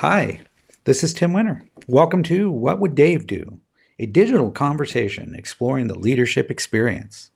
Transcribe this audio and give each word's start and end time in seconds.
Hi, 0.00 0.40
this 0.84 1.04
is 1.04 1.12
Tim 1.12 1.34
Winter. 1.34 1.62
Welcome 1.86 2.22
to 2.22 2.50
What 2.50 2.80
Would 2.80 2.94
Dave 2.94 3.26
Do? 3.26 3.60
A 3.98 4.06
digital 4.06 4.50
conversation 4.50 5.34
exploring 5.34 5.88
the 5.88 5.98
leadership 5.98 6.50
experience. 6.50 7.30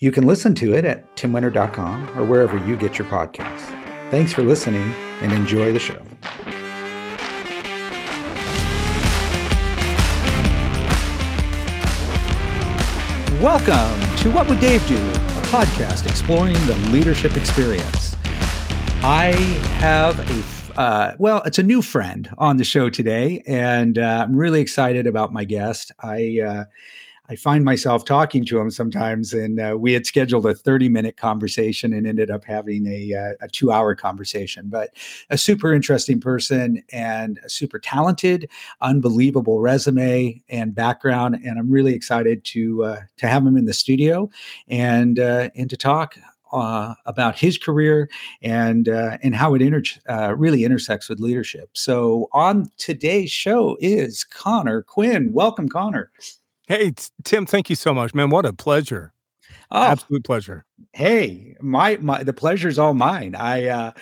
You 0.00 0.10
can 0.10 0.26
listen 0.26 0.56
to 0.56 0.74
it 0.74 0.84
at 0.84 1.14
timwinter.com 1.14 2.18
or 2.18 2.24
wherever 2.24 2.58
you 2.66 2.76
get 2.76 2.98
your 2.98 3.06
podcasts. 3.06 3.70
Thanks 4.10 4.32
for 4.32 4.42
listening 4.42 4.92
and 5.22 5.32
enjoy 5.32 5.72
the 5.72 5.78
show. 5.78 6.02
Welcome 13.40 14.16
to 14.16 14.32
What 14.32 14.48
Would 14.48 14.58
Dave 14.58 14.84
Do? 14.88 14.96
A 14.96 15.42
podcast 15.46 16.08
exploring 16.08 16.54
the 16.66 16.74
leadership 16.90 17.36
experience. 17.36 18.16
I 19.00 19.30
have 19.78 20.18
a 20.18 20.57
uh, 20.78 21.16
well, 21.18 21.42
it's 21.44 21.58
a 21.58 21.62
new 21.64 21.82
friend 21.82 22.30
on 22.38 22.56
the 22.56 22.62
show 22.62 22.88
today, 22.88 23.42
and 23.48 23.98
uh, 23.98 24.24
I'm 24.24 24.36
really 24.36 24.60
excited 24.60 25.08
about 25.08 25.32
my 25.32 25.42
guest. 25.42 25.90
I 25.98 26.38
uh, 26.40 26.64
I 27.28 27.34
find 27.34 27.64
myself 27.64 28.04
talking 28.04 28.44
to 28.44 28.60
him 28.60 28.70
sometimes, 28.70 29.34
and 29.34 29.58
uh, 29.58 29.76
we 29.76 29.92
had 29.92 30.06
scheduled 30.06 30.46
a 30.46 30.54
30 30.54 30.88
minute 30.88 31.16
conversation 31.16 31.92
and 31.92 32.06
ended 32.06 32.30
up 32.30 32.44
having 32.44 32.86
a, 32.86 33.12
uh, 33.12 33.44
a 33.44 33.48
two 33.48 33.72
hour 33.72 33.96
conversation. 33.96 34.68
But 34.68 34.90
a 35.30 35.36
super 35.36 35.74
interesting 35.74 36.20
person 36.20 36.80
and 36.92 37.40
a 37.44 37.50
super 37.50 37.80
talented, 37.80 38.48
unbelievable 38.80 39.58
resume 39.60 40.40
and 40.48 40.76
background, 40.76 41.40
and 41.44 41.58
I'm 41.58 41.72
really 41.72 41.92
excited 41.92 42.44
to 42.44 42.84
uh, 42.84 43.00
to 43.16 43.26
have 43.26 43.44
him 43.44 43.56
in 43.56 43.64
the 43.64 43.74
studio 43.74 44.30
and 44.68 45.18
and 45.18 45.68
to 45.68 45.76
talk 45.76 46.14
uh, 46.52 46.94
about 47.06 47.38
his 47.38 47.58
career 47.58 48.08
and 48.42 48.88
uh, 48.88 49.18
and 49.22 49.34
how 49.34 49.54
it 49.54 49.62
inter- 49.62 50.00
uh, 50.08 50.34
really 50.36 50.64
intersects 50.64 51.08
with 51.08 51.20
leadership. 51.20 51.70
So 51.74 52.28
on 52.32 52.70
today's 52.78 53.30
show 53.30 53.76
is 53.80 54.24
Connor 54.24 54.82
Quinn. 54.82 55.32
Welcome, 55.32 55.68
Connor. 55.68 56.10
Hey 56.66 56.92
Tim, 57.24 57.46
thank 57.46 57.70
you 57.70 57.76
so 57.76 57.94
much, 57.94 58.14
man. 58.14 58.30
What 58.30 58.46
a 58.46 58.52
pleasure. 58.52 59.12
Oh, 59.70 59.82
Absolute 59.82 60.24
pleasure. 60.24 60.64
Hey, 60.92 61.54
my 61.60 61.96
my 62.00 62.22
the 62.22 62.32
pleasure's 62.32 62.78
all 62.78 62.94
mine. 62.94 63.34
I 63.34 63.66
uh 63.66 63.92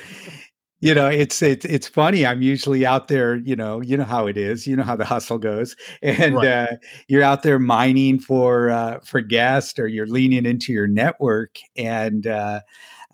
you 0.86 0.94
know 0.94 1.08
it's 1.08 1.42
it's 1.42 1.64
it's 1.64 1.88
funny 1.88 2.24
i'm 2.24 2.42
usually 2.42 2.86
out 2.86 3.08
there 3.08 3.36
you 3.36 3.56
know 3.56 3.80
you 3.80 3.96
know 3.96 4.04
how 4.04 4.26
it 4.26 4.36
is 4.36 4.66
you 4.66 4.76
know 4.76 4.82
how 4.82 4.94
the 4.94 5.04
hustle 5.04 5.38
goes 5.38 5.74
and 6.02 6.36
right. 6.36 6.46
uh, 6.46 6.66
you're 7.08 7.22
out 7.22 7.42
there 7.42 7.58
mining 7.58 8.18
for 8.18 8.70
uh, 8.70 9.00
for 9.00 9.20
guests 9.20 9.78
or 9.78 9.88
you're 9.88 10.06
leaning 10.06 10.46
into 10.46 10.72
your 10.72 10.86
network 10.86 11.58
and 11.76 12.26
uh, 12.26 12.60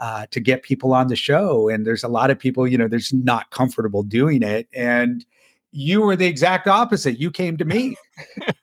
uh, 0.00 0.26
to 0.30 0.40
get 0.40 0.62
people 0.62 0.92
on 0.92 1.06
the 1.08 1.16
show 1.16 1.68
and 1.68 1.86
there's 1.86 2.04
a 2.04 2.08
lot 2.08 2.30
of 2.30 2.38
people 2.38 2.66
you 2.66 2.76
know 2.76 2.88
there's 2.88 3.12
not 3.12 3.50
comfortable 3.50 4.02
doing 4.02 4.42
it 4.42 4.68
and 4.74 5.24
you 5.70 6.02
were 6.02 6.16
the 6.16 6.26
exact 6.26 6.68
opposite 6.68 7.18
you 7.18 7.30
came 7.30 7.56
to 7.56 7.64
me 7.64 7.96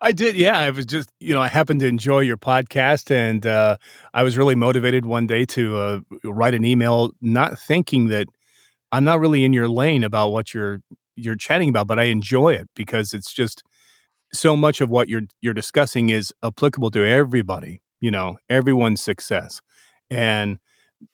I 0.00 0.12
did. 0.12 0.36
Yeah. 0.36 0.58
I 0.58 0.70
was 0.70 0.86
just, 0.86 1.10
you 1.20 1.34
know, 1.34 1.40
I 1.40 1.48
happened 1.48 1.80
to 1.80 1.86
enjoy 1.86 2.20
your 2.20 2.36
podcast 2.36 3.10
and 3.10 3.46
uh, 3.46 3.76
I 4.14 4.22
was 4.22 4.36
really 4.38 4.54
motivated 4.54 5.06
one 5.06 5.26
day 5.26 5.44
to 5.46 5.76
uh, 5.76 6.00
write 6.24 6.54
an 6.54 6.64
email, 6.64 7.10
not 7.20 7.58
thinking 7.58 8.08
that 8.08 8.28
I'm 8.92 9.04
not 9.04 9.20
really 9.20 9.44
in 9.44 9.52
your 9.52 9.68
lane 9.68 10.04
about 10.04 10.30
what 10.32 10.54
you're 10.54 10.80
you're 11.16 11.36
chatting 11.36 11.68
about, 11.68 11.86
but 11.86 11.98
I 11.98 12.04
enjoy 12.04 12.54
it 12.54 12.68
because 12.74 13.12
it's 13.12 13.32
just 13.32 13.62
so 14.32 14.56
much 14.56 14.80
of 14.80 14.90
what 14.90 15.08
you're 15.08 15.22
you're 15.40 15.54
discussing 15.54 16.10
is 16.10 16.32
applicable 16.42 16.90
to 16.92 17.06
everybody, 17.06 17.82
you 18.00 18.10
know, 18.10 18.38
everyone's 18.48 19.02
success. 19.02 19.60
And 20.10 20.58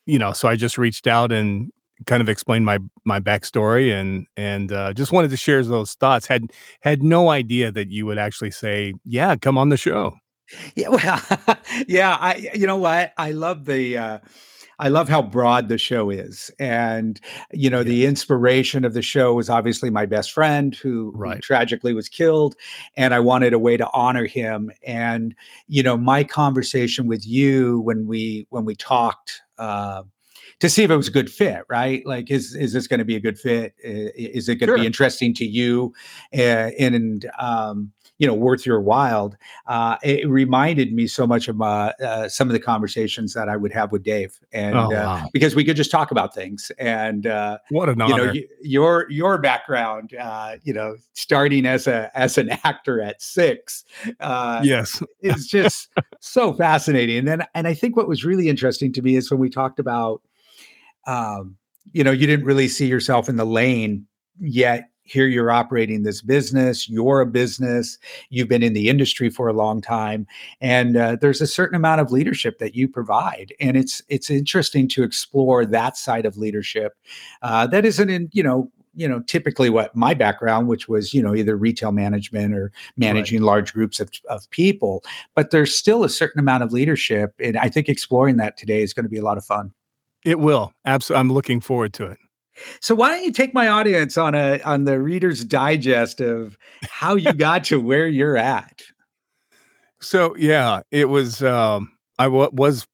you 0.07 0.19
know, 0.19 0.33
so 0.33 0.49
I 0.49 0.57
just 0.57 0.79
reached 0.79 1.07
out 1.07 1.33
and 1.33 1.71
kind 2.07 2.21
of 2.21 2.29
explained 2.29 2.65
my 2.65 2.79
my 3.05 3.21
backstory 3.21 3.93
and 3.93 4.27
and 4.37 4.73
uh, 4.73 4.93
just 4.93 5.13
wanted 5.13 5.31
to 5.31 5.37
share 5.37 5.63
those 5.63 5.95
thoughts. 5.95 6.27
Had 6.27 6.51
had 6.81 7.03
no 7.03 7.31
idea 7.31 7.73
that 7.73 7.91
you 7.91 8.07
would 8.07 8.19
actually 8.19 8.51
say, 8.51 8.95
"Yeah, 9.05 9.37
come 9.37 9.59
on 9.59 9.69
the 9.69 9.77
show." 9.77 10.17
Yeah, 10.75 10.89
well, 10.89 11.59
yeah. 11.87 12.17
I 12.21 12.51
you 12.55 12.67
know 12.67 12.77
what 12.77 13.13
I 13.17 13.33
love 13.33 13.65
the. 13.65 13.99
Uh, 13.99 14.19
I 14.81 14.89
love 14.89 15.09
how 15.09 15.23
broad 15.23 15.69
the 15.69 15.79
show 15.79 16.09
is. 16.09 16.53
And, 16.61 17.21
you 17.53 17.69
know, 17.69 17.79
yeah. 17.79 17.85
the 17.85 18.07
inspiration 18.07 18.85
of 18.85 18.95
the 18.95 19.03
show 19.03 19.35
was 19.35 19.51
obviously 19.51 19.91
my 19.91 20.07
best 20.07 20.31
friend 20.31 20.75
who, 20.77 21.13
right. 21.17 21.35
who, 21.35 21.41
tragically 21.41 21.95
was 21.95 22.09
killed. 22.09 22.55
And 22.97 23.13
I 23.13 23.19
wanted 23.19 23.53
a 23.53 23.59
way 23.59 23.77
to 23.77 23.89
honor 23.93 24.27
him. 24.27 24.71
And, 24.87 25.35
you 25.67 25.83
know, 25.83 25.97
my 25.97 26.23
conversation 26.23 27.09
with 27.09 27.27
you 27.27 27.81
when 27.81 28.07
we 28.07 28.47
when 28.51 28.65
we 28.65 28.77
talked 28.77 29.43
uh, 29.59 30.05
to 30.61 30.69
see 30.69 30.83
if 30.83 30.91
it 30.91 30.97
was 30.97 31.09
a 31.09 31.13
good 31.13 31.31
fit, 31.31 31.63
right? 31.69 32.05
Like, 32.07 32.31
is 32.31 32.55
is 32.55 32.73
this 32.73 32.87
going 32.87 32.99
to 32.99 33.05
be 33.05 33.17
a 33.17 33.21
good 33.21 33.39
fit? 33.39 33.75
Is 33.83 34.49
it 34.49 34.57
going 34.57 34.69
to 34.69 34.73
sure. 34.73 34.79
be 34.79 34.87
interesting 34.87 35.35
to 35.35 35.45
you? 35.45 35.93
Uh, 36.33 36.71
and 36.79 37.31
um, 37.39 37.93
you 38.19 38.27
know, 38.27 38.35
worth 38.35 38.67
your 38.67 38.81
while. 38.81 39.35
Uh, 39.67 39.97
it 40.03 40.29
reminded 40.29 40.93
me 40.93 41.07
so 41.07 41.27
much 41.27 41.49
of 41.49 41.57
my, 41.57 41.91
uh, 42.03 42.29
some 42.29 42.49
of 42.49 42.53
the 42.53 42.59
conversations 42.59 43.33
that 43.33 43.49
I 43.49 43.57
would 43.57 43.73
have 43.73 43.93
with 43.93 44.03
Dave, 44.03 44.39
and 44.53 44.77
oh, 44.77 44.87
uh, 44.87 44.91
wow. 44.91 45.29
because 45.33 45.55
we 45.55 45.65
could 45.65 45.77
just 45.77 45.91
talk 45.91 46.11
about 46.11 46.35
things. 46.35 46.73
And 46.79 47.27
uh, 47.27 47.59
what 47.71 47.89
an 47.89 48.01
honor! 48.01 48.33
You 48.33 48.41
know, 48.41 48.47
your 48.61 49.11
your 49.11 49.39
background, 49.39 50.15
uh, 50.15 50.57
you 50.65 50.73
know, 50.73 50.97
starting 51.13 51.65
as 51.65 51.87
a 51.87 52.11
as 52.19 52.39
an 52.39 52.51
actor 52.65 53.01
at 53.01 53.23
six, 53.23 53.85
yes, 54.21 55.01
is 55.21 55.47
just 55.47 55.89
so 56.21 56.53
fascinating. 56.53 57.19
And 57.19 57.29
then, 57.29 57.47
and 57.55 57.69
I 57.69 57.75
think 57.75 57.97
what 57.97 58.09
was 58.09 58.25
really 58.25 58.49
interesting 58.49 58.93
to 58.95 59.03
me 59.03 59.15
is 59.15 59.31
when 59.31 59.39
we 59.39 59.49
talked 59.49 59.79
about 59.79 60.23
um, 61.09 61.57
you 61.93 62.05
know, 62.05 62.13
you 62.13 62.27
didn't 62.27 62.45
really 62.45 62.69
see 62.69 62.87
yourself 62.87 63.29
in 63.29 63.37
the 63.37 63.47
lane 63.47 64.07
yet. 64.39 64.91
Here 65.05 65.27
you're 65.27 65.51
operating 65.51 66.03
this 66.03 66.21
business. 66.21 66.87
You're 66.87 67.23
a 67.23 67.27
business. 67.27 67.97
You've 68.29 68.49
been 68.49 68.63
in 68.63 68.75
the 68.75 68.91
industry 68.91 69.31
for 69.31 69.49
a 69.49 69.55
long 69.55 69.81
time, 69.81 70.27
and 70.61 70.99
uh, 70.99 71.17
there's 71.19 71.41
a 71.41 71.47
certain 71.47 71.77
amount 71.77 72.03
of 72.03 72.13
leadership 72.13 72.59
that 72.59 72.75
you 72.75 72.89
provide, 72.89 73.55
and 73.59 73.75
it's 73.75 74.03
it's 74.09 74.29
interesting 74.29 74.87
to 74.89 75.03
explore 75.03 75.65
that 75.65 75.97
side 75.97 76.27
of 76.27 76.37
leadership 76.37 76.93
uh, 77.41 77.67
that 77.69 77.87
isn't 77.87 78.11
in 78.11 78.29
you 78.33 78.43
know 78.43 78.71
you 78.95 79.09
know 79.09 79.21
typically 79.21 79.71
what 79.71 79.97
my 79.97 80.13
background 80.13 80.69
which 80.69 80.89
was 80.89 81.15
you 81.15 81.23
know 81.23 81.35
either 81.35 81.57
retail 81.57 81.93
management 81.93 82.53
or 82.53 82.71
managing 82.99 83.41
right. 83.41 83.47
large 83.47 83.73
groups 83.73 84.01
of, 84.01 84.11
of 84.29 84.49
people 84.51 85.05
but 85.35 85.51
there's 85.51 85.77
still 85.77 86.05
a 86.05 86.09
certain 86.09 86.41
amount 86.41 86.63
of 86.63 86.73
leadership 86.73 87.33
and 87.39 87.57
i 87.59 87.69
think 87.69 87.89
exploring 87.89 88.39
that 88.39 88.57
today 88.57 88.83
is 88.83 88.95
going 88.95 89.05
to 89.05 89.11
be 89.11 89.19
a 89.19 89.23
lot 89.23 89.39
of 89.39 89.45
fun 89.45 89.73
it 90.25 90.39
will. 90.39 90.73
Absolutely. 90.85 91.21
I'm 91.21 91.33
looking 91.33 91.61
forward 91.61 91.93
to 91.95 92.07
it. 92.07 92.19
So 92.81 92.95
why 92.95 93.11
don't 93.11 93.25
you 93.25 93.33
take 93.33 93.55
my 93.55 93.69
audience 93.69 94.19
on 94.19 94.35
a 94.35 94.61
on 94.63 94.85
the 94.85 95.01
reader's 95.01 95.45
digest 95.45 96.21
of 96.21 96.57
how 96.83 97.15
you 97.15 97.33
got 97.33 97.65
to 97.65 97.81
where 97.81 98.09
you're 98.09 98.37
at? 98.37 98.83
So 100.01 100.37
yeah, 100.37 100.81
it 100.91 101.09
was 101.09 101.43
um 101.43 101.93
I 102.19 102.25
w- 102.25 102.51
was 102.53 102.87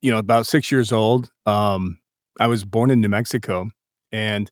you 0.00 0.10
know 0.10 0.18
about 0.18 0.46
6 0.46 0.70
years 0.72 0.92
old. 0.92 1.30
Um 1.46 1.98
I 2.40 2.46
was 2.46 2.64
born 2.64 2.90
in 2.90 3.00
New 3.00 3.08
Mexico 3.08 3.70
and 4.10 4.50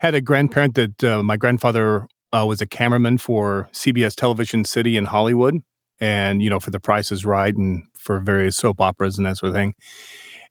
had 0.00 0.14
a 0.14 0.20
grandparent 0.20 0.74
that 0.74 1.04
uh, 1.04 1.22
my 1.22 1.36
grandfather 1.36 2.06
uh, 2.32 2.44
was 2.46 2.60
a 2.60 2.66
cameraman 2.66 3.18
for 3.18 3.68
CBS 3.72 4.14
Television 4.14 4.64
City 4.64 4.96
in 4.96 5.04
Hollywood 5.04 5.62
and 6.00 6.42
you 6.42 6.50
know 6.50 6.60
for 6.60 6.70
the 6.70 6.80
Price 6.80 7.12
is 7.12 7.24
Right 7.24 7.54
and 7.54 7.84
for 7.94 8.20
various 8.20 8.56
soap 8.56 8.80
operas 8.80 9.18
and 9.18 9.26
that 9.26 9.36
sort 9.36 9.50
of 9.50 9.54
thing. 9.54 9.74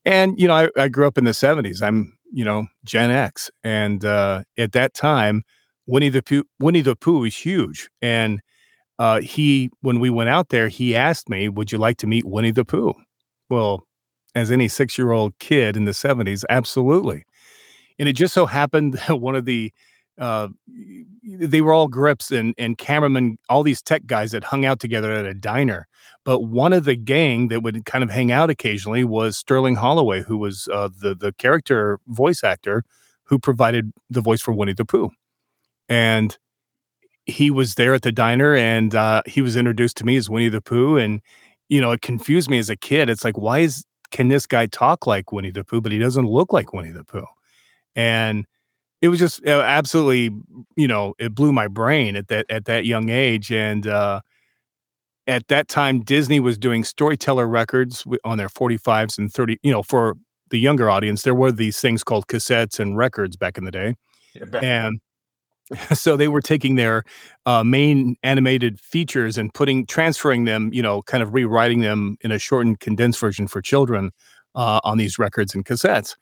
And 0.07 0.39
you 0.39 0.47
know, 0.47 0.55
I, 0.55 0.69
I 0.77 0.87
grew 0.87 1.07
up 1.07 1.19
in 1.19 1.25
the 1.25 1.33
'70s. 1.33 1.83
I'm 1.83 2.17
you 2.33 2.45
know 2.45 2.67
Gen 2.85 3.11
X, 3.11 3.51
and 3.65 4.05
uh, 4.05 4.43
at 4.57 4.71
that 4.71 4.95
time, 4.95 5.43
Winnie 5.85 6.09
the 6.09 6.23
Pooh, 6.23 6.45
Winnie 6.61 6.81
the 6.81 6.95
Pooh 6.95 7.19
was 7.21 7.35
huge. 7.35 7.89
And 8.01 8.39
uh, 8.99 9.21
he, 9.21 9.69
when 9.81 9.99
we 9.99 10.09
went 10.09 10.29
out 10.29 10.49
there, 10.49 10.69
he 10.69 10.95
asked 10.95 11.29
me, 11.29 11.49
"Would 11.49 11.71
you 11.71 11.79
like 11.79 11.97
to 11.99 12.07
meet 12.07 12.25
Winnie 12.25 12.51
the 12.51 12.65
Pooh?" 12.65 12.95
Well, 13.49 13.85
as 14.35 14.51
any 14.51 14.67
six-year-old 14.69 15.39
kid 15.39 15.77
in 15.77 15.85
the 15.85 15.93
'70s, 15.93 16.45
absolutely. 16.49 17.25
And 17.99 18.09
it 18.09 18.13
just 18.13 18.33
so 18.33 18.45
happened 18.47 18.93
that 19.07 19.17
one 19.21 19.35
of 19.35 19.45
the 19.45 19.73
uh, 20.19 20.47
they 21.23 21.61
were 21.61 21.73
all 21.73 21.87
grips 21.87 22.31
and 22.31 22.53
and 22.57 22.77
cameramen, 22.77 23.37
all 23.49 23.63
these 23.63 23.81
tech 23.81 24.05
guys 24.05 24.31
that 24.31 24.43
hung 24.43 24.65
out 24.65 24.79
together 24.79 25.11
at 25.11 25.25
a 25.25 25.33
diner. 25.33 25.87
But 26.23 26.41
one 26.41 26.73
of 26.73 26.83
the 26.83 26.95
gang 26.95 27.47
that 27.49 27.61
would 27.61 27.85
kind 27.85 28.03
of 28.03 28.09
hang 28.09 28.31
out 28.31 28.49
occasionally 28.49 29.03
was 29.03 29.37
Sterling 29.37 29.75
Holloway, 29.75 30.23
who 30.23 30.37
was 30.37 30.67
uh, 30.73 30.89
the 30.99 31.15
the 31.15 31.33
character 31.33 31.99
voice 32.07 32.43
actor 32.43 32.83
who 33.23 33.39
provided 33.39 33.91
the 34.09 34.21
voice 34.21 34.41
for 34.41 34.53
Winnie 34.53 34.73
the 34.73 34.85
Pooh, 34.85 35.11
and 35.87 36.37
he 37.25 37.51
was 37.51 37.75
there 37.75 37.93
at 37.93 38.01
the 38.01 38.11
diner, 38.11 38.55
and 38.55 38.95
uh, 38.95 39.21
he 39.25 39.41
was 39.41 39.55
introduced 39.55 39.97
to 39.97 40.05
me 40.05 40.15
as 40.17 40.29
Winnie 40.29 40.49
the 40.49 40.61
Pooh, 40.61 40.97
and 40.97 41.21
you 41.69 41.79
know 41.79 41.91
it 41.91 42.01
confused 42.01 42.49
me 42.49 42.57
as 42.57 42.69
a 42.69 42.77
kid. 42.77 43.09
It's 43.09 43.23
like 43.23 43.37
why 43.37 43.59
is 43.59 43.85
can 44.11 44.29
this 44.29 44.47
guy 44.47 44.65
talk 44.65 45.05
like 45.05 45.31
Winnie 45.31 45.51
the 45.51 45.63
Pooh, 45.63 45.81
but 45.81 45.91
he 45.91 45.99
doesn't 45.99 46.25
look 46.25 46.53
like 46.53 46.73
Winnie 46.73 46.91
the 46.91 47.03
Pooh, 47.03 47.27
and 47.95 48.45
it 49.01 49.09
was 49.09 49.19
just 49.19 49.45
uh, 49.45 49.61
absolutely 49.61 50.35
you 50.75 50.87
know 50.87 51.13
it 51.19 51.35
blew 51.35 51.51
my 51.51 51.67
brain 51.67 52.15
at 52.15 52.27
that 52.27 52.45
at 52.49 52.65
that 52.65 52.85
young 52.85 53.09
age 53.09 53.51
and 53.51 53.87
uh 53.87 54.21
at 55.27 55.47
that 55.49 55.67
time 55.67 56.01
Disney 56.01 56.39
was 56.39 56.57
doing 56.57 56.85
storyteller 56.85 57.47
records 57.47 58.05
on 58.23 58.37
their 58.37 58.49
45s 58.49 59.17
and 59.17 59.31
30 59.31 59.57
you 59.63 59.71
know 59.71 59.83
for 59.83 60.15
the 60.49 60.59
younger 60.59 60.89
audience 60.89 61.23
there 61.23 61.35
were 61.35 61.51
these 61.51 61.79
things 61.79 62.03
called 62.03 62.27
cassettes 62.27 62.79
and 62.79 62.97
records 62.97 63.35
back 63.35 63.57
in 63.57 63.65
the 63.65 63.71
day 63.71 63.95
yeah, 64.33 64.59
and 64.61 64.99
so 65.93 66.15
they 66.15 66.29
were 66.29 66.41
taking 66.41 66.75
their 66.75 67.03
uh, 67.45 67.63
main 67.63 68.15
animated 68.23 68.79
features 68.79 69.37
and 69.37 69.53
putting 69.53 69.85
transferring 69.85 70.45
them 70.45 70.71
you 70.73 70.81
know 70.81 71.01
kind 71.03 71.21
of 71.21 71.33
rewriting 71.33 71.81
them 71.81 72.17
in 72.21 72.31
a 72.31 72.39
shortened 72.39 72.79
condensed 72.79 73.19
version 73.19 73.47
for 73.47 73.61
children 73.61 74.11
uh, 74.55 74.79
on 74.83 74.97
these 74.97 75.19
records 75.19 75.53
and 75.53 75.65
cassettes 75.65 76.15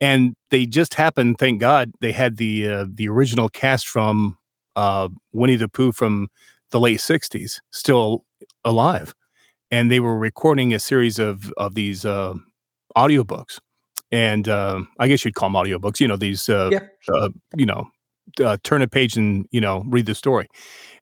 and 0.00 0.34
they 0.50 0.66
just 0.66 0.94
happened 0.94 1.38
thank 1.38 1.60
god 1.60 1.92
they 2.00 2.12
had 2.12 2.36
the 2.36 2.68
uh, 2.68 2.86
the 2.92 3.08
original 3.08 3.48
cast 3.48 3.86
from 3.88 4.36
uh, 4.76 5.08
winnie 5.32 5.56
the 5.56 5.68
pooh 5.68 5.92
from 5.92 6.28
the 6.70 6.80
late 6.80 7.00
60s 7.00 7.60
still 7.70 8.24
alive 8.64 9.14
and 9.70 9.90
they 9.90 10.00
were 10.00 10.18
recording 10.18 10.72
a 10.74 10.78
series 10.78 11.18
of 11.18 11.52
of 11.56 11.74
these 11.74 12.04
uh, 12.04 12.34
audiobooks 12.96 13.58
and 14.12 14.48
uh, 14.48 14.80
i 14.98 15.08
guess 15.08 15.24
you'd 15.24 15.34
call 15.34 15.48
them 15.50 15.54
audiobooks 15.54 16.00
you 16.00 16.08
know 16.08 16.16
these 16.16 16.48
uh, 16.48 16.68
Yeah, 16.72 16.80
uh, 17.12 17.28
you 17.56 17.66
know, 17.66 17.88
uh, 18.44 18.56
turn 18.62 18.82
a 18.82 18.88
page 18.88 19.16
and 19.16 19.46
you 19.50 19.60
know 19.60 19.82
read 19.86 20.06
the 20.06 20.14
story. 20.14 20.46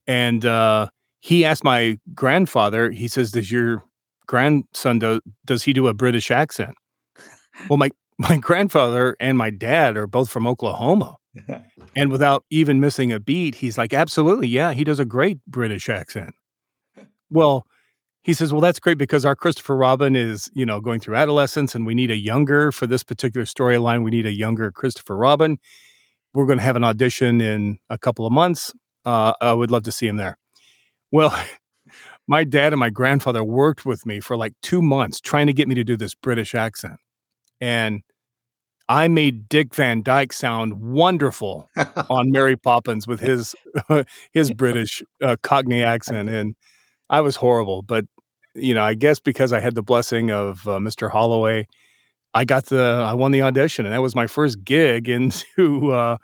And 0.06 0.44
uh, 0.44 0.88
he 1.20 1.44
asked 1.44 1.64
my 1.64 1.98
grandfather. 2.14 2.90
He 2.90 3.08
says, 3.08 3.32
"Does 3.32 3.50
your 3.50 3.82
grandson 4.26 4.98
do 5.00 5.20
does 5.44 5.64
he 5.64 5.72
do 5.72 5.88
a 5.88 5.94
British 5.94 6.30
accent?" 6.30 6.76
Well, 7.68 7.78
my 7.78 7.90
my 8.18 8.36
grandfather 8.38 9.16
and 9.20 9.36
my 9.36 9.50
dad 9.50 9.96
are 9.96 10.06
both 10.06 10.30
from 10.30 10.46
Oklahoma, 10.46 11.16
and 11.94 12.10
without 12.10 12.44
even 12.50 12.80
missing 12.80 13.12
a 13.12 13.20
beat, 13.20 13.56
he's 13.56 13.76
like, 13.78 13.92
"Absolutely, 13.92 14.48
yeah, 14.48 14.72
he 14.72 14.84
does 14.84 14.98
a 14.98 15.04
great 15.04 15.38
British 15.46 15.88
accent." 15.88 16.34
Well, 17.30 17.66
he 18.22 18.32
says, 18.34 18.52
"Well, 18.52 18.60
that's 18.60 18.80
great 18.80 18.98
because 18.98 19.24
our 19.24 19.36
Christopher 19.36 19.76
Robin 19.76 20.16
is, 20.16 20.50
you 20.54 20.66
know, 20.66 20.80
going 20.80 21.00
through 21.00 21.16
adolescence, 21.16 21.74
and 21.74 21.86
we 21.86 21.94
need 21.94 22.10
a 22.10 22.16
younger 22.16 22.72
for 22.72 22.86
this 22.86 23.02
particular 23.04 23.44
storyline. 23.44 24.02
We 24.02 24.10
need 24.10 24.26
a 24.26 24.32
younger 24.32 24.72
Christopher 24.72 25.16
Robin. 25.16 25.58
We're 26.34 26.46
going 26.46 26.58
to 26.58 26.64
have 26.64 26.76
an 26.76 26.84
audition 26.84 27.40
in 27.40 27.78
a 27.90 27.98
couple 27.98 28.26
of 28.26 28.32
months. 28.32 28.72
Uh, 29.04 29.32
I 29.40 29.52
would 29.52 29.70
love 29.70 29.84
to 29.84 29.92
see 29.92 30.06
him 30.06 30.16
there." 30.16 30.38
Well, 31.12 31.38
my 32.26 32.44
dad 32.44 32.72
and 32.72 32.80
my 32.80 32.90
grandfather 32.90 33.44
worked 33.44 33.86
with 33.86 34.04
me 34.06 34.20
for 34.20 34.36
like 34.36 34.54
two 34.62 34.82
months 34.82 35.20
trying 35.20 35.46
to 35.46 35.52
get 35.52 35.68
me 35.68 35.74
to 35.74 35.84
do 35.84 35.96
this 35.96 36.14
British 36.14 36.54
accent, 36.54 36.98
and 37.60 38.02
I 38.88 39.08
made 39.08 39.48
Dick 39.48 39.74
Van 39.74 40.02
Dyke 40.02 40.32
sound 40.32 40.80
wonderful 40.80 41.68
on 42.10 42.30
Mary 42.30 42.56
Poppins 42.56 43.06
with 43.06 43.20
his 43.20 43.54
his 44.32 44.52
British 44.52 45.02
uh, 45.22 45.36
Cockney 45.42 45.82
accent, 45.82 46.28
and 46.28 46.54
I 47.10 47.20
was 47.20 47.36
horrible. 47.36 47.82
But 47.82 48.04
you 48.54 48.74
know, 48.74 48.82
I 48.84 48.94
guess 48.94 49.18
because 49.20 49.52
I 49.52 49.60
had 49.60 49.74
the 49.74 49.82
blessing 49.82 50.30
of 50.30 50.66
uh, 50.68 50.78
Mr. 50.78 51.10
Holloway, 51.10 51.66
I 52.34 52.44
got 52.44 52.66
the 52.66 53.04
I 53.06 53.14
won 53.14 53.32
the 53.32 53.42
audition, 53.42 53.86
and 53.86 53.94
that 53.94 54.02
was 54.02 54.14
my 54.14 54.26
first 54.26 54.62
gig 54.64 55.08
into 55.10 55.92
uh, 55.92 56.18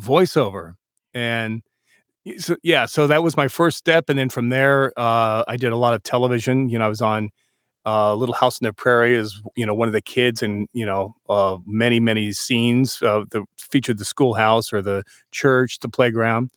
voiceover. 0.00 0.74
And 1.14 1.62
so, 2.38 2.56
yeah, 2.62 2.86
so 2.86 3.06
that 3.06 3.22
was 3.22 3.36
my 3.36 3.48
first 3.48 3.78
step, 3.78 4.08
and 4.08 4.18
then 4.18 4.28
from 4.28 4.50
there, 4.50 4.92
uh, 4.98 5.44
I 5.48 5.56
did 5.56 5.72
a 5.72 5.76
lot 5.76 5.94
of 5.94 6.02
television. 6.02 6.68
You 6.68 6.78
know, 6.78 6.86
I 6.86 6.88
was 6.88 7.00
on 7.02 7.30
uh, 7.88 8.14
Little 8.14 8.34
House 8.34 8.60
on 8.60 8.66
the 8.66 8.72
Prairie 8.74 9.16
is 9.16 9.40
you 9.56 9.64
know 9.64 9.72
one 9.72 9.88
of 9.88 9.94
the 9.94 10.02
kids, 10.02 10.42
and 10.42 10.68
you 10.74 10.84
know 10.84 11.14
uh, 11.30 11.56
many 11.66 12.00
many 12.00 12.32
scenes 12.32 13.00
uh, 13.02 13.24
that 13.30 13.44
featured 13.58 13.96
the 13.98 14.04
schoolhouse 14.04 14.72
or 14.72 14.82
the 14.82 15.04
church, 15.32 15.78
the 15.78 15.88
playground. 15.88 16.50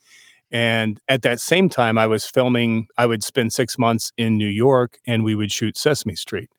And 0.52 1.00
at 1.08 1.22
that 1.22 1.40
same 1.40 1.70
time, 1.70 1.98
I 1.98 2.06
was 2.08 2.26
filming. 2.26 2.88
I 2.98 3.06
would 3.06 3.24
spend 3.24 3.54
six 3.54 3.78
months 3.78 4.12
in 4.18 4.38
New 4.38 4.50
York, 4.50 5.00
and 5.08 5.24
we 5.24 5.34
would 5.34 5.54
shoot 5.54 5.78
Sesame 5.78 6.16
Street 6.16 6.50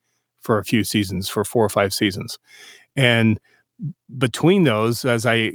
for 0.41 0.57
a 0.57 0.65
few 0.65 0.83
seasons, 0.83 1.29
for 1.29 1.45
four 1.45 1.63
or 1.63 1.69
five 1.69 1.93
seasons. 1.93 2.39
And 2.95 3.39
between 4.17 4.63
those, 4.63 5.05
as 5.05 5.27
I, 5.27 5.53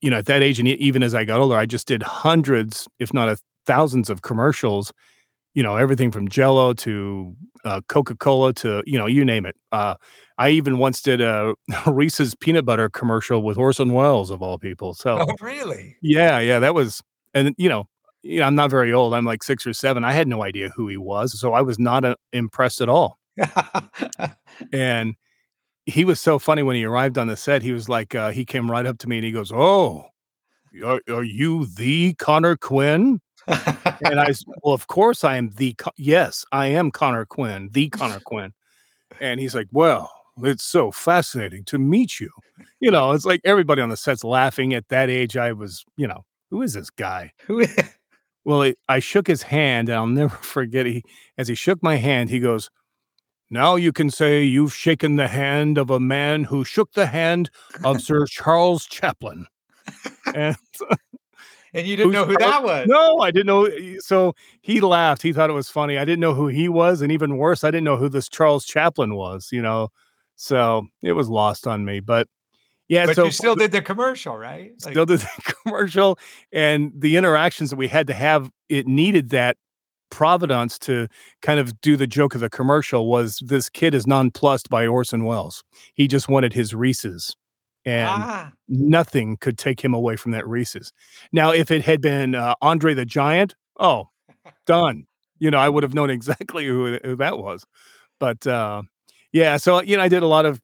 you 0.00 0.10
know, 0.10 0.18
at 0.18 0.26
that 0.26 0.42
age, 0.42 0.60
and 0.60 0.68
even 0.68 1.02
as 1.02 1.14
I 1.14 1.24
got 1.24 1.40
older, 1.40 1.56
I 1.56 1.66
just 1.66 1.88
did 1.88 2.04
hundreds, 2.04 2.86
if 3.00 3.12
not 3.12 3.28
a 3.28 3.36
thousands, 3.66 4.08
of 4.08 4.22
commercials. 4.22 4.92
You 5.54 5.62
know, 5.62 5.76
everything 5.76 6.10
from 6.10 6.28
Jello 6.28 6.72
to 6.74 7.34
uh, 7.64 7.80
Coca 7.88 8.14
Cola 8.14 8.52
to 8.54 8.82
you 8.86 8.98
know, 8.98 9.06
you 9.06 9.24
name 9.24 9.46
it. 9.46 9.56
Uh, 9.72 9.94
I 10.38 10.50
even 10.50 10.78
once 10.78 11.02
did 11.02 11.20
a 11.20 11.54
Reese's 11.86 12.34
peanut 12.34 12.64
butter 12.64 12.88
commercial 12.88 13.42
with 13.42 13.58
Orson 13.58 13.92
Welles 13.92 14.30
of 14.30 14.42
all 14.42 14.58
people. 14.58 14.94
So 14.94 15.18
oh, 15.20 15.34
really? 15.40 15.96
yeah, 16.02 16.38
yeah, 16.38 16.58
that 16.60 16.74
was, 16.74 17.02
and 17.34 17.54
you 17.58 17.68
know, 17.68 17.88
you 18.22 18.40
know, 18.40 18.46
I'm 18.46 18.54
not 18.54 18.70
very 18.70 18.92
old. 18.92 19.14
I'm 19.14 19.24
like 19.24 19.42
six 19.42 19.66
or 19.66 19.72
seven. 19.72 20.04
I 20.04 20.12
had 20.12 20.28
no 20.28 20.42
idea 20.42 20.70
who 20.70 20.88
he 20.88 20.96
was, 20.96 21.38
so 21.38 21.52
I 21.52 21.62
was 21.62 21.78
not 21.78 22.04
uh, 22.04 22.16
impressed 22.32 22.80
at 22.80 22.88
all. 22.88 23.18
And 24.72 25.14
he 25.86 26.04
was 26.04 26.20
so 26.20 26.38
funny 26.38 26.62
when 26.62 26.76
he 26.76 26.84
arrived 26.84 27.18
on 27.18 27.28
the 27.28 27.36
set. 27.36 27.62
He 27.62 27.72
was 27.72 27.88
like, 27.88 28.14
uh, 28.14 28.30
he 28.30 28.44
came 28.44 28.70
right 28.70 28.86
up 28.86 28.98
to 28.98 29.08
me 29.08 29.16
and 29.16 29.24
he 29.24 29.32
goes, 29.32 29.50
"Oh, 29.52 30.06
are, 30.84 31.00
are 31.08 31.24
you 31.24 31.66
the 31.66 32.14
Connor 32.14 32.56
Quinn?" 32.56 33.20
And 33.46 34.20
I, 34.20 34.32
well, 34.62 34.74
of 34.74 34.86
course 34.86 35.24
I 35.24 35.36
am 35.36 35.50
the. 35.56 35.74
Yes, 35.96 36.44
I 36.52 36.66
am 36.68 36.90
Connor 36.90 37.24
Quinn, 37.26 37.68
the 37.72 37.88
Connor 37.90 38.20
Quinn. 38.24 38.52
And 39.20 39.40
he's 39.40 39.54
like, 39.54 39.68
"Well, 39.72 40.10
it's 40.42 40.64
so 40.64 40.90
fascinating 40.90 41.64
to 41.64 41.78
meet 41.78 42.20
you." 42.20 42.30
You 42.80 42.90
know, 42.90 43.12
it's 43.12 43.24
like 43.26 43.40
everybody 43.44 43.82
on 43.82 43.88
the 43.90 43.96
set's 43.96 44.24
laughing. 44.24 44.72
At 44.74 44.88
that 44.88 45.10
age, 45.10 45.36
I 45.36 45.52
was, 45.52 45.84
you 45.96 46.06
know, 46.06 46.24
who 46.50 46.62
is 46.62 46.72
this 46.74 46.90
guy? 46.90 47.32
Who- 47.46 47.66
Well, 48.46 48.62
it, 48.62 48.78
I 48.88 49.00
shook 49.00 49.26
his 49.26 49.42
hand, 49.42 49.90
and 49.90 49.96
I'll 49.96 50.06
never 50.06 50.34
forget. 50.42 50.86
He, 50.86 51.04
as 51.36 51.46
he 51.48 51.54
shook 51.54 51.82
my 51.82 51.96
hand, 51.96 52.30
he 52.30 52.40
goes, 52.40 52.70
"Now 53.50 53.76
you 53.76 53.92
can 53.92 54.10
say 54.10 54.42
you've 54.42 54.74
shaken 54.74 55.16
the 55.16 55.28
hand 55.28 55.76
of 55.76 55.90
a 55.90 56.00
man 56.00 56.44
who 56.44 56.64
shook 56.64 56.92
the 56.92 57.06
hand 57.06 57.50
of 57.84 58.00
Sir 58.00 58.24
Charles 58.26 58.86
Chaplin." 58.86 59.46
And 60.34 60.56
and 61.74 61.86
you 61.86 61.96
didn't 61.96 62.08
Who's 62.12 62.14
know 62.14 62.24
who 62.24 62.36
that 62.38 62.62
was. 62.62 62.86
no, 62.88 63.18
I 63.18 63.30
didn't 63.30 63.46
know. 63.46 63.64
Eh, 63.64 63.96
so 64.00 64.34
he 64.60 64.80
laughed. 64.80 65.22
He 65.22 65.32
thought 65.32 65.50
it 65.50 65.54
was 65.54 65.68
funny. 65.68 65.98
I 65.98 66.04
didn't 66.04 66.20
know 66.20 66.34
who 66.34 66.48
he 66.48 66.68
was, 66.68 67.00
and 67.02 67.12
even 67.12 67.36
worse, 67.36 67.64
I 67.64 67.70
didn't 67.70 67.84
know 67.84 67.96
who 67.96 68.08
this 68.08 68.28
Charles 68.28 68.64
Chaplin 68.64 69.14
was. 69.14 69.48
You 69.52 69.62
know, 69.62 69.88
so 70.36 70.86
it 71.02 71.12
was 71.12 71.28
lost 71.28 71.66
on 71.66 71.84
me. 71.84 72.00
But 72.00 72.28
yeah, 72.88 73.06
but 73.06 73.14
so 73.16 73.24
you 73.24 73.30
still 73.30 73.54
did 73.54 73.72
the 73.72 73.82
commercial, 73.82 74.36
right? 74.36 74.72
Like- 74.84 74.92
still 74.94 75.06
did 75.06 75.20
the 75.20 75.54
commercial 75.64 76.18
and 76.52 76.92
the 76.94 77.16
interactions 77.16 77.70
that 77.70 77.76
we 77.76 77.88
had 77.88 78.06
to 78.08 78.14
have 78.14 78.50
it 78.68 78.86
needed 78.86 79.30
that 79.30 79.56
providence 80.10 80.76
to 80.76 81.06
kind 81.40 81.60
of 81.60 81.80
do 81.80 81.96
the 81.96 82.06
joke 82.06 82.34
of 82.34 82.40
the 82.40 82.50
commercial 82.50 83.06
was 83.06 83.38
this 83.46 83.70
kid 83.70 83.94
is 83.94 84.08
nonplussed 84.08 84.68
by 84.68 84.84
orson 84.84 85.24
welles 85.24 85.62
he 85.94 86.08
just 86.08 86.28
wanted 86.28 86.52
his 86.52 86.74
reese's 86.74 87.36
and 87.84 88.08
ah, 88.08 88.52
nothing 88.68 89.36
could 89.38 89.58
take 89.58 89.82
him 89.82 89.94
away 89.94 90.16
from 90.16 90.32
that 90.32 90.46
reese's. 90.46 90.92
Now 91.32 91.52
if 91.52 91.70
it 91.70 91.82
had 91.84 92.00
been 92.00 92.34
uh, 92.34 92.54
andre 92.60 92.94
the 92.94 93.06
giant 93.06 93.54
oh 93.78 94.08
done. 94.66 95.06
You 95.38 95.50
know 95.50 95.58
i 95.58 95.68
would 95.68 95.82
have 95.82 95.94
known 95.94 96.10
exactly 96.18 96.66
who, 96.66 96.98
who 97.04 97.16
that 97.16 97.38
was. 97.38 97.64
But 98.18 98.46
uh 98.46 98.82
yeah 99.32 99.56
so 99.56 99.82
you 99.82 99.96
know 99.96 100.02
i 100.02 100.08
did 100.08 100.22
a 100.22 100.26
lot 100.26 100.46
of 100.46 100.60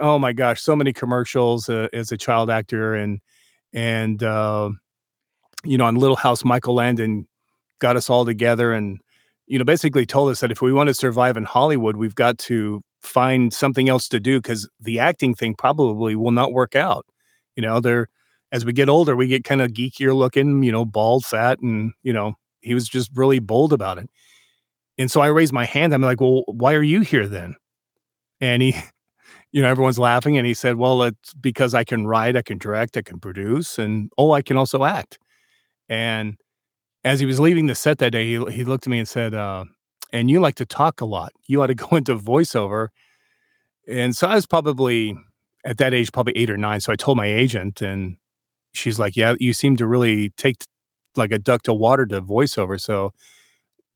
oh 0.00 0.18
my 0.18 0.32
gosh 0.32 0.60
so 0.60 0.76
many 0.76 0.92
commercials 0.92 1.68
uh, 1.68 1.88
as 1.92 2.12
a 2.12 2.16
child 2.16 2.50
actor 2.50 2.94
and 2.94 3.20
and 3.72 4.22
uh 4.22 4.70
you 5.64 5.76
know 5.76 5.84
on 5.84 5.96
little 5.96 6.16
house 6.16 6.44
michael 6.44 6.74
landon 6.74 7.26
got 7.80 7.96
us 7.96 8.08
all 8.08 8.24
together 8.24 8.72
and 8.72 9.00
you 9.46 9.58
know 9.58 9.64
basically 9.64 10.06
told 10.06 10.30
us 10.30 10.40
that 10.40 10.52
if 10.52 10.62
we 10.62 10.72
want 10.72 10.88
to 10.88 10.94
survive 10.94 11.36
in 11.36 11.44
hollywood 11.44 11.96
we've 11.96 12.14
got 12.14 12.38
to 12.38 12.82
find 13.04 13.52
something 13.52 13.88
else 13.88 14.08
to 14.08 14.18
do 14.20 14.40
because 14.40 14.68
the 14.80 14.98
acting 14.98 15.34
thing 15.34 15.54
probably 15.54 16.16
will 16.16 16.30
not 16.30 16.52
work 16.52 16.74
out 16.74 17.06
you 17.56 17.62
know 17.62 17.80
they're 17.80 18.08
as 18.52 18.64
we 18.64 18.72
get 18.72 18.88
older 18.88 19.16
we 19.16 19.26
get 19.26 19.44
kind 19.44 19.60
of 19.60 19.72
geekier 19.72 20.14
looking 20.14 20.62
you 20.62 20.72
know 20.72 20.84
bald 20.84 21.24
fat 21.24 21.58
and 21.60 21.92
you 22.02 22.12
know 22.12 22.34
he 22.60 22.72
was 22.72 22.88
just 22.88 23.10
really 23.14 23.38
bold 23.38 23.74
about 23.74 23.98
it. 23.98 24.08
And 24.96 25.10
so 25.10 25.20
i 25.20 25.26
raised 25.26 25.52
my 25.52 25.64
hand 25.64 25.92
i'm 25.92 26.02
like 26.02 26.20
well 26.20 26.44
why 26.46 26.74
are 26.74 26.82
you 26.82 27.00
here 27.00 27.26
then? 27.26 27.56
And 28.40 28.62
he 28.62 28.76
you 29.52 29.62
know 29.62 29.68
everyone's 29.68 29.98
laughing 29.98 30.36
and 30.36 30.46
he 30.46 30.54
said 30.54 30.76
well 30.76 31.02
it's 31.02 31.34
because 31.34 31.74
i 31.74 31.84
can 31.84 32.06
write 32.06 32.36
i 32.36 32.42
can 32.42 32.58
direct 32.58 32.96
i 32.96 33.02
can 33.02 33.20
produce 33.20 33.78
and 33.78 34.10
oh 34.18 34.32
i 34.32 34.42
can 34.42 34.56
also 34.56 34.84
act. 34.84 35.18
And 35.88 36.36
as 37.04 37.20
he 37.20 37.26
was 37.26 37.40
leaving 37.40 37.66
the 37.66 37.74
set 37.74 37.98
that 37.98 38.12
day 38.12 38.26
he, 38.26 38.44
he 38.52 38.64
looked 38.64 38.86
at 38.86 38.90
me 38.90 38.98
and 38.98 39.08
said 39.08 39.34
uh, 39.34 39.64
and 40.14 40.30
you 40.30 40.40
like 40.40 40.54
to 40.54 40.64
talk 40.64 41.00
a 41.00 41.04
lot 41.04 41.32
you 41.46 41.62
ought 41.62 41.66
to 41.66 41.74
go 41.86 41.96
into 41.96 42.16
voiceover 42.16 42.88
and 43.88 44.16
so 44.16 44.28
i 44.28 44.34
was 44.34 44.46
probably 44.46 45.16
at 45.64 45.78
that 45.78 45.92
age 45.92 46.12
probably 46.12 46.36
eight 46.36 46.50
or 46.50 46.56
nine 46.56 46.80
so 46.80 46.92
i 46.92 46.96
told 46.96 47.16
my 47.16 47.26
agent 47.26 47.82
and 47.82 48.16
she's 48.72 48.98
like 48.98 49.16
yeah 49.16 49.34
you 49.38 49.52
seem 49.52 49.76
to 49.76 49.86
really 49.86 50.30
take 50.30 50.64
like 51.16 51.32
a 51.32 51.38
duck 51.38 51.62
to 51.62 51.74
water 51.74 52.06
to 52.06 52.20
voiceover 52.22 52.80
so 52.80 53.12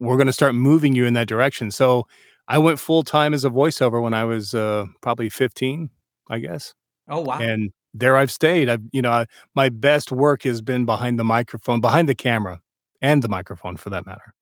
we're 0.00 0.16
going 0.16 0.26
to 0.28 0.32
start 0.32 0.54
moving 0.54 0.94
you 0.94 1.04
in 1.04 1.14
that 1.14 1.28
direction 1.28 1.70
so 1.70 2.06
i 2.48 2.58
went 2.58 2.78
full 2.78 3.02
time 3.02 3.32
as 3.32 3.44
a 3.44 3.50
voiceover 3.50 4.02
when 4.02 4.14
i 4.14 4.25
was 4.25 4.54
uh, 4.54 4.87
probably 5.00 5.28
15 5.28 5.90
i 6.30 6.38
guess 6.38 6.75
oh 7.08 7.20
wow. 7.20 7.38
and 7.38 7.72
there 7.94 8.16
I've 8.16 8.30
stayed. 8.30 8.68
I've 8.68 8.82
you 8.92 9.02
know 9.02 9.10
I, 9.10 9.26
my 9.54 9.68
best 9.68 10.12
work 10.12 10.42
has 10.42 10.60
been 10.60 10.84
behind 10.84 11.18
the 11.18 11.25
microphone, 11.25 11.80
behind 11.80 12.08
the 12.08 12.14
camera, 12.14 12.60
and 13.00 13.22
the 13.22 13.28
microphone 13.28 13.76
for 13.76 13.90
that 13.90 14.06
matter. 14.06 14.34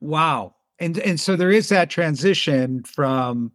Wow. 0.00 0.54
And 0.80 0.98
and 0.98 1.20
so 1.20 1.36
there 1.36 1.50
is 1.50 1.68
that 1.68 1.90
transition 1.90 2.82
from 2.84 3.52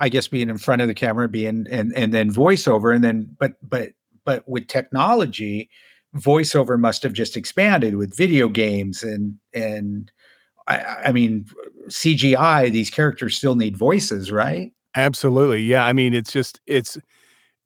I 0.00 0.08
guess 0.08 0.28
being 0.28 0.48
in 0.48 0.58
front 0.58 0.82
of 0.82 0.88
the 0.88 0.94
camera 0.94 1.28
being 1.28 1.66
and 1.70 1.92
and 1.94 2.14
then 2.14 2.32
voiceover 2.32 2.94
and 2.94 3.04
then 3.04 3.36
but 3.38 3.52
but 3.68 3.90
but 4.24 4.48
with 4.48 4.66
technology 4.66 5.68
voiceover 6.16 6.78
must 6.78 7.02
have 7.02 7.12
just 7.12 7.36
expanded 7.36 7.96
with 7.96 8.16
video 8.16 8.48
games 8.48 9.02
and 9.02 9.38
and 9.52 10.10
I, 10.68 10.78
I 11.06 11.12
mean 11.12 11.46
CGI. 11.88 12.70
These 12.70 12.90
characters 12.90 13.36
still 13.36 13.56
need 13.56 13.76
voices, 13.76 14.30
right? 14.30 14.72
Absolutely, 14.94 15.62
yeah. 15.62 15.84
I 15.84 15.92
mean, 15.92 16.14
it's 16.14 16.32
just 16.32 16.60
it's 16.66 16.98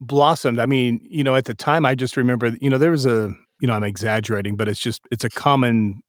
blossomed. 0.01 0.59
I 0.59 0.67
mean, 0.67 1.01
you 1.03 1.25
know, 1.25 1.35
at 1.35 1.45
the 1.45 1.55
time, 1.55 1.85
I 1.85 1.95
just 1.95 2.17
remember, 2.17 2.53
you 2.61 2.71
know, 2.71 2.79
there 2.79 2.91
was 2.91 3.07
a, 3.07 3.35
you 3.61 3.69
know, 3.69 3.75
I'm 3.75 3.85
exaggerating, 3.85 4.57
but 4.57 4.69
it's 4.69 4.81
just 4.81 5.03
it's 5.11 5.25
a 5.25 5.31
common 5.31 6.03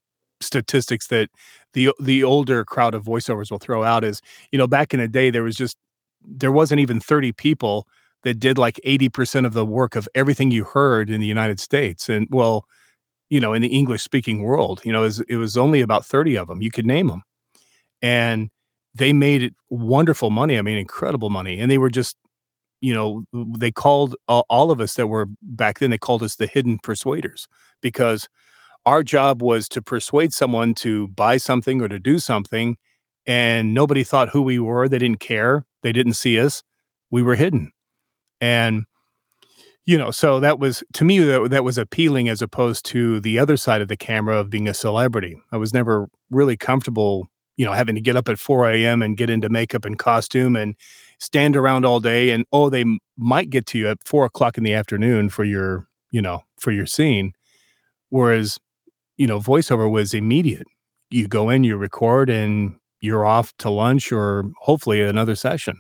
statistics 0.46 1.08
that 1.08 1.30
the 1.74 1.92
the 2.00 2.24
older 2.24 2.66
crowd 2.66 2.94
of 2.94 3.04
voiceovers 3.04 3.52
will 3.52 3.60
throw 3.60 3.84
out 3.84 4.04
is, 4.04 4.22
you 4.52 4.58
know, 4.58 4.68
back 4.68 4.94
in 4.94 5.00
the 5.00 5.08
day, 5.08 5.30
there 5.30 5.44
was 5.44 5.56
just 5.56 5.78
there 6.26 6.52
wasn't 6.52 6.80
even 6.80 7.00
30 7.00 7.32
people 7.34 7.88
that 8.24 8.40
did 8.40 8.58
like 8.58 8.80
80% 8.86 9.46
of 9.46 9.54
the 9.54 9.66
work 9.66 9.96
of 9.96 10.08
everything 10.16 10.52
you 10.52 10.64
heard 10.64 11.10
in 11.10 11.20
the 11.20 11.28
United 11.28 11.60
States. 11.60 12.10
And 12.10 12.28
well, 12.32 12.66
you 13.30 13.40
know, 13.40 13.54
in 13.54 13.62
the 13.62 13.68
English 13.70 14.04
speaking 14.04 14.44
world, 14.44 14.82
you 14.86 14.92
know, 14.92 15.02
it 15.02 15.06
was, 15.06 15.20
it 15.22 15.36
was 15.38 15.58
only 15.58 15.82
about 15.82 16.06
30 16.06 16.38
of 16.38 16.48
them. 16.48 16.62
You 16.62 16.72
could 16.72 16.86
name 16.86 17.08
them. 17.08 17.24
And 18.02 18.50
they 18.96 19.14
made 19.14 19.54
wonderful 19.70 20.30
money. 20.30 20.58
I 20.58 20.62
mean, 20.62 20.78
incredible 20.78 21.30
money. 21.30 21.60
And 21.60 21.70
they 21.72 21.78
were 21.78 21.90
just, 21.90 22.16
you 22.82 22.94
know, 22.94 23.26
they 23.58 23.72
called 23.72 24.16
all, 24.28 24.46
all 24.50 24.72
of 24.72 24.80
us 24.80 24.96
that 24.96 25.08
were 25.08 25.28
back 25.42 25.80
then, 25.80 25.90
they 25.90 25.98
called 25.98 26.24
us 26.24 26.36
the 26.36 26.48
hidden 26.48 26.80
persuaders 26.84 27.48
because 27.82 28.28
our 28.86 29.04
job 29.04 29.42
was 29.42 29.70
to 29.70 29.82
persuade 29.82 30.34
someone 30.34 30.74
to 30.76 31.08
buy 31.10 31.38
something 31.38 31.82
or 31.82 31.88
to 31.88 32.00
do 32.00 32.20
something. 32.20 32.78
And 33.26 33.74
nobody 33.74 34.04
thought 34.04 34.30
who 34.30 34.42
we 34.42 34.60
were. 34.60 34.90
They 34.90 35.00
didn't 35.00 35.22
care. 35.22 35.66
They 35.82 35.94
didn't 35.94 36.14
see 36.14 36.40
us. 36.40 36.64
We 37.10 37.22
were 37.22 37.36
hidden 37.36 37.72
and 38.44 38.84
you 39.86 39.98
know 39.98 40.12
so 40.12 40.40
that 40.42 40.60
was 40.60 40.84
to 40.94 41.06
me 41.06 41.20
that, 41.20 41.50
that 41.50 41.64
was 41.64 41.78
appealing 41.78 42.28
as 42.28 42.42
opposed 42.42 42.86
to 42.86 43.22
the 43.22 43.40
other 43.40 43.56
side 43.56 43.82
of 43.82 43.88
the 43.88 43.96
camera 43.96 44.38
of 44.38 44.50
being 44.50 44.68
a 44.68 44.74
celebrity 44.74 45.42
i 45.52 45.58
was 45.58 45.74
never 45.74 46.10
really 46.30 46.58
comfortable 46.58 47.30
you 47.56 47.66
know 47.66 47.72
having 47.72 47.96
to 47.96 48.02
get 48.02 48.18
up 48.18 48.28
at 48.28 48.38
4 48.38 48.70
a.m 48.72 49.02
and 49.02 49.16
get 49.18 49.30
into 49.30 49.48
makeup 49.50 49.86
and 49.86 49.98
costume 49.98 50.56
and 50.58 50.76
stand 51.20 51.56
around 51.56 51.86
all 51.86 52.02
day 52.02 52.32
and 52.32 52.46
oh 52.52 52.70
they 52.70 52.84
might 53.18 53.50
get 53.50 53.66
to 53.68 53.80
you 53.80 53.88
at 53.88 53.98
four 54.06 54.26
o'clock 54.26 54.58
in 54.58 54.64
the 54.66 54.74
afternoon 54.74 55.30
for 55.30 55.46
your 55.46 55.88
you 56.12 56.22
know 56.22 56.44
for 56.60 56.72
your 56.72 56.86
scene 56.86 57.32
whereas 58.10 58.60
you 59.18 59.28
know 59.28 59.40
voiceover 59.40 59.90
was 59.90 60.14
immediate 60.14 60.68
you 61.10 61.28
go 61.28 61.50
in 61.50 61.64
you 61.64 61.78
record 61.78 62.30
and 62.30 62.76
you're 63.02 63.26
off 63.26 63.54
to 63.58 63.70
lunch 63.70 64.12
or 64.12 64.46
hopefully 64.62 65.02
another 65.02 65.36
session 65.36 65.78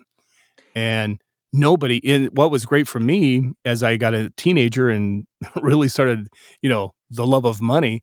and 0.76 1.20
nobody 1.54 1.98
in 1.98 2.26
what 2.34 2.52
was 2.52 2.66
great 2.66 2.88
for 2.88 3.00
me 3.00 3.52
as 3.64 3.84
I 3.84 3.98
got 3.98 4.14
a 4.14 4.32
teenager 4.38 4.90
and 4.90 5.26
really 5.62 5.88
started, 5.88 6.28
you 6.62 6.70
know, 6.70 6.92
the 7.12 7.26
love 7.26 7.46
of 7.46 7.62
money. 7.62 8.02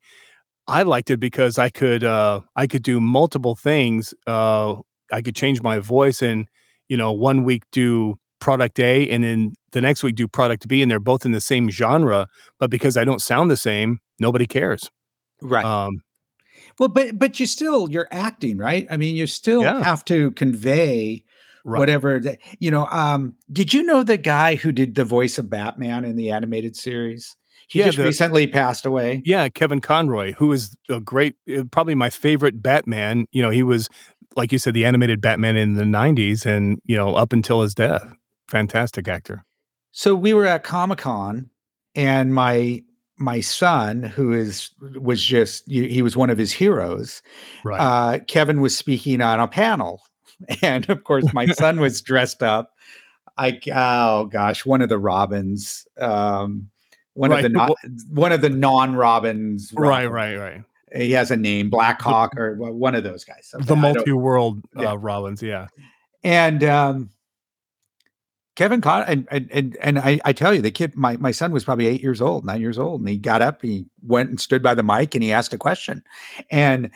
I 0.68 0.82
liked 0.82 1.10
it 1.10 1.18
because 1.18 1.58
I 1.58 1.68
could 1.70 2.04
uh 2.04 2.40
I 2.56 2.66
could 2.66 2.82
do 2.82 3.00
multiple 3.00 3.56
things. 3.56 4.14
Uh 4.26 4.76
I 5.12 5.22
could 5.22 5.34
change 5.34 5.62
my 5.62 5.80
voice 5.80 6.22
and 6.22 6.46
you 6.88 6.96
know, 6.96 7.12
one 7.12 7.44
week 7.44 7.64
do 7.72 8.16
product 8.40 8.78
A 8.80 9.08
and 9.10 9.22
then 9.24 9.52
the 9.72 9.80
next 9.80 10.02
week 10.02 10.16
do 10.16 10.26
product 10.28 10.66
B 10.68 10.82
and 10.82 10.90
they're 10.90 11.00
both 11.00 11.24
in 11.26 11.32
the 11.32 11.40
same 11.40 11.70
genre, 11.70 12.26
but 12.58 12.70
because 12.70 12.96
I 12.96 13.04
don't 13.04 13.20
sound 13.20 13.50
the 13.50 13.56
same, 13.56 13.98
nobody 14.18 14.46
cares. 14.46 14.90
Right. 15.42 15.64
Um 15.64 16.02
well, 16.78 16.88
but 16.88 17.18
but 17.18 17.38
you 17.38 17.46
still 17.46 17.90
you're 17.90 18.08
acting, 18.10 18.56
right? 18.56 18.86
I 18.90 18.96
mean, 18.96 19.16
you 19.16 19.26
still 19.26 19.62
yeah. 19.62 19.82
have 19.82 20.04
to 20.06 20.30
convey 20.32 21.24
right. 21.64 21.78
whatever 21.78 22.18
that 22.20 22.38
you 22.58 22.70
know 22.70 22.86
um 22.86 23.34
did 23.52 23.72
you 23.72 23.82
know 23.82 24.02
the 24.02 24.16
guy 24.16 24.54
who 24.54 24.72
did 24.72 24.94
the 24.94 25.04
voice 25.04 25.38
of 25.38 25.50
batman 25.50 26.04
in 26.04 26.16
the 26.16 26.30
animated 26.30 26.76
series 26.76 27.36
he 27.68 27.78
yeah, 27.78 27.86
just 27.86 27.98
the, 27.98 28.04
recently 28.04 28.46
passed 28.46 28.86
away 28.86 29.22
yeah 29.24 29.48
kevin 29.48 29.80
conroy 29.80 30.32
who 30.34 30.52
is 30.52 30.74
a 30.88 31.00
great 31.00 31.36
uh, 31.56 31.64
probably 31.70 31.94
my 31.94 32.10
favorite 32.10 32.62
batman 32.62 33.26
you 33.32 33.42
know 33.42 33.50
he 33.50 33.62
was 33.62 33.88
like 34.36 34.52
you 34.52 34.58
said 34.58 34.74
the 34.74 34.84
animated 34.84 35.20
batman 35.20 35.56
in 35.56 35.74
the 35.74 35.84
90s 35.84 36.46
and 36.46 36.80
you 36.84 36.96
know 36.96 37.14
up 37.14 37.32
until 37.32 37.62
his 37.62 37.74
death 37.74 38.12
fantastic 38.48 39.08
actor 39.08 39.44
so 39.92 40.14
we 40.14 40.32
were 40.32 40.46
at 40.46 40.62
comic-con 40.62 41.50
and 41.94 42.34
my 42.34 42.82
my 43.20 43.40
son 43.40 44.02
who 44.02 44.32
is 44.32 44.70
was 45.00 45.22
just 45.22 45.68
he 45.68 46.00
was 46.00 46.16
one 46.16 46.30
of 46.30 46.38
his 46.38 46.50
heroes 46.50 47.22
right 47.64 47.78
uh, 47.78 48.18
kevin 48.26 48.60
was 48.60 48.74
speaking 48.74 49.20
on 49.20 49.38
a 49.38 49.46
panel 49.46 50.02
and 50.62 50.88
of 50.88 51.04
course 51.04 51.32
my 51.32 51.46
son 51.46 51.80
was 51.80 52.00
dressed 52.02 52.42
up. 52.42 52.74
I 53.38 53.58
oh 53.72 54.26
gosh, 54.26 54.66
one 54.66 54.82
of 54.82 54.88
the 54.88 54.98
Robins, 54.98 55.86
um, 55.98 56.68
one 57.14 57.30
right. 57.30 57.44
of 57.44 57.50
the 57.50 57.56
non, 57.56 57.70
one 58.12 58.32
of 58.32 58.40
the 58.40 58.50
non 58.50 58.94
Robins. 58.94 59.72
Right, 59.74 60.10
right, 60.10 60.36
right. 60.36 60.62
He 60.94 61.12
has 61.12 61.30
a 61.30 61.36
name, 61.36 61.70
Blackhawk, 61.70 62.36
or 62.36 62.56
one 62.56 62.94
of 62.94 63.04
those 63.04 63.24
guys. 63.24 63.54
The 63.56 63.76
multi-world 63.76 64.60
uh, 64.76 64.98
Robins, 64.98 65.40
yeah. 65.40 65.68
And 66.24 66.64
um, 66.64 67.10
Kevin 68.60 68.82
Con 68.82 69.04
and 69.06 69.26
and 69.30 69.50
and, 69.50 69.78
and 69.80 69.98
I, 69.98 70.20
I 70.22 70.34
tell 70.34 70.52
you, 70.52 70.60
the 70.60 70.70
kid, 70.70 70.94
my 70.94 71.16
my 71.16 71.30
son 71.30 71.50
was 71.50 71.64
probably 71.64 71.86
eight 71.86 72.02
years 72.02 72.20
old, 72.20 72.44
nine 72.44 72.60
years 72.60 72.78
old, 72.78 73.00
and 73.00 73.08
he 73.08 73.16
got 73.16 73.40
up, 73.40 73.62
he 73.62 73.86
went 74.02 74.28
and 74.28 74.38
stood 74.38 74.62
by 74.62 74.74
the 74.74 74.82
mic, 74.82 75.14
and 75.14 75.24
he 75.24 75.32
asked 75.32 75.54
a 75.54 75.58
question, 75.58 76.04
and 76.50 76.90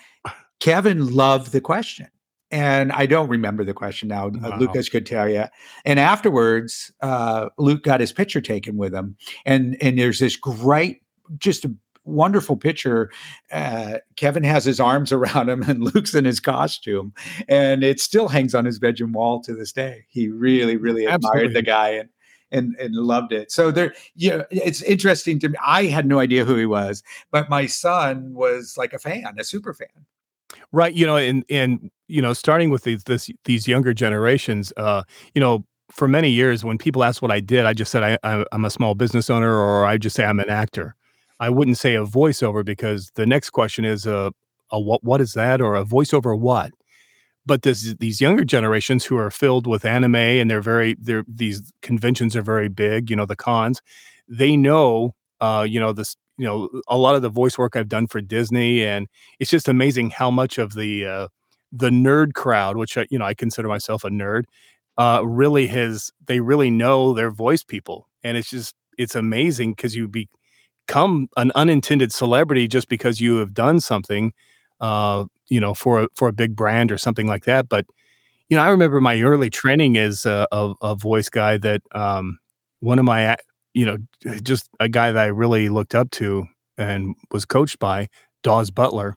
Kevin 0.61 1.15
loved 1.15 1.53
the 1.53 1.63
question 1.63 2.09
and 2.51 2.93
I 2.93 3.07
don't 3.07 3.31
remember 3.31 3.65
the 3.65 3.73
question 3.73 4.09
now. 4.09 4.27
Uh, 4.27 4.31
wow. 4.43 4.59
Lucas 4.59 4.91
could 4.91 5.07
tell 5.07 5.27
you. 5.27 5.45
And 5.87 5.99
afterwards, 5.99 6.93
uh, 7.01 7.49
Luke 7.57 7.83
got 7.83 7.99
his 8.01 8.13
picture 8.13 8.43
taken 8.43 8.77
with 8.77 8.95
him, 8.95 9.17
and 9.47 9.79
and 9.81 9.99
there's 9.99 10.19
this 10.19 10.37
great, 10.37 11.01
just 11.39 11.65
a 11.65 11.75
wonderful 12.05 12.57
picture. 12.57 13.11
Uh, 13.53 13.99
Kevin 14.17 14.45
has 14.45 14.65
his 14.65 14.81
arms 14.81 15.13
around 15.13 15.49
him, 15.49 15.63
and 15.63 15.83
Luke's 15.83 16.15
in 16.15 16.25
his 16.25 16.41
costume, 16.41 17.13
and 17.49 17.83
it 17.83 18.01
still 18.01 18.29
hangs 18.29 18.55
on 18.55 18.65
his 18.65 18.79
bedroom 18.79 19.13
wall 19.13 19.41
to 19.43 19.55
this 19.55 19.73
day. 19.73 20.05
He 20.09 20.29
really, 20.29 20.77
really 20.77 21.05
admired 21.05 21.25
Absolutely. 21.25 21.55
the 21.55 21.63
guy 21.63 21.89
and. 21.91 22.09
And, 22.53 22.77
and 22.79 22.95
loved 22.95 23.33
it. 23.33 23.51
So 23.51 23.73
there, 23.73 23.95
you 24.15 24.31
know, 24.31 24.45
it's 24.49 24.81
interesting 24.83 25.41
to 25.41 25.49
me. 25.49 25.57
I 25.67 25.87
had 25.87 26.07
no 26.07 26.21
idea 26.21 26.45
who 26.45 26.55
he 26.55 26.67
was, 26.67 27.03
but 27.33 27.51
my 27.51 27.67
son 27.67 28.33
was 28.33 28.77
like 28.79 28.93
a 28.93 28.99
fan, 29.01 29.35
a 29.39 29.43
super 29.43 29.75
fan. 29.75 29.89
Right. 30.71 30.95
You 30.95 31.05
know, 31.05 31.17
and 31.17 31.45
and 31.51 31.91
you 32.07 32.23
know, 32.23 32.33
starting 32.33 32.71
with 32.71 32.85
these 32.85 33.03
this, 33.05 33.29
these 33.45 33.67
younger 33.67 33.93
generations, 33.93 34.73
uh, 34.77 35.03
you 35.35 35.41
know, 35.41 35.65
for 35.91 36.07
many 36.07 36.31
years 36.31 36.65
when 36.65 36.79
people 36.79 37.03
ask 37.03 37.23
what 37.23 37.31
I 37.31 37.41
did, 37.41 37.67
I 37.67 37.73
just 37.73 37.91
said 37.91 38.05
I, 38.05 38.19
I 38.23 38.45
I'm 38.53 38.65
a 38.65 38.71
small 38.71 38.95
business 38.95 39.31
owner, 39.31 39.57
or 39.57 39.85
I 39.85 39.99
just 39.99 40.15
say 40.15 40.25
I'm 40.25 40.39
an 40.39 40.51
actor. 40.51 40.95
I 41.41 41.51
wouldn't 41.51 41.79
say 41.79 41.95
a 41.97 42.05
voiceover 42.07 42.65
because 42.65 43.11
the 43.15 43.27
next 43.27 43.51
question 43.51 43.85
is 43.85 44.07
a 44.07 44.33
a 44.71 44.81
what 44.81 45.05
what 45.05 45.21
is 45.21 45.35
that 45.35 45.61
or 45.61 45.75
a 45.77 45.85
voiceover 45.85 46.39
what? 46.39 46.73
But 47.47 47.63
this 47.63 47.95
these 48.01 48.21
younger 48.21 48.45
generations 48.45 49.05
who 49.05 49.17
are 49.19 49.31
filled 49.31 49.67
with 49.67 49.85
anime 49.85 50.15
and 50.17 50.51
they're 50.51 50.63
very 50.63 50.97
they're 51.01 51.25
these 51.29 51.63
conventions 51.83 52.35
are 52.37 52.43
very 52.43 52.69
big, 52.69 53.11
you 53.11 53.17
know, 53.17 53.27
the 53.27 53.37
cons, 53.37 53.83
they 54.29 54.57
know 54.57 55.15
uh, 55.41 55.67
you 55.69 55.79
know, 55.81 55.93
this 55.93 56.17
you 56.39 56.47
know 56.47 56.69
a 56.89 56.97
lot 56.99 57.15
of 57.17 57.23
the 57.23 57.29
voice 57.29 57.59
work 57.59 57.77
I've 57.77 57.89
done 57.89 58.07
for 58.07 58.21
Disney, 58.23 58.85
and 58.85 59.09
it's 59.41 59.51
just 59.51 59.69
amazing 59.69 60.11
how 60.11 60.31
much 60.31 60.59
of 60.59 60.75
the 60.75 61.05
uh, 61.07 61.29
the 61.73 61.91
nerd 61.91 62.33
crowd, 62.35 62.77
which 62.79 62.97
I, 62.97 63.07
you 63.11 63.19
know 63.19 63.27
I 63.27 63.35
consider 63.35 63.69
myself 63.69 64.05
a 64.05 64.09
nerd, 64.11 64.45
uh, 64.99 65.23
really 65.25 65.67
has 65.69 66.11
they 66.27 66.41
really 66.41 66.71
know 66.71 67.13
their 67.13 67.31
voice 67.31 67.63
people, 67.63 68.09
and 68.23 68.37
it's 68.39 68.49
just 68.51 68.75
it's 68.99 69.15
amazing 69.17 69.73
because 69.73 69.95
you 69.95 70.09
become 70.87 71.29
an 71.37 71.53
unintended 71.55 72.13
celebrity 72.13 72.69
just 72.69 72.89
because 72.89 73.21
you 73.21 73.37
have 73.37 73.55
done 73.55 73.81
something, 73.81 74.33
uh, 74.81 75.25
you 75.49 75.61
know, 75.61 75.75
for 75.75 76.03
a, 76.03 76.09
for 76.15 76.29
a 76.29 76.33
big 76.33 76.57
brand 76.57 76.93
or 76.93 76.99
something 76.99 77.27
like 77.27 77.45
that. 77.45 77.69
But 77.69 77.87
you 78.49 78.57
know, 78.57 78.63
I 78.63 78.69
remember 78.69 79.01
my 79.01 79.21
early 79.23 79.51
training 79.51 79.97
as 79.97 80.27
a, 80.27 80.47
a, 80.53 80.75
a 80.83 80.95
voice 80.95 81.29
guy 81.31 81.57
that 81.59 81.83
um, 81.95 82.39
one 82.81 82.99
of 82.99 83.05
my 83.05 83.37
you 83.75 83.85
know, 83.85 83.99
just 84.43 84.69
a 84.81 84.89
guy 84.89 85.11
that 85.13 85.21
I 85.21 85.27
really 85.27 85.69
looked 85.69 85.95
up 85.95 86.11
to 86.13 86.47
and 86.79 87.15
was 87.33 87.45
coached 87.45 87.79
by, 87.81 88.09
Daws 88.45 88.71
Butler, 88.71 89.17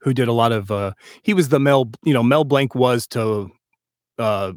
who 0.00 0.12
did 0.12 0.28
a 0.28 0.32
lot 0.32 0.52
of 0.52 0.70
uh 0.70 0.92
he 1.22 1.34
was 1.34 1.48
the 1.48 1.60
Mel, 1.60 1.90
you 2.04 2.12
know, 2.12 2.22
Mel 2.22 2.44
Blanc 2.44 2.74
was 2.74 3.06
to 3.08 3.50
uh 4.18 4.52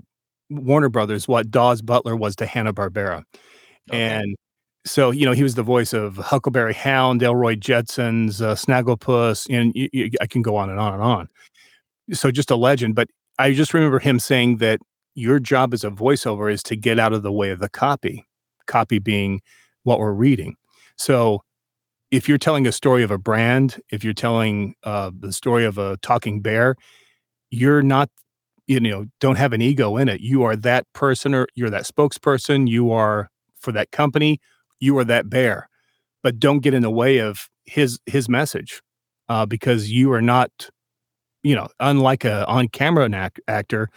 Warner 0.49 0.89
Brothers 0.89 1.27
what 1.27 1.51
Daws 1.51 1.81
Butler 1.81 2.15
was 2.15 2.35
to 2.37 2.45
Hanna-Barbera. 2.45 3.23
Okay. 3.89 4.01
And 4.01 4.35
so, 4.85 5.09
you 5.11 5.25
know, 5.25 5.31
he 5.31 5.43
was 5.43 5.55
the 5.55 5.63
voice 5.63 5.93
of 5.93 6.17
Huckleberry 6.17 6.73
Hound, 6.73 7.23
Elroy 7.23 7.55
Jetsons, 7.55 8.39
uh, 8.39 8.53
Snagglepuss, 8.53 9.47
and 9.49 9.73
I 10.21 10.27
can 10.27 10.43
go 10.43 10.55
on 10.55 10.69
and 10.69 10.79
on 10.79 10.93
and 10.93 11.01
on. 11.01 11.29
So 12.13 12.29
just 12.29 12.51
a 12.51 12.55
legend. 12.55 12.93
But 12.93 13.09
I 13.39 13.53
just 13.53 13.73
remember 13.73 13.97
him 13.97 14.19
saying 14.19 14.57
that 14.57 14.79
your 15.15 15.39
job 15.39 15.73
as 15.73 15.83
a 15.83 15.89
voiceover 15.89 16.51
is 16.51 16.61
to 16.63 16.75
get 16.75 16.99
out 16.99 17.13
of 17.13 17.23
the 17.23 17.31
way 17.31 17.49
of 17.49 17.59
the 17.59 17.69
copy 17.69 18.25
copy 18.67 18.99
being 18.99 19.41
what 19.83 19.99
we're 19.99 20.11
reading. 20.11 20.55
So 20.97 21.41
if 22.11 22.27
you're 22.27 22.37
telling 22.37 22.67
a 22.67 22.71
story 22.71 23.03
of 23.03 23.11
a 23.11 23.17
brand, 23.17 23.79
if 23.91 24.03
you're 24.03 24.13
telling 24.13 24.75
uh, 24.83 25.11
the 25.17 25.33
story 25.33 25.65
of 25.65 25.77
a 25.77 25.97
talking 25.97 26.41
bear, 26.41 26.75
you're 27.49 27.83
not, 27.83 28.09
you 28.67 28.79
know, 28.79 29.05
don't 29.19 29.37
have 29.37 29.53
an 29.53 29.61
ego 29.61 29.97
in 29.97 30.09
it. 30.09 30.21
You 30.21 30.43
are 30.43 30.55
that 30.57 30.85
person 30.93 31.33
or 31.35 31.47
you're 31.55 31.69
that 31.69 31.83
spokesperson. 31.83 32.67
You 32.67 32.91
are 32.91 33.29
for 33.59 33.71
that 33.71 33.91
company. 33.91 34.39
You 34.79 34.97
are 34.97 35.05
that 35.05 35.29
bear. 35.29 35.69
but 36.23 36.39
don't 36.39 36.59
get 36.59 36.73
in 36.73 36.81
the 36.81 36.89
way 36.89 37.19
of 37.19 37.47
his 37.65 37.99
his 38.07 38.27
message 38.27 38.81
uh, 39.29 39.45
because 39.45 39.91
you 39.91 40.11
are 40.11 40.23
not, 40.23 40.71
you 41.43 41.53
know, 41.55 41.67
unlike 41.79 42.25
a 42.25 42.47
on 42.47 42.67
camera 42.67 43.07
act- 43.13 43.39
actor, 43.47 43.89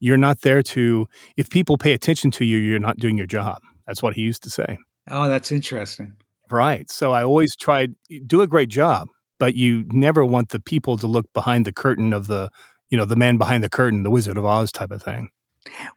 you're 0.00 0.16
not 0.16 0.40
there 0.40 0.62
to. 0.62 1.06
If 1.36 1.50
people 1.50 1.76
pay 1.76 1.92
attention 1.92 2.30
to 2.32 2.44
you, 2.46 2.56
you're 2.56 2.78
not 2.78 2.96
doing 2.98 3.18
your 3.18 3.26
job. 3.26 3.60
That's 3.86 4.02
what 4.02 4.14
he 4.14 4.22
used 4.22 4.42
to 4.44 4.50
say. 4.50 4.78
Oh, 5.10 5.28
that's 5.28 5.52
interesting. 5.52 6.14
Right. 6.50 6.90
So 6.90 7.12
I 7.12 7.22
always 7.22 7.54
tried 7.54 7.94
do 8.26 8.40
a 8.40 8.46
great 8.46 8.70
job, 8.70 9.08
but 9.38 9.54
you 9.54 9.84
never 9.88 10.24
want 10.24 10.48
the 10.48 10.60
people 10.60 10.96
to 10.98 11.06
look 11.06 11.26
behind 11.34 11.66
the 11.66 11.72
curtain 11.72 12.14
of 12.14 12.28
the, 12.28 12.48
you 12.88 12.96
know, 12.96 13.04
the 13.04 13.16
man 13.16 13.36
behind 13.36 13.62
the 13.62 13.68
curtain, 13.68 14.04
the 14.04 14.10
Wizard 14.10 14.38
of 14.38 14.46
Oz 14.46 14.72
type 14.72 14.90
of 14.90 15.02
thing. 15.02 15.28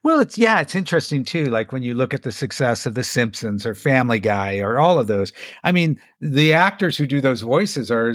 Well, 0.03 0.19
it's 0.19 0.37
yeah, 0.37 0.59
it's 0.59 0.75
interesting 0.75 1.23
too. 1.23 1.45
Like 1.45 1.71
when 1.71 1.83
you 1.83 1.93
look 1.93 2.13
at 2.13 2.23
the 2.23 2.31
success 2.31 2.85
of 2.85 2.93
The 2.93 3.03
Simpsons 3.03 3.65
or 3.65 3.75
Family 3.75 4.19
Guy 4.19 4.59
or 4.59 4.79
all 4.79 4.99
of 4.99 5.07
those. 5.07 5.33
I 5.63 5.71
mean, 5.71 5.99
the 6.21 6.53
actors 6.53 6.97
who 6.97 7.05
do 7.05 7.19
those 7.19 7.41
voices 7.41 7.91
are, 7.91 8.13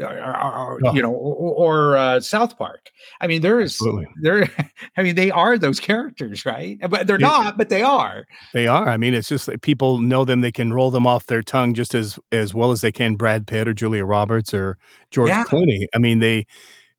are, 0.00 0.34
are 0.34 0.78
oh. 0.84 0.94
you 0.94 1.02
know, 1.02 1.10
or, 1.10 1.92
or 1.92 1.96
uh, 1.96 2.20
South 2.20 2.56
Park. 2.56 2.90
I 3.20 3.26
mean, 3.26 3.42
there 3.42 3.60
is 3.60 3.78
there. 4.22 4.48
I 4.96 5.02
mean, 5.02 5.16
they 5.16 5.30
are 5.30 5.58
those 5.58 5.80
characters, 5.80 6.46
right? 6.46 6.78
But 6.88 7.06
they're 7.06 7.18
not. 7.18 7.58
But 7.58 7.70
they 7.70 7.82
are. 7.82 8.26
They 8.52 8.66
are. 8.68 8.88
I 8.88 8.96
mean, 8.96 9.14
it's 9.14 9.28
just 9.28 9.46
that 9.46 9.62
people 9.62 9.98
know 9.98 10.24
them. 10.24 10.42
They 10.42 10.52
can 10.52 10.72
roll 10.72 10.90
them 10.90 11.06
off 11.06 11.26
their 11.26 11.42
tongue 11.42 11.74
just 11.74 11.94
as 11.94 12.18
as 12.30 12.54
well 12.54 12.70
as 12.70 12.82
they 12.82 12.92
can 12.92 13.16
Brad 13.16 13.46
Pitt 13.46 13.66
or 13.66 13.74
Julia 13.74 14.04
Roberts 14.04 14.54
or 14.54 14.78
George 15.10 15.30
yeah. 15.30 15.44
Clooney. 15.44 15.86
I 15.94 15.98
mean, 15.98 16.20
they 16.20 16.46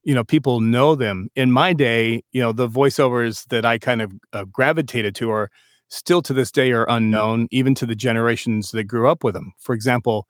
you 0.05 0.15
know 0.15 0.23
people 0.23 0.61
know 0.61 0.95
them. 0.95 1.29
In 1.35 1.51
my 1.51 1.73
day 1.73 2.23
you 2.31 2.41
know 2.41 2.53
the 2.53 2.69
voiceovers 2.69 3.45
that 3.49 3.65
i 3.65 3.77
kind 3.77 4.01
of 4.01 4.13
uh, 4.33 4.45
gravitated 4.45 5.15
to 5.15 5.31
are 5.31 5.49
still 5.89 6.21
to 6.21 6.33
this 6.33 6.51
day 6.51 6.71
are 6.71 6.85
unknown 6.89 7.47
even 7.51 7.75
to 7.75 7.85
the 7.85 7.95
generations 7.95 8.71
that 8.71 8.85
grew 8.85 9.09
up 9.09 9.23
with 9.23 9.33
them 9.33 9.53
for 9.59 9.75
example 9.75 10.27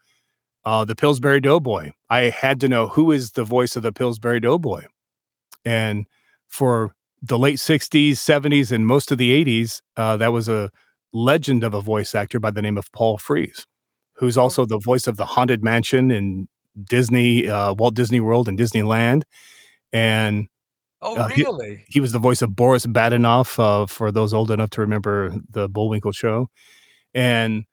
uh, 0.66 0.84
the 0.84 0.96
pillsbury 0.96 1.40
doughboy. 1.40 1.92
I 2.10 2.22
had 2.22 2.60
to 2.62 2.68
know 2.68 2.88
who 2.88 3.12
is 3.12 3.32
the 3.32 3.44
voice 3.44 3.76
of 3.76 3.84
the 3.84 3.92
pillsbury 3.92 4.40
doughboy. 4.40 4.86
And 5.64 6.08
for 6.48 6.96
the 7.22 7.38
late 7.38 7.58
60s 7.58 8.14
70s 8.14 8.72
and 8.72 8.86
most 8.86 9.12
of 9.12 9.18
the 9.18 9.46
80s 9.46 9.82
uh, 9.98 10.18
that 10.18 10.32
was 10.32 10.48
a 10.48 10.70
legend 11.14 11.64
of 11.64 11.74
a 11.74 11.82
voice 11.82 12.14
actor 12.14 12.40
by 12.40 12.52
the 12.52 12.62
name 12.62 12.78
of 12.78 12.92
paul 12.92 13.18
frees 13.18 13.66
who's 14.14 14.38
oh. 14.38 14.42
also 14.44 14.66
the 14.66 14.78
voice 14.78 15.08
of 15.08 15.18
the 15.18 15.26
haunted 15.26 15.64
mansion 15.64 16.12
in 16.12 16.48
disney 16.84 17.48
uh, 17.48 17.74
walt 17.74 17.96
disney 17.96 18.20
world 18.20 18.48
and 18.48 18.60
disneyland 18.60 19.24
and 19.94 20.48
oh, 21.02 21.16
uh, 21.16 21.30
really? 21.36 21.86
He, 21.88 21.94
he, 21.94 22.00
was 22.00 22.12
the 22.12 22.20
voice 22.20 22.42
of 22.42 22.56
Boris 22.56 22.86
Badenov 22.86 23.60
uh, 23.60 23.86
for 23.86 24.12
those 24.12 24.34
old 24.34 24.52
enough 24.52 24.70
to 24.72 24.82
remember 24.82 25.34
the 25.50 25.70
Bullwinkle 25.70 26.12
show, 26.12 26.50
and 27.14 27.66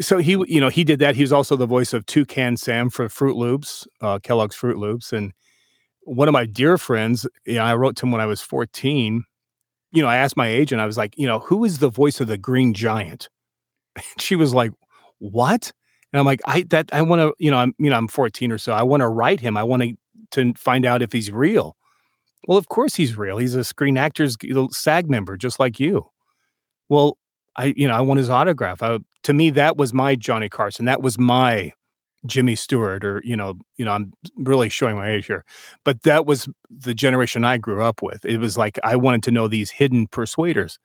so 0.00 0.18
he, 0.18 0.32
you 0.46 0.60
know, 0.60 0.68
he 0.68 0.84
did 0.84 0.98
that. 1.00 1.16
He 1.16 1.22
was 1.22 1.32
also 1.32 1.56
the 1.56 1.66
voice 1.66 1.92
of 1.92 2.06
Toucan 2.06 2.56
Sam 2.56 2.90
for 2.90 3.08
Froot 3.08 3.36
Loops, 3.36 3.86
uh, 4.00 4.18
Kellogg's 4.20 4.56
Froot 4.56 4.76
Loops, 4.76 5.12
and 5.12 5.32
one 6.02 6.28
of 6.28 6.32
my 6.32 6.46
dear 6.46 6.78
friends. 6.78 7.26
You 7.46 7.54
know, 7.54 7.64
I 7.64 7.74
wrote 7.74 7.96
to 7.96 8.06
him 8.06 8.12
when 8.12 8.20
I 8.20 8.26
was 8.26 8.40
fourteen. 8.40 9.24
You 9.90 10.02
know, 10.02 10.08
I 10.08 10.16
asked 10.16 10.36
my 10.36 10.48
agent. 10.48 10.80
I 10.80 10.86
was 10.86 10.98
like, 10.98 11.14
you 11.16 11.26
know, 11.26 11.38
who 11.38 11.64
is 11.64 11.78
the 11.78 11.88
voice 11.88 12.20
of 12.20 12.28
the 12.28 12.38
Green 12.38 12.74
Giant? 12.74 13.28
And 13.96 14.04
she 14.20 14.36
was 14.36 14.54
like, 14.54 14.70
what? 15.18 15.72
And 16.12 16.20
I'm 16.20 16.26
like, 16.26 16.40
I 16.46 16.62
that 16.70 16.88
I 16.92 17.02
want 17.02 17.20
to, 17.20 17.34
you 17.38 17.50
know, 17.50 17.58
I'm 17.58 17.74
you 17.78 17.90
know, 17.90 17.96
I'm 17.96 18.08
14 18.08 18.52
or 18.52 18.58
so. 18.58 18.72
I 18.72 18.82
want 18.82 19.00
to 19.02 19.08
write 19.08 19.40
him. 19.40 19.56
I 19.56 19.62
want 19.62 19.82
to 19.82 19.94
to 20.32 20.54
find 20.54 20.84
out 20.84 21.02
if 21.02 21.12
he's 21.12 21.30
real. 21.30 21.76
Well, 22.46 22.58
of 22.58 22.68
course 22.68 22.94
he's 22.94 23.16
real. 23.16 23.38
He's 23.38 23.54
a 23.54 23.64
Screen 23.64 23.96
Actors 23.96 24.36
uh, 24.54 24.66
SAG 24.70 25.10
member, 25.10 25.36
just 25.36 25.58
like 25.58 25.80
you. 25.80 26.08
Well, 26.88 27.18
I, 27.56 27.74
you 27.76 27.88
know, 27.88 27.94
I 27.94 28.00
want 28.00 28.18
his 28.18 28.30
autograph. 28.30 28.82
I, 28.82 28.98
to 29.24 29.34
me, 29.34 29.50
that 29.50 29.76
was 29.76 29.92
my 29.92 30.14
Johnny 30.14 30.48
Carson. 30.48 30.84
That 30.84 31.02
was 31.02 31.18
my 31.18 31.72
Jimmy 32.26 32.54
Stewart, 32.54 33.04
or 33.04 33.20
you 33.24 33.36
know, 33.36 33.58
you 33.76 33.84
know, 33.84 33.92
I'm 33.92 34.12
really 34.36 34.68
showing 34.68 34.96
my 34.96 35.10
age 35.10 35.26
here, 35.26 35.44
but 35.84 36.02
that 36.02 36.26
was 36.26 36.48
the 36.70 36.94
generation 36.94 37.44
I 37.44 37.58
grew 37.58 37.82
up 37.82 38.02
with. 38.02 38.24
It 38.24 38.38
was 38.38 38.56
like 38.56 38.78
I 38.82 38.96
wanted 38.96 39.22
to 39.24 39.30
know 39.30 39.48
these 39.48 39.70
hidden 39.70 40.06
persuaders. 40.06 40.78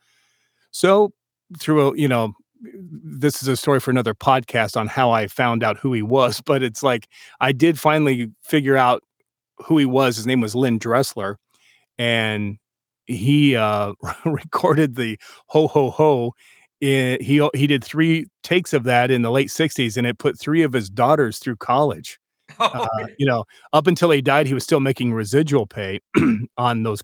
So 0.71 1.13
through 1.59 1.89
a, 1.89 1.97
you 1.97 2.07
know, 2.07 2.33
this 2.61 3.41
is 3.41 3.47
a 3.47 3.57
story 3.57 3.79
for 3.79 3.91
another 3.91 4.13
podcast 4.13 4.77
on 4.77 4.87
how 4.87 5.11
I 5.11 5.27
found 5.27 5.63
out 5.63 5.77
who 5.77 5.93
he 5.93 6.01
was, 6.01 6.41
but 6.45 6.63
it's 6.63 6.83
like 6.83 7.07
I 7.39 7.51
did 7.51 7.79
finally 7.79 8.31
figure 8.43 8.77
out 8.77 9.03
who 9.57 9.77
he 9.77 9.85
was. 9.85 10.15
His 10.15 10.27
name 10.27 10.41
was 10.41 10.55
Len 10.55 10.79
Dresslar, 10.79 11.35
and 11.97 12.57
he 13.05 13.55
uh, 13.55 13.93
recorded 14.25 14.95
the 14.95 15.17
ho 15.47 15.67
ho 15.67 15.89
ho. 15.89 16.33
In, 16.81 17.21
he 17.21 17.47
he 17.53 17.67
did 17.67 17.83
three 17.83 18.27
takes 18.43 18.73
of 18.73 18.83
that 18.83 19.11
in 19.11 19.21
the 19.21 19.31
late 19.31 19.49
'60s, 19.49 19.97
and 19.97 20.05
it 20.07 20.17
put 20.17 20.39
three 20.39 20.63
of 20.63 20.73
his 20.73 20.89
daughters 20.89 21.39
through 21.39 21.57
college. 21.57 22.19
Oh, 22.59 22.65
uh, 22.65 23.07
you 23.17 23.25
know, 23.25 23.45
up 23.71 23.87
until 23.87 24.11
he 24.11 24.21
died, 24.21 24.45
he 24.45 24.53
was 24.53 24.63
still 24.63 24.81
making 24.81 25.11
residual 25.11 25.65
pay 25.65 26.01
on 26.57 26.83
those 26.83 27.01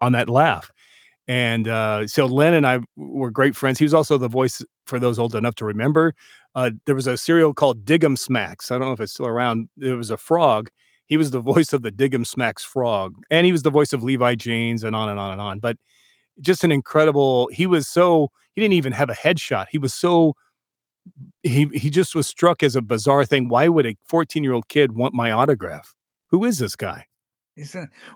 on 0.00 0.12
that 0.12 0.30
laugh. 0.30 0.70
And 1.28 1.68
uh, 1.68 2.06
so 2.06 2.26
Len 2.26 2.54
and 2.54 2.66
I 2.66 2.80
were 2.96 3.30
great 3.30 3.54
friends. 3.54 3.78
He 3.78 3.84
was 3.84 3.94
also 3.94 4.18
the 4.18 4.28
voice 4.28 4.64
for 4.86 4.98
those 4.98 5.18
old 5.18 5.34
enough 5.34 5.54
to 5.56 5.64
remember. 5.64 6.14
Uh, 6.54 6.70
there 6.86 6.94
was 6.94 7.06
a 7.06 7.16
cereal 7.16 7.54
called 7.54 7.84
Dig'em 7.84 8.18
Smacks. 8.18 8.70
I 8.70 8.78
don't 8.78 8.88
know 8.88 8.92
if 8.92 9.00
it's 9.00 9.12
still 9.12 9.26
around. 9.26 9.68
There 9.76 9.96
was 9.96 10.10
a 10.10 10.16
frog, 10.16 10.70
he 11.10 11.16
was 11.16 11.32
the 11.32 11.40
voice 11.40 11.74
of 11.74 11.82
the 11.82 11.90
Dig'em 11.90 12.24
Smacks 12.24 12.64
frog, 12.64 13.16
and 13.30 13.44
he 13.44 13.52
was 13.52 13.62
the 13.62 13.70
voice 13.70 13.92
of 13.92 14.02
Levi 14.02 14.36
Janes, 14.36 14.84
and 14.84 14.96
on 14.96 15.10
and 15.10 15.18
on 15.18 15.32
and 15.32 15.40
on. 15.40 15.58
But 15.58 15.76
just 16.40 16.64
an 16.64 16.72
incredible. 16.72 17.50
He 17.52 17.66
was 17.66 17.86
so 17.88 18.30
he 18.54 18.62
didn't 18.62 18.74
even 18.74 18.92
have 18.92 19.10
a 19.10 19.14
headshot. 19.14 19.66
He 19.70 19.76
was 19.76 19.92
so 19.92 20.36
he 21.42 21.66
he 21.74 21.90
just 21.90 22.14
was 22.14 22.28
struck 22.28 22.62
as 22.62 22.76
a 22.76 22.80
bizarre 22.80 23.26
thing. 23.26 23.48
Why 23.48 23.68
would 23.68 23.86
a 23.86 23.96
14 24.08 24.42
year 24.44 24.52
old 24.52 24.68
kid 24.68 24.92
want 24.92 25.12
my 25.12 25.32
autograph? 25.32 25.94
Who 26.28 26.44
is 26.44 26.58
this 26.58 26.76
guy? 26.76 27.06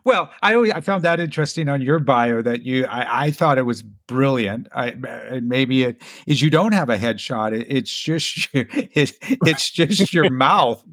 well, 0.04 0.30
I 0.42 0.54
always 0.54 0.70
I 0.70 0.80
found 0.80 1.02
that 1.02 1.18
interesting 1.18 1.68
on 1.68 1.82
your 1.82 1.98
bio 1.98 2.42
that 2.42 2.62
you 2.62 2.86
I, 2.86 3.24
I 3.24 3.30
thought 3.32 3.58
it 3.58 3.62
was 3.62 3.82
brilliant. 3.82 4.68
I 4.72 4.94
maybe 5.42 5.82
it 5.82 6.00
is 6.28 6.40
you 6.40 6.48
don't 6.48 6.72
have 6.72 6.90
a 6.90 6.96
headshot. 6.96 7.58
It, 7.58 7.66
it's 7.68 7.98
just 7.98 8.48
it, 8.52 9.18
it's 9.20 9.68
just 9.68 10.14
your 10.14 10.30
mouth 10.46 10.84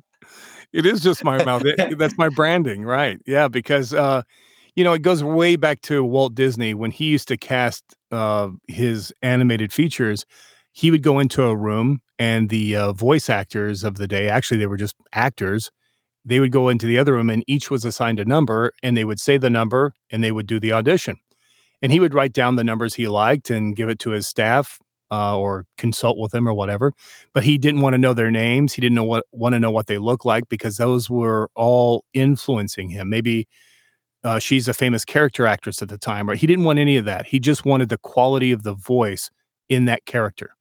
it 0.73 0.85
is 0.85 1.01
just 1.01 1.23
my 1.23 1.43
mouth. 1.43 1.63
It, 1.65 1.97
that's 1.97 2.17
my 2.17 2.29
branding, 2.35 2.83
right? 2.83 3.19
Yeah, 3.25 3.47
because 3.47 3.93
uh, 3.93 4.23
you 4.75 4.83
know 4.83 4.93
it 4.93 5.01
goes 5.01 5.23
way 5.23 5.55
back 5.55 5.81
to 5.81 6.03
Walt 6.03 6.35
Disney 6.35 6.73
when 6.73 6.91
he 6.91 7.05
used 7.05 7.27
to 7.29 7.37
cast 7.37 7.83
uh, 8.11 8.49
his 8.67 9.13
animated 9.21 9.73
features. 9.73 10.25
He 10.73 10.89
would 10.89 11.03
go 11.03 11.19
into 11.19 11.43
a 11.43 11.55
room, 11.55 12.01
and 12.17 12.49
the 12.49 12.75
uh, 12.75 12.93
voice 12.93 13.29
actors 13.29 13.83
of 13.83 13.95
the 13.95 14.07
day, 14.07 14.29
actually, 14.29 14.57
they 14.57 14.67
were 14.67 14.77
just 14.77 14.95
actors. 15.13 15.69
They 16.23 16.39
would 16.39 16.51
go 16.51 16.69
into 16.69 16.85
the 16.85 16.97
other 16.97 17.13
room, 17.13 17.29
and 17.29 17.43
each 17.47 17.69
was 17.69 17.83
assigned 17.83 18.19
a 18.19 18.25
number, 18.25 18.71
and 18.81 18.95
they 18.95 19.03
would 19.03 19.19
say 19.19 19.37
the 19.37 19.49
number, 19.49 19.93
and 20.11 20.23
they 20.23 20.31
would 20.31 20.47
do 20.47 20.59
the 20.59 20.71
audition. 20.71 21.17
And 21.81 21.91
he 21.91 21.99
would 21.99 22.13
write 22.13 22.31
down 22.31 22.55
the 22.55 22.63
numbers 22.63 22.93
he 22.93 23.07
liked 23.07 23.49
and 23.49 23.75
give 23.75 23.89
it 23.89 23.99
to 23.99 24.11
his 24.11 24.27
staff 24.27 24.79
uh, 25.11 25.37
or 25.37 25.65
consult 25.77 26.17
with 26.17 26.31
them 26.31 26.47
or 26.47 26.53
whatever. 26.53 26.93
But 27.33 27.43
he 27.43 27.57
didn't 27.57 27.81
want 27.81 27.93
to 27.93 27.97
know 27.97 28.13
their 28.13 28.31
names. 28.31 28.73
He 28.73 28.81
didn't 28.81 28.95
know 28.95 29.03
what 29.03 29.25
want 29.31 29.53
to 29.53 29.59
know 29.59 29.71
what 29.71 29.87
they 29.87 29.97
look 29.97 30.25
like 30.25 30.47
because 30.49 30.77
those 30.77 31.09
were 31.09 31.49
all 31.55 32.05
influencing 32.13 32.89
him. 32.89 33.09
Maybe 33.09 33.47
uh, 34.23 34.39
she's 34.39 34.67
a 34.67 34.73
famous 34.73 35.03
character 35.03 35.45
actress 35.45 35.81
at 35.81 35.89
the 35.89 35.97
time, 35.97 36.29
right? 36.29 36.37
He 36.37 36.47
didn't 36.47 36.65
want 36.65 36.79
any 36.79 36.97
of 36.97 37.05
that. 37.05 37.25
He 37.25 37.39
just 37.39 37.65
wanted 37.65 37.89
the 37.89 37.97
quality 37.97 38.51
of 38.51 38.63
the 38.63 38.73
voice 38.73 39.29
in 39.67 39.85
that 39.85 40.05
character, 40.05 40.55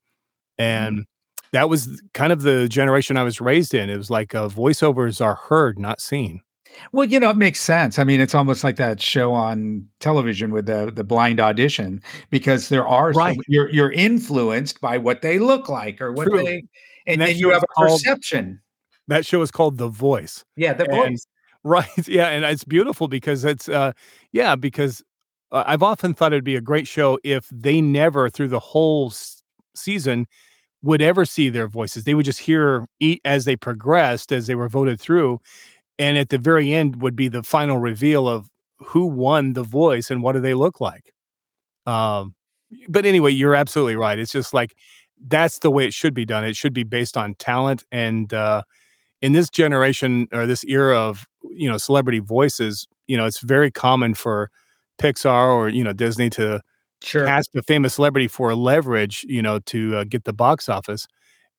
and 0.58 0.96
mm-hmm. 0.96 1.48
that 1.52 1.68
was 1.68 2.02
kind 2.14 2.32
of 2.32 2.42
the 2.42 2.68
generation 2.68 3.16
I 3.16 3.22
was 3.22 3.40
raised 3.40 3.74
in. 3.74 3.88
It 3.88 3.96
was 3.96 4.10
like 4.10 4.34
uh, 4.34 4.48
voiceovers 4.48 5.20
are 5.24 5.34
heard, 5.34 5.78
not 5.78 6.00
seen. 6.00 6.40
Well, 6.92 7.06
you 7.06 7.20
know, 7.20 7.30
it 7.30 7.36
makes 7.36 7.60
sense. 7.60 7.98
I 7.98 8.04
mean, 8.04 8.20
it's 8.20 8.34
almost 8.34 8.64
like 8.64 8.76
that 8.76 9.00
show 9.00 9.32
on 9.32 9.86
television 10.00 10.50
with 10.50 10.66
the 10.66 10.90
the 10.94 11.04
blind 11.04 11.40
audition 11.40 12.02
because 12.30 12.68
there 12.68 12.86
are 12.86 13.12
right. 13.12 13.36
Some, 13.36 13.44
you're 13.48 13.70
you're 13.70 13.92
influenced 13.92 14.80
by 14.80 14.98
what 14.98 15.22
they 15.22 15.38
look 15.38 15.68
like 15.68 16.00
or 16.00 16.12
what 16.12 16.28
True. 16.28 16.44
they 16.44 16.64
and, 17.06 17.22
and, 17.22 17.36
you 17.38 17.50
have 17.50 17.62
a 17.62 17.66
called, 17.66 18.00
perception. 18.00 18.60
That 19.08 19.26
show 19.26 19.42
is 19.42 19.50
called 19.50 19.78
The 19.78 19.88
Voice. 19.88 20.44
Yeah, 20.56 20.72
The 20.72 20.90
and, 20.90 21.12
Voice. 21.12 21.26
Right. 21.62 22.08
Yeah, 22.08 22.28
and 22.28 22.42
it's 22.46 22.64
beautiful 22.64 23.06
because 23.06 23.44
it's 23.44 23.68
uh 23.68 23.92
yeah, 24.32 24.56
because 24.56 25.02
uh, 25.52 25.64
I've 25.66 25.82
often 25.82 26.14
thought 26.14 26.32
it'd 26.32 26.42
be 26.42 26.56
a 26.56 26.62
great 26.62 26.88
show 26.88 27.18
if 27.22 27.46
they 27.52 27.82
never 27.82 28.30
through 28.30 28.48
the 28.48 28.60
whole 28.60 29.08
s- 29.08 29.42
season 29.76 30.26
would 30.82 31.02
ever 31.02 31.26
see 31.26 31.50
their 31.50 31.68
voices. 31.68 32.04
They 32.04 32.14
would 32.14 32.24
just 32.24 32.40
hear 32.40 32.86
eat 32.98 33.20
as 33.26 33.44
they 33.44 33.56
progressed 33.56 34.32
as 34.32 34.46
they 34.46 34.54
were 34.54 34.70
voted 34.70 34.98
through 34.98 35.40
and 36.00 36.18
at 36.18 36.30
the 36.30 36.38
very 36.38 36.72
end 36.74 37.02
would 37.02 37.14
be 37.14 37.28
the 37.28 37.44
final 37.44 37.78
reveal 37.78 38.28
of 38.28 38.48
who 38.78 39.06
won 39.06 39.52
the 39.52 39.62
voice 39.62 40.10
and 40.10 40.22
what 40.22 40.32
do 40.32 40.40
they 40.40 40.54
look 40.54 40.80
like. 40.80 41.12
Um 41.86 42.34
but 42.88 43.06
anyway 43.06 43.32
you're 43.32 43.54
absolutely 43.54 43.96
right. 43.96 44.18
It's 44.18 44.32
just 44.32 44.54
like 44.54 44.74
that's 45.28 45.58
the 45.60 45.70
way 45.70 45.86
it 45.86 45.94
should 45.94 46.14
be 46.14 46.24
done. 46.24 46.44
It 46.44 46.56
should 46.56 46.72
be 46.72 46.84
based 46.84 47.16
on 47.16 47.34
talent 47.34 47.84
and 47.92 48.32
uh 48.34 48.62
in 49.22 49.32
this 49.32 49.50
generation 49.50 50.28
or 50.32 50.46
this 50.46 50.64
era 50.64 50.98
of 50.98 51.26
you 51.50 51.68
know 51.68 51.78
celebrity 51.78 52.20
voices 52.20 52.86
you 53.06 53.16
know 53.16 53.26
it's 53.26 53.40
very 53.40 53.70
common 53.70 54.14
for 54.14 54.50
pixar 54.98 55.54
or 55.54 55.68
you 55.68 55.84
know 55.84 55.92
disney 55.92 56.30
to 56.30 56.60
sure. 57.02 57.26
cast 57.26 57.54
a 57.54 57.62
famous 57.62 57.94
celebrity 57.94 58.28
for 58.28 58.54
leverage 58.54 59.24
you 59.28 59.42
know 59.42 59.58
to 59.60 59.96
uh, 59.96 60.04
get 60.04 60.24
the 60.24 60.32
box 60.32 60.68
office. 60.68 61.06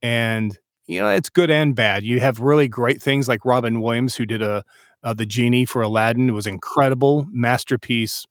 And 0.01 0.57
you 0.91 0.99
know, 0.99 1.09
it's 1.09 1.29
good 1.29 1.49
and 1.49 1.73
bad. 1.73 2.03
You 2.03 2.19
have 2.19 2.41
really 2.41 2.67
great 2.67 3.01
things 3.01 3.29
like 3.29 3.45
Robin 3.45 3.81
Williams, 3.81 4.15
who 4.15 4.25
did 4.25 4.41
a 4.41 4.63
uh, 5.03 5.13
the 5.13 5.25
genie 5.25 5.65
for 5.65 5.81
Aladdin. 5.81 6.29
It 6.29 6.33
was 6.33 6.45
incredible 6.45 7.25
masterpiece. 7.31 8.25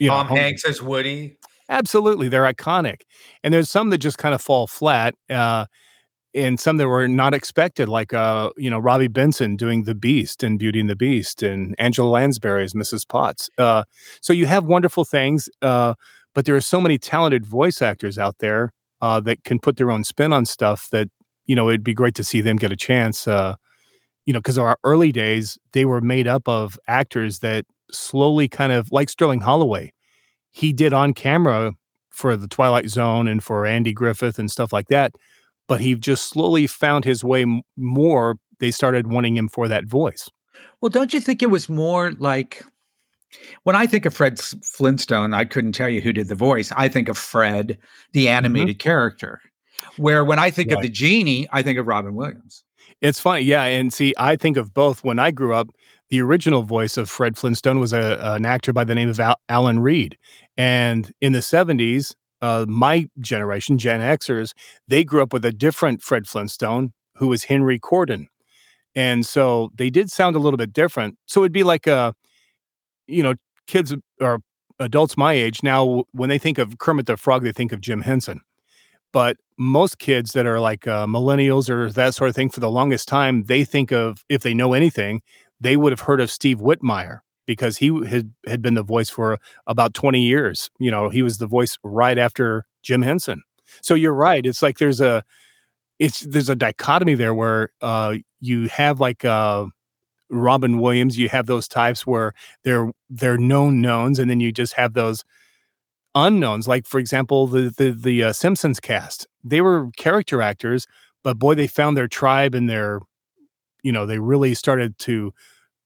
You 0.00 0.10
Tom 0.10 0.26
know, 0.26 0.34
Hanks 0.34 0.64
as 0.64 0.82
Woody. 0.82 1.38
Absolutely, 1.68 2.28
they're 2.28 2.52
iconic. 2.52 3.02
And 3.44 3.54
there's 3.54 3.70
some 3.70 3.90
that 3.90 3.98
just 3.98 4.18
kind 4.18 4.34
of 4.34 4.42
fall 4.42 4.66
flat. 4.66 5.14
Uh, 5.30 5.66
and 6.34 6.58
some 6.58 6.78
that 6.78 6.88
were 6.88 7.06
not 7.06 7.32
expected, 7.32 7.88
like 7.88 8.12
uh, 8.12 8.50
you 8.56 8.68
know, 8.68 8.80
Robby 8.80 9.06
Benson 9.06 9.54
doing 9.54 9.84
the 9.84 9.94
Beast 9.94 10.42
and 10.42 10.58
Beauty 10.58 10.80
and 10.80 10.90
the 10.90 10.96
Beast, 10.96 11.44
and 11.44 11.76
Angela 11.78 12.08
Lansbury 12.08 12.64
as 12.64 12.74
Mrs. 12.74 13.08
Potts. 13.08 13.48
Uh, 13.56 13.84
so 14.20 14.32
you 14.32 14.46
have 14.46 14.64
wonderful 14.64 15.04
things, 15.04 15.48
uh, 15.62 15.94
but 16.34 16.44
there 16.44 16.56
are 16.56 16.60
so 16.60 16.80
many 16.80 16.98
talented 16.98 17.46
voice 17.46 17.80
actors 17.80 18.18
out 18.18 18.38
there 18.40 18.72
uh, 19.00 19.20
that 19.20 19.44
can 19.44 19.60
put 19.60 19.76
their 19.76 19.92
own 19.92 20.02
spin 20.02 20.32
on 20.32 20.44
stuff 20.44 20.88
that 20.90 21.08
you 21.46 21.54
know 21.56 21.68
it'd 21.68 21.84
be 21.84 21.94
great 21.94 22.14
to 22.16 22.24
see 22.24 22.40
them 22.40 22.56
get 22.56 22.72
a 22.72 22.76
chance. 22.76 23.26
Uh, 23.28 23.56
you 24.26 24.32
know, 24.32 24.40
because 24.40 24.58
our 24.58 24.78
early 24.84 25.12
days 25.12 25.58
they 25.72 25.84
were 25.84 26.00
made 26.00 26.26
up 26.26 26.48
of 26.48 26.78
actors 26.88 27.40
that 27.40 27.66
slowly 27.90 28.48
kind 28.48 28.72
of 28.72 28.90
like 28.90 29.08
Sterling 29.08 29.40
Holloway. 29.40 29.92
He 30.50 30.72
did 30.72 30.92
on 30.92 31.14
camera 31.14 31.72
for 32.10 32.36
the 32.36 32.48
Twilight 32.48 32.88
Zone 32.88 33.28
and 33.28 33.42
for 33.42 33.66
Andy 33.66 33.92
Griffith 33.92 34.38
and 34.38 34.50
stuff 34.50 34.72
like 34.72 34.88
that 34.88 35.14
but 35.66 35.80
he 35.80 35.94
just 35.94 36.28
slowly 36.28 36.66
found 36.66 37.04
his 37.04 37.24
way 37.24 37.42
m- 37.42 37.62
more. 37.76 38.36
They 38.58 38.70
started 38.70 39.06
wanting 39.06 39.36
him 39.36 39.48
for 39.48 39.68
that 39.68 39.84
voice. 39.84 40.30
Well, 40.80 40.90
don't 40.90 41.14
you 41.14 41.20
think 41.20 41.42
it 41.42 41.50
was 41.50 41.68
more 41.68 42.12
like 42.12 42.64
when 43.64 43.74
I 43.74 43.86
think 43.86 44.06
of 44.06 44.14
Fred 44.14 44.38
Flintstone, 44.38 45.34
I 45.34 45.44
couldn't 45.44 45.72
tell 45.72 45.88
you 45.88 46.00
who 46.00 46.12
did 46.12 46.28
the 46.28 46.34
voice. 46.34 46.70
I 46.76 46.88
think 46.88 47.08
of 47.08 47.18
Fred, 47.18 47.78
the 48.12 48.26
mm-hmm. 48.26 48.36
animated 48.36 48.78
mm-hmm. 48.78 48.88
character. 48.88 49.40
Where 49.96 50.24
when 50.24 50.38
I 50.38 50.50
think 50.50 50.70
right. 50.70 50.76
of 50.76 50.82
the 50.82 50.88
genie, 50.88 51.48
I 51.52 51.62
think 51.62 51.78
of 51.78 51.86
Robin 51.86 52.14
Williams. 52.14 52.64
It's 53.00 53.20
funny, 53.20 53.42
yeah. 53.42 53.64
And 53.64 53.92
see, 53.92 54.14
I 54.18 54.36
think 54.36 54.56
of 54.56 54.72
both. 54.72 55.04
When 55.04 55.18
I 55.18 55.30
grew 55.30 55.54
up, 55.54 55.68
the 56.10 56.20
original 56.20 56.62
voice 56.62 56.96
of 56.96 57.10
Fred 57.10 57.36
Flintstone 57.36 57.80
was 57.80 57.92
a, 57.92 58.18
an 58.20 58.46
actor 58.46 58.72
by 58.72 58.84
the 58.84 58.94
name 58.94 59.08
of 59.08 59.18
Al- 59.20 59.40
Alan 59.48 59.80
Reed. 59.80 60.16
And 60.56 61.12
in 61.20 61.32
the 61.32 61.40
70s, 61.40 62.14
uh, 62.40 62.66
my 62.68 63.08
generation, 63.20 63.78
Gen 63.78 64.00
Xers, 64.00 64.52
they 64.88 65.04
grew 65.04 65.22
up 65.22 65.32
with 65.32 65.44
a 65.44 65.52
different 65.52 66.02
Fred 66.02 66.26
Flintstone 66.26 66.92
who 67.16 67.28
was 67.28 67.44
Henry 67.44 67.78
Corden. 67.78 68.26
And 68.94 69.26
so 69.26 69.70
they 69.74 69.90
did 69.90 70.10
sound 70.10 70.36
a 70.36 70.38
little 70.38 70.56
bit 70.56 70.72
different. 70.72 71.18
So 71.26 71.42
it'd 71.42 71.52
be 71.52 71.64
like, 71.64 71.86
a, 71.86 71.94
uh, 71.94 72.12
you 73.06 73.22
know, 73.22 73.34
kids 73.66 73.94
or 74.20 74.40
adults 74.78 75.16
my 75.16 75.32
age 75.32 75.62
now, 75.62 76.04
when 76.12 76.28
they 76.28 76.38
think 76.38 76.58
of 76.58 76.78
Kermit 76.78 77.06
the 77.06 77.16
Frog, 77.16 77.42
they 77.42 77.52
think 77.52 77.72
of 77.72 77.80
Jim 77.80 78.02
Henson. 78.02 78.40
But 79.12 79.36
most 79.58 79.98
kids 79.98 80.32
that 80.32 80.46
are 80.46 80.60
like 80.60 80.86
uh, 80.86 81.06
millennials 81.06 81.68
or 81.68 81.90
that 81.92 82.14
sort 82.14 82.30
of 82.30 82.36
thing, 82.36 82.50
for 82.50 82.60
the 82.60 82.70
longest 82.70 83.08
time, 83.08 83.44
they 83.44 83.64
think 83.64 83.92
of, 83.92 84.24
if 84.28 84.42
they 84.42 84.54
know 84.54 84.72
anything, 84.72 85.22
they 85.60 85.76
would 85.76 85.92
have 85.92 86.00
heard 86.00 86.20
of 86.20 86.30
Steve 86.30 86.58
Whitmire 86.58 87.20
because 87.46 87.76
he 87.76 88.04
had, 88.06 88.32
had 88.46 88.62
been 88.62 88.74
the 88.74 88.82
voice 88.82 89.10
for 89.10 89.38
about 89.66 89.94
20 89.94 90.20
years. 90.20 90.70
You 90.78 90.90
know, 90.90 91.08
he 91.08 91.22
was 91.22 91.38
the 91.38 91.46
voice 91.46 91.78
right 91.82 92.18
after 92.18 92.64
Jim 92.82 93.02
Henson. 93.02 93.42
So 93.82 93.94
you're 93.94 94.14
right. 94.14 94.44
It's 94.44 94.62
like 94.62 94.78
there's 94.78 95.00
a 95.00 95.24
it's 95.98 96.20
there's 96.20 96.48
a 96.48 96.56
dichotomy 96.56 97.14
there 97.14 97.34
where 97.34 97.70
uh 97.80 98.16
you 98.40 98.68
have 98.68 99.00
like 99.00 99.24
uh 99.24 99.66
Robin 100.30 100.80
Williams, 100.80 101.18
you 101.18 101.28
have 101.28 101.46
those 101.46 101.68
types 101.68 102.06
where 102.06 102.34
they're 102.64 102.90
they're 103.10 103.38
known 103.38 103.80
knowns, 103.80 104.18
and 104.18 104.30
then 104.30 104.40
you 104.40 104.52
just 104.52 104.74
have 104.74 104.94
those 104.94 105.24
unknowns. 106.14 106.68
Like 106.68 106.86
for 106.86 106.98
example, 106.98 107.46
the 107.46 107.72
the 107.76 107.92
the 107.92 108.24
uh, 108.24 108.32
Simpsons 108.32 108.80
cast, 108.80 109.26
they 109.42 109.60
were 109.60 109.90
character 109.96 110.42
actors, 110.42 110.86
but 111.22 111.38
boy, 111.38 111.54
they 111.54 111.66
found 111.66 111.96
their 111.96 112.08
tribe 112.08 112.54
and 112.54 112.68
their, 112.68 113.00
you 113.82 113.92
know, 113.92 114.06
they 114.06 114.18
really 114.18 114.54
started 114.54 114.98
to 115.00 115.32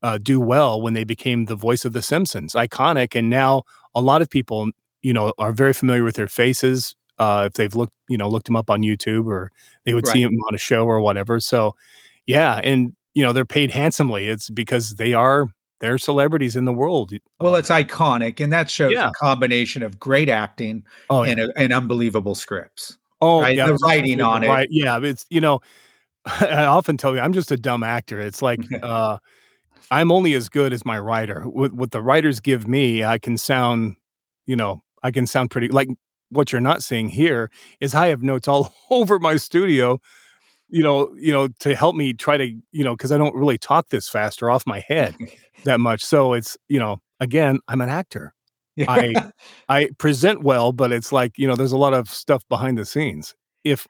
uh, 0.03 0.19
do 0.19 0.39
well 0.41 0.81
when 0.81 0.95
they 0.95 1.05
became 1.05 1.47
the 1.47 1.57
voice 1.57 1.85
of 1.85 1.93
the 1.93 2.03
Simpsons, 2.03 2.53
iconic. 2.53 3.17
And 3.17 3.31
now 3.31 3.63
a 3.95 4.01
lot 4.01 4.23
of 4.23 4.29
people, 4.31 4.71
you 5.03 5.13
know, 5.13 5.33
are 5.39 5.53
very 5.53 5.73
familiar 5.73 6.05
with 6.05 6.17
their 6.17 6.29
faces. 6.29 6.95
Uh, 7.19 7.45
if 7.47 7.55
they've 7.55 7.75
looked, 7.75 7.95
you 8.09 8.17
know, 8.17 8.29
looked 8.29 8.47
them 8.47 8.57
up 8.57 8.71
on 8.71 8.83
YouTube 8.83 9.27
or 9.27 9.51
they 9.85 9.95
would 9.95 10.07
right. 10.07 10.13
see 10.13 10.23
them 10.23 10.39
on 10.49 10.55
a 10.55 10.59
show 10.59 10.87
or 10.87 11.01
whatever. 11.01 11.41
So, 11.41 11.75
yeah, 12.27 12.61
and 12.63 12.95
you 13.15 13.25
know, 13.25 13.33
they're 13.33 13.45
paid 13.45 13.71
handsomely. 13.73 14.29
It's 14.29 14.51
because 14.51 14.95
they 14.97 15.15
are 15.15 15.49
they're 15.81 15.99
celebrities 15.99 16.57
in 16.57 16.65
the 16.65 16.73
world. 16.73 17.13
Well, 17.41 17.55
it's 17.57 17.71
iconic, 17.71 18.41
and 18.41 18.53
that 18.53 18.71
shows 18.71 18.93
yeah. 18.93 19.09
a 19.09 19.13
combination 19.13 19.83
of 19.83 19.99
great 19.99 20.29
acting 20.29 20.85
oh, 21.11 21.23
and, 21.23 21.41
a, 21.41 21.53
and 21.57 21.73
unbelievable 21.73 22.35
scripts. 22.35 22.99
Oh, 23.21 23.43
right? 23.43 23.57
yeah, 23.57 23.67
the 23.67 23.75
writing 23.77 24.21
on 24.21 24.45
it. 24.45 24.49
right. 24.49 24.69
it. 24.69 24.75
Yeah, 24.75 25.01
it's 25.03 25.27
you 25.31 25.41
know, 25.41 25.61
I 26.27 26.65
often 26.65 26.97
tell 26.97 27.15
you 27.15 27.21
I'm 27.21 27.33
just 27.33 27.51
a 27.51 27.57
dumb 27.57 27.83
actor. 27.83 28.21
It's 28.21 28.43
like 28.43 28.61
uh 28.83 29.19
I'm 29.91 30.13
only 30.13 30.35
as 30.35 30.49
good 30.49 30.73
as 30.73 30.85
my 30.85 30.99
writer. 30.99 31.43
What, 31.43 31.73
what 31.73 31.93
the 31.93 32.03
writers 32.03 32.41
give 32.41 32.69
me, 32.69 33.05
I 33.05 33.19
can 33.19 33.39
sound, 33.39 33.97
you 34.47 34.55
know, 34.55 34.83
I 35.03 35.11
can 35.11 35.27
sound 35.27 35.51
pretty 35.51 35.69
like 35.69 35.89
what 36.31 36.53
you're 36.53 36.61
not 36.61 36.83
seeing 36.83 37.09
here 37.09 37.51
is 37.81 37.95
I 37.95 38.09
have 38.09 38.23
notes 38.23 38.49
all 38.49 38.75
over 38.91 39.19
my 39.19 39.37
studio, 39.37 40.01
you 40.69 40.83
know, 40.83 41.15
you 41.17 41.33
know, 41.33 41.49
to 41.61 41.75
help 41.75 41.97
me 41.97 42.13
try 42.13 42.37
to, 42.37 42.47
you 42.73 42.85
know, 42.85 42.95
because 42.95 43.13
I 43.13 43.19
don't 43.19 43.35
really 43.35 43.59
talk 43.59 43.89
this 43.89 44.09
fast 44.09 44.43
or 44.43 44.51
off 44.51 44.67
my 44.67 44.81
head 44.81 45.17
that 45.65 45.81
much. 45.81 46.05
So 46.05 46.33
it's, 46.33 46.57
you 46.69 46.79
know, 46.79 47.01
again, 47.21 47.61
I'm 47.69 47.81
an 47.81 47.89
actor. 47.89 48.35
I 48.87 49.31
I 49.69 49.91
present 49.99 50.43
well, 50.43 50.73
but 50.73 50.93
it's 50.93 51.13
like, 51.13 51.33
you 51.37 51.47
know, 51.47 51.57
there's 51.57 51.73
a 51.73 51.79
lot 51.79 51.95
of 51.95 52.09
stuff 52.11 52.45
behind 52.49 52.79
the 52.79 52.85
scenes. 52.85 53.35
If 53.65 53.87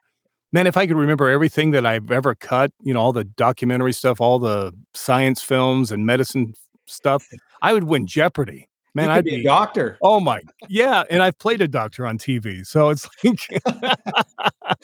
man, 0.51 0.67
if 0.67 0.77
I 0.77 0.87
could 0.87 0.97
remember 0.97 1.29
everything 1.29 1.71
that 1.71 1.85
I've 1.85 2.11
ever 2.11 2.35
cut, 2.35 2.71
you 2.81 2.93
know, 2.93 2.99
all 2.99 3.13
the 3.13 3.23
documentary 3.23 3.93
stuff, 3.93 4.21
all 4.21 4.39
the 4.39 4.73
science 4.93 5.41
films 5.41 5.91
and 5.91 6.05
medicine 6.05 6.53
stuff, 6.87 7.27
I 7.61 7.73
would 7.73 7.83
win 7.83 8.07
Jeopardy. 8.07 8.68
Man, 8.95 9.09
I'd 9.09 9.25
be 9.25 9.41
a 9.41 9.43
doctor. 9.43 9.97
Oh 10.01 10.19
my, 10.19 10.41
yeah, 10.67 11.03
and 11.09 11.21
I've 11.21 11.37
played 11.39 11.61
a 11.61 11.67
doctor 11.67 12.07
on 12.07 12.17
TV, 12.17 12.65
so 12.65 12.89
it's 12.89 13.07
like, 13.23 13.39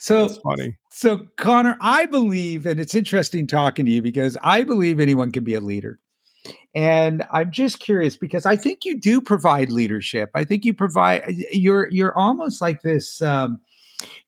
so 0.00 0.26
That's 0.26 0.38
funny. 0.38 0.76
So 0.90 1.26
Connor, 1.36 1.76
I 1.80 2.06
believe, 2.06 2.66
and 2.66 2.80
it's 2.80 2.94
interesting 2.94 3.46
talking 3.46 3.86
to 3.86 3.92
you 3.92 4.02
because 4.02 4.36
I 4.42 4.64
believe 4.64 5.00
anyone 5.00 5.32
can 5.32 5.44
be 5.44 5.54
a 5.54 5.60
leader. 5.60 5.98
And 6.74 7.24
I'm 7.30 7.50
just 7.50 7.78
curious 7.78 8.16
because 8.16 8.46
I 8.46 8.56
think 8.56 8.84
you 8.84 9.00
do 9.00 9.20
provide 9.20 9.70
leadership. 9.70 10.30
I 10.34 10.44
think 10.44 10.64
you 10.64 10.74
provide. 10.74 11.24
You're 11.52 11.88
you're 11.90 12.16
almost 12.18 12.60
like 12.60 12.82
this. 12.82 13.22
Um, 13.22 13.60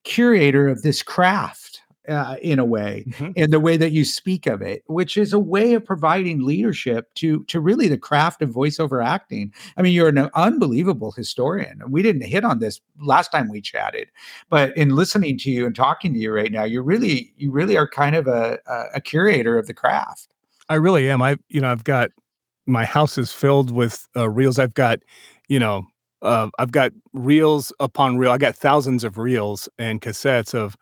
curator 0.05 0.69
of 0.69 0.83
this 0.83 1.03
craft 1.03 1.66
uh, 2.09 2.37
in 2.43 2.59
a 2.59 2.65
way 2.65 3.05
mm-hmm. 3.09 3.33
in 3.37 3.51
the 3.51 3.61
way 3.61 3.77
that 3.77 3.93
you 3.93 4.05
speak 4.05 4.47
of 4.47 4.63
it 4.63 4.83
which 4.87 5.17
is 5.17 5.33
a 5.33 5.39
way 5.39 5.75
of 5.75 5.85
providing 5.85 6.45
leadership 6.45 7.13
to 7.15 7.45
to 7.45 7.61
really 7.61 7.89
the 7.89 7.99
craft 7.99 8.43
of 8.43 8.51
voiceover 8.51 9.05
acting. 9.05 9.53
I 9.77 9.83
mean 9.83 9.93
you're 9.93 10.09
an 10.09 10.31
unbelievable 10.35 11.13
historian. 11.13 11.83
We 11.89 12.03
didn't 12.03 12.23
hit 12.23 12.45
on 12.45 12.59
this 12.59 12.81
last 13.01 13.33
time 13.33 13.49
we 13.49 13.61
chatted 13.61 14.09
but 14.51 14.77
in 14.77 14.91
listening 14.91 15.39
to 15.39 15.51
you 15.51 15.67
and 15.67 15.75
talking 15.75 16.13
to 16.13 16.19
you 16.19 16.33
right 16.33 16.53
now 16.53 16.65
you're 16.65 16.83
really 16.83 17.33
you 17.37 17.51
really 17.51 17.77
are 17.77 17.89
kind 17.89 18.17
of 18.17 18.27
a 18.27 18.59
a 18.95 19.01
curator 19.01 19.59
of 19.59 19.67
the 19.67 19.75
craft. 19.75 20.29
I 20.69 20.75
really 20.75 21.09
am. 21.11 21.23
I 21.23 21.37
you 21.49 21.61
know 21.61 21.71
i've 21.71 21.85
got 21.85 22.11
my 22.67 22.85
house 22.85 23.17
is 23.17 23.33
filled 23.33 23.71
with 23.71 24.07
uh, 24.17 24.29
reels. 24.29 24.59
I've 24.59 24.75
got 24.75 25.01
you 25.49 25.59
know 25.59 25.87
uh, 26.23 26.51
I've 26.59 26.73
got 26.73 26.93
reels 27.13 27.73
upon 27.81 28.19
reel. 28.19 28.33
I 28.33 28.39
got 28.39 28.57
thousands 28.57 29.05
of 29.05 29.19
reels 29.19 29.69
and 29.79 30.01
cassettes 30.01 30.55
of, 30.55 30.77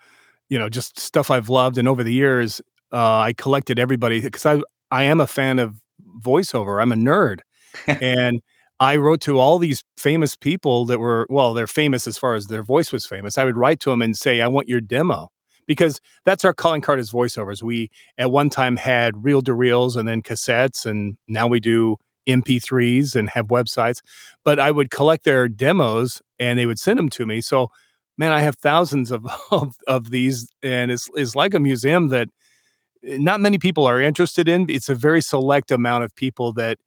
you 0.54 0.60
know, 0.60 0.68
just 0.68 1.00
stuff 1.00 1.32
I've 1.32 1.48
loved. 1.48 1.78
And 1.78 1.88
over 1.88 2.04
the 2.04 2.12
years, 2.12 2.60
uh, 2.92 3.18
I 3.18 3.32
collected 3.32 3.76
everybody 3.80 4.20
because 4.20 4.46
I 4.46 4.60
I 4.92 5.02
am 5.02 5.20
a 5.20 5.26
fan 5.26 5.58
of 5.58 5.74
voiceover. 6.20 6.80
I'm 6.80 6.92
a 6.92 6.94
nerd, 6.94 7.40
and 7.88 8.40
I 8.78 8.94
wrote 8.94 9.20
to 9.22 9.40
all 9.40 9.58
these 9.58 9.82
famous 9.96 10.36
people 10.36 10.84
that 10.84 11.00
were 11.00 11.26
well, 11.28 11.54
they're 11.54 11.66
famous 11.66 12.06
as 12.06 12.16
far 12.16 12.36
as 12.36 12.46
their 12.46 12.62
voice 12.62 12.92
was 12.92 13.04
famous. 13.04 13.36
I 13.36 13.42
would 13.44 13.56
write 13.56 13.80
to 13.80 13.90
them 13.90 14.00
and 14.00 14.16
say, 14.16 14.40
"I 14.42 14.46
want 14.46 14.68
your 14.68 14.80
demo." 14.80 15.28
Because 15.66 16.00
that's 16.24 16.44
our 16.44 16.54
calling 16.54 16.82
card 16.82 17.00
as 17.00 17.10
voiceovers. 17.10 17.60
We 17.62 17.90
at 18.18 18.30
one 18.30 18.48
time 18.50 18.76
had 18.76 19.24
reel 19.24 19.42
to 19.42 19.54
reels 19.54 19.96
and 19.96 20.06
then 20.06 20.22
cassettes, 20.22 20.86
and 20.86 21.16
now 21.26 21.48
we 21.48 21.58
do 21.58 21.96
MP3s 22.28 23.16
and 23.16 23.28
have 23.30 23.48
websites, 23.48 24.00
but 24.44 24.60
I 24.60 24.70
would 24.70 24.90
collect 24.90 25.24
their 25.24 25.48
demos 25.48 26.22
and 26.38 26.58
they 26.58 26.66
would 26.66 26.78
send 26.78 26.98
them 26.98 27.08
to 27.10 27.26
me. 27.26 27.40
So, 27.40 27.70
man, 28.18 28.32
I 28.32 28.40
have 28.40 28.56
thousands 28.56 29.10
of 29.10 29.26
of, 29.50 29.76
of 29.86 30.10
these, 30.10 30.48
and 30.62 30.90
it's 30.90 31.08
it's 31.14 31.36
like 31.36 31.54
a 31.54 31.60
museum 31.60 32.08
that 32.08 32.28
eh, 33.06 33.18
not 33.20 33.40
many 33.40 33.58
people 33.58 33.86
are 33.86 34.00
interested 34.00 34.48
in. 34.48 34.66
It's 34.70 34.88
a 34.88 34.94
very 34.94 35.22
select 35.22 35.70
amount 35.72 36.04
of 36.04 36.14
people 36.16 36.52
that, 36.54 36.78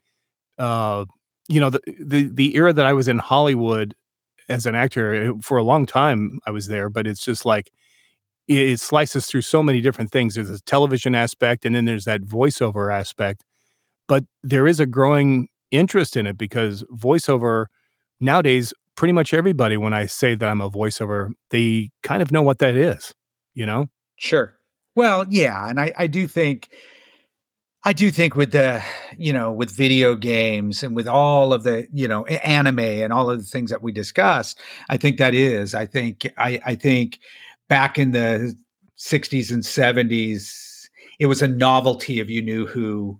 uh, 0.60 1.06
you 1.50 1.60
know, 1.62 1.70
the 1.72 1.82
the 2.00 2.30
the 2.34 2.56
era 2.56 2.74
that 2.74 2.86
I 2.88 2.94
was 2.94 3.08
in 3.08 3.20
Hollywood 3.20 3.96
as 4.50 4.66
an 4.66 4.76
actor 4.76 5.16
eh, 5.16 5.34
for 5.44 5.58
a 5.58 5.64
long 5.64 5.86
time, 5.88 6.40
I 6.48 6.52
was 6.52 6.68
there, 6.68 6.90
but 6.90 7.08
it's 7.08 7.24
just 7.26 7.46
like 7.46 7.72
it 8.48 8.80
slices 8.80 9.28
through 9.28 9.42
so 9.42 9.64
many 9.64 9.82
different 9.82 10.12
things. 10.12 10.36
There's 10.36 10.50
a 10.50 10.62
television 10.62 11.16
aspect, 11.16 11.66
and 11.66 11.76
then 11.76 11.86
there's 11.86 12.06
that 12.06 12.22
voiceover 12.24 12.94
aspect 12.94 13.44
but 14.08 14.24
there 14.44 14.68
is 14.68 14.80
a 14.80 14.86
growing 14.86 15.48
interest 15.72 16.18
in 16.18 16.28
it 16.28 16.38
because 16.38 16.84
voiceover 16.94 17.66
nowadays 18.20 18.74
pretty 18.98 19.14
much 19.14 19.34
everybody 19.34 19.78
when 19.78 19.94
i 19.94 20.06
say 20.06 20.36
that 20.36 20.50
i'm 20.50 20.60
a 20.60 20.70
voiceover 20.70 21.32
they 21.52 21.90
kind 22.04 22.22
of 22.22 22.32
know 22.32 22.42
what 22.42 22.60
that 22.60 22.76
is 22.76 23.14
you 23.54 23.66
know 23.66 23.88
Sure. 24.18 24.58
Well, 24.96 25.26
yeah, 25.30 25.70
and 25.70 25.80
I, 25.80 25.94
I 25.98 26.08
do 26.08 26.28
think 26.28 26.70
I 27.84 27.94
do 27.94 28.12
think 28.12 28.36
with 28.36 28.52
the, 28.52 28.84
you 29.18 29.32
know, 29.32 29.52
with 29.54 29.72
video 29.72 30.16
games 30.16 30.84
and 30.84 30.96
with 30.96 31.08
all 31.08 31.54
of 31.54 31.64
the, 31.64 31.88
you 31.94 32.08
know, 32.08 32.26
anime 32.26 32.80
and 32.80 33.14
all 33.14 33.30
of 33.30 33.38
the 33.38 33.46
things 33.46 33.70
that 33.70 33.82
we 33.82 33.92
discussed, 33.94 34.60
I 34.90 34.98
think 34.98 35.18
that 35.20 35.34
is. 35.34 35.74
I 35.74 35.86
think 35.86 36.28
I 36.38 36.60
I 36.66 36.76
think 36.76 37.20
back 37.70 37.98
in 37.98 38.12
the 38.12 38.56
60s 38.98 39.52
and 39.52 39.64
70s, 39.64 40.90
it 41.20 41.28
was 41.28 41.42
a 41.42 41.48
novelty 41.48 42.20
if 42.20 42.30
you 42.30 42.42
knew 42.42 42.66
who 42.66 43.20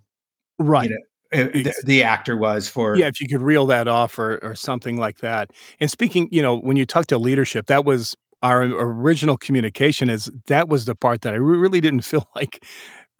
right. 0.58 0.90
You 0.90 0.96
know, 0.96 1.02
the, 1.30 1.74
the, 1.84 2.02
actor 2.02 2.36
was 2.36 2.68
for 2.68 2.96
yeah 2.96 3.06
if 3.06 3.20
you 3.20 3.28
could 3.28 3.42
reel 3.42 3.66
that 3.66 3.88
off 3.88 4.18
or 4.18 4.38
or 4.42 4.54
something 4.54 4.96
like 4.96 5.18
that 5.18 5.50
and 5.80 5.90
speaking 5.90 6.28
you 6.30 6.40
know 6.40 6.56
when 6.56 6.76
you 6.76 6.86
talk 6.86 7.06
to 7.06 7.18
leadership 7.18 7.66
that 7.66 7.84
was 7.84 8.16
our 8.42 8.62
original 8.62 9.36
communication 9.36 10.08
is 10.08 10.30
that 10.46 10.68
was 10.68 10.84
the 10.84 10.94
part 10.94 11.20
that 11.22 11.34
i 11.34 11.36
really 11.36 11.80
didn't 11.80 12.00
feel 12.02 12.26
like 12.34 12.64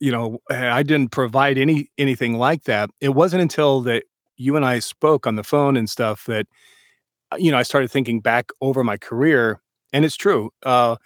you 0.01 0.11
know 0.11 0.39
i 0.51 0.83
didn't 0.83 1.11
provide 1.11 1.59
any 1.59 1.91
anything 1.99 2.39
like 2.39 2.65
that 2.65 2.91
it 3.01 3.11
wasn't 3.11 3.41
until 3.41 3.81
that 3.81 4.05
you 4.37 4.57
and 4.57 4.65
i 4.65 4.79
spoke 4.79 5.27
on 5.27 5.37
the 5.37 5.45
phone 5.45 5.77
and 5.77 5.91
stuff 5.91 6.25
that 6.27 6.47
uh, 7.33 7.37
you 7.37 7.51
know 7.51 7.59
i 7.59 7.63
started 7.63 7.91
thinking 7.91 8.21
back 8.21 8.51
over 8.61 8.83
my 8.83 8.97
career 8.97 9.61
and 9.93 10.05
it's 10.05 10.17
true 10.17 10.51
uh 10.65 10.97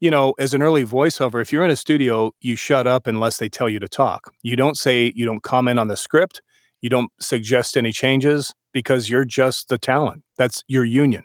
you 0.00 0.10
know, 0.10 0.34
as 0.38 0.54
an 0.54 0.62
early 0.62 0.84
voiceover, 0.84 1.42
if 1.42 1.52
you're 1.52 1.64
in 1.64 1.70
a 1.70 1.76
studio, 1.76 2.32
you 2.40 2.54
shut 2.54 2.86
up 2.86 3.06
unless 3.06 3.38
they 3.38 3.48
tell 3.48 3.68
you 3.68 3.80
to 3.80 3.88
talk. 3.88 4.32
You 4.42 4.54
don't 4.54 4.76
say, 4.76 5.12
you 5.16 5.26
don't 5.26 5.42
comment 5.42 5.78
on 5.78 5.88
the 5.88 5.96
script. 5.96 6.40
You 6.80 6.90
don't 6.90 7.10
suggest 7.20 7.76
any 7.76 7.92
changes 7.92 8.54
because 8.72 9.10
you're 9.10 9.24
just 9.24 9.68
the 9.68 9.78
talent. 9.78 10.22
That's 10.36 10.62
your 10.68 10.84
union. 10.84 11.24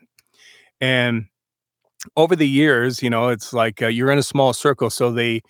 And 0.82 1.26
over 2.18 2.36
the 2.36 2.48
years, 2.48 3.02
you 3.02 3.10
know, 3.10 3.30
it's 3.30 3.54
like 3.54 3.82
uh, 3.82 3.88
you're 3.88 4.12
in 4.12 4.18
a 4.18 4.24
small 4.24 4.54
circle. 4.54 4.90
So 4.90 5.12
they 5.12 5.42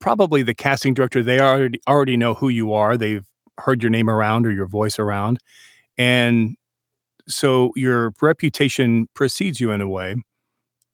probably 0.00 0.42
the 0.42 0.54
casting 0.54 0.94
director, 0.94 1.22
they 1.22 1.40
already 1.40 1.80
already 1.88 2.16
know 2.16 2.34
who 2.34 2.48
you 2.48 2.72
are. 2.72 2.96
They've 2.96 3.26
heard 3.58 3.82
your 3.82 3.90
name 3.90 4.08
around 4.08 4.46
or 4.46 4.50
your 4.50 4.66
voice 4.66 4.98
around. 4.98 5.38
And 5.98 6.56
so 7.28 7.72
your 7.76 8.12
reputation 8.20 9.08
precedes 9.14 9.60
you 9.60 9.70
in 9.70 9.80
a 9.80 9.88
way. 9.88 10.16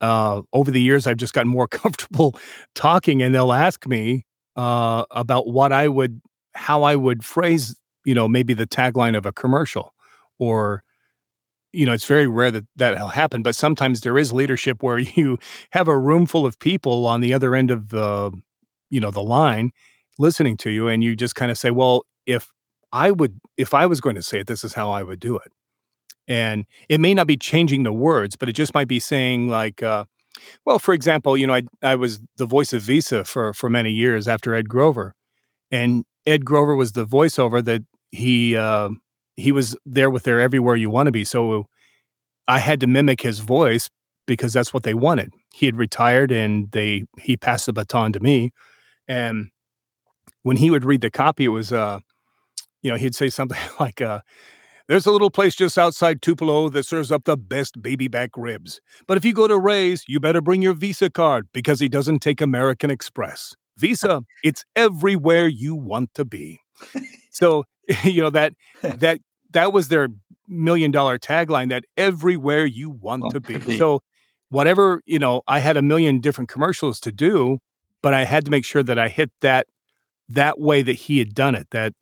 Uh, 0.01 0.43
over 0.53 0.71
the 0.71 0.81
years, 0.81 1.07
I've 1.07 1.17
just 1.17 1.33
gotten 1.33 1.51
more 1.51 1.69
comfortable 1.69 2.39
talking, 2.75 3.23
and 3.23 3.35
they'll 3.35 3.53
ask 3.53 3.87
me 3.87 4.25
uh, 4.57 5.05
about 5.11 5.49
what 5.49 5.73
I 5.73 5.89
would, 5.89 6.21
how 6.55 6.83
I 6.83 6.97
would 6.97 7.25
phrase 7.25 7.75
you 8.07 8.15
know, 8.15 8.29
maybe 8.29 8.55
the 8.55 8.67
tagline 8.67 9.17
of 9.17 9.27
a 9.27 9.33
commercial 9.33 9.93
or 10.39 10.83
you 11.73 11.85
know, 11.85 11.93
it's 11.93 12.07
very 12.07 12.27
rare 12.27 12.51
that 12.51 12.65
that'll 12.77 13.09
happen, 13.09 13.43
but 13.43 13.55
sometimes 13.55 14.01
there 14.01 14.17
is 14.17 14.33
leadership 14.33 14.83
where 14.83 14.99
you 15.17 15.39
have 15.73 15.89
a 15.89 15.99
room 15.99 16.25
full 16.25 16.47
of 16.47 16.59
people 16.59 17.07
on 17.07 17.21
the 17.21 17.35
other 17.35 17.55
end 17.55 17.71
of 17.71 17.91
the, 17.91 18.33
you 18.89 18.99
know, 18.99 19.11
the 19.11 19.23
line 19.23 19.73
listening 20.19 20.57
to 20.57 20.71
you. 20.71 20.89
And 20.89 21.05
you 21.05 21.15
just 21.15 21.35
kind 21.35 21.51
of 21.51 21.59
say, 21.59 21.71
well, 21.71 22.07
if 22.25 22.51
I 22.93 23.11
would, 23.11 23.39
if 23.59 23.75
I 23.75 23.85
was 23.85 24.01
going 24.01 24.17
to 24.17 24.23
say 24.23 24.41
it, 24.41 24.47
this 24.47 24.65
is 24.65 24.73
how 24.73 24.91
I 24.91 25.03
would 25.03 25.21
do 25.21 25.37
it. 25.37 25.53
And 26.27 26.65
it 26.89 26.99
may 26.99 27.13
not 27.13 27.27
be 27.27 27.37
changing 27.37 27.83
the 27.83 27.93
words, 27.93 28.37
but 28.37 28.49
it 28.49 28.53
just 28.53 28.73
might 28.73 28.89
be 28.89 29.01
saying 29.01 29.49
like, 29.49 29.83
uh, 29.83 30.07
well, 30.65 30.79
for 30.79 30.95
example, 30.95 31.37
you 31.37 31.47
know, 31.47 31.55
I, 31.55 31.63
I 31.83 31.97
was 31.97 32.21
the 32.39 32.47
voice 32.47 32.73
of 32.73 32.81
Visa 32.83 33.25
for, 33.25 33.53
for 33.53 33.69
many 33.69 33.91
years 33.91 34.27
after 34.27 34.55
Ed 34.55 34.69
Grover 34.69 35.15
and 35.71 36.05
Ed 36.27 36.45
Grover 36.45 36.75
was 36.75 36.93
the 36.93 37.07
voiceover 37.07 37.65
that 37.65 37.83
he 38.11 38.57
uh, 38.57 38.91
he 39.37 39.53
was 39.53 39.77
there 39.85 40.11
with 40.11 40.25
their 40.25 40.41
everywhere 40.41 40.77
you 40.77 40.91
want 40.91 41.07
to 41.07 41.13
be. 41.13 41.25
So 41.25 41.67
I 42.49 42.59
had 42.59 42.81
to 42.81 42.87
mimic 42.87 43.21
his 43.21 43.41
voice 43.41 43.91
because 44.27 44.53
that's 44.53 44.73
what 44.73 44.83
they 44.83 44.95
wanted. 44.95 45.33
He 45.55 45.67
had 45.67 45.77
retired 45.77 46.33
and 46.33 46.71
they 46.73 47.05
he 47.19 47.37
passed 47.37 47.67
the 47.67 47.73
baton 47.73 48.13
to 48.13 48.21
me. 48.21 48.53
And 49.09 49.49
when 50.43 50.57
he 50.57 50.71
would 50.71 50.85
read 50.85 51.01
the 51.01 51.11
copy, 51.11 51.45
it 51.45 51.49
was 51.49 51.73
uh, 51.73 52.01
you 52.83 52.91
know, 52.91 52.97
he'd 52.97 53.15
say 53.15 53.29
something 53.29 53.59
like 53.81 54.01
uh 54.01 54.21
there's 54.89 55.07
a 55.07 55.11
little 55.11 55.31
place 55.31 55.57
just 55.57 55.79
outside 55.79 56.23
Tupelo 56.23 56.69
that 56.69 56.87
serves 56.87 57.11
up 57.11 57.25
the 57.25 57.37
best 57.37 57.83
baby 57.83 58.07
back 58.07 58.31
ribs. 58.37 58.81
But 59.09 59.17
if 59.17 59.25
you 59.25 59.33
go 59.33 59.49
to 59.49 59.59
Ray's, 59.59 60.05
you 60.07 60.21
better 60.21 60.41
bring 60.41 60.63
your 60.63 60.75
Visa 60.75 61.11
card 61.11 61.49
because 61.53 61.81
he 61.81 61.89
doesn't 61.89 62.21
take 62.21 62.41
American 62.41 62.89
Express. 62.89 63.53
Visa, 63.79 64.23
it's 64.45 64.65
everywhere 64.77 65.49
you 65.49 65.75
want 65.75 66.15
to 66.15 66.25
be. 66.25 66.61
So 67.33 67.65
you 68.05 68.23
know 68.23 68.31
that 68.31 68.55
that 68.83 69.21
that 69.53 69.73
was 69.73 69.89
their 69.89 70.09
million 70.49 70.91
dollar 70.91 71.19
tagline 71.19 71.69
that 71.71 71.85
everywhere 71.97 72.67
you 72.67 72.91
want 72.91 73.31
to 73.33 73.41
be. 73.41 73.79
So 73.79 74.03
whatever, 74.49 75.03
you 75.07 75.19
know, 75.19 75.43
I 75.49 75.59
had 75.59 75.77
a 75.77 75.83
million 75.83 76.21
different 76.21 76.49
commercials 76.49 77.01
to 77.01 77.13
do, 77.13 77.59
but 78.03 78.15
I 78.15 78.25
had 78.25 78.45
to 78.45 78.51
make 78.51 78.65
sure 78.65 78.83
that 78.83 78.99
I 78.99 79.09
hit 79.09 79.31
that 79.41 79.67
that 80.29 80.59
way 80.59 80.83
that 80.83 80.95
he 80.95 81.19
had 81.19 81.35
done 81.35 81.55
it. 81.55 81.69
That 81.71 81.95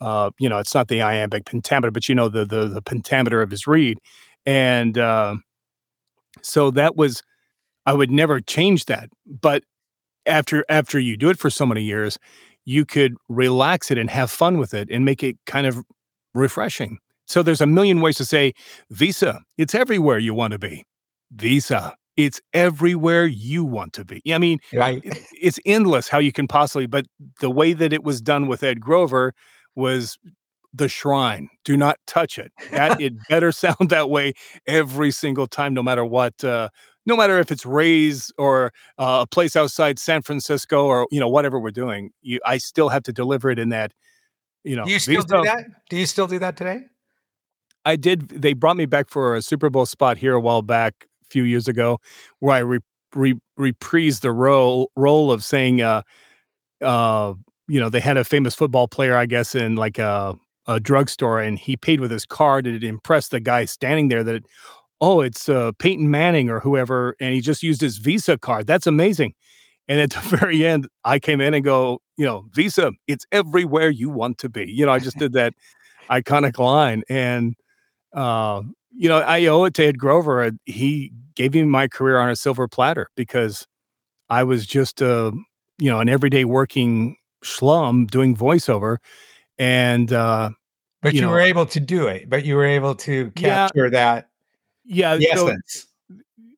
uh, 0.00 0.30
you 0.38 0.48
know, 0.48 0.58
it's 0.58 0.74
not 0.74 0.88
the 0.88 1.02
iambic 1.02 1.46
pentameter, 1.46 1.90
but 1.90 2.08
you 2.08 2.14
know, 2.14 2.28
the 2.28 2.44
the 2.44 2.66
the 2.66 2.82
pentameter 2.82 3.42
of 3.42 3.50
his 3.50 3.66
read. 3.66 3.98
And 4.46 4.96
uh, 4.96 5.36
so 6.42 6.70
that 6.72 6.96
was 6.96 7.22
I 7.86 7.92
would 7.92 8.10
never 8.10 8.40
change 8.40 8.86
that. 8.86 9.10
But 9.26 9.64
after 10.26 10.64
after 10.68 10.98
you 10.98 11.16
do 11.16 11.30
it 11.30 11.38
for 11.38 11.50
so 11.50 11.66
many 11.66 11.82
years, 11.82 12.18
you 12.68 12.84
could 12.84 13.16
relax 13.30 13.90
it 13.90 13.96
and 13.96 14.10
have 14.10 14.30
fun 14.30 14.58
with 14.58 14.74
it 14.74 14.90
and 14.90 15.02
make 15.02 15.22
it 15.22 15.38
kind 15.46 15.66
of 15.66 15.82
refreshing. 16.34 16.98
So 17.26 17.42
there's 17.42 17.62
a 17.62 17.66
million 17.66 18.02
ways 18.02 18.18
to 18.18 18.26
say 18.26 18.52
Visa, 18.90 19.40
it's 19.56 19.74
everywhere 19.74 20.18
you 20.18 20.34
want 20.34 20.52
to 20.52 20.58
be. 20.58 20.84
Visa, 21.32 21.94
it's 22.18 22.42
everywhere 22.52 23.24
you 23.24 23.64
want 23.64 23.94
to 23.94 24.04
be. 24.04 24.20
I 24.30 24.36
mean, 24.36 24.58
right. 24.74 25.00
it's 25.32 25.58
endless 25.64 26.08
how 26.08 26.18
you 26.18 26.30
can 26.30 26.46
possibly, 26.46 26.86
but 26.86 27.06
the 27.40 27.48
way 27.48 27.72
that 27.72 27.94
it 27.94 28.04
was 28.04 28.20
done 28.20 28.48
with 28.48 28.62
Ed 28.62 28.82
Grover 28.82 29.32
was 29.74 30.18
the 30.74 30.90
shrine. 30.90 31.48
Do 31.64 31.74
not 31.74 31.96
touch 32.06 32.38
it. 32.38 32.52
That 32.70 33.00
it 33.00 33.14
better 33.30 33.50
sound 33.64 33.88
that 33.88 34.10
way 34.10 34.34
every 34.66 35.10
single 35.10 35.46
time, 35.46 35.72
no 35.72 35.82
matter 35.82 36.04
what 36.04 36.44
uh, 36.44 36.68
no 37.08 37.16
matter 37.16 37.38
if 37.38 37.50
it's 37.50 37.66
Ray's 37.66 38.30
or 38.36 38.72
uh, 38.98 39.20
a 39.22 39.26
place 39.26 39.56
outside 39.56 39.98
San 39.98 40.22
Francisco 40.22 40.86
or 40.86 41.08
you 41.10 41.18
know 41.18 41.28
whatever 41.28 41.58
we're 41.58 41.70
doing, 41.70 42.12
you, 42.20 42.38
I 42.44 42.58
still 42.58 42.90
have 42.90 43.02
to 43.04 43.12
deliver 43.12 43.50
it 43.50 43.58
in 43.58 43.70
that. 43.70 43.92
You 44.62 44.76
know, 44.76 44.84
do 44.84 44.92
you 44.92 44.98
still 45.00 45.22
do 45.22 45.42
that? 45.42 45.64
Do 45.88 45.96
you 45.96 46.06
still 46.06 46.26
do 46.26 46.38
that 46.38 46.56
today? 46.56 46.82
I 47.84 47.96
did. 47.96 48.28
They 48.28 48.52
brought 48.52 48.76
me 48.76 48.84
back 48.84 49.08
for 49.08 49.34
a 49.34 49.42
Super 49.42 49.70
Bowl 49.70 49.86
spot 49.86 50.18
here 50.18 50.34
a 50.34 50.40
while 50.40 50.62
back, 50.62 51.08
a 51.22 51.26
few 51.30 51.44
years 51.44 51.66
ago, 51.66 51.98
where 52.40 52.54
I 52.54 52.58
re, 52.58 52.80
re, 53.14 53.34
reprised 53.58 54.20
the 54.20 54.32
role 54.32 54.92
role 54.94 55.32
of 55.32 55.42
saying, 55.42 55.80
uh, 55.80 56.02
uh, 56.82 57.32
you 57.66 57.80
know, 57.80 57.88
they 57.88 58.00
had 58.00 58.18
a 58.18 58.24
famous 58.24 58.54
football 58.54 58.86
player, 58.86 59.16
I 59.16 59.24
guess, 59.24 59.54
in 59.54 59.76
like 59.76 59.98
a 59.98 60.36
a 60.66 60.78
drugstore, 60.78 61.40
and 61.40 61.58
he 61.58 61.78
paid 61.78 61.98
with 62.00 62.10
his 62.10 62.26
card, 62.26 62.66
and 62.66 62.76
it 62.76 62.84
impressed 62.84 63.30
the 63.30 63.40
guy 63.40 63.64
standing 63.64 64.08
there 64.08 64.22
that 64.22 64.44
oh, 65.00 65.20
it's 65.20 65.48
uh, 65.48 65.72
Peyton 65.78 66.10
Manning 66.10 66.50
or 66.50 66.60
whoever, 66.60 67.14
and 67.20 67.34
he 67.34 67.40
just 67.40 67.62
used 67.62 67.80
his 67.80 67.98
Visa 67.98 68.38
card. 68.38 68.66
That's 68.66 68.86
amazing. 68.86 69.34
And 69.88 70.00
at 70.00 70.10
the 70.10 70.20
very 70.36 70.66
end, 70.66 70.88
I 71.04 71.18
came 71.18 71.40
in 71.40 71.54
and 71.54 71.64
go, 71.64 72.00
you 72.16 72.26
know, 72.26 72.46
Visa, 72.52 72.92
it's 73.06 73.26
everywhere 73.32 73.90
you 73.90 74.10
want 74.10 74.38
to 74.38 74.48
be. 74.48 74.70
You 74.70 74.86
know, 74.86 74.92
I 74.92 74.98
just 74.98 75.18
did 75.18 75.32
that 75.32 75.54
iconic 76.10 76.58
line. 76.58 77.02
And, 77.08 77.54
uh, 78.12 78.62
you 78.94 79.08
know, 79.08 79.18
I 79.18 79.46
owe 79.46 79.64
it 79.64 79.74
to 79.74 79.86
Ed 79.86 79.98
Grover. 79.98 80.50
He 80.66 81.12
gave 81.34 81.54
me 81.54 81.62
my 81.64 81.88
career 81.88 82.18
on 82.18 82.28
a 82.30 82.36
silver 82.36 82.68
platter 82.68 83.08
because 83.16 83.66
I 84.28 84.44
was 84.44 84.66
just, 84.66 85.00
uh, 85.00 85.32
you 85.78 85.90
know, 85.90 86.00
an 86.00 86.08
everyday 86.08 86.44
working 86.44 87.16
schlum 87.44 88.10
doing 88.10 88.36
voiceover. 88.36 88.98
And, 89.58 90.12
uh, 90.12 90.50
but 91.00 91.14
you, 91.14 91.20
you 91.20 91.26
know, 91.26 91.32
were 91.32 91.40
able 91.40 91.66
to 91.66 91.78
do 91.78 92.08
it, 92.08 92.28
but 92.28 92.44
you 92.44 92.56
were 92.56 92.64
able 92.64 92.96
to 92.96 93.30
capture 93.32 93.84
yeah, 93.84 93.90
that 93.90 94.27
yeah. 94.88 95.16
The 95.16 95.30
so 95.34 95.48
essence. 95.48 95.86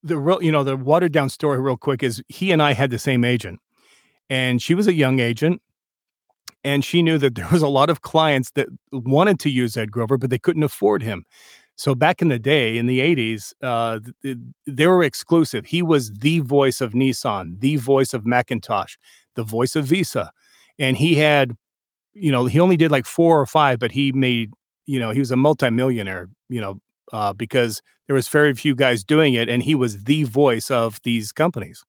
The 0.02 0.16
real, 0.16 0.42
you 0.42 0.50
know, 0.50 0.64
the 0.64 0.76
watered 0.76 1.12
down 1.12 1.28
story, 1.28 1.60
real 1.60 1.76
quick, 1.76 2.02
is 2.02 2.22
he 2.28 2.52
and 2.52 2.62
I 2.62 2.72
had 2.72 2.90
the 2.90 2.98
same 2.98 3.24
agent, 3.24 3.60
and 4.30 4.62
she 4.62 4.74
was 4.74 4.86
a 4.86 4.94
young 4.94 5.20
agent, 5.20 5.60
and 6.64 6.82
she 6.84 7.02
knew 7.02 7.18
that 7.18 7.34
there 7.34 7.48
was 7.52 7.60
a 7.60 7.68
lot 7.68 7.90
of 7.90 8.00
clients 8.00 8.50
that 8.52 8.68
wanted 8.92 9.38
to 9.40 9.50
use 9.50 9.76
Ed 9.76 9.90
Grover, 9.90 10.16
but 10.16 10.30
they 10.30 10.38
couldn't 10.38 10.62
afford 10.62 11.02
him. 11.02 11.26
So 11.76 11.94
back 11.94 12.22
in 12.22 12.28
the 12.28 12.38
day, 12.38 12.78
in 12.78 12.86
the 12.86 13.00
'80s, 13.00 13.52
uh, 13.62 14.00
they 14.66 14.86
were 14.86 15.02
exclusive. 15.02 15.66
He 15.66 15.82
was 15.82 16.12
the 16.12 16.40
voice 16.40 16.80
of 16.80 16.92
Nissan, 16.92 17.60
the 17.60 17.76
voice 17.76 18.14
of 18.14 18.24
Macintosh, 18.24 18.96
the 19.34 19.42
voice 19.42 19.76
of 19.76 19.84
Visa, 19.84 20.32
and 20.78 20.96
he 20.96 21.14
had, 21.16 21.56
you 22.14 22.32
know, 22.32 22.46
he 22.46 22.60
only 22.60 22.76
did 22.76 22.90
like 22.90 23.06
four 23.06 23.40
or 23.40 23.46
five, 23.46 23.78
but 23.78 23.92
he 23.92 24.12
made, 24.12 24.52
you 24.86 24.98
know, 24.98 25.10
he 25.10 25.18
was 25.18 25.30
a 25.30 25.36
multimillionaire, 25.36 26.28
you 26.48 26.60
know, 26.60 26.80
uh, 27.12 27.32
because 27.32 27.82
there 28.06 28.14
was 28.14 28.28
very 28.28 28.54
few 28.54 28.74
guys 28.74 29.04
doing 29.04 29.34
it, 29.34 29.48
and 29.48 29.62
he 29.62 29.74
was 29.74 30.04
the 30.04 30.24
voice 30.24 30.70
of 30.70 31.00
these 31.04 31.32
companies. 31.32 31.84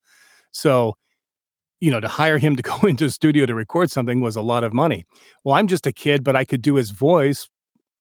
So, 0.52 0.96
you 1.80 1.92
know, 1.92 2.00
to 2.00 2.08
hire 2.08 2.38
him 2.38 2.56
to 2.56 2.62
go 2.64 2.80
into 2.82 3.06
a 3.06 3.10
studio 3.10 3.46
to 3.46 3.56
record 3.56 3.92
something 3.92 4.22
was 4.22 4.36
a 4.36 4.42
lot 4.42 4.64
of 4.64 4.74
money. 4.74 5.06
Well, 5.44 5.56
I'm 5.56 5.68
just 5.68 5.88
a 5.88 5.94
kid, 5.94 6.24
but 6.24 6.36
I 6.36 6.46
could 6.46 6.62
do 6.62 6.76
his 6.76 6.92
voice 6.92 7.48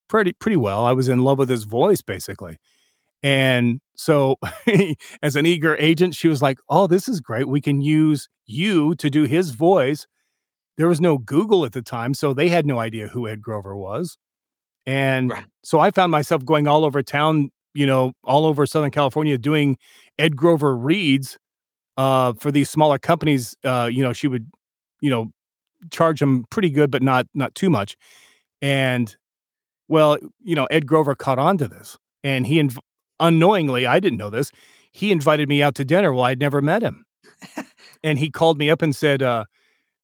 pretty 0.09 0.33
pretty 0.35 0.57
well. 0.57 0.85
I 0.85 0.93
was 0.93 1.09
in 1.09 1.21
love 1.21 1.39
with 1.39 1.49
his 1.49 1.65
voice 1.65 2.03
basically. 2.03 2.59
And 3.23 3.81
so, 3.97 4.37
as 5.23 5.37
an 5.37 5.47
eager 5.47 5.77
agent, 5.77 6.15
she 6.15 6.29
was 6.29 6.43
like, 6.43 6.59
Oh, 6.69 6.87
this 6.87 7.09
is 7.09 7.21
great. 7.21 7.49
We 7.49 7.61
can 7.61 7.81
use 7.81 8.29
you 8.47 8.95
to 8.97 9.11
do 9.11 9.25
his 9.25 9.51
voice. 9.51 10.07
There 10.77 10.89
was 10.89 11.01
no 11.01 11.19
Google 11.19 11.65
at 11.65 11.73
the 11.73 11.83
time, 11.83 12.15
so 12.15 12.35
they 12.35 12.49
had 12.49 12.67
no 12.67 12.79
idea 12.79 13.09
who 13.09 13.29
Ed 13.29 13.43
Grover 13.43 13.77
was. 13.77 14.19
And 14.87 15.31
right. 15.31 15.45
so 15.63 15.81
I 15.81 15.91
found 15.91 16.11
myself 16.11 16.45
going 16.45 16.67
all 16.67 16.85
over 16.85 17.03
town, 17.03 17.51
you 17.75 17.87
know, 17.87 18.13
all 18.25 18.47
over 18.47 18.67
Southern 18.67 18.91
California 18.91 19.39
doing 19.39 19.77
Ed 20.19 20.37
Grover 20.37 20.77
reads 20.77 21.39
uh, 21.97 22.33
for 22.35 22.51
these 22.51 22.71
smaller 22.71 22.99
companies. 22.99 23.55
Uh, 23.65 23.89
you 23.91 24.03
know, 24.03 24.13
she 24.13 24.27
would, 24.27 24.51
you 25.01 25.11
know, 25.11 25.31
charge 25.91 26.21
them 26.21 26.45
pretty 26.51 26.71
good, 26.71 26.91
but 26.91 27.03
not 27.03 27.27
not 27.35 27.55
too 27.55 27.71
much. 27.71 27.97
And 28.63 29.15
well, 29.89 30.19
you 30.43 30.55
know, 30.55 30.67
Ed 30.67 30.87
Grover 30.87 31.15
caught 31.15 31.39
on 31.39 31.59
to 31.59 31.69
this, 31.69 31.99
and 32.23 32.47
he 32.47 32.61
inv- 32.61 32.79
unknowingly, 33.19 33.87
I 33.87 34.01
didn't 34.01 34.19
know 34.19 34.31
this. 34.31 34.53
He 34.93 35.13
invited 35.13 35.49
me 35.49 35.63
out 35.63 35.75
to 35.77 35.85
dinner. 35.85 36.13
Well, 36.13 36.25
I'd 36.25 36.41
never 36.41 36.61
met 36.61 36.83
him, 36.83 37.05
and 38.05 38.19
he 38.19 38.31
called 38.31 38.59
me 38.59 38.71
up 38.71 38.83
and 38.83 38.95
said, 38.95 39.23
uh, 39.23 39.45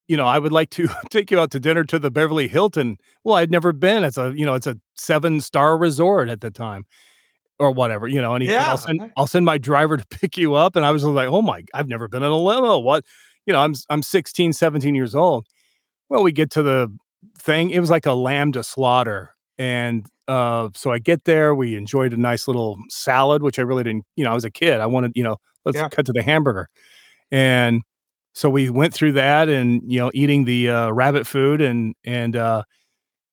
"You 0.08 0.16
know, 0.16 0.26
I 0.26 0.38
would 0.38 0.52
like 0.52 0.70
to 0.70 0.88
take 1.10 1.30
you 1.30 1.40
out 1.40 1.50
to 1.52 1.60
dinner 1.60 1.84
to 1.84 1.98
the 1.98 2.10
Beverly 2.10 2.48
Hilton." 2.48 2.98
Well, 3.24 3.36
I'd 3.36 3.50
never 3.50 3.72
been. 3.72 4.04
It's 4.04 4.18
a 4.18 4.32
you 4.36 4.46
know, 4.46 4.54
it's 4.54 4.66
a 4.66 4.78
seven 4.94 5.40
star 5.40 5.76
resort 5.76 6.28
at 6.28 6.40
the 6.40 6.50
time 6.50 6.86
or 7.58 7.70
whatever, 7.70 8.06
you 8.06 8.20
know, 8.20 8.34
and 8.34 8.42
he 8.42 8.50
yeah. 8.50 8.68
I'll 8.68 8.78
send 8.78 9.12
I'll 9.16 9.26
send 9.26 9.44
my 9.44 9.58
driver 9.58 9.96
to 9.96 10.06
pick 10.10 10.36
you 10.36 10.54
up. 10.54 10.76
And 10.76 10.84
I 10.84 10.90
was 10.90 11.04
like, 11.04 11.28
oh 11.28 11.42
my, 11.42 11.64
I've 11.74 11.88
never 11.88 12.08
been 12.08 12.22
in 12.22 12.30
a 12.30 12.36
limo. 12.36 12.78
What? 12.78 13.04
You 13.46 13.52
know, 13.52 13.60
I'm 13.60 13.74
I'm 13.90 14.02
16, 14.02 14.52
17 14.52 14.94
years 14.94 15.14
old. 15.14 15.46
Well, 16.08 16.22
we 16.22 16.32
get 16.32 16.50
to 16.52 16.62
the 16.62 16.94
thing. 17.38 17.70
It 17.70 17.80
was 17.80 17.90
like 17.90 18.06
a 18.06 18.12
lamb 18.12 18.52
to 18.52 18.62
slaughter. 18.62 19.34
And 19.58 20.06
uh, 20.28 20.70
so 20.74 20.92
I 20.92 20.98
get 20.98 21.24
there, 21.24 21.54
we 21.54 21.76
enjoyed 21.76 22.12
a 22.12 22.16
nice 22.16 22.46
little 22.46 22.76
salad, 22.88 23.42
which 23.42 23.58
I 23.58 23.62
really 23.62 23.84
didn't, 23.84 24.04
you 24.16 24.24
know, 24.24 24.30
I 24.30 24.34
was 24.34 24.44
a 24.44 24.50
kid. 24.50 24.80
I 24.80 24.86
wanted, 24.86 25.12
you 25.14 25.22
know, 25.22 25.36
let's 25.64 25.76
yeah. 25.76 25.88
cut 25.88 26.06
to 26.06 26.12
the 26.12 26.22
hamburger. 26.22 26.68
And 27.30 27.82
so 28.36 28.50
we 28.50 28.68
went 28.68 28.92
through 28.92 29.12
that 29.12 29.48
and, 29.48 29.80
you 29.90 29.98
know, 29.98 30.10
eating 30.12 30.44
the 30.44 30.68
uh, 30.68 30.90
rabbit 30.90 31.26
food 31.26 31.62
and, 31.62 31.94
and, 32.04 32.36
uh, 32.36 32.64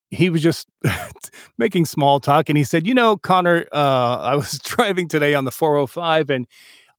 he 0.08 0.30
was 0.30 0.42
just 0.42 0.66
making 1.58 1.84
small 1.84 2.20
talk 2.20 2.48
and 2.48 2.56
he 2.56 2.64
said, 2.64 2.86
You 2.86 2.94
know, 2.94 3.18
Connor, 3.18 3.66
uh, 3.70 4.16
I 4.16 4.34
was 4.34 4.58
driving 4.64 5.06
today 5.06 5.34
on 5.34 5.44
the 5.44 5.50
405 5.50 6.30
and 6.30 6.46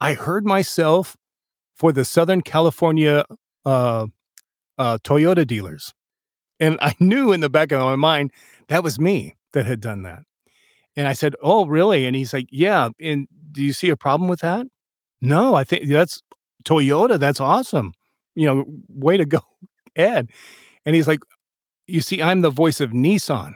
I 0.02 0.14
heard 0.14 0.46
myself 0.46 1.18
for 1.76 1.92
the 1.92 2.06
Southern 2.06 2.44
California 2.44 3.26
uh, 3.66 4.06
uh, 4.78 5.00
Toyota 5.04 5.48
dealers. 5.48 5.92
And 6.60 6.78
I 6.84 6.94
knew 7.00 7.32
in 7.32 7.40
the 7.40 7.50
back 7.50 7.72
of 7.72 7.82
my 7.82 7.96
mind 7.96 8.32
that 8.68 8.84
was 8.84 9.00
me 9.00 9.36
that 9.54 9.66
had 9.66 9.82
done 9.82 10.04
that. 10.04 10.22
And 10.96 11.08
I 11.08 11.14
said, 11.14 11.34
Oh, 11.42 11.66
really? 11.66 12.06
And 12.06 12.16
he's 12.16 12.34
like, 12.34 12.50
Yeah. 12.52 12.90
And 13.02 13.28
do 13.52 13.64
you 13.64 13.74
see 13.74 13.90
a 13.90 13.98
problem 13.98 14.30
with 14.30 14.42
that? 14.42 14.68
No, 15.22 15.56
I 15.56 15.64
think 15.64 15.90
that's 15.90 16.22
Toyota. 16.66 17.20
That's 17.20 17.40
awesome. 17.40 17.94
You 18.36 18.48
know, 18.48 18.66
way 18.90 19.18
to 19.18 19.26
go, 19.26 19.40
Ed. 19.96 20.30
And 20.86 20.96
he's 20.96 21.08
like, 21.08 21.22
you 21.88 22.02
see, 22.02 22.22
I'm 22.22 22.42
the 22.42 22.50
voice 22.50 22.82
of 22.82 22.92
Nissan. 22.92 23.54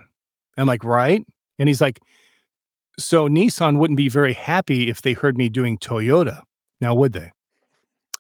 I'm 0.58 0.67
like, 0.67 0.84
right? 0.84 1.26
And 1.58 1.67
he's 1.67 1.82
like, 1.82 2.00
so 2.98 3.28
Nissan 3.28 3.78
wouldn't 3.78 3.98
be 3.98 4.10
very 4.10 4.34
happy 4.34 4.89
if 4.89 5.02
they 5.02 5.13
heard 5.13 5.38
me 5.38 5.50
doing 5.50 5.78
Toyota. 5.78 6.41
Now, 6.82 6.93
would 6.95 7.13
they? 7.13 7.32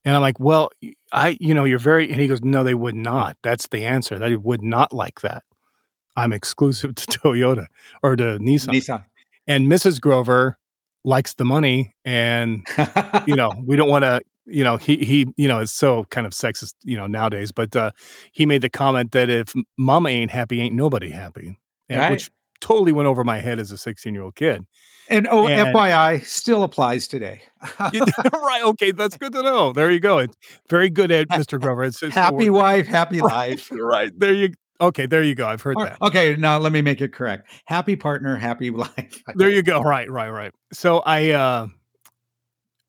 And 0.05 0.15
I'm 0.15 0.21
like, 0.21 0.39
well, 0.39 0.69
I, 1.11 1.37
you 1.39 1.53
know, 1.53 1.65
you're 1.65 1.79
very, 1.79 2.09
and 2.09 2.19
he 2.19 2.27
goes, 2.27 2.41
no, 2.41 2.63
they 2.63 2.73
would 2.73 2.95
not. 2.95 3.37
That's 3.43 3.67
the 3.67 3.85
answer. 3.85 4.17
They 4.17 4.35
would 4.35 4.61
not 4.63 4.93
like 4.93 5.21
that. 5.21 5.43
I'm 6.15 6.33
exclusive 6.33 6.95
to 6.95 7.05
Toyota 7.07 7.67
or 8.03 8.15
to 8.15 8.39
Nissan. 8.39 8.73
Nissan. 8.73 9.05
And 9.47 9.67
Mrs. 9.67 9.99
Grover 9.99 10.57
likes 11.03 11.33
the 11.33 11.45
money. 11.45 11.95
And, 12.05 12.65
you 13.25 13.35
know, 13.35 13.51
we 13.65 13.75
don't 13.75 13.89
want 13.89 14.03
to, 14.03 14.21
you 14.49 14.63
know 14.63 14.77
he 14.77 14.97
he 14.97 15.27
you 15.37 15.47
know 15.47 15.59
it's 15.59 15.71
so 15.71 16.05
kind 16.05 16.25
of 16.27 16.33
sexist 16.33 16.73
you 16.83 16.97
know 16.97 17.07
nowadays 17.07 17.51
but 17.51 17.75
uh 17.75 17.91
he 18.31 18.45
made 18.45 18.61
the 18.61 18.69
comment 18.69 19.11
that 19.11 19.29
if 19.29 19.53
mama 19.77 20.09
ain't 20.09 20.31
happy 20.31 20.61
ain't 20.61 20.75
nobody 20.75 21.09
happy 21.09 21.59
and, 21.89 21.99
right. 21.99 22.11
which 22.11 22.29
totally 22.61 22.91
went 22.91 23.07
over 23.07 23.23
my 23.23 23.39
head 23.39 23.59
as 23.59 23.71
a 23.71 23.77
16 23.77 24.13
year 24.13 24.23
old 24.23 24.35
kid 24.35 24.65
and 25.09 25.27
oh 25.31 25.47
and, 25.47 25.73
fyi 25.73 26.23
still 26.25 26.63
applies 26.63 27.07
today 27.07 27.41
right 27.79 28.61
okay 28.63 28.91
that's 28.91 29.17
good 29.17 29.33
to 29.33 29.41
know 29.41 29.71
there 29.73 29.91
you 29.91 29.99
go 29.99 30.17
it's 30.17 30.35
very 30.69 30.89
good 30.89 31.11
at 31.11 31.27
mr 31.29 31.59
grover 31.61 31.83
it's, 31.83 32.01
it's 32.03 32.13
happy 32.13 32.49
wife 32.49 32.87
happy 32.87 33.21
life 33.21 33.69
right 33.71 34.17
there 34.19 34.33
you 34.33 34.53
Okay, 34.81 35.05
there 35.05 35.23
you 35.23 35.35
go. 35.35 35.45
I've 35.45 35.61
heard 35.61 35.75
that. 35.77 36.01
Okay, 36.01 36.37
now 36.37 36.57
let 36.57 36.71
me 36.71 36.81
make 36.81 37.01
it 37.01 37.11
correct. 37.11 37.49
Happy 37.65 37.97
partner, 37.97 38.37
happy 38.37 38.69
life. 38.69 39.21
there 39.35 39.49
you 39.49 39.61
go. 39.61 39.81
Right, 39.81 40.09
right, 40.09 40.29
right. 40.29 40.53
So 40.71 40.99
I 40.99 41.31
uh 41.31 41.67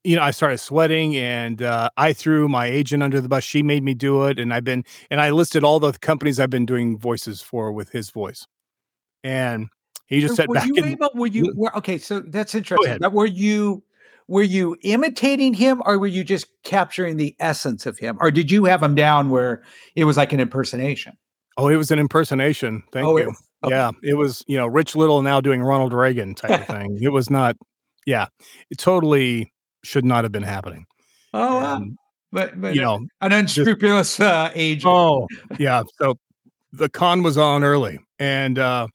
you 0.03 0.15
know, 0.15 0.23
I 0.23 0.31
started 0.31 0.57
sweating 0.57 1.15
and 1.15 1.61
uh, 1.61 1.89
I 1.97 2.13
threw 2.13 2.49
my 2.49 2.65
agent 2.65 3.03
under 3.03 3.21
the 3.21 3.29
bus. 3.29 3.43
She 3.43 3.61
made 3.61 3.83
me 3.83 3.93
do 3.93 4.25
it. 4.25 4.39
And 4.39 4.53
I've 4.53 4.63
been, 4.63 4.83
and 5.09 5.21
I 5.21 5.29
listed 5.29 5.63
all 5.63 5.79
the 5.79 5.93
companies 5.93 6.39
I've 6.39 6.49
been 6.49 6.65
doing 6.65 6.97
voices 6.97 7.41
for 7.41 7.71
with 7.71 7.89
his 7.89 8.09
voice. 8.09 8.47
And 9.23 9.67
he 10.07 10.19
just 10.21 10.35
said 10.35 10.47
back. 10.51 10.65
You 10.65 10.73
in, 10.75 10.85
able, 10.85 11.09
were 11.13 11.27
you, 11.27 11.53
were, 11.55 11.75
okay, 11.77 11.97
so 11.97 12.19
that's 12.19 12.55
interesting. 12.55 12.99
Were 13.11 13.27
you, 13.27 13.83
were 14.27 14.43
you 14.43 14.75
imitating 14.81 15.53
him 15.53 15.81
or 15.85 15.99
were 15.99 16.07
you 16.07 16.23
just 16.23 16.47
capturing 16.63 17.17
the 17.17 17.35
essence 17.39 17.85
of 17.85 17.99
him? 17.99 18.17
Or 18.21 18.31
did 18.31 18.49
you 18.49 18.65
have 18.65 18.81
him 18.81 18.95
down 18.95 19.29
where 19.29 19.61
it 19.95 20.05
was 20.05 20.17
like 20.17 20.33
an 20.33 20.39
impersonation? 20.39 21.17
Oh, 21.57 21.67
it 21.67 21.75
was 21.75 21.91
an 21.91 21.99
impersonation. 21.99 22.81
Thank 22.91 23.05
oh, 23.05 23.17
you. 23.17 23.29
It, 23.29 23.35
okay. 23.65 23.75
Yeah. 23.75 23.91
It 24.03 24.13
was, 24.15 24.43
you 24.47 24.57
know, 24.57 24.67
Rich 24.67 24.95
Little 24.95 25.21
now 25.21 25.41
doing 25.41 25.61
Ronald 25.61 25.93
Reagan 25.93 26.33
type 26.33 26.61
of 26.61 26.67
thing. 26.75 26.97
It 27.01 27.09
was 27.09 27.29
not, 27.29 27.55
yeah, 28.07 28.27
it 28.69 28.77
totally 28.79 29.53
should 29.83 30.05
not 30.05 30.23
have 30.23 30.31
been 30.31 30.43
happening. 30.43 30.85
Oh, 31.33 31.59
um, 31.63 31.97
but, 32.31 32.59
but 32.59 32.75
you 32.75 32.81
know, 32.81 33.05
an 33.21 33.31
unscrupulous 33.31 34.17
just, 34.17 34.21
uh, 34.21 34.51
agent. 34.53 34.85
Oh, 34.85 35.27
yeah. 35.59 35.83
So 35.97 36.17
the 36.71 36.89
con 36.89 37.23
was 37.23 37.37
on 37.37 37.63
early, 37.63 37.99
and 38.19 38.57
uh, 38.57 38.87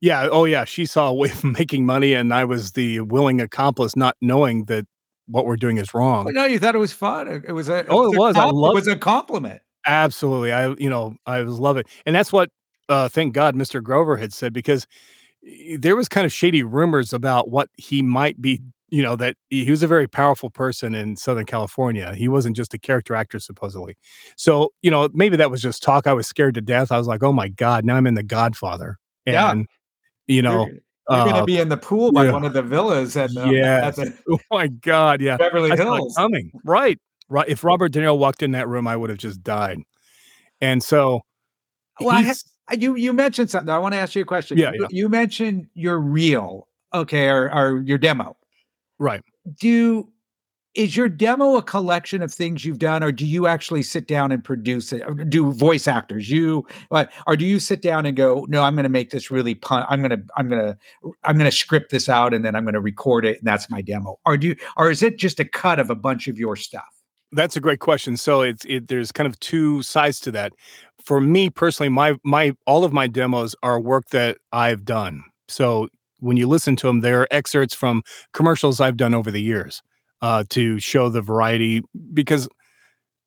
yeah, 0.00 0.28
oh 0.30 0.44
yeah, 0.44 0.64
she 0.64 0.86
saw 0.86 1.08
a 1.08 1.14
way 1.14 1.30
of 1.30 1.44
making 1.58 1.86
money, 1.86 2.14
and 2.14 2.32
I 2.32 2.44
was 2.44 2.72
the 2.72 3.00
willing 3.00 3.40
accomplice, 3.40 3.96
not 3.96 4.16
knowing 4.20 4.64
that 4.64 4.86
what 5.26 5.44
we're 5.44 5.56
doing 5.56 5.76
is 5.76 5.92
wrong. 5.92 6.32
No, 6.32 6.44
you 6.44 6.58
thought 6.58 6.74
it 6.74 6.78
was 6.78 6.92
fun. 6.92 7.28
It 7.46 7.52
was 7.52 7.68
a 7.68 7.86
oh, 7.88 8.12
it 8.12 8.18
was. 8.18 8.36
I 8.36 8.44
love 8.46 8.72
it 8.72 8.74
was 8.74 8.88
a 8.88 8.96
compliment. 8.96 9.60
Absolutely, 9.86 10.52
I 10.52 10.74
you 10.78 10.90
know 10.90 11.16
I 11.26 11.42
was 11.42 11.58
love 11.58 11.76
it, 11.76 11.86
and 12.06 12.14
that's 12.14 12.32
what 12.32 12.50
uh, 12.88 13.08
thank 13.08 13.34
God 13.34 13.54
Mr. 13.54 13.82
Grover 13.82 14.16
had 14.16 14.32
said 14.32 14.52
because 14.52 14.86
there 15.78 15.96
was 15.96 16.08
kind 16.08 16.24
of 16.24 16.32
shady 16.32 16.62
rumors 16.62 17.12
about 17.12 17.50
what 17.50 17.68
he 17.76 18.02
might 18.02 18.40
be 18.40 18.60
you 18.90 19.02
know 19.02 19.16
that 19.16 19.36
he 19.50 19.70
was 19.70 19.82
a 19.82 19.86
very 19.86 20.06
powerful 20.06 20.50
person 20.50 20.94
in 20.94 21.16
southern 21.16 21.44
california. 21.44 22.14
He 22.14 22.28
wasn't 22.28 22.56
just 22.56 22.74
a 22.74 22.78
character 22.78 23.14
actor 23.14 23.38
supposedly. 23.38 23.96
So 24.36 24.72
you 24.82 24.90
know 24.90 25.08
maybe 25.12 25.36
that 25.36 25.50
was 25.50 25.62
just 25.62 25.82
talk. 25.82 26.06
I 26.06 26.12
was 26.12 26.26
scared 26.26 26.54
to 26.54 26.60
death. 26.60 26.90
I 26.90 26.98
was 26.98 27.06
like 27.06 27.22
oh 27.22 27.32
my 27.32 27.48
god 27.48 27.84
now 27.84 27.96
i'm 27.96 28.06
in 28.06 28.14
the 28.14 28.22
godfather. 28.22 28.98
And 29.26 29.66
yeah. 30.26 30.34
you 30.34 30.42
know 30.42 30.66
you're, 30.66 30.74
you're 30.74 30.80
uh, 31.08 31.24
gonna 31.26 31.44
be 31.44 31.58
in 31.58 31.68
the 31.68 31.76
pool 31.76 32.12
by 32.12 32.26
yeah. 32.26 32.32
one 32.32 32.44
of 32.44 32.52
the 32.52 32.62
villas 32.62 33.16
and 33.16 33.36
uh, 33.36 33.44
yeah 33.44 33.90
oh 34.30 34.38
my 34.50 34.68
god 34.68 35.20
yeah. 35.20 35.36
Beverly 35.36 35.76
hills. 35.76 36.14
coming. 36.16 36.50
Right. 36.64 36.98
Right 37.28 37.48
if 37.48 37.62
robert 37.62 37.92
de 37.92 38.00
niro 38.00 38.16
walked 38.16 38.42
in 38.42 38.52
that 38.52 38.68
room 38.68 38.86
i 38.86 38.96
would 38.96 39.10
have 39.10 39.18
just 39.18 39.42
died. 39.42 39.78
And 40.60 40.82
so 40.82 41.20
well 42.00 42.24
I, 42.70 42.74
you 42.74 42.96
you 42.96 43.12
mentioned 43.12 43.50
something. 43.50 43.70
I 43.70 43.78
want 43.78 43.94
to 43.94 43.98
ask 43.98 44.14
you 44.14 44.22
a 44.22 44.26
question. 44.26 44.58
Yeah, 44.58 44.72
yeah. 44.78 44.86
you 44.90 45.08
mentioned 45.08 45.68
your 45.74 45.98
reel 45.98 46.68
okay 46.94 47.28
or, 47.28 47.52
or 47.52 47.82
your 47.82 47.98
demo 47.98 48.36
Right. 48.98 49.22
Do 49.60 50.08
is 50.74 50.96
your 50.96 51.08
demo 51.08 51.56
a 51.56 51.62
collection 51.62 52.22
of 52.22 52.32
things 52.32 52.64
you've 52.64 52.78
done, 52.78 53.02
or 53.02 53.10
do 53.10 53.26
you 53.26 53.48
actually 53.48 53.82
sit 53.82 54.06
down 54.06 54.30
and 54.30 54.44
produce 54.44 54.92
it? 54.92 55.02
Do 55.28 55.52
voice 55.52 55.88
actors 55.88 56.30
you, 56.30 56.66
uh, 56.92 57.06
or 57.26 57.36
do 57.36 57.44
you 57.44 57.58
sit 57.58 57.82
down 57.82 58.06
and 58.06 58.16
go, 58.16 58.46
no, 58.48 58.62
I'm 58.62 58.76
going 58.76 58.84
to 58.84 58.88
make 58.88 59.10
this 59.10 59.30
really 59.30 59.56
pun. 59.56 59.84
I'm 59.88 60.00
going 60.00 60.10
to, 60.10 60.22
I'm 60.36 60.48
going 60.48 60.62
to, 60.62 60.78
I'm 61.24 61.36
going 61.36 61.50
to 61.50 61.56
script 61.56 61.90
this 61.90 62.08
out, 62.08 62.32
and 62.32 62.44
then 62.44 62.54
I'm 62.54 62.64
going 62.64 62.74
to 62.74 62.80
record 62.80 63.24
it, 63.24 63.38
and 63.38 63.46
that's 63.46 63.68
my 63.68 63.82
demo. 63.82 64.20
Or 64.24 64.36
do, 64.36 64.48
you, 64.48 64.56
or 64.76 64.90
is 64.90 65.02
it 65.02 65.18
just 65.18 65.40
a 65.40 65.44
cut 65.44 65.80
of 65.80 65.90
a 65.90 65.96
bunch 65.96 66.28
of 66.28 66.38
your 66.38 66.54
stuff? 66.54 66.84
That's 67.32 67.56
a 67.56 67.60
great 67.60 67.80
question. 67.80 68.16
So 68.16 68.42
it's 68.42 68.64
it, 68.66 68.88
there's 68.88 69.10
kind 69.10 69.26
of 69.26 69.38
two 69.40 69.82
sides 69.82 70.20
to 70.20 70.30
that. 70.32 70.52
For 71.04 71.20
me 71.20 71.50
personally, 71.50 71.88
my 71.88 72.16
my 72.24 72.54
all 72.66 72.84
of 72.84 72.92
my 72.92 73.06
demos 73.06 73.56
are 73.62 73.80
work 73.80 74.10
that 74.10 74.38
I've 74.52 74.84
done. 74.84 75.24
So 75.48 75.88
when 76.20 76.36
you 76.36 76.46
listen 76.46 76.76
to 76.76 76.86
them, 76.86 77.00
they're 77.00 77.32
excerpts 77.32 77.74
from 77.74 78.02
commercials 78.32 78.80
I've 78.80 78.96
done 78.96 79.14
over 79.14 79.30
the 79.30 79.42
years 79.42 79.82
uh, 80.22 80.44
to 80.50 80.78
show 80.78 81.08
the 81.08 81.22
variety. 81.22 81.82
Because 82.12 82.48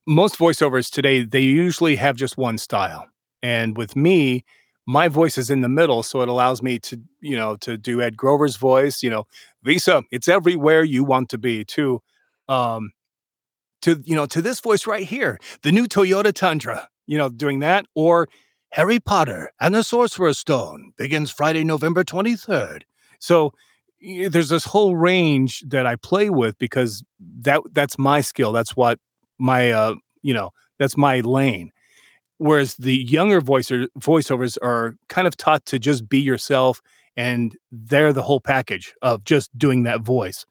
most 0.07 0.37
voiceovers 0.37 0.89
today, 0.89 1.23
they 1.23 1.41
usually 1.41 1.95
have 1.95 2.15
just 2.15 2.37
one 2.37 2.57
style. 2.57 3.07
And 3.43 3.77
with 3.77 3.95
me, 3.95 4.43
my 4.87 5.07
voice 5.07 5.37
is 5.37 5.49
in 5.49 5.61
the 5.61 5.69
middle, 5.69 6.03
so 6.03 6.21
it 6.21 6.29
allows 6.29 6.61
me 6.61 6.79
to, 6.79 6.99
you 7.21 7.35
know, 7.35 7.55
to 7.57 7.77
do 7.77 8.01
Ed 8.01 8.17
Grover's 8.17 8.55
voice. 8.55 9.03
You 9.03 9.09
know, 9.09 9.25
Visa, 9.63 10.03
it's 10.11 10.27
everywhere 10.27 10.83
you 10.83 11.03
want 11.03 11.29
to 11.29 11.37
be. 11.37 11.63
To, 11.65 12.01
um, 12.49 12.91
to 13.83 14.01
you 14.05 14.15
know, 14.15 14.25
to 14.27 14.41
this 14.41 14.59
voice 14.59 14.85
right 14.87 15.05
here, 15.05 15.39
the 15.61 15.71
new 15.71 15.87
Toyota 15.87 16.33
Tundra. 16.33 16.87
You 17.07 17.17
know, 17.17 17.29
doing 17.29 17.59
that, 17.59 17.85
or 17.93 18.29
Harry 18.71 18.99
Potter 18.99 19.51
and 19.59 19.75
the 19.75 19.83
Sorcerer's 19.83 20.39
Stone 20.39 20.93
begins 20.97 21.29
Friday, 21.29 21.63
November 21.63 22.03
23rd. 22.03 22.83
So 23.19 23.53
there's 24.01 24.49
this 24.49 24.65
whole 24.65 24.95
range 24.95 25.61
that 25.67 25.85
I 25.85 25.95
play 25.97 26.29
with 26.29 26.57
because 26.57 27.03
that 27.41 27.61
that's 27.73 27.99
my 27.99 28.21
skill. 28.21 28.51
That's 28.51 28.75
what 28.75 28.97
my 29.37 29.71
uh 29.71 29.95
you 30.21 30.33
know 30.33 30.51
that's 30.79 30.97
my 30.97 31.19
lane. 31.19 31.71
Whereas 32.37 32.75
the 32.75 32.95
younger 32.95 33.41
voicer 33.41 33.87
voiceovers 33.99 34.57
are 34.63 34.95
kind 35.09 35.27
of 35.27 35.37
taught 35.37 35.65
to 35.67 35.77
just 35.77 36.09
be 36.09 36.19
yourself, 36.19 36.81
and 37.15 37.55
they're 37.71 38.13
the 38.13 38.23
whole 38.23 38.39
package 38.39 38.93
of 39.01 39.23
just 39.25 39.55
doing 39.57 39.83
that 39.83 40.01
voice. 40.01 40.45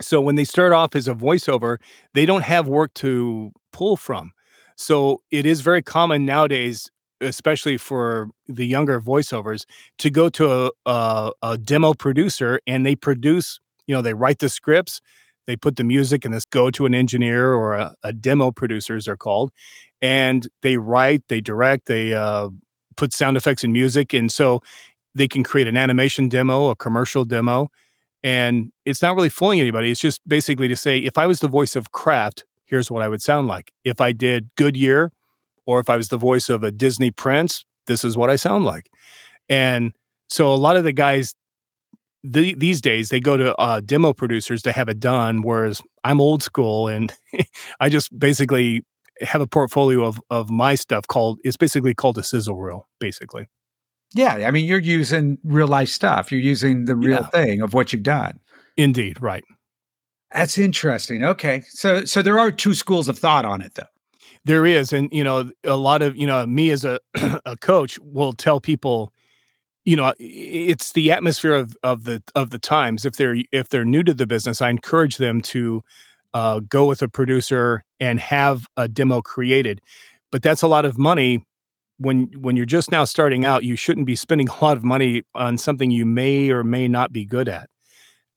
So 0.00 0.20
when 0.20 0.36
they 0.36 0.44
start 0.44 0.72
off 0.72 0.94
as 0.94 1.08
a 1.08 1.14
voiceover, 1.14 1.78
they 2.14 2.26
don't 2.26 2.42
have 2.42 2.68
work 2.68 2.94
to 2.94 3.52
pull 3.72 3.96
from. 3.96 4.32
So 4.80 5.20
it 5.30 5.44
is 5.44 5.60
very 5.60 5.82
common 5.82 6.24
nowadays, 6.24 6.90
especially 7.20 7.76
for 7.76 8.30
the 8.48 8.66
younger 8.66 8.98
voiceovers, 8.98 9.66
to 9.98 10.08
go 10.08 10.30
to 10.30 10.50
a, 10.50 10.70
a, 10.86 11.32
a 11.42 11.58
demo 11.58 11.92
producer 11.92 12.60
and 12.66 12.86
they 12.86 12.96
produce, 12.96 13.60
you 13.86 13.94
know, 13.94 14.00
they 14.00 14.14
write 14.14 14.38
the 14.38 14.48
scripts, 14.48 15.02
they 15.46 15.54
put 15.54 15.76
the 15.76 15.84
music 15.84 16.24
and 16.24 16.32
this 16.32 16.46
go 16.46 16.70
to 16.70 16.86
an 16.86 16.94
engineer 16.94 17.52
or 17.52 17.74
a, 17.74 17.94
a 18.02 18.14
demo 18.14 18.50
producers 18.50 19.06
are 19.06 19.18
called, 19.18 19.52
and 20.00 20.48
they 20.62 20.78
write, 20.78 21.24
they 21.28 21.42
direct, 21.42 21.84
they 21.84 22.14
uh, 22.14 22.48
put 22.96 23.12
sound 23.12 23.36
effects 23.36 23.62
and 23.62 23.74
music, 23.74 24.14
and 24.14 24.32
so 24.32 24.62
they 25.14 25.28
can 25.28 25.44
create 25.44 25.68
an 25.68 25.76
animation 25.76 26.30
demo, 26.30 26.70
a 26.70 26.74
commercial 26.76 27.26
demo, 27.26 27.68
and 28.22 28.72
it's 28.86 29.02
not 29.02 29.14
really 29.14 29.28
fooling 29.28 29.60
anybody. 29.60 29.90
It's 29.90 30.00
just 30.00 30.26
basically 30.26 30.68
to 30.68 30.76
say, 30.76 31.00
if 31.00 31.18
I 31.18 31.26
was 31.26 31.40
the 31.40 31.48
voice 31.48 31.76
of 31.76 31.92
Kraft, 31.92 32.44
here's 32.70 32.90
what 32.90 33.02
I 33.02 33.08
would 33.08 33.20
sound 33.20 33.48
like. 33.48 33.72
If 33.84 34.00
I 34.00 34.12
did 34.12 34.48
Goodyear, 34.56 35.12
or 35.66 35.80
if 35.80 35.90
I 35.90 35.96
was 35.96 36.08
the 36.08 36.16
voice 36.16 36.48
of 36.48 36.62
a 36.62 36.70
Disney 36.70 37.10
prince, 37.10 37.64
this 37.86 38.04
is 38.04 38.16
what 38.16 38.30
I 38.30 38.36
sound 38.36 38.64
like. 38.64 38.88
And 39.48 39.92
so 40.28 40.52
a 40.52 40.56
lot 40.56 40.76
of 40.76 40.84
the 40.84 40.92
guys 40.92 41.34
the, 42.22 42.54
these 42.54 42.80
days 42.80 43.08
they 43.08 43.20
go 43.20 43.36
to 43.36 43.56
uh, 43.56 43.80
demo 43.80 44.12
producers 44.12 44.62
to 44.62 44.72
have 44.72 44.88
it 44.88 45.00
done, 45.00 45.42
whereas 45.42 45.80
I'm 46.04 46.20
old 46.20 46.42
school 46.42 46.88
and 46.88 47.12
I 47.80 47.88
just 47.88 48.16
basically 48.18 48.84
have 49.22 49.40
a 49.40 49.46
portfolio 49.46 50.04
of 50.04 50.20
of 50.30 50.50
my 50.50 50.74
stuff 50.74 51.06
called 51.06 51.38
it's 51.44 51.56
basically 51.56 51.94
called 51.94 52.18
a 52.18 52.22
sizzle 52.22 52.56
reel, 52.56 52.88
basically. 52.98 53.48
Yeah, 54.12 54.46
I 54.46 54.50
mean, 54.50 54.64
you're 54.66 54.80
using 54.80 55.38
real 55.44 55.68
life 55.68 55.88
stuff. 55.88 56.32
You're 56.32 56.40
using 56.40 56.86
the 56.86 56.96
real 56.96 57.20
yeah. 57.20 57.26
thing 57.28 57.62
of 57.62 57.74
what 57.74 57.92
you've 57.92 58.02
done. 58.02 58.40
Indeed, 58.76 59.22
right. 59.22 59.44
That's 60.32 60.58
interesting. 60.58 61.24
Okay, 61.24 61.62
so 61.68 62.04
so 62.04 62.22
there 62.22 62.38
are 62.38 62.52
two 62.52 62.74
schools 62.74 63.08
of 63.08 63.18
thought 63.18 63.44
on 63.44 63.60
it, 63.60 63.74
though. 63.74 63.82
There 64.44 64.64
is, 64.64 64.92
and 64.92 65.08
you 65.12 65.24
know, 65.24 65.50
a 65.64 65.76
lot 65.76 66.02
of 66.02 66.16
you 66.16 66.26
know, 66.26 66.46
me 66.46 66.70
as 66.70 66.84
a 66.84 67.00
a 67.44 67.56
coach 67.56 67.98
will 68.00 68.32
tell 68.32 68.60
people, 68.60 69.12
you 69.84 69.96
know, 69.96 70.14
it's 70.18 70.92
the 70.92 71.10
atmosphere 71.10 71.54
of 71.54 71.76
of 71.82 72.04
the 72.04 72.22
of 72.34 72.50
the 72.50 72.58
times. 72.58 73.04
If 73.04 73.16
they're 73.16 73.36
if 73.50 73.70
they're 73.70 73.84
new 73.84 74.04
to 74.04 74.14
the 74.14 74.26
business, 74.26 74.62
I 74.62 74.70
encourage 74.70 75.16
them 75.16 75.40
to 75.42 75.82
uh, 76.32 76.60
go 76.60 76.86
with 76.86 77.02
a 77.02 77.08
producer 77.08 77.84
and 77.98 78.20
have 78.20 78.66
a 78.76 78.86
demo 78.86 79.20
created. 79.22 79.80
But 80.30 80.42
that's 80.42 80.62
a 80.62 80.68
lot 80.68 80.84
of 80.84 80.96
money 80.96 81.44
when 81.98 82.30
when 82.40 82.56
you're 82.56 82.66
just 82.66 82.92
now 82.92 83.04
starting 83.04 83.44
out, 83.44 83.64
you 83.64 83.76
shouldn't 83.76 84.06
be 84.06 84.16
spending 84.16 84.48
a 84.60 84.64
lot 84.64 84.76
of 84.76 84.84
money 84.84 85.22
on 85.34 85.58
something 85.58 85.90
you 85.90 86.06
may 86.06 86.50
or 86.50 86.62
may 86.62 86.86
not 86.86 87.12
be 87.12 87.24
good 87.24 87.48
at. 87.48 87.68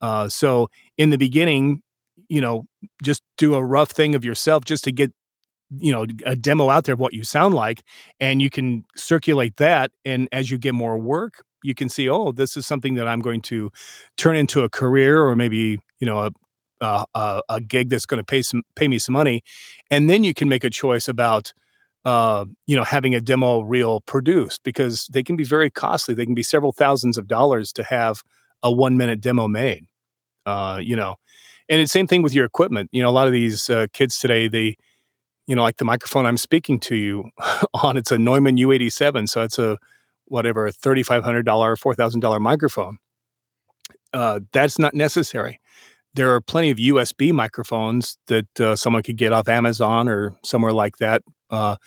Uh, 0.01 0.27
so 0.27 0.69
in 0.97 1.09
the 1.09 1.17
beginning, 1.17 1.81
you 2.29 2.41
know, 2.41 2.65
just 3.03 3.23
do 3.37 3.55
a 3.55 3.63
rough 3.63 3.91
thing 3.91 4.15
of 4.15 4.23
yourself 4.23 4.65
just 4.65 4.83
to 4.85 4.91
get 4.91 5.11
you 5.79 5.91
know 5.91 6.05
a 6.25 6.35
demo 6.35 6.69
out 6.69 6.83
there 6.83 6.93
of 6.93 6.99
what 6.99 7.13
you 7.13 7.23
sound 7.23 7.55
like 7.55 7.81
and 8.19 8.43
you 8.43 8.49
can 8.49 8.85
circulate 8.95 9.57
that 9.57 9.89
and 10.05 10.27
as 10.31 10.51
you 10.51 10.57
get 10.59 10.75
more 10.75 10.99
work 10.99 11.43
you 11.63 11.73
can 11.73 11.89
see 11.89 12.07
oh 12.07 12.31
this 12.31 12.55
is 12.55 12.67
something 12.67 12.93
that 12.93 13.07
i'm 13.07 13.21
going 13.21 13.41
to 13.41 13.71
turn 14.15 14.35
into 14.35 14.61
a 14.61 14.69
career 14.69 15.23
or 15.23 15.35
maybe 15.35 15.79
you 15.99 16.05
know 16.05 16.19
a 16.19 16.31
a, 17.15 17.41
a 17.49 17.61
gig 17.61 17.89
that's 17.89 18.05
going 18.05 18.19
to 18.19 18.25
pay 18.25 18.43
some 18.43 18.61
pay 18.75 18.87
me 18.87 18.99
some 18.99 19.13
money 19.13 19.41
and 19.89 20.11
then 20.11 20.23
you 20.23 20.33
can 20.33 20.47
make 20.47 20.63
a 20.63 20.69
choice 20.69 21.07
about 21.07 21.53
uh, 22.05 22.45
you 22.67 22.75
know, 22.75 22.83
having 22.83 23.15
a 23.15 23.21
demo 23.21 23.61
reel 23.61 24.01
produced 24.01 24.61
because 24.63 25.07
they 25.07 25.23
can 25.23 25.35
be 25.35 25.43
very 25.43 25.69
costly. 25.69 26.13
They 26.13 26.25
can 26.25 26.35
be 26.35 26.43
several 26.43 26.73
thousands 26.73 27.17
of 27.17 27.27
dollars 27.27 27.71
to 27.73 27.83
have 27.83 28.23
a 28.61 28.71
one 28.71 28.97
minute 28.97 29.21
demo 29.21 29.47
made. 29.47 29.85
Uh, 30.45 30.79
you 30.81 30.95
know, 30.95 31.15
and 31.69 31.79
it's 31.81 31.91
the 31.91 31.99
same 31.99 32.07
thing 32.07 32.21
with 32.21 32.33
your 32.33 32.45
equipment. 32.45 32.89
You 32.91 33.01
know, 33.01 33.09
a 33.09 33.11
lot 33.11 33.27
of 33.27 33.33
these 33.33 33.69
uh, 33.69 33.87
kids 33.93 34.19
today, 34.19 34.47
they, 34.47 34.75
you 35.47 35.55
know, 35.55 35.63
like 35.63 35.77
the 35.77 35.85
microphone 35.85 36.25
I'm 36.25 36.37
speaking 36.37 36.79
to 36.81 36.95
you 36.95 37.29
on, 37.73 37.97
it's 37.97 38.11
a 38.11 38.17
Neumann 38.17 38.57
U87, 38.57 39.29
so 39.29 39.41
it's 39.43 39.59
a 39.59 39.77
whatever 40.25 40.71
thirty 40.71 41.03
five 41.03 41.23
hundred 41.23 41.45
dollar, 41.45 41.75
four 41.75 41.95
thousand 41.95 42.21
dollar 42.21 42.39
microphone. 42.39 42.97
Uh, 44.13 44.41
that's 44.51 44.77
not 44.77 44.93
necessary. 44.93 45.59
There 46.15 46.33
are 46.33 46.41
plenty 46.41 46.69
of 46.69 46.77
USB 46.77 47.31
microphones 47.31 48.17
that 48.27 48.61
uh, 48.61 48.75
someone 48.75 49.01
could 49.01 49.17
get 49.17 49.33
off 49.33 49.47
Amazon 49.47 50.07
or 50.07 50.35
somewhere 50.43 50.71
like 50.71 50.97
that 50.97 51.23
uh, 51.49 51.77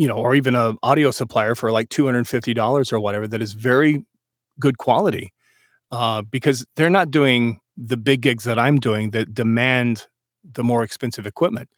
you 0.00 0.08
know, 0.08 0.16
or 0.16 0.34
even 0.34 0.54
a 0.54 0.74
audio 0.82 1.10
supplier 1.10 1.54
for 1.54 1.70
like 1.70 1.90
two 1.90 2.06
hundred 2.06 2.26
fifty 2.26 2.54
dollars 2.54 2.90
or 2.90 2.98
whatever 2.98 3.28
that 3.28 3.42
is 3.42 3.52
very 3.52 4.02
good 4.58 4.78
quality, 4.78 5.30
uh, 5.90 6.22
because 6.22 6.64
they're 6.76 6.90
not 6.90 7.10
doing 7.10 7.60
the 7.76 7.96
big 7.96 8.20
gigs 8.20 8.44
that 8.44 8.58
I'm 8.58 8.78
doing 8.78 9.10
that 9.10 9.34
demand 9.34 10.06
the 10.52 10.64
more 10.64 10.82
expensive 10.82 11.26
equipment. 11.26 11.68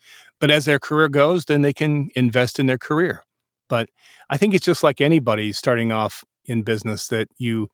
But 0.40 0.50
as 0.50 0.64
their 0.64 0.78
career 0.78 1.08
goes, 1.08 1.44
then 1.44 1.62
they 1.62 1.72
can 1.72 2.10
invest 2.16 2.58
in 2.58 2.66
their 2.66 2.78
career. 2.78 3.24
But 3.68 3.88
I 4.30 4.36
think 4.36 4.54
it's 4.54 4.66
just 4.66 4.82
like 4.82 5.00
anybody 5.00 5.52
starting 5.52 5.92
off 5.92 6.24
in 6.46 6.62
business 6.62 7.08
that 7.08 7.28
you 7.38 7.70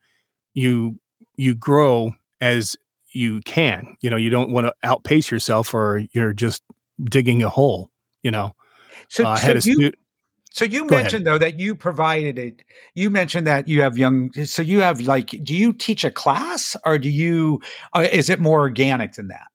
you 0.53 0.99
you 1.35 1.55
grow 1.55 2.13
as 2.41 2.75
you 3.11 3.41
can. 3.41 3.97
You 4.01 4.09
know, 4.09 4.17
you 4.17 4.29
don't 4.29 4.51
want 4.51 4.67
to 4.67 4.73
outpace 4.83 5.31
yourself 5.31 5.73
or 5.73 6.03
you're 6.11 6.33
just 6.33 6.63
digging 7.05 7.43
a 7.43 7.49
hole, 7.49 7.89
you 8.23 8.31
know. 8.31 8.55
So, 9.09 9.25
uh, 9.25 9.37
so 9.37 9.69
you, 9.69 9.91
so 10.49 10.65
you 10.65 10.85
Go 10.85 10.95
mentioned 10.95 11.27
ahead. 11.27 11.35
though 11.35 11.45
that 11.45 11.59
you 11.59 11.75
provided 11.75 12.39
it. 12.39 12.63
You 12.95 13.09
mentioned 13.09 13.45
that 13.47 13.67
you 13.67 13.81
have 13.81 13.97
young. 13.97 14.31
So 14.45 14.61
you 14.61 14.81
have 14.81 15.01
like, 15.01 15.29
do 15.43 15.55
you 15.55 15.73
teach 15.73 16.03
a 16.03 16.11
class 16.11 16.75
or 16.85 16.97
do 16.97 17.09
you? 17.09 17.61
Uh, 17.93 18.07
is 18.11 18.29
it 18.29 18.39
more 18.39 18.59
organic 18.59 19.13
than 19.13 19.27
that? 19.27 19.47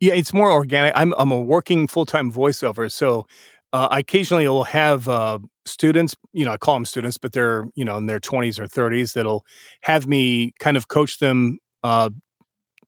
Yeah, 0.00 0.14
it's 0.14 0.32
more 0.32 0.52
organic. 0.52 0.92
I'm 0.94 1.14
I'm 1.18 1.32
a 1.32 1.40
working 1.40 1.88
full 1.88 2.06
time 2.06 2.32
voiceover, 2.32 2.92
so 2.92 3.26
uh, 3.72 3.88
I 3.90 4.00
occasionally 4.00 4.46
will 4.46 4.64
have 4.64 5.08
uh, 5.08 5.38
students. 5.64 6.14
You 6.32 6.44
know, 6.44 6.52
I 6.52 6.56
call 6.58 6.74
them 6.74 6.84
students, 6.84 7.18
but 7.18 7.32
they're 7.32 7.66
you 7.74 7.84
know 7.84 7.96
in 7.96 8.06
their 8.06 8.20
20s 8.20 8.58
or 8.60 8.66
30s 8.68 9.14
that'll 9.14 9.44
have 9.82 10.06
me 10.06 10.52
kind 10.60 10.76
of 10.76 10.88
coach 10.88 11.18
them. 11.18 11.58
Uh, 11.82 12.10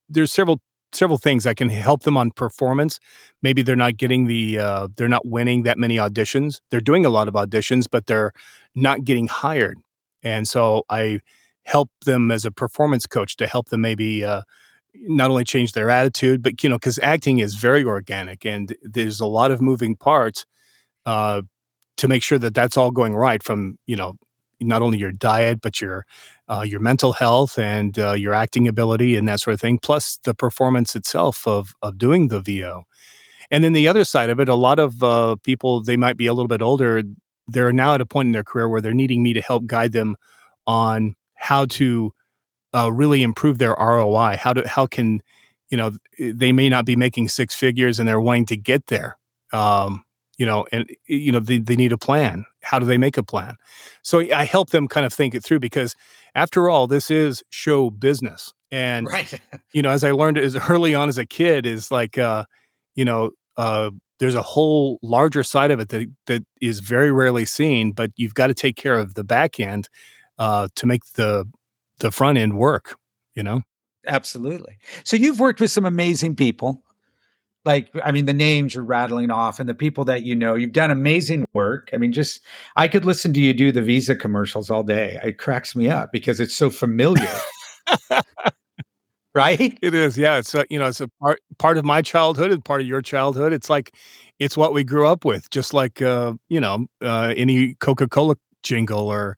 there's 0.09 0.33
several 0.33 0.61
several 0.93 1.19
things 1.19 1.47
I 1.47 1.55
can 1.55 1.69
help 1.69 2.03
them 2.03 2.17
on 2.17 2.31
performance. 2.33 2.99
Maybe 3.43 3.63
they're 3.63 3.77
not 3.77 3.97
getting 3.97 4.27
the 4.27 4.59
uh, 4.59 4.89
they're 4.97 5.09
not 5.09 5.27
winning 5.27 5.63
that 5.65 5.79
many 5.79 5.97
auditions. 5.97 6.61
They're 6.71 6.81
doing 6.81 7.07
a 7.07 7.11
lot 7.11 7.29
of 7.29 7.35
auditions, 7.35 7.87
but 7.91 8.07
they're 8.07 8.33
not 8.75 9.05
getting 9.05 9.27
hired. 9.29 9.79
And 10.23 10.47
so 10.47 10.85
I 10.91 11.21
help 11.65 11.91
them 12.05 12.31
as 12.31 12.45
a 12.45 12.51
performance 12.51 13.07
coach 13.07 13.37
to 13.37 13.47
help 13.47 13.69
them 13.69 13.81
maybe 13.83 14.25
uh, 14.25 14.43
not 14.95 15.31
only 15.31 15.45
change 15.45 15.73
their 15.73 15.91
attitude, 15.91 16.43
but 16.43 16.63
you 16.63 16.69
know, 16.69 16.77
because 16.77 16.99
acting 17.03 17.39
is 17.39 17.55
very 17.55 17.85
organic 17.85 18.45
and 18.45 18.75
there's 18.83 19.21
a 19.21 19.27
lot 19.27 19.51
of 19.51 19.61
moving 19.61 19.97
parts 19.97 20.45
uh, 21.07 21.43
to 21.97 22.09
make 22.09 22.23
sure 22.23 22.39
that 22.39 22.55
that's 22.55 22.77
all 22.77 22.91
going 22.91 23.15
right. 23.15 23.43
From 23.43 23.79
you 23.87 23.97
know, 23.97 24.15
not 24.61 24.83
only 24.83 24.99
your 24.99 25.13
diet 25.13 25.61
but 25.61 25.81
your 25.81 26.05
uh, 26.51 26.63
your 26.63 26.81
mental 26.81 27.13
health 27.13 27.59
and 27.59 27.99
uh, 27.99 28.13
your 28.13 28.35
acting 28.35 28.67
ability 28.67 29.17
and 29.17 29.29
that 29.29 29.41
sort 29.41 29.55
of 29.55 29.61
thing, 29.61 29.79
plus 29.79 30.19
the 30.25 30.35
performance 30.35 30.97
itself 30.97 31.47
of 31.47 31.75
of 31.83 31.97
doing 31.97 32.29
the 32.29 32.41
VO. 32.41 32.85
And 33.51 33.65
then 33.65 33.73
the 33.73 33.89
other 33.89 34.05
side 34.05 34.31
of 34.31 34.41
it, 34.41 34.49
a 34.49 34.55
lot 34.55 34.79
of 34.79 35.03
uh, 35.03 35.37
people 35.43 35.83
they 35.83 35.97
might 35.97 36.17
be 36.17 36.27
a 36.27 36.35
little 36.35 36.49
bit 36.49 36.63
older. 36.63 37.03
They're 37.49 37.73
now 37.73 37.95
at 37.95 38.01
a 38.01 38.07
point 38.07 38.27
in 38.27 38.33
their 38.33 38.45
career 38.45 38.69
where 38.69 38.81
they're 38.81 38.95
needing 38.95 39.23
me 39.23 39.33
to 39.33 39.41
help 39.41 39.67
guide 39.67 39.93
them 39.93 40.17
on 40.67 41.15
how 41.35 41.67
to 41.67 42.13
uh, 42.75 42.93
really 42.93 43.23
improve 43.23 43.59
their 43.59 43.75
ROI. 43.79 44.37
How 44.39 44.53
to 44.53 44.67
how 44.69 44.87
can 44.87 45.23
you 45.69 45.77
know 45.77 45.93
they 46.19 46.53
may 46.53 46.69
not 46.69 46.85
be 46.85 46.97
making 46.97 47.29
six 47.29 47.55
figures 47.55 47.99
and 47.99 48.09
they're 48.09 48.21
wanting 48.21 48.47
to 48.47 48.57
get 48.57 48.87
there. 48.89 49.19
Um, 49.53 50.05
you 50.37 50.47
know, 50.47 50.67
and 50.73 50.89
you 51.07 51.31
know 51.31 51.41
they, 51.41 51.59
they 51.59 51.77
need 51.77 51.93
a 51.93 51.99
plan. 51.99 52.45
How 52.63 52.79
do 52.79 52.87
they 52.87 52.99
make 52.99 53.17
a 53.17 53.23
plan? 53.23 53.57
So 54.03 54.21
I 54.21 54.45
help 54.45 54.71
them 54.71 54.89
kind 54.89 55.07
of 55.07 55.13
think 55.13 55.35
it 55.35 55.45
through 55.45 55.61
because 55.61 55.95
after 56.35 56.71
all, 56.71 56.87
this 56.87 57.11
is 57.11 57.43
show 57.51 57.91
business. 57.91 58.53
And 58.71 59.07
right. 59.07 59.33
you 59.73 59.83
know, 59.83 59.91
as 59.91 60.05
I 60.05 60.13
learned 60.13 60.39
as 60.39 60.57
early 60.57 60.95
on 60.95 61.09
as 61.09 61.19
a 61.19 61.27
kid, 61.27 61.67
is 61.67 61.91
like 61.91 62.19
uh, 62.19 62.45
you 62.95 63.05
know, 63.05 63.31
uh 63.57 63.91
there's 64.19 64.35
a 64.35 64.43
whole 64.43 64.99
larger 65.03 65.43
side 65.43 65.71
of 65.71 65.81
it 65.81 65.89
that 65.89 66.07
that 66.27 66.45
is 66.61 66.81
very 66.81 67.11
rarely 67.11 67.45
seen, 67.45 67.93
but 67.93 68.11
you've 68.17 68.35
got 68.35 68.49
to 68.49 68.55
take 68.55 68.77
care 68.77 68.99
of 68.99 69.15
the 69.15 69.25
back 69.25 69.59
end 69.61 69.89
uh 70.39 70.69
to 70.77 70.87
make 70.87 71.03
the 71.15 71.47
the 71.99 72.11
front 72.11 72.39
end 72.39 72.57
work, 72.59 72.97
you 73.35 73.43
know? 73.43 73.63
Absolutely. 74.07 74.79
So 75.05 75.17
you've 75.17 75.41
worked 75.41 75.61
with 75.61 75.71
some 75.71 75.85
amazing 75.85 76.35
people 76.37 76.83
like 77.65 77.91
i 78.05 78.11
mean 78.11 78.27
the 78.27 78.33
names 78.33 78.75
you're 78.75 78.85
rattling 78.85 79.31
off 79.31 79.61
and 79.61 79.69
the 79.69 79.75
people 79.75 80.05
that 80.05 80.23
you 80.23 80.35
know 80.35 80.55
you've 80.55 80.73
done 80.73 80.91
amazing 80.91 81.47
work 81.53 81.91
i 81.93 81.97
mean 81.97 82.13
just 82.13 82.41
i 82.77 82.89
could 82.89 83.05
listen 83.05 83.33
to 83.33 83.41
you 83.41 83.53
do 83.53 83.71
the 83.71 83.83
visa 83.83 84.17
commercials 84.17 84.71
all 84.71 84.83
day 84.83 85.19
it 85.23 85.39
cracks 85.39 85.77
me 85.77 85.89
up 85.89 86.11
because 86.13 86.41
it's 86.41 86.55
so 86.55 86.71
familiar 86.71 87.29
right? 89.35 89.79
It 89.83 89.95
is. 89.95 90.17
Yeah. 90.19 90.39
It's 90.39 90.55
a, 90.55 90.65
you 90.71 90.79
know, 90.79 90.87
it's 90.87 91.01
a 91.01 91.09
part 91.21 91.41
part 91.59 91.79
of 91.79 91.85
my 91.85 92.03
childhood 92.03 92.51
and 92.51 92.65
part 92.65 92.81
of 92.81 92.87
your 92.87 93.03
childhood. 93.03 93.53
It's 93.53 93.71
like 93.71 93.95
it's 94.39 94.57
what 94.57 94.73
we 94.73 94.85
grew 94.85 95.07
up 95.07 95.25
with, 95.25 95.51
just 95.51 95.75
like 95.75 96.03
uh, 96.03 96.35
you 96.49 96.61
know, 96.61 96.87
uh, 97.03 97.35
any 97.37 97.75
Coca-Cola 97.75 98.37
jingle 98.63 99.09
or 99.09 99.37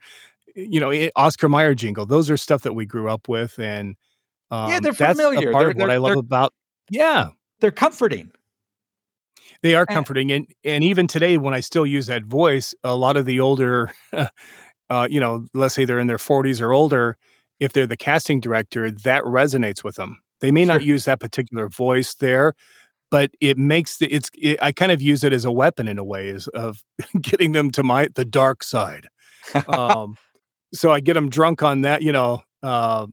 you 0.55 0.81
know, 0.81 1.09
Oscar 1.17 1.49
Mayer 1.49 1.75
jingle. 1.75 2.07
Those 2.07 2.31
are 2.31 2.37
stuff 2.37 2.63
that 2.63 2.75
we 2.75 2.87
grew 2.87 3.09
up 3.09 3.29
with 3.29 3.59
and 3.59 3.97
um, 4.51 4.71
yeah, 4.71 4.81
they're 4.81 4.93
familiar. 4.93 5.51
part 5.51 5.65
they're, 5.65 5.71
of 5.71 5.77
what 5.77 5.91
I 5.91 5.97
love 5.97 6.17
about 6.17 6.53
yeah, 6.91 7.29
they're 7.63 7.71
comforting. 7.71 8.31
They 9.63 9.77
are 9.77 9.87
comforting, 9.87 10.33
and 10.33 10.47
and 10.65 10.83
even 10.83 11.07
today, 11.07 11.39
when 11.39 11.55
I 11.55 11.61
still 11.61 11.87
use 11.87 12.07
that 12.09 12.25
voice, 12.25 12.75
a 12.83 12.97
lot 12.97 13.17
of 13.17 13.27
the 13.27 13.39
older, 13.39 13.93
uh, 14.91 15.09
you 15.09 15.21
know, 15.21 15.47
let's 15.55 15.75
say 15.75 15.85
they're 15.85 16.01
in 16.01 16.09
their 16.09 16.19
forties 16.19 16.61
or 16.61 16.73
older, 16.73 17.17
if 17.61 17.73
they're 17.73 17.87
the 17.87 17.97
casting 17.97 18.41
director, 18.41 18.91
that 18.91 19.23
resonates 19.23 19.85
with 19.85 19.95
them. 19.95 20.21
They 20.41 20.51
may 20.51 20.65
sure. 20.65 20.75
not 20.75 20.83
use 20.83 21.05
that 21.05 21.21
particular 21.21 21.69
voice 21.69 22.15
there, 22.15 22.55
but 23.13 23.31
it 23.41 23.57
makes 23.57 23.99
the 23.99 24.13
it's. 24.13 24.31
It, 24.35 24.61
I 24.61 24.73
kind 24.73 24.91
of 24.91 25.01
use 25.01 25.23
it 25.23 25.33
as 25.33 25.45
a 25.45 25.53
weapon 25.53 25.87
in 25.87 25.97
a 25.97 26.05
way, 26.05 26.29
is 26.29 26.49
of 26.49 26.83
getting 27.21 27.53
them 27.53 27.71
to 27.71 27.85
my 27.85 28.09
the 28.17 28.25
dark 28.25 28.65
side. 28.65 29.07
um, 29.69 30.17
so 30.75 30.91
I 30.91 30.99
get 30.99 31.15
them 31.15 31.31
drunk 31.31 31.63
on 31.63 31.83
that, 31.83 32.03
you 32.03 32.11
know, 32.11 32.43
uh, 32.63 33.07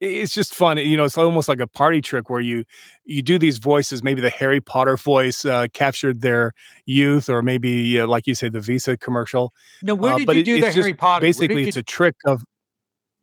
it's 0.00 0.34
just 0.34 0.54
fun. 0.54 0.78
You 0.78 0.96
know, 0.96 1.04
it's 1.04 1.16
almost 1.16 1.48
like 1.48 1.60
a 1.60 1.66
party 1.66 2.00
trick 2.02 2.28
where 2.28 2.40
you 2.40 2.64
you 3.04 3.22
do 3.22 3.38
these 3.38 3.58
voices. 3.58 4.02
Maybe 4.02 4.20
the 4.20 4.30
Harry 4.30 4.60
Potter 4.60 4.96
voice 4.96 5.44
uh, 5.44 5.68
captured 5.72 6.20
their 6.20 6.52
youth, 6.84 7.28
or 7.30 7.42
maybe 7.42 8.00
uh, 8.00 8.06
like 8.06 8.26
you 8.26 8.34
say, 8.34 8.48
the 8.48 8.60
Visa 8.60 8.96
commercial. 8.96 9.52
No, 9.82 9.94
where 9.94 10.12
uh, 10.12 10.18
did 10.18 10.28
uh, 10.28 10.32
you 10.32 10.44
do 10.44 10.60
the 10.60 10.72
Harry 10.72 10.94
Potter? 10.94 11.22
Basically, 11.22 11.66
it's 11.66 11.76
you, 11.76 11.80
a 11.80 11.84
trick 11.84 12.16
of. 12.26 12.44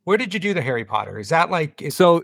Where 0.05 0.17
did 0.17 0.33
you 0.33 0.39
do 0.39 0.53
the 0.53 0.61
Harry 0.61 0.83
Potter? 0.83 1.19
Is 1.19 1.29
that 1.29 1.51
like 1.51 1.81
is, 1.81 1.95
so? 1.95 2.23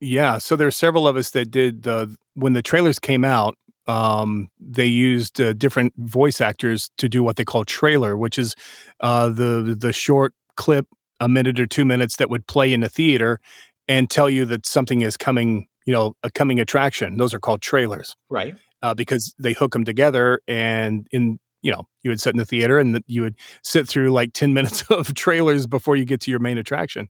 Yeah, 0.00 0.38
so 0.38 0.56
there's 0.56 0.76
several 0.76 1.08
of 1.08 1.16
us 1.16 1.30
that 1.30 1.50
did 1.50 1.84
the 1.84 2.14
when 2.34 2.52
the 2.52 2.62
trailers 2.62 2.98
came 2.98 3.24
out. 3.24 3.56
Um, 3.86 4.50
they 4.60 4.86
used 4.86 5.40
uh, 5.40 5.52
different 5.52 5.94
voice 5.96 6.40
actors 6.40 6.90
to 6.98 7.08
do 7.08 7.22
what 7.22 7.36
they 7.36 7.44
call 7.44 7.64
trailer, 7.64 8.16
which 8.16 8.38
is 8.38 8.54
uh, 9.00 9.30
the 9.30 9.74
the 9.78 9.92
short 9.92 10.34
clip 10.56 10.86
a 11.20 11.28
minute 11.28 11.58
or 11.58 11.66
two 11.66 11.84
minutes 11.84 12.16
that 12.16 12.30
would 12.30 12.46
play 12.46 12.72
in 12.72 12.82
a 12.82 12.88
theater 12.88 13.40
and 13.88 14.10
tell 14.10 14.28
you 14.28 14.44
that 14.46 14.66
something 14.66 15.02
is 15.02 15.16
coming, 15.16 15.66
you 15.86 15.92
know, 15.92 16.14
a 16.22 16.30
coming 16.30 16.60
attraction. 16.60 17.16
Those 17.16 17.32
are 17.34 17.40
called 17.40 17.62
trailers. 17.62 18.16
Right. 18.28 18.54
Uh, 18.82 18.94
because 18.94 19.34
they 19.38 19.52
hook 19.52 19.72
them 19.72 19.84
together 19.84 20.40
and 20.46 21.06
in, 21.10 21.38
you 21.62 21.72
know, 21.72 21.88
you 22.02 22.10
would 22.10 22.20
sit 22.20 22.30
in 22.30 22.38
the 22.38 22.44
theater 22.44 22.78
and 22.78 23.02
you 23.06 23.22
would 23.22 23.36
sit 23.62 23.88
through 23.88 24.12
like 24.12 24.32
10 24.32 24.54
minutes 24.54 24.82
of 24.90 25.14
trailers 25.14 25.66
before 25.66 25.96
you 25.96 26.04
get 26.04 26.20
to 26.22 26.30
your 26.30 26.40
main 26.40 26.58
attraction. 26.58 27.08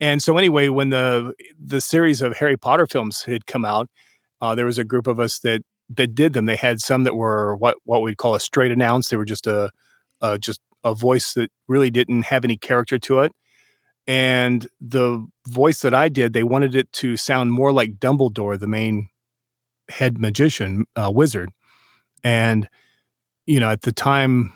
And 0.00 0.22
so 0.22 0.36
anyway, 0.36 0.68
when 0.68 0.90
the 0.90 1.32
the 1.58 1.80
series 1.80 2.20
of 2.20 2.36
Harry 2.36 2.56
Potter 2.56 2.86
films 2.86 3.22
had 3.22 3.46
come 3.46 3.64
out, 3.64 3.88
uh, 4.40 4.54
there 4.54 4.66
was 4.66 4.76
a 4.76 4.84
group 4.84 5.06
of 5.06 5.20
us 5.20 5.38
that 5.40 5.62
that 5.90 6.14
did 6.14 6.32
them. 6.32 6.46
They 6.46 6.56
had 6.56 6.80
some 6.80 7.04
that 7.04 7.14
were 7.14 7.54
what 7.56 7.76
what 7.84 8.02
we'd 8.02 8.16
call 8.16 8.34
a 8.34 8.40
straight 8.40 8.72
announce. 8.72 9.08
They 9.08 9.16
were 9.16 9.24
just 9.24 9.46
a, 9.46 9.70
a 10.20 10.36
just 10.36 10.60
a 10.82 10.94
voice 10.94 11.34
that 11.34 11.50
really 11.68 11.90
didn't 11.90 12.24
have 12.24 12.44
any 12.44 12.56
character 12.56 12.98
to 12.98 13.20
it 13.20 13.32
and 14.06 14.66
the 14.80 15.26
voice 15.46 15.80
that 15.80 15.94
I 15.94 16.08
did, 16.08 16.32
they 16.32 16.42
wanted 16.42 16.74
it 16.74 16.92
to 16.94 17.16
sound 17.16 17.52
more 17.52 17.72
like 17.72 17.98
Dumbledore, 17.98 18.58
the 18.58 18.66
main 18.66 19.08
head 19.88 20.18
magician, 20.18 20.86
uh, 20.96 21.10
wizard. 21.10 21.50
And, 22.22 22.68
you 23.46 23.60
know, 23.60 23.70
at 23.70 23.82
the 23.82 23.92
time, 23.92 24.52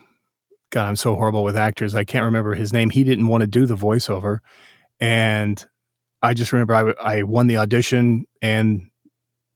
God, 0.71 0.89
I'm 0.89 0.97
so 0.97 1.15
horrible 1.15 1.45
with 1.45 1.57
actors. 1.57 1.95
I 1.95 2.05
can't 2.05 2.25
remember 2.25 2.55
his 2.55 2.73
name. 2.73 2.91
He 2.91 3.05
didn't 3.05 3.29
want 3.29 3.41
to 3.41 3.47
do 3.47 3.65
the 3.65 3.77
voiceover. 3.77 4.39
And 5.01 5.65
I 6.23 6.35
just 6.35 6.53
remember 6.53 6.75
I, 7.01 7.19
I 7.19 7.23
won 7.23 7.47
the 7.47 7.57
audition 7.57 8.27
and, 8.43 8.91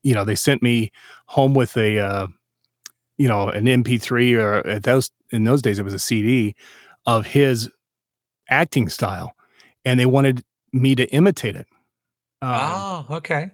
you 0.03 0.15
know, 0.15 0.25
they 0.25 0.35
sent 0.35 0.63
me 0.63 0.91
home 1.27 1.55
with 1.55 1.77
a, 1.77 1.99
uh, 1.99 2.27
you 3.19 3.29
know, 3.29 3.49
an 3.49 3.67
MP3 3.67 4.39
or 4.39 4.67
at 4.67 4.85
those, 4.85 5.11
in 5.31 5.45
those 5.45 5.61
days, 5.61 5.79
it 5.79 5.85
was 5.85 5.95
a 5.95 5.99
CD 5.99 6.55
of 7.05 7.27
his 7.27 7.71
acting 8.49 8.89
style 8.89 9.35
and 9.85 9.99
they 9.99 10.07
wanted 10.07 10.43
me 10.73 10.95
to 10.95 11.07
imitate 11.13 11.57
it. 11.57 11.67
Um, 12.41 12.51
oh, 12.61 13.07
okay. 13.11 13.51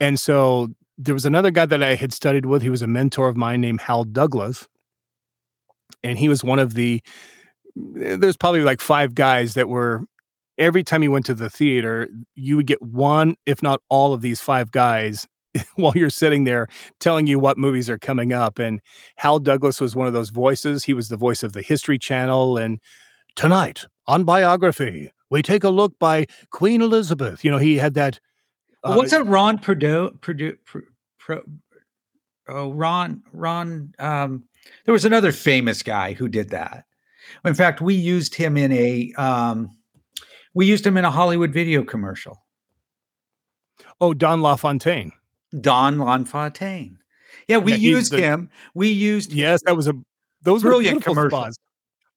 And 0.00 0.18
so 0.18 0.68
there 0.96 1.14
was 1.14 1.24
another 1.24 1.50
guy 1.50 1.66
that 1.66 1.82
I 1.82 1.94
had 1.94 2.12
studied 2.12 2.46
with. 2.46 2.62
He 2.62 2.70
was 2.70 2.82
a 2.82 2.86
mentor 2.86 3.28
of 3.28 3.36
mine 3.36 3.60
named 3.60 3.80
Hal 3.80 4.04
Douglas. 4.04 4.66
And 6.04 6.18
he 6.18 6.28
was 6.28 6.44
one 6.44 6.58
of 6.58 6.74
the, 6.74 7.00
there's 7.74 8.36
probably 8.36 8.62
like 8.62 8.80
five 8.80 9.14
guys 9.14 9.54
that 9.54 9.68
were, 9.68 10.04
every 10.58 10.82
time 10.82 11.02
you 11.02 11.10
went 11.10 11.26
to 11.26 11.34
the 11.34 11.50
theater, 11.50 12.08
you 12.34 12.56
would 12.56 12.66
get 12.66 12.82
one, 12.82 13.36
if 13.46 13.62
not 13.62 13.80
all 13.88 14.12
of 14.12 14.20
these 14.20 14.40
five 14.40 14.70
guys 14.70 15.26
while 15.76 15.92
you're 15.94 16.10
sitting 16.10 16.44
there 16.44 16.68
telling 17.00 17.26
you 17.26 17.38
what 17.38 17.58
movies 17.58 17.88
are 17.88 17.98
coming 17.98 18.32
up. 18.32 18.58
And 18.58 18.80
Hal 19.16 19.38
Douglas 19.38 19.80
was 19.80 19.96
one 19.96 20.06
of 20.06 20.12
those 20.12 20.30
voices. 20.30 20.84
He 20.84 20.94
was 20.94 21.08
the 21.08 21.16
voice 21.16 21.42
of 21.42 21.52
the 21.52 21.62
History 21.62 21.98
Channel. 21.98 22.58
And 22.58 22.80
tonight 23.36 23.86
on 24.06 24.24
biography, 24.24 25.12
we 25.30 25.42
take 25.42 25.64
a 25.64 25.70
look 25.70 25.98
by 25.98 26.26
Queen 26.50 26.82
Elizabeth. 26.82 27.44
You 27.44 27.50
know, 27.50 27.58
he 27.58 27.76
had 27.76 27.94
that. 27.94 28.20
Uh, 28.84 28.94
What's 28.94 29.10
that? 29.10 29.26
Ron 29.26 29.58
Pro, 29.58 31.42
oh, 32.48 32.72
Ron, 32.72 33.22
Ron. 33.32 33.92
Um, 33.98 34.44
there 34.84 34.92
was 34.92 35.04
another 35.04 35.32
famous 35.32 35.82
guy 35.82 36.12
who 36.12 36.28
did 36.28 36.50
that. 36.50 36.84
In 37.44 37.54
fact, 37.54 37.80
we 37.80 37.94
used 37.94 38.34
him 38.34 38.56
in 38.56 38.72
a, 38.72 39.12
um, 39.18 39.70
we 40.54 40.66
used 40.66 40.86
him 40.86 40.96
in 40.96 41.04
a 41.04 41.10
Hollywood 41.10 41.52
video 41.52 41.82
commercial. 41.82 42.42
Oh, 44.00 44.14
Don 44.14 44.40
LaFontaine. 44.40 45.12
Don 45.60 45.98
LaFontaine. 45.98 46.98
Yeah, 47.48 47.58
we 47.58 47.72
yeah, 47.72 47.78
used 47.78 48.12
the, 48.12 48.20
him. 48.20 48.50
We 48.74 48.88
used. 48.88 49.32
Yes, 49.32 49.60
that 49.64 49.76
was 49.76 49.88
a. 49.88 49.94
Those 50.42 50.62
brilliant 50.62 51.02
commercials. 51.02 51.58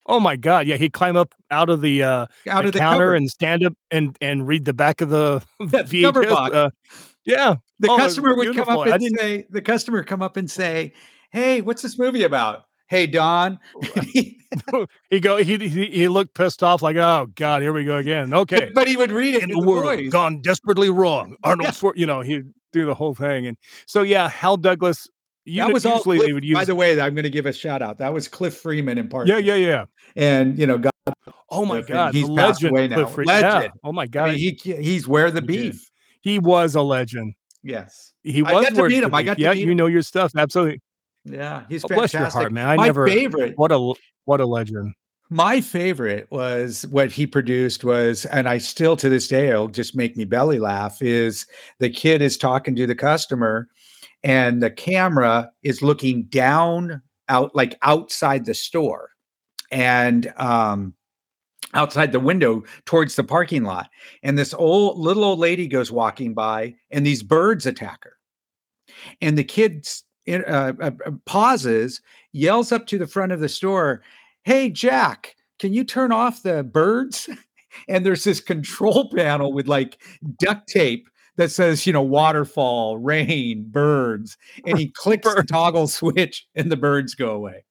Oh 0.08 0.20
my 0.20 0.36
god, 0.36 0.68
yeah, 0.68 0.78
he'd 0.78 0.94
climb 0.94 1.16
up 1.16 1.34
out 1.52 1.70
of 1.70 1.82
the 1.82 2.04
uh 2.04 2.26
out 2.50 2.64
the 2.64 2.68
of 2.68 2.74
the 2.74 2.80
counter 2.80 3.06
cover. 3.06 3.16
and 3.16 3.30
stand 3.30 3.64
up 3.64 3.74
and 3.92 4.18
and 4.22 4.48
read 4.48 4.66
the 4.66 4.74
back 4.74 5.02
of 5.02 5.10
the 5.10 5.44
VHS. 5.62 6.54
Uh, 6.54 6.70
yeah, 7.24 7.56
the 7.80 7.90
oh, 7.90 7.98
customer 7.98 8.36
would 8.36 8.56
come 8.56 8.70
up 8.70 8.88
and 8.88 9.04
say, 9.18 9.46
the 9.50 9.62
customer 9.62 10.04
come 10.04 10.22
up 10.22 10.38
and 10.38 10.50
say, 10.50 10.94
"Hey, 11.32 11.62
what's 11.62 11.82
this 11.82 12.00
movie 12.00 12.24
about?" 12.24 12.66
Hey, 12.88 13.08
Don. 13.08 13.60
he 15.10 15.20
go. 15.20 15.38
He, 15.38 15.58
he 15.58 15.86
he 15.86 16.08
looked 16.08 16.34
pissed 16.34 16.64
off, 16.64 16.82
like, 16.82 16.98
"Oh 16.98 17.28
God, 17.36 17.62
here 17.62 17.72
we 17.72 17.86
go 17.86 17.98
again." 17.98 18.34
Okay, 18.34 18.66
but, 18.66 18.74
but 18.74 18.88
he 18.88 18.98
would 18.98 19.12
read 19.12 19.36
it 19.36 19.44
in 19.44 19.50
the, 19.50 19.62
the 19.62 19.66
world 19.66 20.12
gone 20.12 20.42
desperately 20.42 20.90
wrong. 20.90 21.36
Arnold, 21.44 21.78
yeah. 21.82 21.92
You 21.96 22.06
know, 22.06 22.22
he'd 22.22 22.52
do 22.74 22.86
the 22.86 22.94
whole 22.94 23.16
thing, 23.16 23.48
and 23.48 23.58
so 23.86 24.02
yeah, 24.02 24.28
Hal 24.30 24.58
Douglas 24.58 25.08
you 25.52 25.62
that 25.62 25.74
was 25.74 25.86
all. 25.86 26.02
Cliff, 26.02 26.22
they 26.22 26.34
would 26.34 26.46
use, 26.46 26.58
by 26.58 26.66
the 26.66 26.76
way, 26.76 27.00
I'm 27.00 27.14
going 27.14 27.24
to 27.24 27.30
give 27.30 27.46
a 27.46 27.54
shout 27.54 27.82
out. 27.82 27.98
That 27.98 28.14
was 28.14 28.28
Cliff 28.28 28.58
Freeman 28.58 28.98
in 28.98 29.10
part. 29.10 29.28
Yeah, 29.28 29.38
yeah, 29.38 29.56
yeah. 29.56 29.86
And 30.16 30.58
you 30.58 30.66
know, 30.66 30.78
God, 30.78 31.14
oh 31.50 31.66
my 31.66 31.82
God, 31.82 32.14
he's 32.14 32.30
passed 32.30 32.64
away 32.64 32.88
now. 32.88 33.08
Legend. 33.10 33.64
Yeah. 33.64 33.70
Oh 33.84 33.92
my 33.92 34.08
God, 34.08 34.30
I 34.30 34.36
mean, 34.36 34.58
he 34.64 34.74
he's 34.76 35.08
where 35.08 35.30
the 35.30 35.42
beef. 35.42 35.90
He 36.22 36.40
was 36.40 36.76
a 36.76 36.82
legend. 36.82 37.34
Yes, 37.64 38.14
he 38.24 38.42
was. 38.42 38.54
I 38.54 38.64
got 38.64 38.76
to 38.76 38.88
meet 38.88 39.04
him. 39.04 39.14
I 39.14 39.24
got 39.24 39.40
yeah, 39.40 39.52
you 39.52 39.76
know 39.76 39.88
your 39.88 40.04
stuff. 40.04 40.32
Absolutely. 40.36 40.82
Yeah, 41.26 41.64
he's 41.68 41.84
oh, 41.84 41.90
fantastic. 41.90 42.20
Bless 42.20 42.34
your 42.34 42.42
heart, 42.42 42.52
man. 42.54 42.68
I 42.68 42.76
my 42.78 42.86
never. 42.86 43.08
Favorite. 43.08 43.54
What 43.58 43.72
a 43.72 43.94
what 44.26 44.40
a 44.40 44.46
legend. 44.46 44.94
My 45.30 45.62
favorite 45.62 46.28
was 46.30 46.86
what 46.88 47.10
he 47.12 47.26
produced 47.26 47.84
was, 47.84 48.26
and 48.26 48.50
I 48.50 48.58
still 48.58 48.98
to 48.98 49.08
this 49.08 49.28
day, 49.28 49.48
it'll 49.50 49.70
just 49.70 49.96
make 49.96 50.18
me 50.18 50.26
belly 50.26 50.60
laugh. 50.60 51.02
Is 51.02 51.46
the 51.80 51.90
kid 51.90 52.22
is 52.22 52.38
talking 52.38 52.76
to 52.76 52.86
the 52.86 52.96
customer, 52.96 53.70
and 54.24 54.62
the 54.62 54.72
camera 54.72 55.52
is 55.64 55.82
looking 55.82 56.24
down 56.24 57.02
out 57.30 57.56
like 57.56 57.78
outside 57.82 58.46
the 58.46 58.54
store 58.54 59.10
and 59.72 60.32
um 60.38 60.94
outside 61.74 62.12
the 62.12 62.20
window 62.20 62.64
towards 62.84 63.16
the 63.16 63.24
parking 63.24 63.64
lot. 63.64 63.90
And 64.24 64.38
this 64.38 64.54
old 64.54 65.00
little 65.00 65.24
old 65.24 65.40
lady 65.40 65.68
goes 65.68 65.92
walking 65.92 66.34
by 66.34 66.76
and 66.90 67.06
these 67.06 67.24
birds 67.24 67.66
attack 67.66 68.04
her. 68.04 68.18
And 69.22 69.38
the 69.38 69.46
kid 69.46 69.88
uh, 70.28 70.34
uh, 70.48 70.74
uh, 70.82 71.12
pauses 71.26 72.02
yells 72.34 72.74
up 72.74 72.88
to 72.88 72.98
the 72.98 73.08
front 73.08 73.32
of 73.32 73.40
the 73.40 73.50
store 73.50 74.02
hey 74.44 74.70
jack 74.70 75.36
can 75.62 75.74
you 75.76 75.84
turn 75.84 76.12
off 76.12 76.44
the 76.44 76.64
birds? 76.64 77.30
And 77.88 78.06
there's 78.06 78.26
this 78.26 78.42
control 78.42 79.10
panel 79.16 79.54
with 79.54 79.70
like 79.70 79.98
duct 80.40 80.68
tape 80.68 81.08
that 81.42 81.52
says, 81.52 81.88
you 81.88 81.94
know, 81.94 82.04
waterfall, 82.04 82.98
rain, 82.98 83.66
birds. 83.68 84.38
And 84.66 84.78
he 84.78 84.88
clicks 84.96 85.34
the 85.34 85.44
toggle 85.44 85.88
switch 85.88 86.48
and 86.56 86.72
the 86.72 86.78
birds 86.78 87.16
go 87.16 87.32
away. 87.32 87.66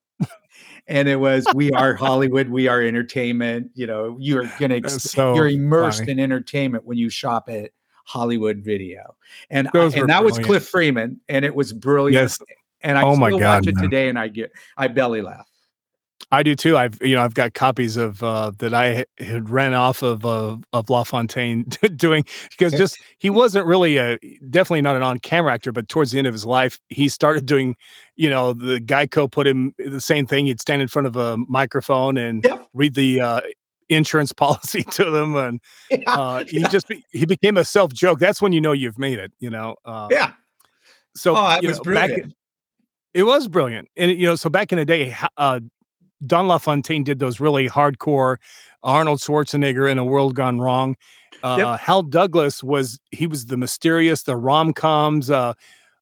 and 0.87 1.07
it 1.07 1.17
was 1.17 1.45
we 1.53 1.71
are 1.71 1.93
hollywood 1.93 2.49
we 2.49 2.67
are 2.67 2.81
entertainment 2.81 3.69
you 3.75 3.85
know 3.85 4.17
you're 4.19 4.51
gonna 4.59 4.87
so 4.89 5.35
you're 5.35 5.47
immersed 5.47 5.99
funny. 5.99 6.13
in 6.13 6.19
entertainment 6.19 6.83
when 6.85 6.97
you 6.97 7.07
shop 7.07 7.47
at 7.49 7.69
hollywood 8.03 8.57
video 8.57 9.15
and 9.51 9.67
I, 9.73 9.79
and 9.79 9.91
that 9.93 9.99
brilliant. 10.01 10.23
was 10.23 10.39
cliff 10.39 10.67
freeman 10.67 11.21
and 11.29 11.45
it 11.45 11.53
was 11.53 11.71
brilliant 11.71 12.13
yes. 12.15 12.39
and 12.81 12.97
i 12.97 13.03
oh 13.03 13.15
my 13.15 13.29
God, 13.29 13.41
watch 13.41 13.67
it 13.67 13.75
man. 13.75 13.83
today 13.83 14.09
and 14.09 14.17
i 14.17 14.27
get 14.27 14.51
i 14.75 14.87
belly 14.87 15.21
laugh 15.21 15.50
I 16.31 16.43
do 16.43 16.55
too. 16.55 16.77
I've 16.77 16.97
you 17.01 17.15
know 17.15 17.23
I've 17.23 17.33
got 17.33 17.53
copies 17.53 17.97
of 17.97 18.21
uh, 18.23 18.51
that 18.59 18.73
I 18.73 19.05
had 19.17 19.49
ran 19.49 19.73
off 19.73 20.01
of 20.01 20.25
uh, 20.25 20.57
of 20.73 20.89
LaFontaine 20.89 21.63
doing 21.95 22.25
because 22.49 22.73
just 22.73 22.97
he 23.19 23.29
wasn't 23.29 23.65
really 23.65 23.97
a 23.97 24.17
definitely 24.49 24.81
not 24.81 24.95
an 24.95 25.03
on 25.03 25.19
camera 25.19 25.53
actor, 25.53 25.71
but 25.71 25.87
towards 25.87 26.11
the 26.11 26.17
end 26.17 26.27
of 26.27 26.33
his 26.33 26.45
life 26.45 26.79
he 26.89 27.09
started 27.09 27.45
doing 27.45 27.75
you 28.15 28.29
know 28.29 28.53
the 28.53 28.79
Geico 28.79 29.31
put 29.31 29.47
him 29.47 29.73
the 29.77 30.01
same 30.01 30.25
thing. 30.25 30.45
He'd 30.45 30.61
stand 30.61 30.81
in 30.81 30.87
front 30.87 31.07
of 31.07 31.15
a 31.15 31.37
microphone 31.47 32.17
and 32.17 32.43
yep. 32.43 32.67
read 32.73 32.95
the 32.95 33.21
uh, 33.21 33.41
insurance 33.89 34.33
policy 34.33 34.83
to 34.83 35.11
them, 35.11 35.35
and 35.35 35.61
yeah, 35.89 35.99
uh, 36.07 36.43
he 36.45 36.61
yeah. 36.61 36.67
just 36.69 36.87
he 37.11 37.25
became 37.25 37.57
a 37.57 37.65
self 37.65 37.93
joke. 37.93 38.19
That's 38.19 38.41
when 38.41 38.53
you 38.53 38.61
know 38.61 38.71
you've 38.71 38.97
made 38.97 39.19
it. 39.19 39.31
You 39.39 39.49
know. 39.49 39.75
Uh, 39.85 40.07
yeah. 40.09 40.33
So 41.15 41.35
oh, 41.35 41.59
was 41.61 41.77
know, 41.77 41.83
brilliant. 41.83 42.23
Back, 42.23 42.35
it 43.13 43.23
was 43.23 43.47
brilliant, 43.47 43.89
and 43.97 44.11
you 44.11 44.25
know, 44.25 44.35
so 44.35 44.49
back 44.49 44.71
in 44.71 44.77
the 44.77 44.85
day, 44.85 45.15
uh, 45.37 45.59
Don 46.25 46.47
LaFontaine 46.47 47.03
did 47.03 47.19
those 47.19 47.39
really 47.39 47.67
hardcore 47.67 48.37
Arnold 48.83 49.19
Schwarzenegger 49.19 49.89
in 49.89 49.97
a 49.97 50.05
world 50.05 50.35
gone 50.35 50.59
wrong. 50.59 50.95
Uh, 51.43 51.55
yep. 51.59 51.79
Hal 51.79 52.03
Douglas 52.03 52.63
was 52.63 52.99
he 53.11 53.27
was 53.27 53.47
the 53.47 53.57
mysterious, 53.57 54.23
the 54.23 54.35
rom 54.35 54.73
coms. 54.73 55.29
Uh, 55.29 55.53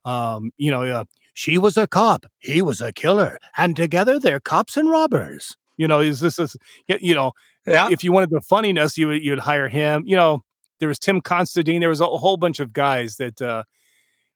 um, 0.06 0.52
you 0.58 0.72
know, 0.72 0.84
uh, 0.84 1.06
she 1.34 1.58
was 1.58 1.78
a 1.78 1.88
cop, 1.88 2.26
he 2.40 2.62
was 2.62 2.82
a 2.82 2.92
killer, 2.92 3.40
and 3.58 3.76
together 3.76 4.20
they're 4.20 4.40
cops 4.40 4.76
and 4.76 4.90
robbers. 4.90 5.56
You 5.78 5.88
know, 5.88 6.02
is 6.02 6.20
this 6.20 6.40
is 6.40 6.58
you 6.88 7.16
know, 7.16 7.32
yeah. 7.66 7.90
if 7.90 8.04
you 8.04 8.12
wanted 8.12 8.32
the 8.32 8.42
funniness, 8.42 8.98
you 8.98 9.08
would 9.08 9.24
you'd 9.24 9.40
hire 9.40 9.70
him. 9.70 10.04
You 10.06 10.18
know, 10.18 10.44
there 10.80 10.90
was 10.90 11.00
Tim 11.00 11.22
Considine. 11.22 11.80
There 11.80 11.90
was 11.90 12.02
a 12.02 12.08
whole 12.08 12.38
bunch 12.38 12.60
of 12.60 12.74
guys 12.74 13.16
that. 13.18 13.42
uh 13.42 13.64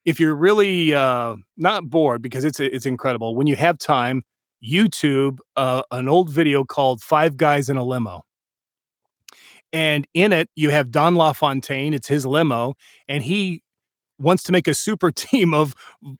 if 0.06 0.20
you're 0.20 0.36
really 0.36 0.94
uh, 0.94 1.34
not 1.56 1.90
bored 1.90 2.22
because 2.22 2.44
it's 2.44 2.60
it's 2.60 2.86
incredible 2.86 3.36
when 3.36 3.48
you 3.48 3.56
have 3.56 3.78
time 3.78 4.22
YouTube 4.64 5.40
uh, 5.56 5.84
an 5.92 6.08
old 6.08 6.30
video 6.30 6.64
called 6.64 7.02
Five 7.02 7.38
Guys 7.38 7.70
in 7.70 7.78
a 7.78 7.84
Limo. 7.84 8.24
And 9.74 10.08
in 10.14 10.32
it, 10.32 10.50
you 10.56 10.70
have 10.70 10.92
Don 10.92 11.16
LaFontaine, 11.16 11.96
it's 11.96 12.08
his 12.08 12.28
limo, 12.28 12.76
and 13.08 13.24
he 13.24 13.64
wants 14.20 14.44
to 14.44 14.52
make 14.52 14.68
a 14.68 14.74
super 14.76 15.12
team 15.12 15.54
of 15.54 15.76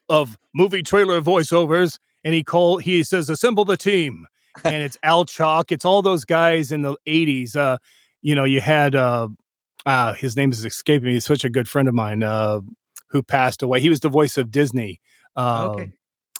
of 0.10 0.38
movie 0.54 0.84
trailer 0.84 1.22
voiceovers. 1.22 2.00
And 2.24 2.34
he 2.34 2.44
call 2.44 2.78
he 2.80 3.04
says, 3.04 3.30
assemble 3.30 3.64
the 3.64 3.78
team. 3.78 4.26
and 4.64 4.76
it's 4.76 4.98
Al 5.04 5.26
Chalk, 5.26 5.72
it's 5.72 5.86
all 5.86 6.02
those 6.02 6.26
guys 6.26 6.72
in 6.72 6.82
the 6.82 6.96
80s. 7.08 7.56
Uh, 7.56 7.78
you 8.22 8.34
know, 8.34 8.44
you 8.44 8.60
had 8.60 8.96
uh 8.96 9.28
uh 9.86 10.14
his 10.14 10.36
name 10.36 10.52
is 10.52 10.66
escaping 10.66 11.08
me, 11.08 11.14
he's 11.14 11.26
such 11.26 11.46
a 11.46 11.50
good 11.50 11.70
friend 11.70 11.88
of 11.88 11.94
mine, 11.94 12.24
uh, 12.24 12.60
who 13.10 13.22
passed 13.22 13.62
away. 13.62 13.80
He 13.80 13.90
was 13.90 14.00
the 14.00 14.10
voice 14.10 14.38
of 14.38 14.50
Disney. 14.50 15.00
Uh, 15.36 15.70
okay. 15.72 15.92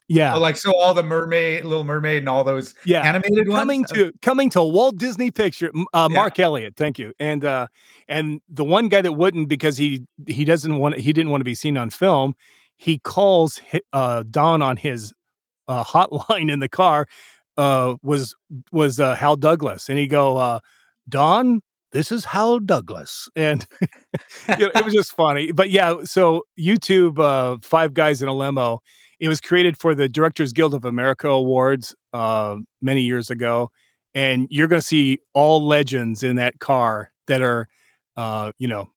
Yeah. 0.08 0.36
Like 0.36 0.58
so 0.58 0.76
all 0.76 0.94
the 0.94 1.04
mermaid, 1.04 1.66
little 1.66 1.84
mermaid 1.84 2.20
and 2.20 2.30
all 2.30 2.44
those 2.44 2.76
yeah. 2.86 3.02
animated 3.02 3.48
coming 3.48 3.82
ones? 3.82 3.92
to 3.92 4.12
coming 4.22 4.50
to 4.52 4.62
Walt 4.62 4.98
Disney 4.98 5.32
picture 5.32 5.72
uh, 5.94 6.08
yeah. 6.10 6.16
Mark 6.16 6.40
Elliott, 6.40 6.76
thank 6.76 7.00
you. 7.00 7.14
And 7.20 7.46
uh 7.46 7.68
and 8.08 8.42
the 8.50 8.66
one 8.66 8.90
guy 8.90 9.02
that 9.02 9.14
wouldn't 9.14 9.48
because 9.48 9.78
he 9.78 10.06
he 10.28 10.46
doesn't 10.46 10.78
want 10.78 10.98
he 10.98 11.14
didn't 11.14 11.32
want 11.32 11.42
to 11.42 11.46
be 11.46 11.56
seen 11.56 11.78
on 11.78 11.90
film, 11.90 12.36
he 12.78 13.00
calls 13.00 13.62
uh 13.94 14.24
Don 14.30 14.62
on 14.62 14.78
his 14.78 15.14
uh 15.68 15.84
hotline 15.84 16.52
in 16.52 16.60
the 16.60 16.70
car 16.70 17.08
uh 17.58 17.96
was 18.04 18.36
was 18.72 19.00
uh 19.00 19.16
Hal 19.16 19.38
Douglas 19.38 19.88
and 19.88 19.98
he 19.98 20.08
go 20.08 20.38
uh 20.38 20.60
Don 21.08 21.62
this 21.94 22.12
is 22.12 22.26
Hal 22.26 22.60
Douglas. 22.60 23.30
And 23.36 23.66
you 23.82 24.58
know, 24.58 24.72
it 24.76 24.84
was 24.84 24.94
just 24.94 25.12
funny. 25.12 25.52
But 25.52 25.70
yeah, 25.70 26.04
so 26.04 26.44
YouTube, 26.60 27.20
uh, 27.20 27.60
Five 27.62 27.94
Guys 27.94 28.22
in 28.22 28.28
a 28.28 28.34
Limo, 28.34 28.82
it 29.24 29.30
was 29.30 29.40
created 29.40 29.80
for 29.80 29.96
the 29.96 30.10
Directors 30.10 30.52
Guild 30.52 30.74
of 30.74 30.84
America 30.84 31.30
Awards 31.30 31.96
uh, 32.12 32.58
many 32.82 33.04
years 33.04 33.30
ago, 33.30 33.72
and 34.14 34.50
you're 34.52 34.68
going 34.68 34.82
to 34.82 34.86
see 34.86 35.20
all 35.34 35.66
legends 35.66 36.24
in 36.24 36.36
that 36.36 36.60
car 36.60 37.10
that 37.28 37.42
are, 37.42 37.70
uh, 38.18 38.52
you 38.60 38.68
know, 38.68 38.90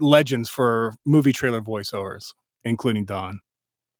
legends 0.00 0.50
for 0.50 0.94
movie 1.06 1.32
trailer 1.32 1.62
voiceovers, 1.62 2.34
including 2.64 3.06
Don. 3.06 3.40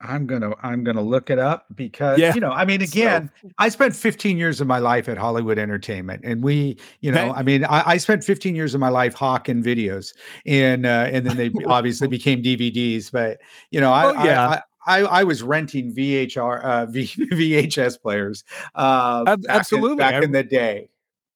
I'm 0.03 0.27
gonna 0.27 0.53
I'm 0.63 0.85
gonna 0.85 1.01
look 1.01 1.31
it 1.31 1.39
up 1.39 1.65
because 1.75 2.19
yeah. 2.19 2.35
you 2.35 2.41
know 2.41 2.51
I 2.51 2.67
mean 2.67 2.83
again 2.83 3.31
so, 3.41 3.49
I 3.59 3.71
spent 3.71 3.97
15 3.97 4.37
years 4.37 4.61
of 4.61 4.67
my 4.67 4.79
life 4.79 5.09
at 5.09 5.17
Hollywood 5.17 5.59
Entertainment 5.59 6.23
and 6.25 6.43
we 6.43 6.77
you 7.01 7.11
know 7.11 7.33
I 7.33 7.43
mean 7.43 7.65
I, 7.65 7.93
I 7.93 7.97
spent 7.97 8.23
15 8.23 8.55
years 8.55 8.75
of 8.75 8.81
my 8.81 8.91
life 8.91 9.15
hawking 9.15 9.63
videos 9.63 10.13
and 10.45 10.85
uh, 10.85 11.09
and 11.11 11.25
then 11.25 11.37
they 11.39 11.51
obviously 11.67 12.09
became 12.09 12.43
DVDs 12.43 13.11
but 13.11 13.39
you 13.71 13.81
know 13.81 13.93
I, 13.93 14.05
oh, 14.05 14.25
yeah. 14.25 14.49
I, 14.49 14.63
I, 14.87 15.01
I 15.01 15.25
was 15.25 15.43
renting 15.43 15.95
VHR 15.95 16.65
uh, 16.65 16.87
v, 16.91 17.07
VHS 17.07 18.01
players 18.01 18.45
uh, 18.75 19.25
back 19.25 19.39
absolutely 19.49 19.93
in, 19.93 19.99
back 19.99 20.23
in 20.23 20.33
the 20.33 20.43
day. 20.43 20.89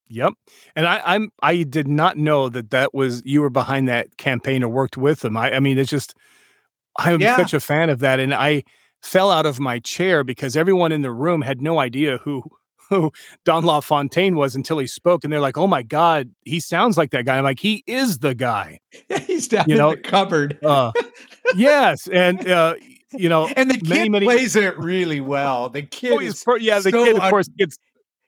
Yep. 0.08 0.34
And 0.74 0.86
I, 0.86 1.02
I'm 1.04 1.30
I 1.42 1.62
did 1.62 1.86
not 1.86 2.16
know 2.16 2.48
that 2.48 2.70
that 2.70 2.94
was 2.94 3.22
you 3.24 3.42
were 3.42 3.50
behind 3.50 3.88
that 3.88 4.16
campaign 4.16 4.62
or 4.62 4.68
worked 4.68 4.96
with 4.96 5.20
them. 5.20 5.36
I, 5.36 5.54
I 5.54 5.60
mean, 5.60 5.78
it's 5.78 5.90
just 5.90 6.14
I'm 6.98 7.20
yeah. 7.20 7.36
such 7.36 7.54
a 7.54 7.60
fan 7.60 7.90
of 7.90 8.00
that, 8.00 8.18
and 8.18 8.34
I 8.34 8.64
fell 9.02 9.30
out 9.30 9.46
of 9.46 9.60
my 9.60 9.78
chair 9.78 10.24
because 10.24 10.56
everyone 10.56 10.92
in 10.92 11.02
the 11.02 11.12
room 11.12 11.42
had 11.42 11.60
no 11.60 11.78
idea 11.78 12.18
who 12.18 12.42
who 12.88 13.12
Don 13.44 13.66
LaFontaine 13.66 14.34
was 14.34 14.56
until 14.56 14.78
he 14.78 14.86
spoke, 14.86 15.22
and 15.22 15.32
they're 15.32 15.40
like, 15.40 15.58
"Oh 15.58 15.66
my 15.66 15.82
God, 15.82 16.30
he 16.44 16.58
sounds 16.58 16.96
like 16.96 17.10
that 17.10 17.26
guy." 17.26 17.36
I'm 17.36 17.44
like, 17.44 17.60
"He 17.60 17.84
is 17.86 18.20
the 18.20 18.34
guy." 18.34 18.80
He's 19.26 19.46
down 19.46 19.66
you 19.68 19.74
in 19.74 19.78
know? 19.78 19.90
the 19.90 19.98
cupboard. 19.98 20.58
uh, 20.64 20.92
yes, 21.54 22.08
and 22.08 22.48
uh, 22.48 22.76
you 23.12 23.28
know, 23.28 23.48
and 23.56 23.70
the 23.70 23.80
many, 23.88 24.02
kid 24.04 24.10
many, 24.10 24.26
plays 24.26 24.56
it 24.56 24.78
really 24.78 25.20
well. 25.20 25.68
The 25.68 25.82
kid 25.82 26.12
oh, 26.12 26.20
is 26.20 26.44
yeah, 26.60 26.80
the 26.80 26.90
so 26.90 27.04
kid 27.04 27.16
of 27.16 27.30
course 27.30 27.48
gets 27.48 27.78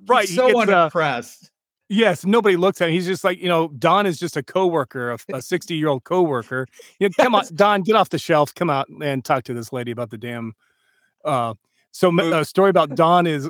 right. 0.07 0.29
so 0.29 0.49
gets, 0.49 0.57
uh, 0.57 0.61
unimpressed. 0.61 1.45
Uh, 1.45 1.49
yes, 1.89 2.25
nobody 2.25 2.57
looks 2.57 2.81
at 2.81 2.89
him. 2.89 2.95
He's 2.95 3.07
just 3.07 3.25
like 3.25 3.39
you 3.39 3.49
know, 3.49 3.69
Don 3.69 4.07
is 4.07 4.19
just 4.19 4.37
a 4.37 4.43
coworker, 4.43 5.17
a 5.33 5.43
sixty 5.43 5.77
year 5.77 5.89
old 5.89 6.05
coworker. 6.05 6.67
You 6.99 7.09
know, 7.09 7.25
come 7.25 7.35
on, 7.35 7.45
Don, 7.55 7.83
get 7.83 7.97
off 7.97 8.11
the 8.11 8.19
shelf. 8.19 8.55
Come 8.55 8.71
out 8.71 8.89
and 9.03 9.25
talk 9.25 9.45
to 9.45 9.55
this 9.55 9.73
lady 9.73 9.91
about 9.91 10.11
the 10.11 10.19
damn. 10.19 10.55
Uh, 11.25 11.55
so 11.93 12.17
a 12.19 12.45
story 12.45 12.71
about 12.71 12.95
Don 12.95 13.27
is 13.27 13.49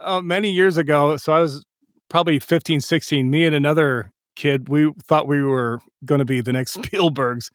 uh, 0.00 0.20
many 0.20 0.50
years 0.50 0.76
ago. 0.76 1.16
So 1.16 1.32
I 1.32 1.40
was 1.40 1.64
probably 2.08 2.38
15, 2.38 2.80
16. 2.80 3.30
Me 3.30 3.44
and 3.44 3.54
another 3.54 4.12
kid, 4.36 4.68
we 4.68 4.92
thought 5.04 5.26
we 5.26 5.42
were 5.42 5.80
going 6.04 6.18
to 6.20 6.24
be 6.24 6.40
the 6.40 6.52
next 6.52 6.76
Spielbergs, 6.76 7.50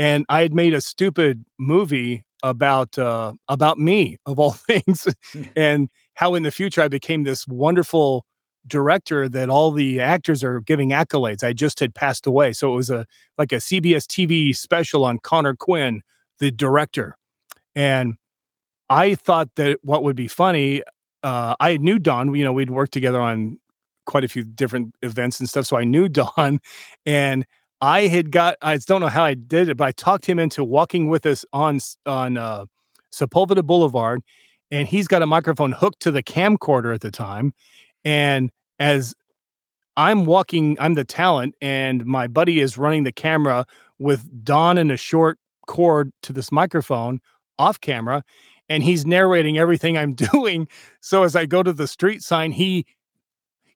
and 0.00 0.24
I 0.30 0.40
had 0.40 0.54
made 0.54 0.72
a 0.72 0.80
stupid 0.80 1.44
movie 1.58 2.24
about 2.42 2.98
uh, 2.98 3.34
about 3.48 3.78
me 3.78 4.16
of 4.24 4.38
all 4.38 4.52
things, 4.68 5.06
hmm. 5.32 5.42
and 5.54 5.88
how 6.14 6.34
in 6.34 6.42
the 6.42 6.50
future 6.50 6.80
I 6.80 6.88
became 6.88 7.22
this 7.22 7.46
wonderful 7.46 8.24
director 8.66 9.28
that 9.28 9.50
all 9.50 9.70
the 9.70 10.00
actors 10.00 10.42
are 10.42 10.60
giving 10.60 10.90
accolades. 10.90 11.44
I 11.44 11.52
just 11.52 11.80
had 11.80 11.94
passed 11.94 12.26
away, 12.26 12.54
so 12.54 12.72
it 12.72 12.76
was 12.76 12.88
a 12.88 13.06
like 13.36 13.52
a 13.52 13.56
CBS 13.56 14.06
TV 14.06 14.56
special 14.56 15.04
on 15.04 15.18
Connor 15.18 15.54
Quinn, 15.54 16.00
the 16.38 16.50
director, 16.50 17.14
and 17.74 18.14
I 18.88 19.16
thought 19.16 19.50
that 19.56 19.80
what 19.82 20.02
would 20.02 20.16
be 20.16 20.28
funny. 20.28 20.82
Uh, 21.22 21.54
I 21.60 21.76
knew 21.76 21.98
Don. 21.98 22.34
You 22.34 22.44
know, 22.44 22.54
we'd 22.54 22.70
worked 22.70 22.92
together 22.92 23.20
on 23.20 23.58
quite 24.06 24.24
a 24.24 24.28
few 24.28 24.44
different 24.44 24.94
events 25.02 25.40
and 25.40 25.48
stuff, 25.48 25.66
so 25.66 25.76
I 25.76 25.84
knew 25.84 26.08
Don, 26.20 26.58
and 27.04 27.44
I 27.80 28.08
had 28.08 28.30
got 28.30 28.56
I 28.62 28.76
don't 28.76 29.00
know 29.00 29.08
how 29.08 29.24
I 29.24 29.34
did 29.34 29.68
it, 29.68 29.76
but 29.76 29.86
I 29.86 29.92
talked 29.92 30.26
him 30.26 30.38
into 30.38 30.62
walking 30.64 31.08
with 31.08 31.24
us 31.26 31.44
on 31.52 31.80
on 32.06 32.36
uh, 32.36 32.66
Sepulveda 33.12 33.64
Boulevard, 33.64 34.22
and 34.70 34.86
he's 34.86 35.08
got 35.08 35.22
a 35.22 35.26
microphone 35.26 35.72
hooked 35.72 36.00
to 36.00 36.10
the 36.10 36.22
camcorder 36.22 36.94
at 36.94 37.00
the 37.00 37.10
time. 37.10 37.52
And 38.04 38.50
as 38.78 39.14
I'm 39.96 40.24
walking, 40.24 40.76
I'm 40.80 40.94
the 40.94 41.04
talent, 41.04 41.54
and 41.60 42.04
my 42.04 42.26
buddy 42.26 42.60
is 42.60 42.78
running 42.78 43.04
the 43.04 43.12
camera 43.12 43.66
with 43.98 44.44
Don 44.44 44.78
and 44.78 44.90
a 44.90 44.96
short 44.96 45.38
cord 45.66 46.12
to 46.22 46.32
this 46.32 46.52
microphone 46.52 47.20
off 47.58 47.80
camera, 47.80 48.22
and 48.68 48.82
he's 48.82 49.06
narrating 49.06 49.58
everything 49.58 49.96
I'm 49.96 50.14
doing. 50.32 50.68
So 51.00 51.22
as 51.22 51.34
I 51.34 51.46
go 51.46 51.62
to 51.62 51.72
the 51.72 51.88
street 51.88 52.22
sign, 52.22 52.52
he 52.52 52.86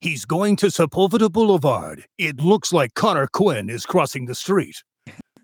He's 0.00 0.24
going 0.24 0.56
to 0.56 0.66
Sepulveda 0.66 1.30
Boulevard. 1.30 2.04
It 2.18 2.38
looks 2.40 2.72
like 2.72 2.94
Connor 2.94 3.26
Quinn 3.26 3.68
is 3.70 3.86
crossing 3.86 4.26
the 4.26 4.34
street. 4.34 4.82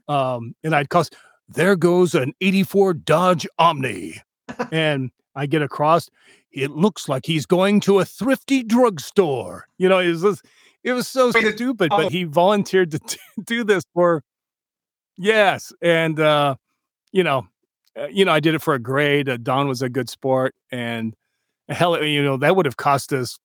Um, 0.08 0.54
and 0.64 0.74
I'd 0.74 0.90
cost, 0.90 1.14
there 1.48 1.76
goes 1.76 2.14
an 2.14 2.32
84 2.40 2.94
Dodge 2.94 3.46
Omni. 3.58 4.20
and 4.72 5.10
I 5.34 5.46
get 5.46 5.62
across, 5.62 6.10
it 6.52 6.72
looks 6.72 7.08
like 7.08 7.24
he's 7.26 7.46
going 7.46 7.80
to 7.80 8.00
a 8.00 8.04
thrifty 8.04 8.62
drugstore. 8.62 9.66
You 9.78 9.88
know, 9.88 9.98
it 9.98 10.20
was, 10.20 10.42
it 10.82 10.92
was 10.92 11.06
so 11.06 11.30
stupid, 11.30 11.90
but 11.90 12.06
oh. 12.06 12.08
he 12.08 12.24
volunteered 12.24 12.90
to 12.90 12.98
t- 12.98 13.18
do 13.44 13.64
this 13.64 13.84
for, 13.94 14.22
yes. 15.16 15.72
And, 15.80 16.18
uh, 16.18 16.56
you 17.12 17.22
know, 17.22 17.46
uh, 17.98 18.06
you 18.06 18.24
know, 18.24 18.32
I 18.32 18.40
did 18.40 18.54
it 18.54 18.62
for 18.62 18.74
a 18.74 18.78
grade. 18.78 19.28
Uh, 19.28 19.36
Don 19.36 19.68
was 19.68 19.82
a 19.82 19.88
good 19.88 20.08
sport, 20.08 20.54
and 20.70 21.14
hell, 21.68 22.02
you 22.02 22.22
know, 22.22 22.36
that 22.36 22.56
would 22.56 22.66
have 22.66 22.76
cost 22.76 23.12
us 23.12 23.38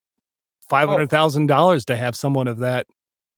five 0.70 0.90
hundred 0.90 1.10
thousand 1.10 1.48
dollars 1.48 1.86
to 1.86 1.96
have 1.96 2.16
someone 2.16 2.48
of 2.48 2.60
that, 2.60 2.88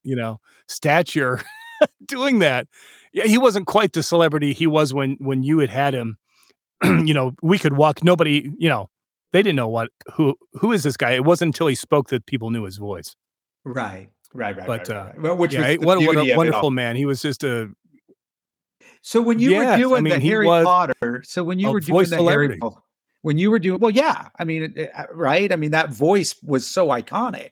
you 0.02 0.16
know, 0.16 0.40
stature 0.66 1.42
doing 2.06 2.40
that. 2.40 2.66
Yeah, 3.12 3.24
he 3.24 3.38
wasn't 3.38 3.66
quite 3.66 3.92
the 3.92 4.02
celebrity 4.02 4.52
he 4.52 4.66
was 4.66 4.92
when 4.92 5.16
when 5.20 5.42
you 5.42 5.58
had 5.58 5.70
had 5.70 5.94
him. 5.94 6.18
you 6.84 7.14
know, 7.14 7.32
we 7.42 7.58
could 7.58 7.76
walk. 7.76 8.04
Nobody, 8.04 8.52
you 8.58 8.68
know, 8.68 8.88
they 9.32 9.42
didn't 9.42 9.56
know 9.56 9.68
what 9.68 9.90
who 10.14 10.36
who 10.54 10.72
is 10.72 10.82
this 10.82 10.96
guy. 10.96 11.12
It 11.12 11.24
wasn't 11.24 11.48
until 11.48 11.66
he 11.66 11.74
spoke 11.74 12.08
that 12.08 12.26
people 12.26 12.50
knew 12.50 12.64
his 12.64 12.76
voice. 12.76 13.16
Right, 13.64 14.10
right, 14.32 14.56
right. 14.56 14.66
But 14.66 14.88
right, 14.88 14.90
uh, 14.90 15.04
right. 15.04 15.20
Well, 15.20 15.36
which 15.36 15.52
yeah, 15.52 15.76
what, 15.76 16.00
what 16.00 16.16
a 16.16 16.36
wonderful 16.36 16.70
man. 16.70 16.96
He 16.96 17.04
was 17.04 17.20
just 17.20 17.44
a 17.44 17.70
So 19.02 19.20
when 19.20 19.38
you 19.38 19.50
Yes, 19.50 19.76
were 19.76 19.76
doing 19.76 20.04
mean, 20.04 20.20
the 20.20 20.20
Harry 20.20 20.46
Potter, 20.46 21.22
so 21.24 21.42
when 21.44 21.58
you 21.58 21.70
were 21.72 21.80
doing 21.80 22.10
the 22.10 22.16
Harry, 22.16 22.58
celebrity. 22.58 22.60
When 23.22 23.36
you 23.36 23.50
were 23.50 23.58
doing, 23.58 23.80
well, 23.80 23.90
yeah, 23.90 24.28
I 24.38 24.44
mean, 24.44 24.72
it- 24.76 24.90
uh, 24.96 25.06
right? 25.12 25.52
I 25.52 25.56
mean, 25.56 25.72
that 25.72 25.90
voice 25.90 26.36
was 26.42 26.66
so 26.66 26.88
iconic, 26.88 27.50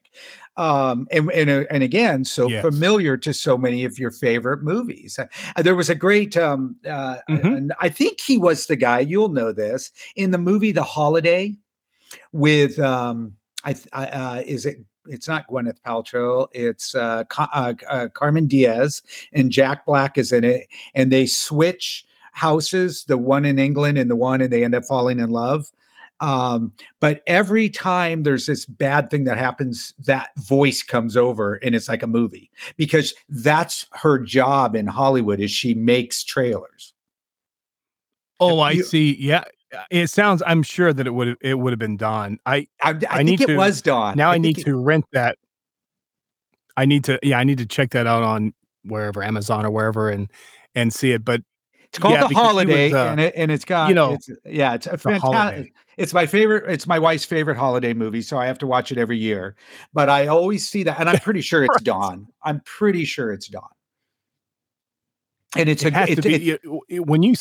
um, 0.57 1.09
and 1.11 1.31
and 1.33 1.51
uh, 1.51 1.64
and 1.71 1.83
again, 1.83 2.25
so 2.25 2.49
Yes. 2.49 2.62
familiar 2.62 3.17
to 3.19 3.35
so 3.35 3.59
many 3.59 3.85
of 3.85 3.99
your 3.99 4.11
favorite 4.12 4.62
movies. 4.62 5.19
Uh, 5.19 5.62
there 5.62 5.75
was 5.75 5.91
a 5.91 5.95
great, 5.95 6.37
um, 6.37 6.77
uh, 6.89 7.17
Mhm. 7.29 7.57
and 7.57 7.73
I 7.81 7.89
think 7.89 8.21
he 8.21 8.39
was 8.39 8.67
the 8.67 8.77
guy. 8.77 9.01
You'll 9.01 9.29
know 9.29 9.53
this 9.53 9.91
in 10.14 10.31
the 10.31 10.39
movie 10.39 10.73
The 10.73 10.85
Holiday 10.85 11.57
with, 12.33 12.79
um, 12.79 13.35
I, 13.64 13.75
I 13.93 14.07
uh, 14.07 14.43
is 14.47 14.67
it. 14.67 14.79
It's 15.09 15.29
not 15.29 15.47
Gwyneth 15.49 15.81
Paltrow. 15.87 16.49
It's 16.53 16.93
uh, 16.97 17.23
uh, 17.39 17.75
uh, 17.89 18.09
Carmen 18.12 18.49
Diaz, 18.49 19.03
and 19.33 19.53
Jack 19.53 19.87
Black 19.87 20.19
is 20.19 20.33
in 20.33 20.43
it 20.43 20.67
and 20.97 21.12
they 21.12 21.27
switch 21.27 22.05
houses 22.37 23.05
the 23.09 23.16
one 23.16 23.45
in 23.47 23.59
england 23.59 23.97
and 23.97 24.11
the 24.11 24.14
one 24.16 24.41
and 24.43 24.53
they 24.53 24.62
end 24.62 24.74
up 24.74 24.84
falling 24.84 25.18
in 25.18 25.30
love 25.30 25.70
um, 26.20 26.72
but 27.01 27.22
every 27.26 27.68
time 27.68 28.22
there's 28.22 28.47
this 28.47 28.64
bad 28.64 29.11
thing 29.11 29.24
that 29.24 29.37
happens 29.39 29.93
that 30.05 30.30
voice 30.39 30.82
comes 30.82 31.16
over 31.16 31.55
and 31.57 31.74
it's 31.74 31.89
like 31.89 32.03
a 32.03 32.07
movie 32.07 32.51
because 32.76 33.12
that's 33.30 33.87
her 33.93 34.18
job 34.18 34.76
in 34.76 34.87
hollywood 34.87 35.41
is 35.41 35.51
she 35.51 35.72
makes 35.74 36.22
trailers 36.24 36.93
Oh, 38.39 38.59
I 38.61 38.72
You- 38.72 38.84
see. 38.84 39.16
Yeah, 39.18 39.45
it 39.91 40.09
sounds. 40.09 40.43
I'm 40.47 40.62
sure 40.62 40.93
that 40.93 41.07
it 41.07 41.11
would 41.14 41.39
it 41.41 41.55
would 41.59 41.72
have 41.72 41.78
been 41.78 41.97
Don. 41.97 42.39
I 42.45 42.68
i, 42.82 42.91
I, 42.91 42.91
I 42.91 43.16
think 43.16 43.24
need 43.24 43.41
it 43.41 43.47
to- 43.47 43.57
was 43.57 43.80
Don 43.80 44.14
now 44.14 44.28
I, 44.30 44.34
think 44.34 44.43
need 44.45 44.59
it- 44.59 44.64
to 44.64 44.76
rent 44.76 45.07
that. 45.12 45.39
I 46.76 46.84
need 46.84 47.05
to. 47.05 47.18
Yeah, 47.22 47.39
I 47.39 47.45
need 47.45 47.57
to 47.57 47.66
check 47.66 47.93
that 47.93 48.07
out 48.07 48.22
on 48.22 48.53
wherever 48.84 49.22
Amazon 49.22 49.64
or 49.64 49.70
wherever 49.70 50.11
and 50.11 50.30
and 50.74 50.93
see 50.93 51.12
it. 51.12 51.24
But 51.24 51.41
it's 51.97 52.03
called 52.03 52.12
yeah, 52.14 52.26
the 52.26 52.34
holiday 52.34 52.90
was, 52.92 52.94
uh, 52.94 53.07
and, 53.11 53.20
it, 53.20 53.32
and 53.36 53.51
it's 53.51 53.64
got 53.64 53.88
you 53.88 53.94
know, 53.94 54.12
it's, 54.12 54.28
yeah 54.44 54.74
it's 54.74 54.86
a 54.86 54.99
fantastic 54.99 55.22
holiday. 55.22 55.72
it's 55.97 56.12
my 56.12 56.26
favorite 56.26 56.70
it's 56.70 56.86
my 56.86 56.99
wife's 56.99 57.24
favorite 57.24 57.57
holiday 57.57 57.94
movie 57.94 58.20
so 58.20 58.36
i 58.36 58.44
have 58.44 58.59
to 58.59 58.66
watch 58.66 58.92
it 58.92 58.99
every 58.99 59.16
year 59.16 59.57
but 59.94 60.11
i 60.11 60.26
always 60.26 60.68
see 60.68 60.82
that 60.82 61.01
and 61.01 61.09
i'm 61.09 61.18
pretty 61.20 61.40
sure 61.40 61.64
it's 61.64 61.72
Right. 61.76 61.84
Don 61.84 62.26
i'm 62.42 62.61
pretty 62.66 63.07
sure 63.07 63.32
it's 63.32 63.49
Don 63.49 63.62
and 65.57 65.70
it's 65.70 65.82
it 65.84 65.94
a 65.94 66.03
it, 66.12 66.16
to 66.16 66.22
be 66.22 66.51
it- 66.51 66.61
it- 66.90 67.07
when 67.07 67.22
you 67.22 67.32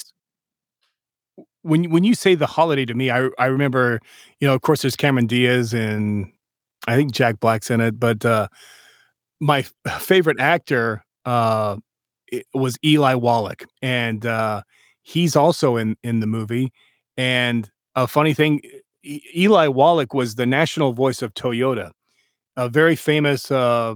when 1.63 1.83
you- 1.83 1.89
when 1.89 2.03
you 2.05 2.15
say 2.15 2.35
the 2.35 2.45
holiday 2.47 2.85
to 2.85 2.93
me. 2.93 3.11
I 3.11 3.27
I 3.37 3.47
remember 3.47 3.99
you 4.39 4.47
know 4.47 4.53
of 4.53 4.61
course 4.61 4.83
there's 4.83 4.95
Cameron 4.95 5.27
Diaz 5.27 5.73
and 5.73 6.31
I 6.87 6.95
think 6.95 7.11
Jack 7.11 7.39
Black's 7.41 7.69
in 7.69 7.81
it, 7.81 7.99
but 7.99 8.23
uh, 8.23 8.47
my 9.41 9.63
favorite 9.99 10.39
actor 10.39 11.03
uh, 11.25 11.77
it 12.27 12.45
was 12.53 12.77
Eli 12.83 13.13
Wallach, 13.15 13.65
and 13.81 14.25
uh, 14.25 14.63
he's 15.01 15.35
also 15.35 15.77
in 15.77 15.97
in 16.03 16.19
the 16.19 16.27
movie. 16.27 16.71
And 17.17 17.69
a 17.95 18.07
funny 18.07 18.33
thing, 18.33 18.61
E- 19.03 19.21
Eli 19.35 19.67
Wallach 19.67 20.13
was 20.13 20.35
the 20.35 20.45
national 20.45 20.93
voice 20.93 21.21
of 21.21 21.33
Toyota, 21.33 21.91
a 22.57 22.69
very 22.69 22.95
famous 22.95 23.51
uh, 23.51 23.95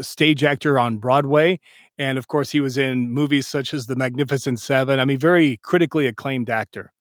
stage 0.00 0.44
actor 0.44 0.78
on 0.78 0.98
Broadway. 0.98 1.60
And 1.98 2.18
of 2.18 2.28
course, 2.28 2.50
he 2.50 2.60
was 2.60 2.76
in 2.76 3.10
movies 3.10 3.46
such 3.46 3.72
as 3.72 3.86
The 3.86 3.96
Magnificent 3.96 4.60
Seven. 4.60 4.98
I 4.98 5.04
mean, 5.04 5.18
very 5.18 5.58
critically 5.58 6.06
acclaimed 6.06 6.50
actor. 6.50 6.92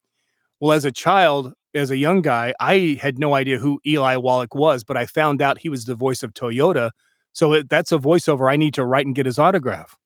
Well, 0.59 0.71
as 0.71 0.85
a 0.85 0.91
child, 0.91 1.53
as 1.73 1.91
a 1.91 1.97
young 1.97 2.21
guy, 2.21 2.53
I 2.59 2.99
had 3.01 3.17
no 3.19 3.33
idea 3.33 3.57
who 3.57 3.79
Eli 3.85 4.15
Wallach 4.17 4.53
was, 4.55 4.83
but 4.83 4.95
I 4.95 5.05
found 5.05 5.41
out 5.41 5.57
he 5.57 5.69
was 5.69 5.85
the 5.85 5.95
voice 5.95 6.23
of 6.23 6.33
Toyota. 6.33 6.91
So 7.33 7.63
that's 7.63 7.91
a 7.91 7.97
voiceover 7.97 8.51
I 8.51 8.55
need 8.55 8.75
to 8.75 8.85
write 8.85 9.07
and 9.07 9.15
get 9.15 9.25
his 9.25 9.39
autograph. 9.39 9.97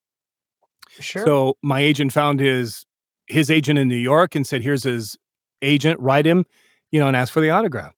Sure 1.00 1.26
So 1.26 1.58
my 1.62 1.80
agent 1.80 2.14
found 2.14 2.40
his 2.40 2.86
his 3.28 3.52
agent 3.52 3.78
in 3.78 3.88
New 3.88 3.96
York 3.96 4.36
and 4.36 4.48
said, 4.48 4.62
"Here's 4.62 4.84
his 4.84 5.18
agent. 5.62 6.00
Write 6.00 6.26
him, 6.26 6.46
you 6.92 7.00
know, 7.00 7.08
and 7.08 7.16
ask 7.16 7.34
for 7.34 7.42
the 7.42 7.50
autograph." 7.50 7.94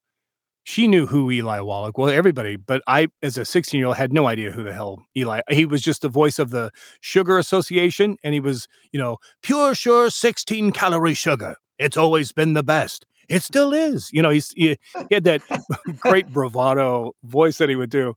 She 0.63 0.87
knew 0.87 1.07
who 1.07 1.31
Eli 1.31 1.61
Wallach. 1.61 1.97
Well, 1.97 2.09
everybody, 2.09 2.55
but 2.55 2.83
I, 2.85 3.07
as 3.23 3.37
a 3.39 3.45
16 3.45 3.79
year 3.79 3.87
old, 3.87 3.97
had 3.97 4.13
no 4.13 4.27
idea 4.27 4.51
who 4.51 4.63
the 4.63 4.73
hell 4.73 5.03
Eli. 5.17 5.41
He 5.49 5.65
was 5.65 5.81
just 5.81 6.03
the 6.03 6.09
voice 6.09 6.37
of 6.37 6.51
the 6.51 6.71
Sugar 7.01 7.39
Association, 7.39 8.17
and 8.23 8.35
he 8.35 8.39
was, 8.39 8.67
you 8.91 8.99
know, 8.99 9.17
pure, 9.41 9.73
sure, 9.73 10.11
16 10.11 10.71
calorie 10.71 11.15
sugar. 11.15 11.55
It's 11.79 11.97
always 11.97 12.31
been 12.31 12.53
the 12.53 12.61
best. 12.61 13.05
It 13.29 13.41
still 13.41 13.73
is. 13.73 14.11
You 14.11 14.21
know, 14.21 14.29
he's 14.29 14.51
he, 14.51 14.77
he 15.07 15.15
had 15.15 15.23
that 15.23 15.41
great 15.99 16.27
bravado 16.31 17.15
voice 17.23 17.57
that 17.57 17.69
he 17.69 17.75
would 17.75 17.89
do, 17.89 18.15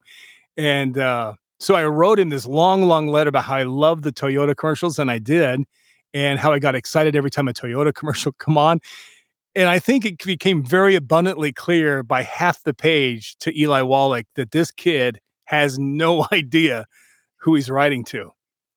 and 0.56 0.98
uh, 0.98 1.34
so 1.62 1.76
I 1.76 1.84
wrote 1.84 2.18
him 2.18 2.30
this 2.30 2.44
long, 2.44 2.82
long 2.82 3.06
letter 3.06 3.28
about 3.28 3.44
how 3.44 3.54
I 3.54 3.62
love 3.62 4.02
the 4.02 4.10
Toyota 4.12 4.56
commercials, 4.56 4.98
and 4.98 5.10
I 5.12 5.18
did, 5.18 5.60
and 6.12 6.40
how 6.40 6.52
I 6.52 6.58
got 6.58 6.74
excited 6.74 7.14
every 7.14 7.30
time 7.30 7.46
a 7.46 7.52
Toyota 7.52 7.94
commercial 7.94 8.32
come 8.32 8.58
on. 8.58 8.80
And 9.54 9.68
I 9.68 9.78
think 9.78 10.04
it 10.04 10.18
became 10.24 10.64
very 10.64 10.96
abundantly 10.96 11.52
clear 11.52 12.02
by 12.02 12.22
half 12.22 12.62
the 12.64 12.74
page 12.74 13.36
to 13.40 13.56
Eli 13.56 13.82
Wallach 13.82 14.26
that 14.34 14.50
this 14.50 14.72
kid 14.72 15.20
has 15.44 15.78
no 15.78 16.26
idea 16.32 16.86
who 17.36 17.54
he's 17.54 17.70
writing 17.70 18.04
to. 18.06 18.32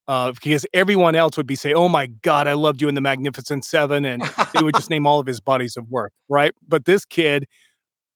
Uh, 0.07 0.33
because 0.33 0.67
everyone 0.71 1.15
else 1.15 1.35
would 1.37 1.47
be 1.47 1.55
saying, 1.55 1.75
"Oh 1.75 1.89
my 1.89 2.05
God, 2.05 2.47
I 2.47 2.53
loved 2.53 2.79
you 2.79 2.87
in 2.87 2.93
the 2.93 3.01
Magnificent 3.01 3.65
Seven, 3.65 4.05
and 4.05 4.21
they 4.53 4.61
would 4.61 4.75
just 4.75 4.89
name 4.91 5.07
all 5.07 5.19
of 5.19 5.25
his 5.25 5.39
bodies 5.39 5.75
of 5.75 5.89
work, 5.89 6.13
right? 6.29 6.53
But 6.67 6.85
this 6.85 7.03
kid 7.03 7.47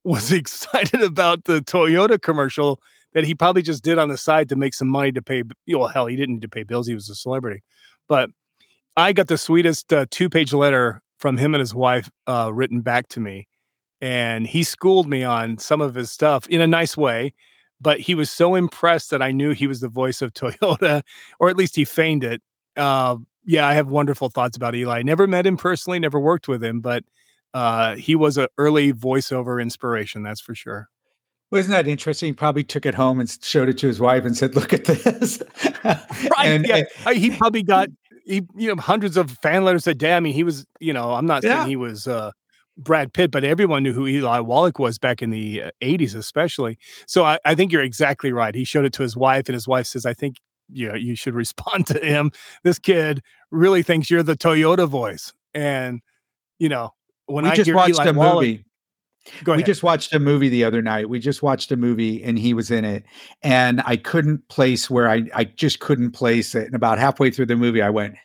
was 0.03 0.31
excited 0.31 1.01
about 1.01 1.45
the 1.45 1.61
Toyota 1.61 2.21
commercial 2.21 2.79
that 3.13 3.25
he 3.25 3.35
probably 3.35 3.61
just 3.61 3.83
did 3.83 3.97
on 3.97 4.09
the 4.09 4.17
side 4.17 4.49
to 4.49 4.55
make 4.55 4.73
some 4.73 4.87
money 4.87 5.11
to 5.11 5.21
pay. 5.21 5.43
Well, 5.67 5.87
hell, 5.87 6.07
he 6.07 6.15
didn't 6.15 6.35
need 6.35 6.41
to 6.43 6.49
pay 6.49 6.63
bills; 6.63 6.87
he 6.87 6.93
was 6.93 7.09
a 7.09 7.15
celebrity. 7.15 7.63
But 8.07 8.29
I 8.95 9.13
got 9.13 9.27
the 9.27 9.37
sweetest 9.37 9.91
uh, 9.93 10.05
two-page 10.09 10.53
letter 10.53 11.01
from 11.17 11.37
him 11.37 11.53
and 11.53 11.59
his 11.59 11.75
wife 11.75 12.09
uh, 12.27 12.51
written 12.53 12.81
back 12.81 13.07
to 13.09 13.19
me, 13.19 13.47
and 14.01 14.47
he 14.47 14.63
schooled 14.63 15.07
me 15.07 15.23
on 15.23 15.57
some 15.57 15.81
of 15.81 15.95
his 15.95 16.11
stuff 16.11 16.47
in 16.47 16.61
a 16.61 16.67
nice 16.67 16.95
way. 16.97 17.33
But 17.81 18.01
he 18.01 18.13
was 18.13 18.29
so 18.29 18.55
impressed 18.55 19.09
that 19.11 19.21
I 19.21 19.31
knew 19.31 19.51
he 19.51 19.67
was 19.67 19.79
the 19.79 19.87
voice 19.87 20.21
of 20.21 20.33
Toyota, 20.33 21.01
or 21.39 21.49
at 21.49 21.57
least 21.57 21.75
he 21.75 21.85
feigned 21.85 22.23
it. 22.23 22.41
Uh, 22.75 23.17
yeah, 23.45 23.65
I 23.65 23.73
have 23.73 23.87
wonderful 23.87 24.29
thoughts 24.29 24.57
about 24.57 24.75
Eli. 24.75 25.01
Never 25.01 25.25
met 25.27 25.47
him 25.47 25.57
personally, 25.57 25.97
never 25.97 26.19
worked 26.19 26.47
with 26.47 26.63
him, 26.63 26.81
but 26.81 27.03
uh, 27.53 27.95
he 27.95 28.15
was 28.15 28.37
an 28.37 28.47
early 28.57 28.93
voiceover 28.93 29.61
inspiration, 29.61 30.23
that's 30.23 30.41
for 30.41 30.53
sure. 30.53 30.89
Wasn't 31.51 31.71
that 31.71 31.87
interesting? 31.87 32.27
He 32.27 32.33
probably 32.33 32.63
took 32.63 32.85
it 32.85 32.93
home 32.93 33.19
and 33.19 33.29
showed 33.41 33.69
it 33.69 33.77
to 33.79 33.87
his 33.87 33.99
wife 33.99 34.23
and 34.25 34.37
said, 34.37 34.55
"Look 34.55 34.73
at 34.73 34.85
this." 34.85 35.41
Right? 35.83 36.45
And, 36.45 36.67
yeah, 36.67 36.83
and- 37.05 37.17
he 37.17 37.31
probably 37.37 37.63
got 37.63 37.89
he 38.25 38.41
you 38.55 38.67
know 38.73 38.81
hundreds 38.81 39.17
of 39.17 39.31
fan 39.41 39.63
letters 39.63 39.87
a 39.87 39.95
day. 39.95 40.13
I 40.15 40.19
mean, 40.19 40.33
he 40.33 40.43
was 40.43 40.65
you 40.79 40.93
know 40.93 41.13
I'm 41.13 41.25
not 41.25 41.43
Yeah. 41.43 41.57
saying 41.59 41.69
he 41.69 41.75
was 41.75 42.07
uh, 42.07 42.31
Brad 42.77 43.13
Pitt, 43.13 43.31
but 43.31 43.43
everyone 43.43 43.83
knew 43.83 43.93
who 43.93 44.05
Eli 44.07 44.39
Wallach 44.39 44.77
was 44.79 44.99
back 44.99 45.21
in 45.21 45.29
the 45.31 45.63
uh, 45.63 45.71
80s, 45.81 46.15
especially. 46.15 46.77
So 47.07 47.23
I, 47.25 47.39
I 47.45 47.55
think 47.55 47.71
you're 47.71 47.81
exactly 47.83 48.31
right. 48.31 48.53
He 48.53 48.63
showed 48.65 48.85
it 48.85 48.93
to 48.93 49.03
his 49.03 49.15
wife, 49.17 49.47
and 49.47 49.53
his 49.53 49.67
wife 49.67 49.87
says, 49.87 50.05
"I 50.05 50.13
think 50.13 50.35
you 50.71 50.87
know, 50.89 50.95
you 50.95 51.15
should 51.15 51.33
respond 51.45 51.87
to 51.87 51.99
him. 52.05 52.31
This 52.63 52.77
kid 52.79 53.21
really 53.51 53.81
thinks 53.81 54.09
you're 54.11 54.23
the 54.23 54.37
Toyota 54.37 54.87
voice." 54.87 55.33
And 55.55 56.01
you 56.59 56.69
know, 56.69 56.91
when 57.25 57.45
we 57.45 57.51
I 57.51 57.55
just 57.55 57.65
hear 57.67 57.75
watched 57.75 57.95
Eli 57.95 58.05
a 58.09 58.13
Wallach, 58.13 58.35
movie. 58.35 58.65
Go 59.43 59.55
We 59.55 59.63
just 59.63 59.83
watched 59.83 60.13
a 60.13 60.19
movie 60.19 60.49
the 60.49 60.63
other 60.63 60.81
night. 60.81 61.09
We 61.09 61.19
just 61.19 61.41
watched 61.43 61.71
a 61.71 61.77
movie 61.77 62.23
and 62.23 62.37
he 62.37 62.53
was 62.53 62.71
in 62.71 62.85
it. 62.85 63.03
And 63.43 63.81
I 63.85 63.97
couldn't 63.97 64.47
place 64.49 64.89
where 64.89 65.09
I, 65.09 65.23
I 65.33 65.43
just 65.45 65.79
couldn't 65.79 66.11
place 66.11 66.55
it. 66.55 66.65
And 66.65 66.75
about 66.75 66.99
halfway 66.99 67.31
through 67.31 67.47
the 67.47 67.55
movie, 67.55 67.81
I 67.81 67.89
went, 67.89 68.15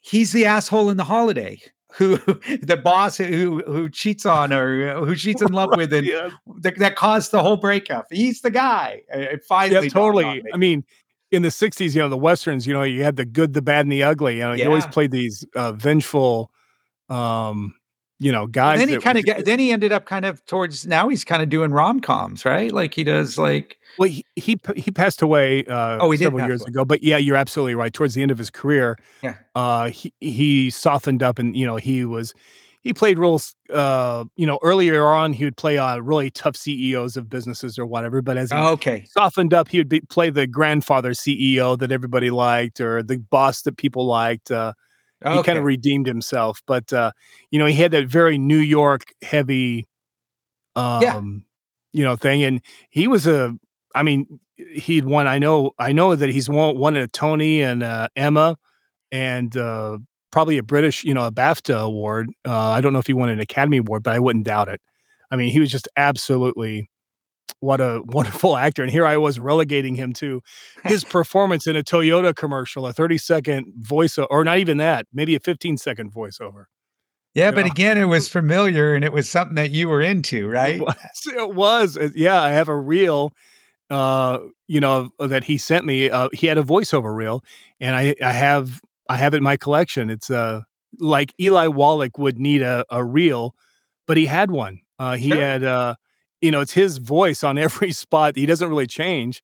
he's 0.00 0.32
the 0.32 0.46
asshole 0.46 0.90
in 0.90 0.96
the 0.96 1.04
holiday 1.04 1.60
who 1.94 2.18
the 2.62 2.80
boss 2.82 3.16
who 3.16 3.62
who 3.66 3.88
cheats 3.88 4.24
on 4.24 4.52
her, 4.52 4.94
who 5.04 5.16
she's 5.16 5.42
in 5.42 5.52
love 5.52 5.70
with, 5.76 5.92
and 5.92 6.06
yeah, 6.06 6.30
that, 6.60 6.78
that 6.78 6.94
caused 6.94 7.32
the 7.32 7.42
whole 7.42 7.56
breakup. 7.56 8.06
He's 8.10 8.42
the 8.42 8.50
guy. 8.50 9.02
It 9.08 9.42
finally, 9.42 9.86
yeah, 9.86 9.90
totally. 9.90 10.44
I 10.54 10.56
mean, 10.56 10.84
in 11.32 11.42
the 11.42 11.48
'60s, 11.48 11.94
you 11.94 12.00
know, 12.00 12.08
the 12.08 12.16
westerns, 12.16 12.64
you 12.64 12.72
know, 12.72 12.84
you 12.84 13.02
had 13.02 13.16
the 13.16 13.24
good, 13.24 13.54
the 13.54 13.62
bad, 13.62 13.86
and 13.86 13.92
the 13.92 14.04
ugly. 14.04 14.36
You 14.36 14.42
know, 14.42 14.52
you 14.52 14.66
always 14.66 14.86
played 14.86 15.10
these 15.10 15.44
uh, 15.56 15.72
vengeful, 15.72 16.52
um, 17.08 17.74
you 18.20 18.30
know, 18.30 18.46
guys. 18.46 18.78
then 18.78 18.88
he 18.88 18.98
kind 18.98 19.18
of. 19.18 19.44
Then 19.44 19.58
he 19.58 19.72
ended 19.72 19.90
up 19.92 20.04
kind 20.04 20.24
of 20.24 20.44
towards 20.46 20.86
now. 20.86 21.08
He's 21.08 21.24
kind 21.24 21.42
of 21.42 21.48
doing 21.48 21.72
rom 21.72 22.00
coms, 22.00 22.44
right? 22.44 22.70
Like 22.70 22.94
he 22.94 23.02
does, 23.02 23.36
like 23.38 23.78
Well, 23.98 24.08
he 24.08 24.24
he, 24.36 24.60
he 24.76 24.90
passed 24.90 25.22
away 25.22 25.64
uh, 25.64 25.98
Oh, 26.00 26.10
he 26.10 26.18
did 26.18 26.24
several 26.26 26.46
years 26.46 26.60
away. 26.60 26.68
ago. 26.68 26.84
But 26.84 27.02
yeah, 27.02 27.16
you're 27.16 27.36
absolutely 27.36 27.74
right. 27.74 27.92
Towards 27.92 28.14
the 28.14 28.22
end 28.22 28.30
of 28.30 28.38
his 28.38 28.50
career, 28.50 28.98
Yeah. 29.22 29.34
uh, 29.54 29.88
he 29.88 30.12
he 30.20 30.70
softened 30.70 31.22
up, 31.22 31.38
and 31.38 31.56
you 31.56 31.66
know, 31.66 31.76
he 31.76 32.04
was 32.04 32.34
he 32.82 32.92
played 32.94 33.18
roles. 33.18 33.54
Uh, 33.72 34.24
you 34.36 34.46
know, 34.46 34.58
earlier 34.62 35.06
on, 35.06 35.32
he 35.32 35.44
would 35.44 35.56
play 35.56 35.78
uh, 35.78 35.98
really 35.98 36.30
tough 36.30 36.56
CEOs 36.56 37.16
of 37.16 37.28
businesses 37.28 37.78
or 37.78 37.86
whatever. 37.86 38.20
But 38.22 38.36
as 38.36 38.50
he 38.50 38.56
okay, 38.56 39.04
softened 39.10 39.52
up, 39.54 39.68
he 39.68 39.78
would 39.78 39.88
be, 39.88 40.00
play 40.02 40.30
the 40.30 40.46
grandfather 40.46 41.12
CEO 41.12 41.78
that 41.78 41.90
everybody 41.92 42.30
liked, 42.30 42.80
or 42.80 43.02
the 43.02 43.18
boss 43.18 43.62
that 43.62 43.76
people 43.76 44.06
liked. 44.06 44.50
Uh, 44.50 44.72
he 45.24 45.42
kind 45.42 45.58
of 45.58 45.64
redeemed 45.64 46.06
himself, 46.06 46.62
but 46.66 46.92
uh, 46.92 47.12
you 47.50 47.58
know, 47.58 47.66
he 47.66 47.74
had 47.74 47.90
that 47.90 48.06
very 48.06 48.38
New 48.38 48.58
York 48.58 49.12
heavy 49.22 49.86
um, 50.76 51.02
yeah. 51.02 51.20
you 51.92 52.04
know, 52.04 52.16
thing. 52.16 52.42
And 52.42 52.60
he 52.90 53.08
was 53.08 53.26
a, 53.26 53.54
I 53.94 54.02
mean, 54.02 54.40
he'd 54.56 55.04
won. 55.04 55.26
I 55.26 55.38
know, 55.38 55.72
I 55.78 55.92
know 55.92 56.14
that 56.14 56.30
he's 56.30 56.48
won, 56.48 56.78
won 56.78 56.96
a 56.96 57.08
Tony 57.08 57.62
and 57.62 57.82
uh, 57.82 58.08
Emmy, 58.16 58.54
and 59.12 59.56
uh, 59.56 59.98
probably 60.30 60.58
a 60.58 60.62
British, 60.62 61.04
you 61.04 61.14
know, 61.14 61.26
a 61.26 61.32
BAFTA 61.32 61.78
award. 61.80 62.30
Uh, 62.46 62.70
I 62.70 62.80
don't 62.80 62.92
know 62.92 62.98
if 62.98 63.06
he 63.06 63.12
won 63.12 63.28
an 63.28 63.40
Academy 63.40 63.78
Award, 63.78 64.02
but 64.02 64.14
I 64.14 64.18
wouldn't 64.18 64.44
doubt 64.44 64.68
it. 64.68 64.80
I 65.30 65.36
mean, 65.36 65.50
he 65.50 65.60
was 65.60 65.70
just 65.70 65.88
absolutely 65.96 66.90
what 67.60 67.80
a 67.80 68.02
wonderful 68.06 68.56
actor. 68.56 68.82
And 68.82 68.90
here 68.90 69.06
I 69.06 69.16
was 69.16 69.38
relegating 69.38 69.94
him 69.94 70.12
to 70.14 70.42
his 70.84 71.04
performance 71.16 71.66
in 71.66 71.76
a 71.76 71.82
Toyota 71.82 72.34
commercial, 72.34 72.86
a 72.86 72.92
30 72.92 73.18
second 73.18 73.72
voiceover, 73.80 74.26
or 74.30 74.44
not 74.44 74.58
even 74.58 74.78
that, 74.78 75.06
maybe 75.12 75.34
a 75.34 75.40
15 75.40 75.76
second 75.76 76.12
voiceover. 76.12 76.66
Yeah, 77.34 77.50
you 77.50 77.54
but 77.54 77.66
know? 77.66 77.72
again, 77.72 77.98
it 77.98 78.06
was 78.06 78.28
familiar 78.40 78.94
and 78.94 79.04
it 79.04 79.12
was 79.12 79.28
something 79.28 79.54
that 79.56 79.70
you 79.70 79.88
were 79.88 80.02
into, 80.02 80.48
right? 80.48 80.76
It 80.76 80.80
was. 80.80 81.26
It 81.26 81.54
was. 81.54 81.98
Yeah, 82.14 82.40
I 82.40 82.50
have 82.50 82.68
a 82.68 82.76
reel, 82.76 83.32
uh, 83.88 84.38
you 84.66 84.80
know, 84.80 85.10
that 85.18 85.44
he 85.44 85.58
sent 85.58 85.84
me. 85.84 86.10
Uh, 86.10 86.28
he 86.32 86.46
had 86.46 86.58
a 86.58 86.62
voiceover 86.62 87.14
reel, 87.14 87.44
and 87.80 87.94
I, 87.94 88.14
I 88.22 88.32
have, 88.32 88.80
I 89.08 89.16
have 89.16 89.34
it 89.34 89.38
in 89.38 89.42
my 89.42 89.56
collection. 89.56 90.10
It's 90.10 90.30
uh, 90.30 90.62
like 90.98 91.32
Eli 91.40 91.68
Wallach 91.68 92.18
would 92.18 92.38
need 92.38 92.62
a, 92.62 92.84
a 92.90 93.04
reel, 93.04 93.54
but 94.06 94.16
he 94.16 94.26
had 94.26 94.50
one. 94.50 94.80
Uh, 94.98 95.16
he 95.16 95.30
sure. 95.30 95.40
had, 95.40 95.64
uh, 95.64 95.94
you 96.40 96.50
know, 96.50 96.60
it's 96.60 96.72
his 96.72 96.98
voice 96.98 97.44
on 97.44 97.58
every 97.66 97.92
spot. 97.92 98.36
He 98.36 98.46
doesn't 98.46 98.68
really 98.68 98.86
change. 98.86 99.42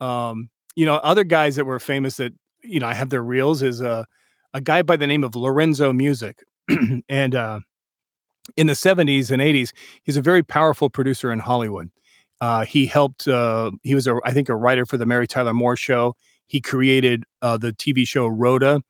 Um, 0.00 0.50
you 0.74 0.84
know, 0.84 0.96
other 0.96 1.24
guys 1.24 1.56
that 1.56 1.64
were 1.64 1.80
famous 1.80 2.16
that 2.18 2.32
you 2.62 2.80
know 2.80 2.86
I 2.86 2.94
have 2.94 3.10
their 3.10 3.22
reels 3.22 3.62
is 3.62 3.80
a 3.80 3.90
uh, 3.90 4.04
a 4.54 4.60
guy 4.60 4.82
by 4.82 4.96
the 4.96 5.06
name 5.06 5.22
of 5.22 5.36
Lorenzo 5.36 5.92
Music, 5.92 6.42
and 7.08 7.34
uh, 7.34 7.60
in 8.56 8.66
the 8.66 8.72
70s 8.72 9.30
and 9.30 9.42
80s, 9.42 9.72
he's 10.02 10.16
a 10.16 10.22
very 10.22 10.42
powerful 10.42 10.88
producer 10.88 11.30
in 11.30 11.38
Hollywood. 11.38 11.90
Uh, 12.40 12.64
he 12.64 12.86
helped. 12.86 13.26
Uh, 13.26 13.70
he 13.82 13.94
was, 13.94 14.06
a, 14.06 14.18
I 14.24 14.32
think, 14.32 14.48
a 14.48 14.56
writer 14.56 14.86
for 14.86 14.96
the 14.96 15.06
Mary 15.06 15.26
Tyler 15.26 15.54
Moore 15.54 15.76
Show. 15.76 16.14
He 16.46 16.60
created 16.60 17.24
uh, 17.42 17.56
the 17.56 17.72
TV 17.72 18.06
show 18.06 18.26
Rhoda, 18.26 18.82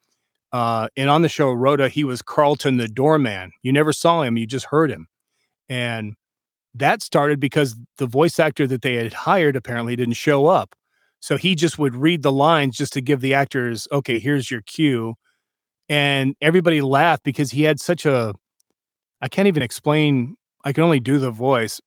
uh, 0.53 0.89
and 0.97 1.09
on 1.09 1.23
the 1.23 1.29
show 1.29 1.53
Rhoda, 1.53 1.89
he 1.89 2.05
was 2.05 2.23
Carlton 2.23 2.77
the 2.77 2.89
doorman. 2.89 3.53
You 3.63 3.73
never 3.73 3.93
saw 3.93 4.23
him; 4.23 4.37
you 4.37 4.47
just 4.47 4.67
heard 4.67 4.91
him. 4.91 5.07
And 5.69 6.15
that 6.79 7.03
started 7.03 7.41
because 7.41 7.77
the 7.99 8.07
voice 8.07 8.39
actor 8.39 8.67
that 8.67 8.83
they 8.83 8.97
had 8.97 9.13
hired 9.13 9.57
apparently 9.57 9.97
didn't 9.97 10.15
show 10.15 10.47
up. 10.47 10.75
So 11.21 11.37
he 11.37 11.55
just 11.55 11.79
would 11.79 11.97
read 11.97 12.23
the 12.23 12.33
lines 12.33 12.77
just 12.77 12.93
to 12.95 13.01
give 13.01 13.21
the 13.21 13.35
actors, 13.35 13.89
okay, 13.91 14.19
here's 14.19 14.51
your 14.51 14.63
cue. 14.63 15.15
And 15.89 16.35
everybody 16.41 16.81
laughed 16.81 17.25
because 17.25 17.51
he 17.51 17.63
had 17.63 17.81
such 17.81 18.07
a, 18.07 18.35
I 19.21 19.29
can't 19.29 19.49
even 19.49 19.63
explain, 19.63 20.37
I 20.65 20.73
can 20.73 20.85
only 20.85 21.01
do 21.01 21.19
the 21.19 21.31
voice. 21.31 21.81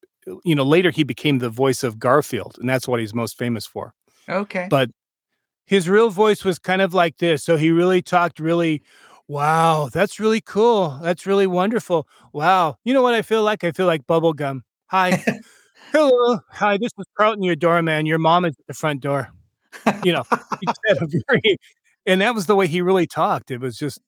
You 0.44 0.56
know, 0.56 0.64
later 0.64 0.92
he 0.92 1.04
became 1.04 1.40
the 1.40 1.50
voice 1.50 1.84
of 1.84 2.00
Garfield, 2.00 2.58
and 2.60 2.70
that's 2.70 2.88
what 2.88 3.00
he's 3.00 3.14
most 3.14 3.38
famous 3.38 3.66
for. 3.66 3.94
Okay. 4.28 4.68
But 4.70 4.90
his 5.66 5.90
real 5.90 6.10
voice 6.10 6.44
was 6.44 6.60
kind 6.60 6.82
of 6.82 6.94
like 6.94 7.18
this. 7.18 7.44
So 7.44 7.58
he 7.58 7.72
really 7.72 8.02
talked 8.02 8.40
really 8.40 8.82
Wow, 9.30 9.90
that's 9.94 10.20
really 10.20 10.42
cool. 10.42 10.98
That's 11.04 11.28
really 11.28 11.46
wonderful. 11.46 12.08
Wow. 12.34 12.78
You 12.84 12.96
know 12.96 13.04
what 13.04 13.14
I 13.14 13.22
feel 13.22 13.44
like? 13.44 13.64
I 13.64 13.72
feel 13.72 13.86
like 13.86 14.08
bubblegum. 14.08 14.62
Hi. 14.90 15.24
Hello. 15.92 16.40
Hi, 16.50 16.78
this 16.78 16.92
is 16.98 17.06
Carlton, 17.18 17.44
your 17.44 17.56
doorman. 17.56 18.06
Your 18.06 18.18
mom 18.18 18.46
is 18.46 18.56
at 18.60 18.68
the 18.68 18.74
front 18.74 19.02
door. 19.02 19.32
You 20.04 20.14
know, 20.14 20.24
very, 21.30 21.58
and 22.06 22.22
that 22.22 22.34
was 22.34 22.48
the 22.48 22.56
way 22.56 22.68
he 22.68 22.82
really 22.82 23.06
talked. 23.06 23.52
It 23.52 23.60
was 23.60 23.78
just 23.78 24.00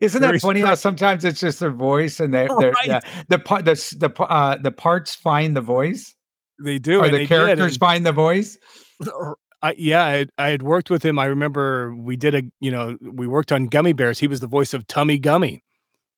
isn't 0.00 0.20
that 0.20 0.40
funny 0.40 0.60
how 0.60 0.74
sometimes 0.74 1.24
it's 1.24 1.40
just 1.40 1.60
their 1.60 1.70
voice 1.70 2.20
and 2.20 2.34
they 2.34 2.46
right. 2.48 2.74
yeah, 2.84 3.00
the 3.28 3.38
part 3.38 3.64
the 3.64 3.74
the 3.98 4.22
uh, 4.22 4.58
the 4.58 4.70
parts 4.70 5.14
find 5.14 5.56
the 5.56 5.62
voice. 5.62 6.14
They 6.62 6.78
do, 6.78 7.00
or 7.00 7.08
the 7.08 7.26
characters 7.26 7.78
find 7.78 8.04
the 8.04 8.12
voice. 8.12 8.58
I, 9.62 9.74
yeah, 9.78 10.04
I, 10.04 10.26
I, 10.36 10.50
had 10.50 10.62
worked 10.62 10.90
with 10.90 11.02
him. 11.02 11.18
I 11.18 11.24
remember 11.24 11.94
we 11.96 12.16
did 12.16 12.34
a, 12.34 12.42
you 12.60 12.70
know, 12.70 12.98
we 13.00 13.26
worked 13.26 13.50
on 13.50 13.70
Gummi 13.70 13.96
Bears. 13.96 14.18
He 14.18 14.28
was 14.28 14.40
the 14.40 14.46
voice 14.46 14.74
of 14.74 14.86
Tummi 14.86 15.18
Gummi, 15.20 15.62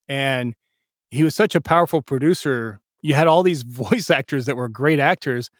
and 0.08 0.54
he 1.12 1.22
was 1.22 1.36
such 1.36 1.54
a 1.54 1.60
powerful 1.60 2.02
producer. 2.02 2.80
You 3.02 3.14
had 3.14 3.26
all 3.26 3.42
these 3.42 3.62
voice 3.62 4.10
actors 4.10 4.46
that 4.46 4.56
were 4.56 4.68
great 4.68 5.00
actors, 5.00 5.50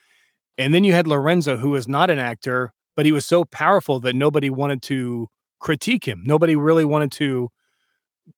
and 0.59 0.73
then 0.73 0.85
you 0.85 0.93
had 0.93 1.07
Lorenzo, 1.07 1.57
who 1.57 1.71
was 1.71 1.87
not 1.89 2.11
an 2.11 2.19
actor, 2.19 2.73
but 2.97 3.07
he 3.07 3.13
was 3.13 3.27
so 3.27 3.45
powerful 3.45 4.01
that 4.01 4.15
nobody 4.15 4.51
wanted 4.51 4.83
to 4.83 5.29
critique 5.61 6.07
him. 6.07 6.23
Nobody 6.25 6.57
really 6.57 6.85
wanted 6.85 7.13
to 7.13 7.51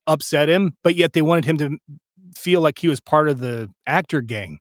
upset 0.06 0.48
him, 0.48 0.76
but 0.82 0.96
yet 0.96 1.12
they 1.12 1.22
wanted 1.22 1.44
him 1.44 1.58
to 1.58 1.78
feel 2.36 2.60
like 2.60 2.78
he 2.78 2.88
was 2.88 3.00
part 3.00 3.28
of 3.28 3.40
the 3.40 3.70
actor 3.86 4.20
gang. 4.20 4.58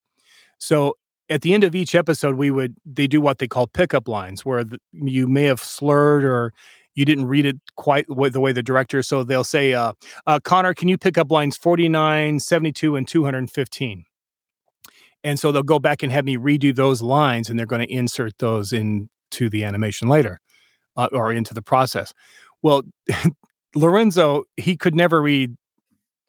So 0.59 0.95
at 1.29 1.41
the 1.41 1.53
end 1.53 1.63
of 1.63 1.75
each 1.75 1.95
episode, 1.95 2.35
we 2.35 2.51
would 2.51 2.75
they 2.85 3.07
do 3.07 3.21
what 3.21 3.39
they 3.39 3.47
call 3.47 3.67
pickup 3.67 4.07
lines, 4.07 4.45
where 4.45 4.63
the, 4.63 4.79
you 4.93 5.27
may 5.27 5.43
have 5.43 5.59
slurred 5.59 6.23
or 6.23 6.53
you 6.95 7.05
didn't 7.05 7.27
read 7.27 7.45
it 7.45 7.57
quite 7.75 8.07
the 8.07 8.39
way 8.39 8.51
the 8.51 8.63
director. 8.63 9.03
So 9.03 9.23
they'll 9.23 9.43
say, 9.43 9.73
uh, 9.73 9.93
uh, 10.25 10.39
"Connor, 10.43 10.73
can 10.73 10.87
you 10.87 10.97
pick 10.97 11.17
up 11.17 11.31
lines 11.31 11.57
49, 11.57 12.39
72, 12.39 12.95
and 12.95 13.07
215?" 13.07 14.05
And 15.27 15.37
so 15.37 15.51
they'll 15.51 15.61
go 15.61 15.77
back 15.77 16.03
and 16.03 16.11
have 16.11 16.23
me 16.23 16.37
redo 16.37 16.73
those 16.73 17.01
lines, 17.01 17.49
and 17.49 17.59
they're 17.59 17.65
going 17.65 17.85
to 17.85 17.93
insert 17.93 18.37
those 18.37 18.71
into 18.71 19.49
the 19.49 19.65
animation 19.65 20.07
later, 20.07 20.39
uh, 20.95 21.09
or 21.11 21.33
into 21.33 21.53
the 21.53 21.61
process. 21.61 22.13
Well, 22.61 22.83
Lorenzo, 23.75 24.45
he 24.55 24.77
could 24.77 24.95
never 24.95 25.21
read. 25.21 25.57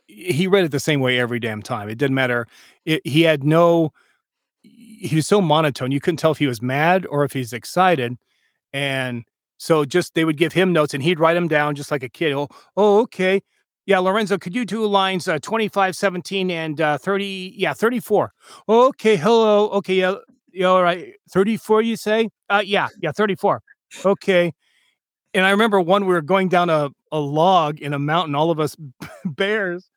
He 0.08 0.48
read 0.48 0.64
it 0.64 0.72
the 0.72 0.80
same 0.80 0.98
way 0.98 1.20
every 1.20 1.38
damn 1.38 1.62
time. 1.62 1.88
It 1.88 1.96
didn't 1.96 2.16
matter. 2.16 2.48
It, 2.84 3.06
he 3.06 3.22
had 3.22 3.44
no 3.44 3.92
he 4.62 5.14
was 5.14 5.28
so 5.28 5.40
monotone. 5.40 5.92
You 5.92 6.00
couldn't 6.00 6.16
tell 6.16 6.32
if 6.32 6.38
he 6.38 6.48
was 6.48 6.60
mad 6.60 7.06
or 7.06 7.22
if 7.22 7.32
he's 7.32 7.52
excited. 7.52 8.16
And 8.72 9.24
so 9.58 9.84
just 9.84 10.14
they 10.14 10.24
would 10.24 10.36
give 10.36 10.52
him 10.52 10.72
notes 10.72 10.92
and 10.92 11.04
he'd 11.04 11.20
write 11.20 11.34
them 11.34 11.46
down 11.46 11.76
just 11.76 11.92
like 11.92 12.02
a 12.02 12.08
kid. 12.08 12.32
Oh, 12.32 12.48
oh 12.76 13.02
okay. 13.02 13.42
Yeah, 13.88 14.00
Lorenzo, 14.00 14.36
could 14.36 14.54
you 14.54 14.66
do 14.66 14.84
lines 14.84 15.28
uh, 15.28 15.38
25, 15.38 15.96
17, 15.96 16.50
and 16.50 16.78
uh, 16.78 16.98
30? 16.98 17.54
Yeah, 17.56 17.72
34. 17.72 18.34
okay, 18.68 19.16
hello. 19.16 19.70
Okay, 19.70 19.94
yeah, 19.94 20.16
yeah, 20.52 20.66
all 20.66 20.82
right. 20.82 21.14
34, 21.30 21.80
you 21.80 21.96
say? 21.96 22.28
Uh, 22.50 22.62
yeah, 22.62 22.88
yeah, 23.00 23.12
34. 23.12 23.62
Okay. 24.04 24.52
And 25.32 25.46
I 25.46 25.52
remember 25.52 25.80
one, 25.80 26.04
we 26.04 26.12
were 26.12 26.20
going 26.20 26.50
down 26.50 26.68
a, 26.68 26.90
a 27.10 27.18
log 27.18 27.80
in 27.80 27.94
a 27.94 27.98
mountain, 27.98 28.34
all 28.34 28.50
of 28.50 28.60
us 28.60 28.76
bears. 29.24 29.88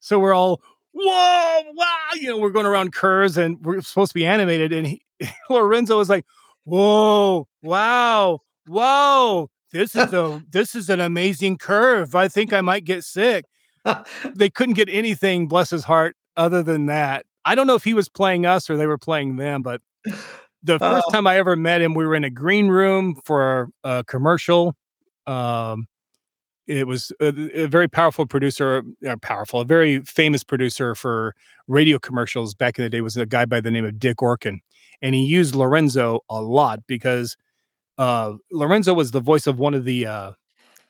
So 0.00 0.18
we're 0.18 0.34
all, 0.34 0.60
whoa, 0.92 1.62
wow, 1.72 2.10
you 2.16 2.28
know, 2.28 2.36
we're 2.36 2.50
going 2.50 2.66
around 2.66 2.92
curves 2.92 3.38
and 3.38 3.56
we're 3.64 3.80
supposed 3.80 4.10
to 4.10 4.14
be 4.14 4.26
animated. 4.26 4.74
And 4.74 4.86
he, 4.86 5.02
Lorenzo 5.48 5.96
was 5.96 6.10
like, 6.10 6.26
whoa, 6.64 7.48
wow, 7.62 8.40
whoa, 8.66 9.48
this 9.72 9.94
is 9.94 10.12
a 10.12 10.42
this 10.50 10.74
is 10.74 10.88
an 10.90 11.00
amazing 11.00 11.58
curve. 11.58 12.14
I 12.14 12.28
think 12.28 12.52
I 12.52 12.60
might 12.60 12.84
get 12.84 13.04
sick. 13.04 13.44
they 14.34 14.50
couldn't 14.50 14.74
get 14.74 14.88
anything, 14.88 15.48
bless 15.48 15.70
his 15.70 15.84
heart, 15.84 16.16
other 16.36 16.62
than 16.62 16.86
that. 16.86 17.26
I 17.44 17.54
don't 17.54 17.66
know 17.66 17.74
if 17.74 17.84
he 17.84 17.94
was 17.94 18.08
playing 18.08 18.46
us 18.46 18.68
or 18.68 18.76
they 18.76 18.86
were 18.86 18.98
playing 18.98 19.36
them, 19.36 19.62
but 19.62 19.80
the 20.62 20.78
first 20.78 21.06
uh, 21.08 21.12
time 21.12 21.26
I 21.26 21.38
ever 21.38 21.56
met 21.56 21.80
him, 21.80 21.94
we 21.94 22.06
were 22.06 22.14
in 22.14 22.24
a 22.24 22.30
green 22.30 22.68
room 22.68 23.20
for 23.24 23.70
a 23.84 24.04
commercial. 24.04 24.74
Um, 25.26 25.86
it 26.66 26.86
was 26.86 27.12
a, 27.20 27.62
a 27.62 27.66
very 27.66 27.88
powerful 27.88 28.26
producer, 28.26 28.82
uh, 29.08 29.16
powerful, 29.22 29.60
a 29.60 29.64
very 29.64 30.00
famous 30.00 30.44
producer 30.44 30.94
for 30.94 31.34
radio 31.66 31.98
commercials 31.98 32.54
back 32.54 32.78
in 32.78 32.84
the 32.84 32.90
day 32.90 33.00
was 33.00 33.16
a 33.16 33.24
guy 33.24 33.46
by 33.46 33.60
the 33.60 33.70
name 33.70 33.86
of 33.86 33.98
Dick 33.98 34.18
Orkin. 34.18 34.58
And 35.00 35.14
he 35.14 35.24
used 35.24 35.54
Lorenzo 35.54 36.20
a 36.28 36.42
lot 36.42 36.80
because 36.86 37.36
uh, 37.98 38.34
Lorenzo 38.50 38.94
was 38.94 39.10
the 39.10 39.20
voice 39.20 39.46
of 39.46 39.58
one 39.58 39.74
of 39.74 39.84
the, 39.84 40.06
uh, 40.06 40.32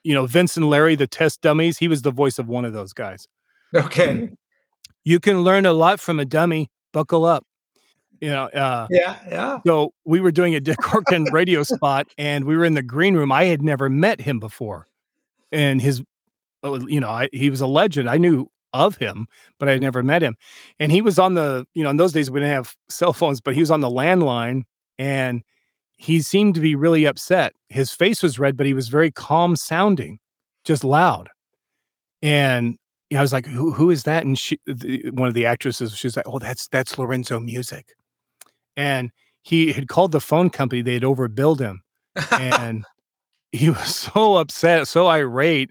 you 0.04 0.14
know, 0.14 0.26
Vince 0.26 0.56
and 0.56 0.68
Larry, 0.68 0.94
the 0.94 1.06
test 1.06 1.40
dummies. 1.40 1.78
He 1.78 1.88
was 1.88 2.02
the 2.02 2.10
voice 2.10 2.38
of 2.38 2.48
one 2.48 2.64
of 2.64 2.72
those 2.72 2.92
guys. 2.92 3.26
Okay. 3.74 4.30
You 5.04 5.20
can 5.20 5.42
learn 5.42 5.66
a 5.66 5.72
lot 5.72 6.00
from 6.00 6.20
a 6.20 6.24
dummy. 6.24 6.70
Buckle 6.92 7.24
up. 7.24 7.44
You 8.20 8.30
know, 8.30 8.44
uh, 8.46 8.86
yeah, 8.90 9.16
yeah. 9.28 9.58
So 9.66 9.92
we 10.04 10.20
were 10.20 10.32
doing 10.32 10.54
a 10.54 10.60
Dick 10.60 10.78
Orkin 10.78 11.30
radio 11.32 11.62
spot 11.62 12.08
and 12.18 12.44
we 12.44 12.56
were 12.56 12.64
in 12.64 12.74
the 12.74 12.82
green 12.82 13.14
room. 13.14 13.30
I 13.30 13.44
had 13.44 13.62
never 13.62 13.88
met 13.88 14.20
him 14.20 14.40
before 14.40 14.88
and 15.52 15.80
his 15.80 16.02
uh, 16.64 16.78
you 16.86 17.00
know 17.00 17.08
I, 17.08 17.28
he 17.32 17.50
was 17.50 17.60
a 17.60 17.66
legend 17.66 18.08
i 18.08 18.18
knew 18.18 18.50
of 18.72 18.96
him 18.96 19.26
but 19.58 19.68
i 19.68 19.72
had 19.72 19.80
never 19.80 20.02
met 20.02 20.22
him 20.22 20.36
and 20.78 20.92
he 20.92 21.00
was 21.00 21.18
on 21.18 21.34
the 21.34 21.66
you 21.74 21.82
know 21.82 21.90
in 21.90 21.96
those 21.96 22.12
days 22.12 22.30
we 22.30 22.40
didn't 22.40 22.54
have 22.54 22.74
cell 22.88 23.12
phones 23.12 23.40
but 23.40 23.54
he 23.54 23.60
was 23.60 23.70
on 23.70 23.80
the 23.80 23.90
landline 23.90 24.64
and 24.98 25.42
he 25.98 26.22
seemed 26.22 26.54
to 26.54 26.60
be 26.60 26.74
really 26.74 27.04
upset 27.04 27.52
his 27.68 27.92
face 27.92 28.22
was 28.22 28.38
red 28.38 28.56
but 28.56 28.66
he 28.66 28.74
was 28.74 28.88
very 28.88 29.10
calm 29.10 29.54
sounding 29.54 30.18
just 30.64 30.82
loud 30.82 31.28
and 32.22 32.78
you 33.10 33.14
know, 33.14 33.20
I 33.20 33.22
was 33.22 33.32
like, 33.32 33.46
who, 33.46 33.72
who 33.72 33.90
is 33.90 34.02
that? 34.02 34.24
And 34.24 34.38
she, 34.38 34.60
the, 34.66 35.10
one 35.10 35.28
of 35.28 35.34
the 35.34 35.46
actresses, 35.46 35.96
she 35.96 36.06
was 36.06 36.16
like, 36.16 36.28
oh, 36.28 36.38
that's, 36.38 36.68
that's 36.68 36.98
Lorenzo 36.98 37.40
music. 37.40 37.94
And 38.76 39.10
he 39.42 39.72
had 39.72 39.88
called 39.88 40.12
the 40.12 40.20
phone 40.20 40.50
company. 40.50 40.82
They 40.82 40.94
had 40.94 41.02
overbilled 41.02 41.60
him. 41.60 41.82
And 42.32 42.84
he 43.52 43.70
was 43.70 43.96
so 44.14 44.36
upset, 44.36 44.88
so 44.88 45.06
irate 45.06 45.70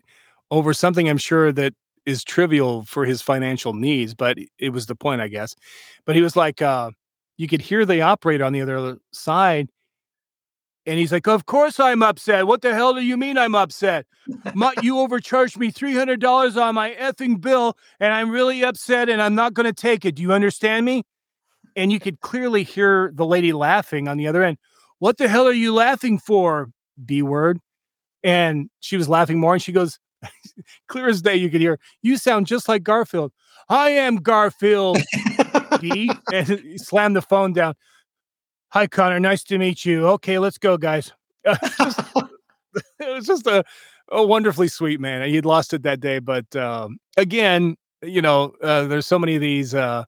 over 0.50 0.74
something 0.74 1.08
I'm 1.08 1.18
sure 1.18 1.52
that 1.52 1.74
is 2.06 2.24
trivial 2.24 2.86
for 2.86 3.06
his 3.06 3.22
financial 3.22 3.74
needs, 3.74 4.16
but 4.16 4.38
it 4.58 4.70
was 4.70 4.86
the 4.86 4.96
point, 4.96 5.22
I 5.22 5.28
guess. 5.28 5.56
But 6.06 6.16
he 6.16 6.22
was 6.22 6.36
like, 6.36 6.62
uh, 6.62 6.92
you 7.36 7.48
could 7.48 7.62
hear 7.62 7.86
the 7.86 8.02
operator 8.02 8.46
on 8.46 8.54
the 8.54 8.62
other 8.62 8.98
side. 9.12 9.68
And 10.88 10.98
he's 10.98 11.12
like, 11.12 11.28
Of 11.28 11.46
course 11.46 11.80
I'm 11.80 12.02
upset. 12.02 12.48
What 12.48 12.62
the 12.62 12.74
hell 12.74 12.94
do 12.94 13.02
you 13.02 13.18
mean 13.18 13.38
I'm 13.38 13.54
upset? 13.54 14.08
My, 14.56 14.74
you 14.82 15.00
overcharged 15.00 15.58
me 15.58 15.72
$300 15.72 16.60
on 16.60 16.76
my 16.76 16.92
effing 16.92 17.40
bill, 17.40 17.78
and 18.00 18.14
I'm 18.14 18.32
really 18.32 18.64
upset 18.64 19.10
and 19.10 19.22
I'm 19.22 19.36
not 19.36 19.54
going 19.54 19.66
to 19.66 19.74
take 19.74 20.06
it. 20.06 20.16
Do 20.16 20.22
you 20.22 20.34
understand 20.34 20.86
me? 20.86 21.04
And 21.76 21.92
you 21.92 22.00
could 22.00 22.22
clearly 22.22 22.64
hear 22.64 23.12
the 23.14 23.26
lady 23.26 23.54
laughing 23.54 24.08
on 24.08 24.18
the 24.18 24.28
other 24.28 24.44
end. 24.44 24.58
What 25.00 25.18
the 25.18 25.28
hell 25.28 25.48
are 25.48 25.54
you 25.54 25.74
laughing 25.74 26.18
for? 26.18 26.72
B 27.06 27.22
word. 27.22 27.60
And 28.24 28.70
she 28.80 28.98
was 28.98 29.08
laughing 29.08 29.40
more. 29.40 29.54
And 29.54 29.62
she 29.62 29.72
goes, 29.72 30.00
clear 30.88 31.08
as 31.08 31.22
day, 31.22 31.36
you 31.36 31.50
could 31.50 31.62
hear, 31.62 31.80
You 32.02 32.18
sound 32.18 32.48
just 32.48 32.68
like 32.68 32.84
Garfield. 32.84 33.32
I 33.70 33.90
am 33.90 34.18
Garfield. 34.18 34.98
D. 35.80 36.10
And 36.34 36.48
he 36.48 36.78
slammed 36.78 37.16
the 37.16 37.22
phone 37.22 37.54
down. 37.54 37.76
Hi, 38.72 38.86
Connor. 38.86 39.20
Nice 39.20 39.44
to 39.46 39.58
meet 39.58 39.86
you. 39.86 40.08
Okay, 40.08 40.40
let's 40.40 40.58
go, 40.58 40.78
guys. 40.78 41.14
it 41.46 42.30
was 43.00 43.26
just 43.26 43.48
a, 43.48 43.64
a 44.12 44.26
wonderfully 44.26 44.68
sweet 44.68 45.00
man. 45.00 45.28
He'd 45.30 45.46
lost 45.46 45.74
it 45.74 45.84
that 45.84 46.02
day. 46.02 46.20
But 46.20 46.54
um, 46.56 47.00
again, 47.16 47.78
you 48.02 48.22
know, 48.22 48.54
uh, 48.62 48.84
there's 48.84 49.06
so 49.06 49.18
many 49.18 49.36
of 49.36 49.42
these. 49.42 49.74
Uh, 49.74 50.04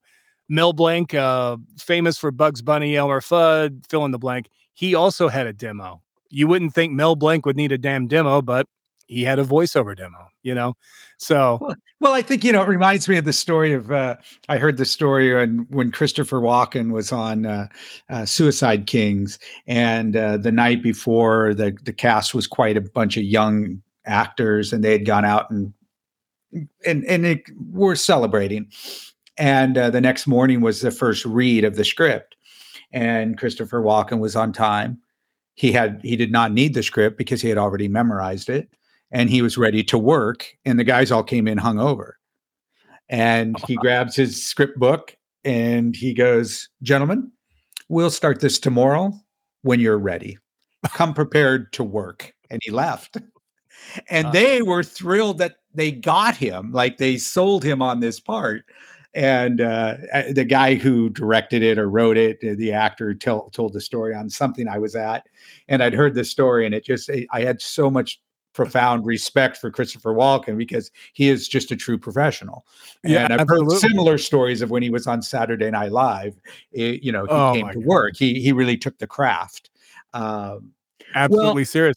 Mel 0.50 0.74
Blanc, 0.74 1.14
uh, 1.14 1.56
famous 1.78 2.18
for 2.18 2.32
Bugs 2.32 2.62
Bunny, 2.62 2.98
Elmer 2.98 3.22
Fudd, 3.22 3.88
fill 3.88 4.04
in 4.04 4.12
the 4.12 4.20
blank. 4.20 4.50
He 4.74 4.94
also 4.94 5.30
had 5.30 5.48
a 5.48 5.54
demo. 5.54 6.02
You 6.30 6.48
wouldn't 6.48 6.74
think 6.74 6.92
Mel 6.92 7.16
Blanc 7.16 7.46
would 7.46 7.56
need 7.56 7.72
a 7.72 7.78
damn 7.78 8.08
demo, 8.08 8.42
but 8.42 8.68
he 9.10 9.24
had 9.24 9.40
a 9.40 9.44
voiceover 9.44 9.98
demo, 9.98 10.28
you 10.44 10.54
know? 10.54 10.76
So, 11.18 11.58
well, 11.60 11.76
well, 12.00 12.14
I 12.14 12.22
think, 12.22 12.44
you 12.44 12.52
know, 12.52 12.62
it 12.62 12.68
reminds 12.68 13.10
me 13.10 13.18
of 13.18 13.26
the 13.26 13.34
story 13.34 13.74
of, 13.74 13.92
uh, 13.92 14.16
I 14.48 14.58
heard 14.58 14.78
the 14.78 14.86
story 14.86 15.34
when, 15.34 15.66
when 15.70 15.92
Christopher 15.92 16.40
Walken 16.40 16.94
was 16.94 17.12
on 17.12 17.48
uh, 17.48 17.68
uh, 18.10 18.26
Suicide 18.26 18.86
Kings. 18.86 19.40
And 19.66 20.16
uh, 20.16 20.38
the 20.38 20.52
night 20.52 20.84
before, 20.84 21.56
the, 21.56 21.76
the 21.84 21.92
cast 21.92 22.36
was 22.36 22.46
quite 22.46 22.78
a 22.78 22.82
bunch 22.82 23.18
of 23.18 23.24
young 23.24 23.82
actors 24.06 24.72
and 24.72 24.84
they 24.84 24.92
had 24.92 25.06
gone 25.06 25.26
out 25.26 25.50
and, 25.50 25.74
and, 26.86 27.04
and 27.06 27.26
it, 27.26 27.42
were 27.72 27.96
celebrating. 27.96 28.68
And 29.38 29.76
uh, 29.76 29.90
the 29.90 30.02
next 30.02 30.28
morning 30.28 30.62
was 30.62 30.82
the 30.82 30.92
first 30.92 31.26
read 31.26 31.64
of 31.64 31.78
the 31.78 31.86
script. 31.86 32.36
And 32.92 33.40
Christopher 33.40 33.82
Walken 33.82 34.20
was 34.20 34.36
on 34.36 34.54
time. 34.54 35.00
He 35.56 35.72
had 35.72 36.00
he 36.04 36.16
did 36.16 36.32
not 36.32 36.54
need 36.54 36.74
the 36.74 36.82
script 36.82 37.18
because 37.18 37.42
he 37.42 37.50
had 37.50 37.58
already 37.58 37.90
memorized 37.90 38.50
it 38.50 38.70
and 39.12 39.30
he 39.30 39.42
was 39.42 39.58
ready 39.58 39.84
to 39.86 39.98
work. 39.98 40.48
And 40.66 40.80
the 40.80 40.84
guys 40.84 41.12
all 41.12 41.24
came 41.24 41.48
in 41.48 41.58
hungover. 41.58 42.14
And 43.10 43.58
he 43.68 43.76
grabs 43.78 44.16
his 44.16 44.44
script 44.46 44.78
book 44.80 45.16
and 45.44 45.96
he 45.96 46.14
goes, 46.14 46.70
Gentlemen, 46.82 47.32
we'll 47.88 48.12
start 48.12 48.40
this 48.40 48.60
tomorrow 48.60 49.14
when 49.62 49.80
you're 49.80 49.98
ready. 49.98 50.38
Come 50.90 51.14
prepared 51.14 51.74
to 51.74 51.84
work. 51.84 52.34
And 52.50 52.62
he 52.64 52.72
left. 52.72 53.18
And 54.10 54.28
uh, 54.28 54.32
they 54.32 54.62
were 54.62 54.84
thrilled 54.84 55.38
that 55.40 55.58
they 55.74 55.92
got 55.92 56.36
him, 56.36 56.72
like 56.72 56.98
they 56.98 57.18
sold 57.18 57.64
him 57.64 57.82
on 57.82 58.00
this 58.00 58.20
part. 58.20 58.66
And 59.14 59.60
uh, 59.60 59.96
the 60.32 60.46
guy 60.46 60.76
who 60.76 61.10
directed 61.10 61.64
it 61.64 61.80
or 61.80 61.90
wrote 61.90 62.18
it, 62.18 62.40
the 62.42 62.72
actor 62.72 63.14
tell, 63.16 63.50
told 63.50 63.74
the 63.74 63.82
story 63.82 64.14
on 64.14 64.30
something 64.30 64.68
I 64.68 64.78
was 64.78 64.96
at, 64.96 65.26
and 65.68 65.82
I'd 65.82 65.96
heard 65.96 66.14
the 66.14 66.24
story, 66.24 66.68
and 66.68 66.76
it 66.76 66.86
just 66.86 67.10
I 67.32 67.42
had 67.42 67.60
so 67.60 67.90
much 67.90 68.22
profound 68.54 69.06
respect 69.06 69.58
for 69.58 69.72
Christopher 69.72 70.14
Walken 70.14 70.58
because 70.58 70.92
he 71.14 71.30
is 71.30 71.48
just 71.48 71.72
a 71.72 71.76
true 71.76 71.98
professional. 71.98 72.66
Yeah, 73.04 73.26
and 73.26 73.34
I've 73.34 73.42
absolutely. 73.42 73.76
heard 73.76 73.82
similar 73.82 74.18
stories 74.18 74.62
of 74.62 74.70
when 74.70 74.84
he 74.84 74.90
was 74.90 75.08
on 75.08 75.22
Saturday 75.22 75.70
Night 75.72 75.92
Live. 75.92 76.40
It, 76.72 77.04
you 77.04 77.12
know, 77.12 77.26
he 77.26 77.32
oh 77.32 77.54
came 77.54 77.68
to 77.70 77.80
God. 77.80 77.86
work. 77.86 78.18
He 78.18 78.42
he 78.42 78.52
really 78.52 78.78
took 78.78 78.98
the 78.98 79.08
craft. 79.08 79.70
Um, 80.14 80.74
absolutely 81.16 81.62
well, 81.62 81.66
serious. 81.66 81.96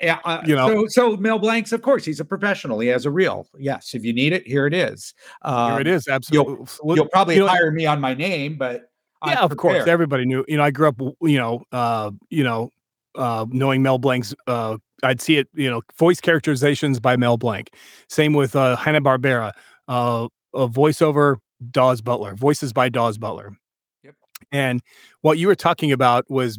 Yeah, 0.00 0.18
uh, 0.24 0.42
you 0.44 0.56
know. 0.56 0.86
So, 0.88 1.12
so 1.12 1.16
Mel 1.16 1.38
Blanc's, 1.38 1.72
of 1.72 1.82
course, 1.82 2.04
he's 2.04 2.18
a 2.18 2.24
professional. 2.24 2.80
He 2.80 2.88
has 2.88 3.06
a 3.06 3.10
reel. 3.10 3.46
Yes, 3.56 3.94
if 3.94 4.04
you 4.04 4.12
need 4.12 4.32
it, 4.32 4.46
here 4.46 4.66
it 4.66 4.74
is. 4.74 5.14
Um, 5.42 5.72
here 5.72 5.80
it 5.82 5.86
is. 5.86 6.08
Absolutely. 6.08 6.66
You'll, 6.82 6.96
you'll 6.96 7.06
probably 7.06 7.36
you 7.36 7.42
know, 7.42 7.46
hire 7.46 7.70
me 7.70 7.86
on 7.86 8.00
my 8.00 8.14
name, 8.14 8.56
but 8.56 8.90
yeah, 9.24 9.40
of 9.40 9.56
course, 9.56 9.86
everybody 9.86 10.24
knew. 10.24 10.44
You 10.48 10.56
know, 10.56 10.64
I 10.64 10.70
grew 10.70 10.88
up. 10.88 11.00
You 11.20 11.38
know, 11.38 11.62
uh, 11.70 12.10
you 12.30 12.42
know, 12.42 12.70
uh, 13.14 13.46
knowing 13.50 13.82
Mel 13.82 13.98
Blanc's, 13.98 14.34
uh, 14.46 14.76
I'd 15.02 15.20
see 15.20 15.36
it, 15.36 15.48
you 15.54 15.70
know, 15.70 15.82
voice 15.98 16.20
characterizations 16.20 17.00
by 17.00 17.16
Mel 17.16 17.36
Blanc. 17.36 17.70
Same 18.08 18.32
with 18.34 18.56
uh, 18.56 18.76
Hanna 18.76 19.00
Barbera, 19.00 19.52
uh, 19.88 20.28
a 20.54 20.68
voiceover 20.68 21.36
Daws 21.70 22.00
Butler, 22.00 22.34
voices 22.34 22.72
by 22.72 22.88
Daws 22.88 23.18
Butler. 23.18 23.56
Yep. 24.04 24.14
And 24.50 24.82
what 25.20 25.38
you 25.38 25.46
were 25.46 25.54
talking 25.54 25.92
about 25.92 26.30
was 26.30 26.58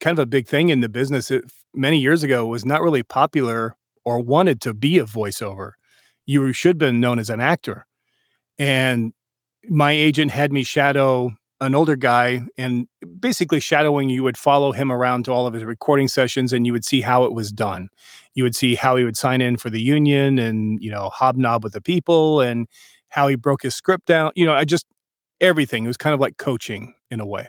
kind 0.00 0.18
of 0.18 0.22
a 0.22 0.26
big 0.26 0.46
thing 0.46 0.68
in 0.68 0.80
the 0.80 0.88
business 0.88 1.30
it, 1.30 1.44
many 1.74 1.98
years 1.98 2.22
ago. 2.22 2.46
Was 2.46 2.64
not 2.64 2.82
really 2.82 3.02
popular 3.02 3.74
or 4.04 4.20
wanted 4.20 4.60
to 4.62 4.74
be 4.74 4.98
a 4.98 5.04
voiceover. 5.04 5.72
You 6.26 6.52
should 6.52 6.70
have 6.70 6.78
been 6.78 7.00
known 7.00 7.18
as 7.18 7.30
an 7.30 7.40
actor. 7.40 7.86
And 8.58 9.12
my 9.68 9.92
agent 9.92 10.30
had 10.30 10.52
me 10.52 10.62
shadow 10.62 11.32
an 11.60 11.74
older 11.74 11.96
guy 11.96 12.42
and 12.56 12.86
basically 13.18 13.60
shadowing 13.60 14.08
you 14.08 14.22
would 14.22 14.36
follow 14.36 14.72
him 14.72 14.92
around 14.92 15.24
to 15.24 15.32
all 15.32 15.46
of 15.46 15.54
his 15.54 15.64
recording 15.64 16.06
sessions 16.06 16.52
and 16.52 16.66
you 16.66 16.72
would 16.72 16.84
see 16.84 17.00
how 17.00 17.24
it 17.24 17.32
was 17.32 17.50
done. 17.50 17.88
You 18.34 18.44
would 18.44 18.54
see 18.54 18.74
how 18.74 18.96
he 18.96 19.04
would 19.04 19.16
sign 19.16 19.40
in 19.40 19.56
for 19.56 19.68
the 19.68 19.80
union 19.80 20.38
and 20.38 20.82
you 20.82 20.90
know 20.90 21.10
hobnob 21.10 21.64
with 21.64 21.72
the 21.72 21.80
people 21.80 22.40
and 22.40 22.68
how 23.08 23.26
he 23.26 23.34
broke 23.34 23.62
his 23.62 23.74
script 23.74 24.06
down 24.06 24.30
you 24.36 24.44
know 24.44 24.52
i 24.52 24.64
just 24.64 24.86
everything. 25.40 25.84
It 25.84 25.88
was 25.88 25.96
kind 25.96 26.14
of 26.14 26.20
like 26.20 26.36
coaching 26.36 26.94
in 27.10 27.20
a 27.20 27.26
way. 27.26 27.48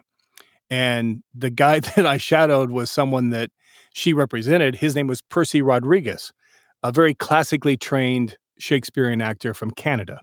And 0.70 1.24
the 1.34 1.49
guy 1.49 1.80
that 1.95 2.05
i 2.05 2.18
shadowed 2.18 2.72
was 2.72 2.91
someone 2.91 3.30
that 3.32 3.51
she 3.93 4.14
represented. 4.14 4.76
His 4.76 4.95
name 4.95 5.07
was 5.07 5.22
percy 5.22 5.62
rodrigues 5.62 6.32
a 6.84 6.91
very 6.91 7.14
classically 7.14 7.78
trained 7.78 8.38
shakespearean 8.57 9.22
actor 9.22 9.53
from 9.53 9.72
canada 9.72 10.20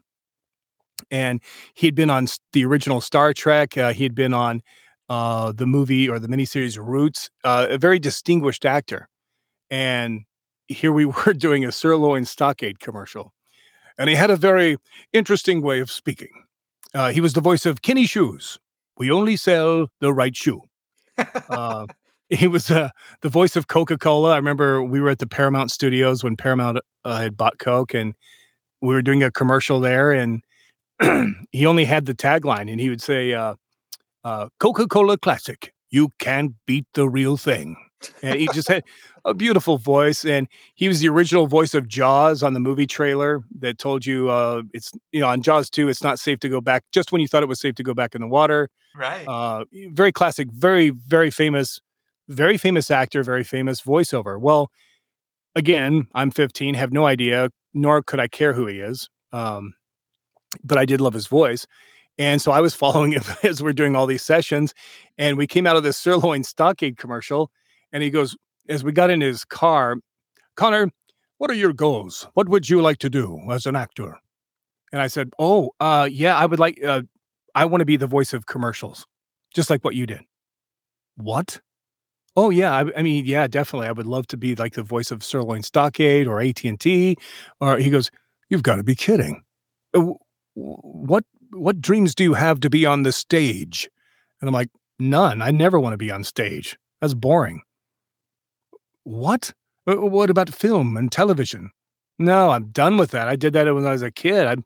and 1.10 1.40
he'd 1.74 1.94
been 1.94 2.10
on 2.10 2.26
the 2.52 2.64
original 2.64 3.00
Star 3.00 3.32
Trek. 3.32 3.76
Uh, 3.76 3.92
he'd 3.92 4.14
been 4.14 4.34
on 4.34 4.62
uh, 5.08 5.52
the 5.52 5.66
movie 5.66 6.08
or 6.08 6.18
the 6.18 6.28
miniseries 6.28 6.78
Roots. 6.78 7.30
Uh, 7.44 7.66
a 7.70 7.78
very 7.78 7.98
distinguished 7.98 8.64
actor, 8.64 9.08
and 9.70 10.22
here 10.68 10.92
we 10.92 11.04
were 11.26 11.32
doing 11.32 11.64
a 11.64 11.72
sirloin 11.72 12.24
stockade 12.24 12.80
commercial, 12.80 13.32
and 13.98 14.08
he 14.08 14.16
had 14.16 14.30
a 14.30 14.36
very 14.36 14.76
interesting 15.12 15.62
way 15.62 15.80
of 15.80 15.90
speaking. 15.90 16.44
Uh, 16.94 17.10
he 17.10 17.20
was 17.20 17.34
the 17.34 17.40
voice 17.40 17.66
of 17.66 17.82
Kinney 17.82 18.06
Shoes. 18.06 18.58
We 18.96 19.10
only 19.10 19.36
sell 19.36 19.88
the 20.00 20.12
right 20.12 20.34
shoe. 20.34 20.62
Uh, 21.18 21.86
he 22.30 22.46
was 22.46 22.70
uh, 22.70 22.90
the 23.20 23.28
voice 23.28 23.56
of 23.56 23.68
Coca 23.68 23.98
Cola. 23.98 24.32
I 24.32 24.36
remember 24.36 24.82
we 24.82 25.00
were 25.00 25.10
at 25.10 25.18
the 25.18 25.26
Paramount 25.26 25.70
Studios 25.70 26.24
when 26.24 26.36
Paramount 26.36 26.78
uh, 27.04 27.20
had 27.20 27.36
bought 27.36 27.58
Coke, 27.58 27.94
and 27.94 28.14
we 28.80 28.94
were 28.94 29.02
doing 29.02 29.22
a 29.22 29.30
commercial 29.30 29.80
there, 29.80 30.12
and 30.12 30.42
he 31.52 31.66
only 31.66 31.84
had 31.84 32.06
the 32.06 32.14
tagline, 32.14 32.70
and 32.70 32.80
he 32.80 32.88
would 32.88 33.02
say, 33.02 33.32
uh, 33.32 33.54
uh, 34.24 34.48
"Coca 34.58 34.86
Cola 34.86 35.18
Classic, 35.18 35.72
you 35.90 36.10
can't 36.18 36.54
beat 36.66 36.86
the 36.94 37.08
real 37.08 37.36
thing." 37.36 37.76
And 38.22 38.38
he 38.38 38.48
just 38.52 38.68
had 38.68 38.84
a 39.24 39.34
beautiful 39.34 39.78
voice, 39.78 40.24
and 40.24 40.48
he 40.74 40.88
was 40.88 41.00
the 41.00 41.08
original 41.08 41.46
voice 41.46 41.74
of 41.74 41.88
Jaws 41.88 42.42
on 42.42 42.54
the 42.54 42.60
movie 42.60 42.86
trailer 42.86 43.42
that 43.58 43.78
told 43.78 44.06
you 44.06 44.30
uh, 44.30 44.62
it's 44.72 44.92
you 45.12 45.20
know 45.20 45.28
on 45.28 45.42
Jaws 45.42 45.70
two, 45.70 45.88
it's 45.88 46.02
not 46.02 46.18
safe 46.18 46.38
to 46.40 46.48
go 46.48 46.60
back 46.60 46.84
just 46.92 47.12
when 47.12 47.20
you 47.20 47.28
thought 47.28 47.42
it 47.42 47.48
was 47.48 47.60
safe 47.60 47.74
to 47.76 47.82
go 47.82 47.94
back 47.94 48.14
in 48.14 48.20
the 48.20 48.28
water. 48.28 48.68
Right. 48.94 49.26
Uh, 49.26 49.64
very 49.90 50.12
classic, 50.12 50.48
very 50.52 50.90
very 50.90 51.30
famous, 51.30 51.80
very 52.28 52.56
famous 52.56 52.90
actor, 52.90 53.22
very 53.22 53.44
famous 53.44 53.80
voiceover. 53.80 54.40
Well, 54.40 54.70
again, 55.54 56.06
I'm 56.14 56.30
15, 56.30 56.74
have 56.74 56.92
no 56.92 57.06
idea, 57.06 57.50
nor 57.74 58.02
could 58.02 58.20
I 58.20 58.28
care 58.28 58.52
who 58.52 58.66
he 58.66 58.80
is. 58.80 59.08
Um, 59.32 59.74
but 60.64 60.78
I 60.78 60.84
did 60.84 61.00
love 61.00 61.14
his 61.14 61.26
voice. 61.26 61.66
And 62.18 62.40
so 62.40 62.52
I 62.52 62.60
was 62.60 62.74
following 62.82 63.12
him 63.12 63.24
as 63.42 63.62
we're 63.62 63.72
doing 63.72 63.96
all 63.96 64.06
these 64.06 64.22
sessions. 64.22 64.74
And 65.18 65.36
we 65.36 65.46
came 65.46 65.66
out 65.66 65.76
of 65.76 65.82
this 65.82 65.96
sirloin 66.02 66.44
stockade 66.44 66.96
commercial. 66.96 67.50
And 67.92 68.02
he 68.02 68.10
goes, 68.10 68.36
as 68.68 68.82
we 68.82 68.92
got 68.92 69.10
in 69.10 69.20
his 69.20 69.44
car, 69.44 69.96
Connor, 70.56 70.90
what 71.38 71.50
are 71.50 71.54
your 71.54 71.72
goals? 71.72 72.26
What 72.34 72.48
would 72.48 72.68
you 72.68 72.80
like 72.80 72.98
to 72.98 73.10
do 73.10 73.40
as 73.50 73.66
an 73.66 73.76
actor? 73.76 74.18
And 74.92 75.02
I 75.02 75.06
said, 75.08 75.30
Oh, 75.38 75.70
uh, 75.80 76.08
yeah, 76.10 76.36
I 76.36 76.46
would 76.46 76.58
like, 76.58 76.82
uh, 76.82 77.02
I 77.54 77.64
want 77.66 77.80
to 77.80 77.86
be 77.86 77.96
the 77.96 78.06
voice 78.06 78.32
of 78.32 78.46
commercials, 78.46 79.06
just 79.54 79.70
like 79.70 79.84
what 79.84 79.94
you 79.94 80.06
did. 80.06 80.20
What? 81.16 81.60
Oh 82.36 82.50
yeah, 82.50 82.72
I, 82.74 82.84
I 82.98 83.02
mean, 83.02 83.24
yeah, 83.24 83.46
definitely. 83.46 83.88
I 83.88 83.92
would 83.92 84.06
love 84.06 84.26
to 84.28 84.36
be 84.36 84.54
like 84.54 84.74
the 84.74 84.82
voice 84.82 85.10
of 85.10 85.24
Sirloin 85.24 85.62
Stockade 85.62 86.26
or 86.26 86.40
AT 86.40 86.62
and 86.64 86.78
T. 86.78 87.16
Or 87.60 87.78
he 87.78 87.88
goes, 87.88 88.10
"You've 88.50 88.62
got 88.62 88.76
to 88.76 88.82
be 88.82 88.94
kidding! 88.94 89.42
Uh, 90.56 90.76
what 90.82 91.24
what 91.52 91.80
dreams 91.80 92.14
do 92.14 92.24
you 92.24 92.34
have 92.34 92.60
to 92.60 92.70
be 92.70 92.84
on 92.86 93.02
the 93.02 93.12
stage? 93.12 93.88
And 94.40 94.48
I'm 94.48 94.54
like, 94.54 94.70
none. 94.98 95.42
I 95.42 95.50
never 95.50 95.78
want 95.78 95.94
to 95.94 95.98
be 95.98 96.10
on 96.10 96.24
stage. 96.24 96.76
That's 97.00 97.14
boring. 97.14 97.62
What? 99.04 99.52
What 99.84 100.30
about 100.30 100.52
film 100.52 100.96
and 100.96 101.12
television? 101.12 101.70
No, 102.18 102.50
I'm 102.50 102.68
done 102.68 102.96
with 102.96 103.10
that. 103.12 103.28
I 103.28 103.36
did 103.36 103.52
that 103.52 103.72
when 103.72 103.86
I 103.86 103.92
was 103.92 104.02
a 104.02 104.10
kid. 104.10 104.46
I'm 104.46 104.64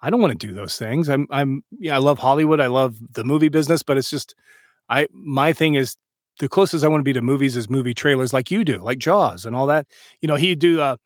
I 0.00 0.10
don't 0.10 0.20
want 0.20 0.38
to 0.38 0.46
do 0.46 0.52
those 0.52 0.76
things. 0.78 1.08
I'm 1.08 1.26
I'm 1.30 1.62
yeah, 1.78 1.94
I 1.94 1.98
love 1.98 2.18
Hollywood. 2.18 2.60
I 2.60 2.68
love 2.68 2.96
the 3.12 3.24
movie 3.24 3.48
business, 3.48 3.82
but 3.82 3.96
it's 3.96 4.10
just 4.10 4.34
I 4.88 5.06
my 5.12 5.52
thing 5.52 5.74
is 5.74 5.96
the 6.38 6.48
closest 6.48 6.84
I 6.84 6.88
want 6.88 7.00
to 7.00 7.04
be 7.04 7.12
to 7.12 7.22
movies 7.22 7.56
is 7.56 7.68
movie 7.68 7.94
trailers 7.94 8.32
like 8.32 8.50
you 8.50 8.64
do, 8.64 8.78
like 8.78 8.98
Jaws 8.98 9.44
and 9.44 9.54
all 9.54 9.66
that. 9.66 9.86
You 10.20 10.28
know, 10.28 10.36
he'd 10.36 10.58
do 10.58 10.80
uh 10.80 10.96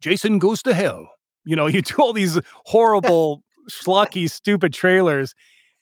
Jason 0.00 0.38
goes 0.38 0.62
to 0.62 0.74
hell. 0.74 1.08
You 1.44 1.56
know, 1.56 1.66
you 1.74 1.82
do 1.82 1.94
all 1.98 2.12
these 2.12 2.38
horrible, 2.64 3.42
schlocky, 3.70 4.30
stupid 4.30 4.72
trailers. 4.72 5.34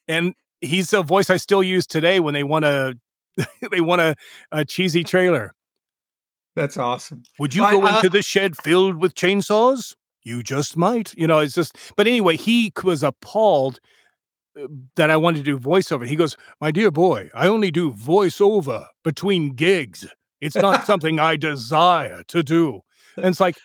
And 0.09 0.35
he's 0.61 0.93
a 0.93 1.03
voice 1.03 1.31
I 1.31 1.37
still 1.37 1.63
use 1.63 1.87
today 1.87 2.21
when 2.21 2.35
they 2.35 2.45
want 2.45 2.65
a 2.65 2.99
they 3.71 3.81
want 3.81 4.01
a, 4.01 4.15
a 4.53 4.65
cheesy 4.65 5.05
trailer. 5.05 5.55
That's 6.57 6.77
awesome. 6.77 7.25
Would 7.39 7.55
you 7.55 7.63
go 7.63 7.87
into 7.87 8.09
the 8.09 8.23
shed 8.23 8.57
filled 8.57 8.97
with 8.97 9.15
chainsaws? 9.15 9.95
You 10.23 10.43
just 10.43 10.77
might. 10.77 11.13
You 11.17 11.27
know, 11.27 11.41
it's 11.41 11.55
just, 11.55 11.77
but 11.97 12.07
anyway, 12.07 12.37
he 12.37 12.73
was 12.83 13.03
appalled 13.03 13.81
uh, 14.59 14.69
that 14.97 15.11
I 15.11 15.17
wanted 15.17 15.39
to 15.39 15.45
do 15.45 15.59
voiceover. 15.59 16.07
He 16.07 16.17
goes, 16.17 16.37
My 16.61 16.71
dear 16.71 16.91
boy, 16.91 17.29
I 17.35 17.49
only 17.49 17.71
do 17.71 17.93
voiceover 17.93 18.87
between 19.03 19.51
gigs. 19.51 20.07
It's 20.41 20.57
not 20.57 20.87
something 20.87 21.19
I 21.19 21.37
desire 21.37 22.23
to 22.29 22.43
do. 22.43 22.81
And 23.17 23.27
it's 23.27 23.41
like, 23.41 23.57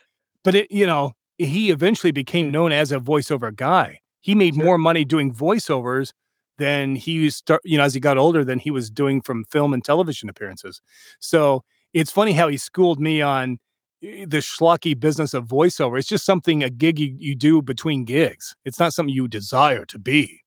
but 0.43 0.55
it, 0.55 0.71
you 0.71 0.85
know, 0.85 1.13
he 1.37 1.69
eventually 1.69 2.11
became 2.11 2.51
known 2.51 2.71
as 2.71 2.91
a 2.91 2.99
voiceover 2.99 3.55
guy. 3.55 3.99
He 4.21 4.35
made 4.35 4.55
sure. 4.55 4.63
more 4.63 4.77
money 4.77 5.05
doing 5.05 5.33
voiceovers 5.33 6.11
than 6.57 6.95
he 6.95 7.29
start, 7.29 7.61
you 7.63 7.77
know, 7.77 7.83
as 7.83 7.93
he 7.93 7.99
got 7.99 8.17
older 8.17 8.43
than 8.43 8.59
he 8.59 8.69
was 8.69 8.89
doing 8.89 9.21
from 9.21 9.45
film 9.45 9.73
and 9.73 9.83
television 9.83 10.29
appearances. 10.29 10.81
So 11.19 11.63
it's 11.93 12.11
funny 12.11 12.33
how 12.33 12.49
he 12.49 12.57
schooled 12.57 12.99
me 12.99 13.21
on 13.21 13.59
eh, 14.03 14.25
the 14.27 14.37
schlocky 14.37 14.99
business 14.99 15.33
of 15.33 15.45
voiceover. 15.45 15.97
It's 15.97 16.07
just 16.07 16.25
something 16.25 16.63
a 16.63 16.69
gig 16.69 16.99
you, 16.99 17.15
you 17.17 17.35
do 17.35 17.61
between 17.61 18.05
gigs. 18.05 18.55
It's 18.65 18.79
not 18.79 18.93
something 18.93 19.15
you 19.15 19.27
desire 19.27 19.85
to 19.85 19.97
be. 19.97 20.41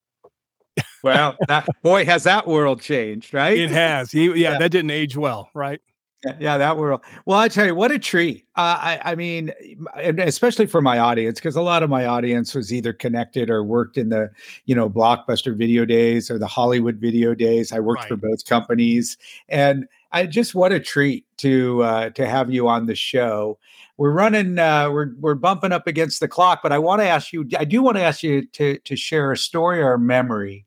well, 1.03 1.37
that 1.49 1.66
boy 1.83 2.05
has 2.05 2.25
that 2.25 2.47
world 2.47 2.81
changed, 2.81 3.35
right? 3.35 3.59
It 3.59 3.70
has. 3.70 4.12
He, 4.12 4.27
yeah, 4.27 4.35
yeah, 4.35 4.59
that 4.59 4.70
didn't 4.70 4.91
age 4.91 5.16
well, 5.16 5.51
right? 5.55 5.81
Yeah, 6.25 6.37
yeah, 6.39 6.59
that 6.59 6.77
world. 6.77 7.01
Well, 7.27 7.39
I 7.39 7.49
tell 7.49 7.66
you, 7.66 7.75
what 7.75 7.91
a 7.91 7.99
treat. 7.99 8.47
Uh, 8.55 8.79
I, 8.81 9.01
I 9.05 9.14
mean, 9.16 9.53
especially 9.97 10.66
for 10.66 10.81
my 10.81 11.01
audience, 11.01 11.41
because 11.41 11.57
a 11.57 11.62
lot 11.62 11.83
of 11.83 11.91
my 11.91 12.07
audience 12.07 12.55
was 12.55 12.73
either 12.73 12.93
connected 12.93 13.51
or 13.51 13.64
worked 13.64 13.99
in 13.99 14.09
the, 14.09 14.31
you 14.66 14.75
know, 14.75 14.89
blockbuster 14.89 15.57
video 15.57 15.85
days 15.85 16.31
or 16.31 16.39
the 16.39 16.47
Hollywood 16.47 16.99
video 16.99 17.35
days. 17.35 17.73
I 17.73 17.81
worked 17.81 18.03
right. 18.03 18.09
for 18.09 18.16
both 18.16 18.47
companies, 18.47 19.18
and 19.49 19.89
I 20.12 20.27
just 20.27 20.55
what 20.55 20.70
a 20.70 20.79
treat 20.79 21.25
to 21.39 21.83
uh, 21.83 22.11
to 22.11 22.27
have 22.29 22.53
you 22.53 22.68
on 22.68 22.87
the 22.87 22.95
show. 22.95 23.59
We're 23.97 24.12
running, 24.12 24.61
uh, 24.61 24.91
we're 24.91 25.14
we're 25.18 25.35
bumping 25.35 25.73
up 25.73 25.89
against 25.89 26.20
the 26.20 26.29
clock, 26.29 26.61
but 26.62 26.70
I 26.70 26.79
want 26.79 27.01
to 27.01 27.09
ask 27.09 27.33
you. 27.33 27.49
I 27.59 27.64
do 27.64 27.83
want 27.83 27.97
to 27.97 28.03
ask 28.03 28.23
you 28.23 28.47
to 28.47 28.79
to 28.79 28.95
share 28.95 29.33
a 29.33 29.37
story 29.37 29.83
or 29.83 29.95
a 29.95 29.99
memory 29.99 30.66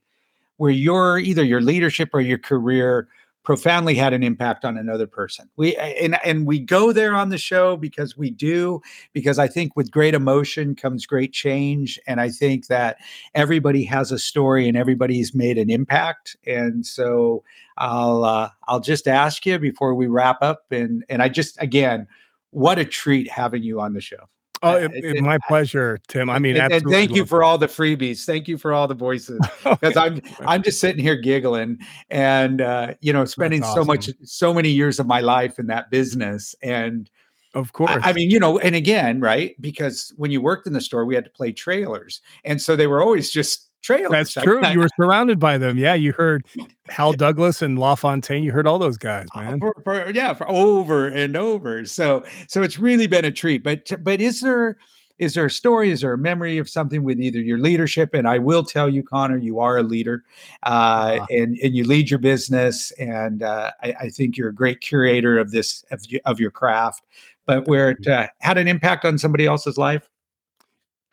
where 0.58 0.72
your 0.72 1.18
either 1.18 1.44
your 1.44 1.62
leadership 1.62 2.10
or 2.14 2.20
your 2.20 2.38
career 2.38 3.08
profoundly 3.46 3.96
had 3.96 4.12
an 4.12 4.24
impact 4.24 4.66
on 4.66 4.78
another 4.78 5.08
person. 5.08 5.50
We 5.56 5.76
and 5.78 6.18
and 6.26 6.46
we 6.46 6.60
go 6.60 6.92
there 6.92 7.14
on 7.14 7.30
the 7.30 7.38
show 7.38 7.78
because 7.78 8.18
we 8.18 8.32
do 8.32 8.82
because 9.14 9.40
I 9.40 9.48
think 9.48 9.76
with 9.76 9.92
great 9.92 10.14
emotion 10.14 10.76
comes 10.76 11.06
great 11.06 11.32
change 11.32 12.00
and 12.08 12.20
I 12.20 12.30
think 12.30 12.68
that 12.68 12.98
everybody 13.34 13.84
has 13.86 14.12
a 14.12 14.20
story 14.20 14.68
and 14.68 14.76
everybody's 14.76 15.34
made 15.34 15.58
an 15.58 15.70
impact 15.70 16.36
and 16.46 16.86
so 16.86 17.44
I'll 17.78 18.26
uh, 18.26 18.50
I'll 18.68 18.80
just 18.80 19.08
ask 19.08 19.46
you 19.46 19.60
before 19.60 19.96
we 19.96 20.08
wrap 20.08 20.42
up 20.42 20.66
and 20.72 21.06
and 21.08 21.22
I 21.22 21.30
just 21.30 21.62
again 21.62 22.08
what 22.50 22.80
a 22.80 22.86
treat 22.86 23.30
having 23.30 23.64
you 23.64 23.80
on 23.82 23.94
the 23.94 24.02
show. 24.02 24.30
Oh, 24.66 24.76
it, 24.78 24.92
it, 24.94 25.22
my 25.22 25.38
pleasure, 25.48 26.00
Tim. 26.08 26.30
I 26.30 26.40
mean, 26.40 26.58
and, 26.58 26.74
and 26.74 26.90
thank 26.90 27.16
you 27.16 27.26
for 27.26 27.44
all 27.44 27.58
the 27.58 27.68
freebies. 27.68 28.26
Thank 28.26 28.48
you 28.48 28.58
for 28.58 28.74
all 28.74 28.88
the 28.88 28.96
voices 28.96 29.40
because 29.64 29.96
I'm 29.96 30.22
I'm 30.42 30.64
just 30.64 30.80
sitting 30.80 31.02
here 31.02 31.16
giggling 31.16 31.80
and 32.10 32.62
uh, 32.62 32.94
you 33.02 33.14
know 33.14 33.26
spending 33.26 33.64
awesome. 33.64 33.84
so 33.84 33.86
much 33.86 34.10
so 34.24 34.54
many 34.54 34.70
years 34.70 35.00
of 35.00 35.08
my 35.08 35.20
life 35.20 35.60
in 35.60 35.68
that 35.68 35.92
business 35.92 36.56
and 36.62 37.10
of 37.54 37.72
course. 37.72 37.92
I, 38.04 38.10
I, 38.10 38.14
mean, 38.14 38.30
you 38.30 38.38
know, 38.38 38.60
and 38.60 38.76
again, 38.76 39.22
right? 39.22 39.56
Because 39.62 40.14
when 40.18 40.30
you 40.30 40.42
worked 40.42 40.68
in 40.68 40.74
the 40.74 40.82
store, 40.82 41.06
we 41.06 41.16
had 41.16 41.24
to 41.24 41.32
play 41.32 41.54
trailers, 41.54 42.20
and 42.44 42.62
so 42.62 42.76
they 42.76 42.86
were 42.86 43.02
always 43.02 43.32
just 43.32 43.70
trailers. 43.86 44.12
That's 44.12 44.34
true. 44.34 44.62
I, 44.62 44.74
you 44.74 44.80
were 44.80 44.90
surrounded 45.00 45.40
by 45.40 45.58
them. 45.58 45.78
Yeah, 45.78 45.94
you 45.94 46.12
heard 46.14 46.46
Hal 46.90 47.14
Douglas 47.14 47.62
and 47.62 47.78
LaFontaine. 47.80 48.44
You 48.44 48.52
heard 48.52 48.68
all 48.68 48.80
those 48.80 48.98
guys, 48.98 49.28
uh, 49.36 49.42
man. 49.42 49.60
For, 49.60 49.76
for, 49.84 50.12
yeah, 50.12 50.34
for 50.34 50.50
over 50.50 51.08
and 51.08 51.38
over. 51.38 51.86
So, 51.86 52.24
so 52.48 52.64
it's 52.64 52.80
really 52.80 53.08
been 53.08 53.26
a 53.26 53.32
treat. 53.32 53.64
But, 53.64 53.92
but 54.04 54.20
is 54.20 54.42
there? 54.42 54.78
Is 55.18 55.34
there 55.34 55.46
a 55.46 55.50
story? 55.50 55.92
Is 55.92 56.02
there 56.02 56.12
a 56.12 56.18
memory 56.18 56.58
of 56.58 56.70
something 56.70 57.02
with 57.02 57.22
either 57.22 57.40
your 57.40 57.58
leadership? 57.58 58.14
And 58.14 58.28
I 58.28 58.38
will 58.38 58.66
tell 58.66 58.90
you, 58.90 59.02
Connor, 59.02 59.38
you 59.38 59.62
are 59.62 59.78
a 59.78 59.84
leader, 59.84 60.26
uh, 60.64 61.20
uh, 61.22 61.26
and 61.30 61.58
and 61.60 61.74
you 61.74 61.86
lead 61.86 62.10
your 62.10 62.20
business, 62.20 62.92
and 62.92 63.42
uh, 63.42 63.72
I, 63.82 63.94
I, 64.02 64.10
think 64.10 64.36
you're 64.36 64.50
a 64.50 64.54
great 64.54 64.82
curator 64.82 65.40
of 65.40 65.52
this 65.52 65.86
of, 65.92 66.02
of 66.26 66.42
your 66.42 66.52
craft. 66.52 67.06
But 67.46 67.66
where 67.66 67.92
it 67.92 68.06
uh, 68.06 68.28
had 68.40 68.58
an 68.58 68.68
impact 68.68 69.06
on 69.06 69.18
somebody 69.18 69.46
else's 69.46 69.78
life. 69.78 70.10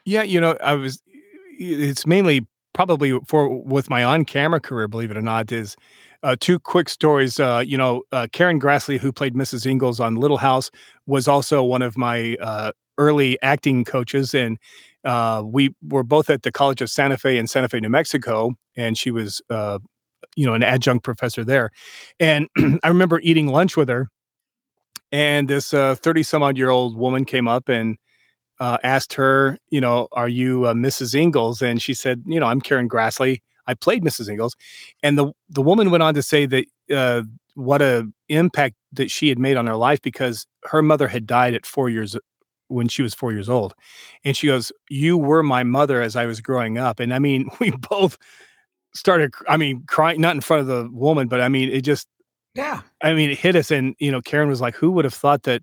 Yeah, 0.05 0.25
you 0.25 0.41
know, 0.41 0.57
I 0.61 0.75
was. 0.75 1.01
It's 1.61 2.05
mainly 2.05 2.45
probably 2.73 3.18
for 3.27 3.49
with 3.49 3.91
my 3.91 4.05
on-camera 4.05 4.61
career, 4.61 4.89
believe 4.89 5.11
it 5.11 5.16
or 5.16 5.23
not, 5.23 5.53
is 5.53 5.77
uh, 6.23 6.37
two 6.39 6.59
quick 6.59 6.89
stories. 6.89 7.41
Uh, 7.41 7.62
you 7.66 7.77
know, 7.77 8.03
uh, 8.12 8.27
Karen 8.33 8.61
Grassle, 8.61 8.99
who 8.99 9.12
played 9.12 9.35
Mrs. 9.35 9.66
Ingalls 9.66 10.01
on 10.01 10.16
Little 10.16 10.39
House, 10.39 10.70
was 11.07 11.29
also 11.29 11.62
one 11.62 11.83
of 11.83 11.97
my 11.97 12.37
uh, 12.41 12.73
early 12.99 13.41
acting 13.43 13.85
coaches, 13.85 14.35
and 14.35 14.59
uh, 15.05 15.43
we 15.45 15.75
were 15.89 16.05
both 16.05 16.31
at 16.31 16.43
the 16.43 16.53
College 16.53 16.81
of 16.81 16.91
Santa 16.91 17.18
Fe 17.18 17.39
in 17.39 17.47
Santa 17.47 17.68
Fe, 17.68 17.81
New 17.81 17.89
Mexico, 17.89 18.55
and 18.77 18.97
she 18.97 19.11
was, 19.11 19.43
uh, 19.51 19.79
you 20.37 20.47
know, 20.47 20.55
an 20.55 20.62
adjunct 20.62 21.05
professor 21.05 21.45
there. 21.45 21.70
And 22.20 22.49
I 22.83 22.89
remember 22.89 23.20
eating 23.20 23.49
lunch 23.49 23.77
with 23.77 23.89
her, 23.89 24.09
and 25.11 25.49
this 25.49 25.70
thirty 25.70 26.23
some 26.23 26.43
odd 26.43 26.57
year 26.57 26.70
old 26.70 26.97
woman 26.97 27.25
came 27.25 27.49
up 27.49 27.68
and 27.68 27.97
uh, 28.62 28.78
asked 28.84 29.12
her, 29.14 29.58
you 29.70 29.80
know, 29.80 30.06
are 30.12 30.28
you 30.28 30.66
uh, 30.66 30.72
Mrs. 30.72 31.16
Ingalls? 31.16 31.60
And 31.60 31.82
she 31.82 31.94
said, 31.94 32.22
you 32.26 32.38
know, 32.38 32.46
I'm 32.46 32.60
Karen 32.60 32.88
Grassle. 32.88 33.40
I 33.66 33.74
played 33.74 34.04
Mrs. 34.04 34.28
Ingalls. 34.28 34.54
And 35.02 35.18
the 35.18 35.32
the 35.48 35.62
woman 35.62 35.90
went 35.90 36.04
on 36.04 36.14
to 36.14 36.22
say 36.22 36.46
that 36.46 36.66
uh, 36.94 37.22
what 37.54 37.82
a 37.82 38.06
impact 38.28 38.76
that 38.92 39.10
she 39.10 39.28
had 39.28 39.38
made 39.40 39.56
on 39.56 39.66
her 39.66 39.74
life 39.74 40.00
because 40.00 40.46
her 40.62 40.80
mother 40.80 41.08
had 41.08 41.26
died 41.26 41.54
at 41.54 41.66
four 41.66 41.90
years 41.90 42.16
when 42.68 42.86
she 42.86 43.02
was 43.02 43.14
four 43.14 43.32
years 43.32 43.48
old. 43.48 43.74
And 44.24 44.36
she 44.36 44.46
goes, 44.46 44.70
"You 44.88 45.18
were 45.18 45.42
my 45.42 45.64
mother 45.64 46.00
as 46.00 46.14
I 46.14 46.26
was 46.26 46.40
growing 46.40 46.78
up." 46.78 47.00
And 47.00 47.12
I 47.12 47.18
mean, 47.18 47.50
we 47.60 47.72
both 47.72 48.16
started. 48.94 49.34
I 49.48 49.56
mean, 49.56 49.82
crying 49.88 50.20
not 50.20 50.36
in 50.36 50.40
front 50.40 50.60
of 50.60 50.68
the 50.68 50.88
woman, 50.92 51.26
but 51.26 51.40
I 51.40 51.48
mean, 51.48 51.68
it 51.68 51.80
just. 51.80 52.06
Yeah. 52.55 52.82
I 53.02 53.14
mean, 53.14 53.30
it 53.30 53.39
hit 53.39 53.56
us, 53.56 53.72
and 53.72 53.97
you 53.98 54.12
know, 54.12 54.20
Karen 54.20 54.48
was 54.48 54.60
like, 54.60 54.76
"Who 54.76 54.93
would 54.93 55.05
have 55.05 55.14
thought 55.14 55.43
that?" 55.44 55.62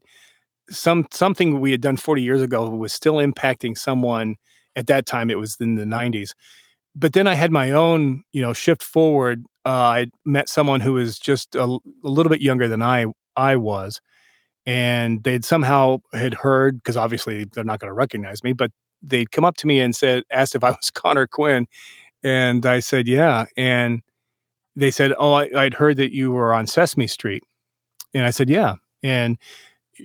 Some 0.69 1.07
something 1.11 1.59
we 1.59 1.71
had 1.71 1.81
done 1.81 1.97
40 1.97 2.21
years 2.21 2.41
ago 2.41 2.69
was 2.69 2.93
still 2.93 3.15
impacting 3.15 3.77
someone 3.77 4.35
at 4.75 4.87
that 4.87 5.05
time 5.05 5.29
it 5.29 5.37
was 5.37 5.57
in 5.59 5.75
the 5.75 5.85
90s 5.85 6.31
but 6.95 7.13
then 7.13 7.27
i 7.27 7.33
had 7.33 7.51
my 7.51 7.71
own 7.71 8.23
you 8.31 8.41
know 8.41 8.53
shift 8.53 8.83
forward 8.83 9.43
uh, 9.65 9.69
i 9.69 10.07
met 10.25 10.49
someone 10.49 10.79
who 10.79 10.93
was 10.93 11.19
just 11.19 11.55
a, 11.55 11.63
a, 11.63 11.79
little 12.03 12.29
bit 12.29 12.41
younger 12.41 12.67
than 12.67 12.81
i 12.81 13.05
i 13.35 13.55
was 13.55 13.99
and 14.65 15.23
they'd 15.23 15.45
somehow 15.45 15.97
had 16.13 16.33
heard 16.33 16.77
because 16.77 16.97
obviously 16.97 17.45
they're 17.45 17.63
not 17.63 17.79
going 17.79 17.89
to 17.89 17.93
recognize 17.93 18.43
me 18.43 18.53
but 18.53 18.71
they'd 19.01 19.31
come 19.31 19.45
up 19.45 19.55
to 19.57 19.67
me 19.67 19.79
and 19.79 19.95
said 19.95 20.23
asked 20.31 20.55
if 20.55 20.63
i 20.63 20.69
was 20.69 20.89
connor 20.93 21.27
quinn 21.27 21.67
and 22.23 22.65
i 22.65 22.79
said 22.79 23.07
yeah 23.07 23.45
and 23.57 24.01
they 24.75 24.91
said 24.91 25.13
oh 25.17 25.33
I, 25.33 25.49
i'd 25.63 25.73
heard 25.73 25.97
that 25.97 26.13
you 26.13 26.31
were 26.31 26.53
on 26.53 26.67
sesame 26.67 27.07
street 27.07 27.43
and 28.13 28.25
i 28.25 28.29
said 28.29 28.49
yeah 28.49 28.75
and 29.03 29.37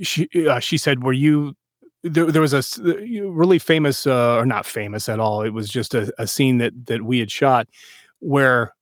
she 0.02 0.28
uh, 0.48 0.60
she 0.60 0.78
said, 0.78 1.02
"Were 1.02 1.12
you?" 1.12 1.54
There, 2.02 2.30
there 2.30 2.42
was 2.42 2.52
a 2.52 2.62
really 2.82 3.58
famous, 3.58 4.06
uh, 4.06 4.36
or 4.36 4.44
not 4.44 4.66
famous 4.66 5.08
at 5.08 5.18
all. 5.18 5.40
It 5.40 5.54
was 5.54 5.70
just 5.70 5.94
a, 5.94 6.12
a 6.18 6.26
scene 6.26 6.58
that 6.58 6.86
that 6.86 7.02
we 7.02 7.18
had 7.18 7.30
shot 7.30 7.66
where 8.20 8.74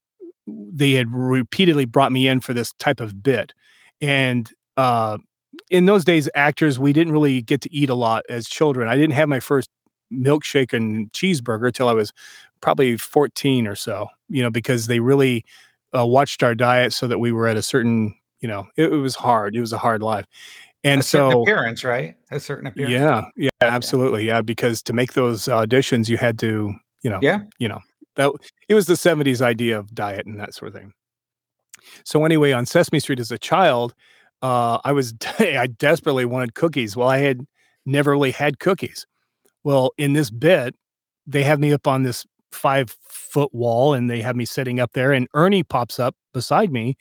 they 0.45 0.91
had 0.91 1.09
repeatedly 1.09 1.85
brought 1.85 2.11
me 2.11 2.27
in 2.27 2.41
for 2.41 2.53
this 2.53 2.73
type 2.79 2.99
of 2.99 3.23
bit, 3.23 3.53
and 4.01 4.51
uh, 4.75 5.17
in 5.69 5.85
those 5.85 6.03
days, 6.03 6.29
actors 6.35 6.79
we 6.79 6.93
didn't 6.93 7.13
really 7.13 7.41
get 7.41 7.61
to 7.61 7.73
eat 7.73 7.89
a 7.89 7.95
lot 7.95 8.23
as 8.29 8.47
children. 8.47 8.89
I 8.89 8.95
didn't 8.95 9.13
have 9.13 9.29
my 9.29 9.39
first 9.39 9.69
milkshake 10.11 10.73
and 10.73 11.11
cheeseburger 11.11 11.73
till 11.73 11.89
I 11.89 11.93
was 11.93 12.13
probably 12.61 12.97
14 12.97 13.67
or 13.67 13.75
so, 13.75 14.07
you 14.29 14.41
know, 14.41 14.49
because 14.49 14.87
they 14.87 14.99
really 14.99 15.45
uh, 15.95 16.05
watched 16.05 16.43
our 16.43 16.55
diet 16.55 16.93
so 16.93 17.07
that 17.07 17.19
we 17.19 17.31
were 17.31 17.47
at 17.47 17.57
a 17.57 17.61
certain, 17.61 18.15
you 18.39 18.47
know, 18.47 18.67
it, 18.77 18.91
it, 18.91 18.97
was 18.97 19.15
hard. 19.15 19.55
It 19.55 19.61
was 19.61 19.73
a 19.73 19.77
hard 19.77 20.01
life. 20.01 20.25
And 20.83 21.01
a 21.01 21.03
so 21.03 21.41
appearance, 21.41 21.83
right? 21.83 22.15
A 22.31 22.39
certain 22.39 22.67
appearance. 22.67 22.93
Yeah, 22.93 23.25
yeah, 23.37 23.49
absolutely. 23.61 24.25
Yeah, 24.25 24.41
because 24.41 24.81
to 24.83 24.93
make 24.93 25.13
those 25.13 25.45
auditions, 25.45 26.09
you 26.09 26.17
had 26.17 26.37
to, 26.39 26.73
you 27.03 27.09
know, 27.09 27.19
yeah, 27.21 27.39
you 27.57 27.67
know, 27.67 27.79
that 28.15 28.31
it 28.67 28.75
was 28.75 28.85
the 28.85 28.95
70s 28.95 29.41
idea 29.41 29.79
of 29.79 29.93
diet 29.95 30.25
and 30.25 30.39
that 30.39 30.53
sort 30.53 30.67
of 30.67 30.79
thing. 30.79 30.93
So 32.03 32.25
anyway, 32.25 32.51
on 32.51 32.65
Sesame 32.65 32.99
Street 32.99 33.19
as 33.19 33.31
a 33.31 33.37
child, 33.37 33.93
uh, 34.41 34.79
I 34.83 34.91
was 34.91 35.13
I 35.39 35.67
desperately 35.67 36.25
wanted 36.25 36.55
cookies. 36.55 36.95
Well, 36.95 37.07
I 37.07 37.19
had 37.19 37.45
never 37.85 38.11
really 38.11 38.31
had 38.31 38.59
cookies. 38.59 39.05
Well, 39.63 39.91
in 39.97 40.13
this 40.13 40.29
bit, 40.29 40.75
they 41.25 41.43
have 41.43 41.59
me 41.59 41.71
up 41.71 41.87
on 41.87 42.03
this 42.03 42.25
five 42.51 42.95
foot 43.07 43.53
wall 43.53 43.93
and 43.93 44.09
they 44.09 44.21
have 44.21 44.35
me 44.35 44.45
sitting 44.45 44.79
up 44.79 44.91
there 44.93 45.11
and 45.11 45.27
Ernie 45.33 45.63
pops 45.63 45.99
up 45.99 46.15
beside 46.33 46.71
me. 46.71 46.95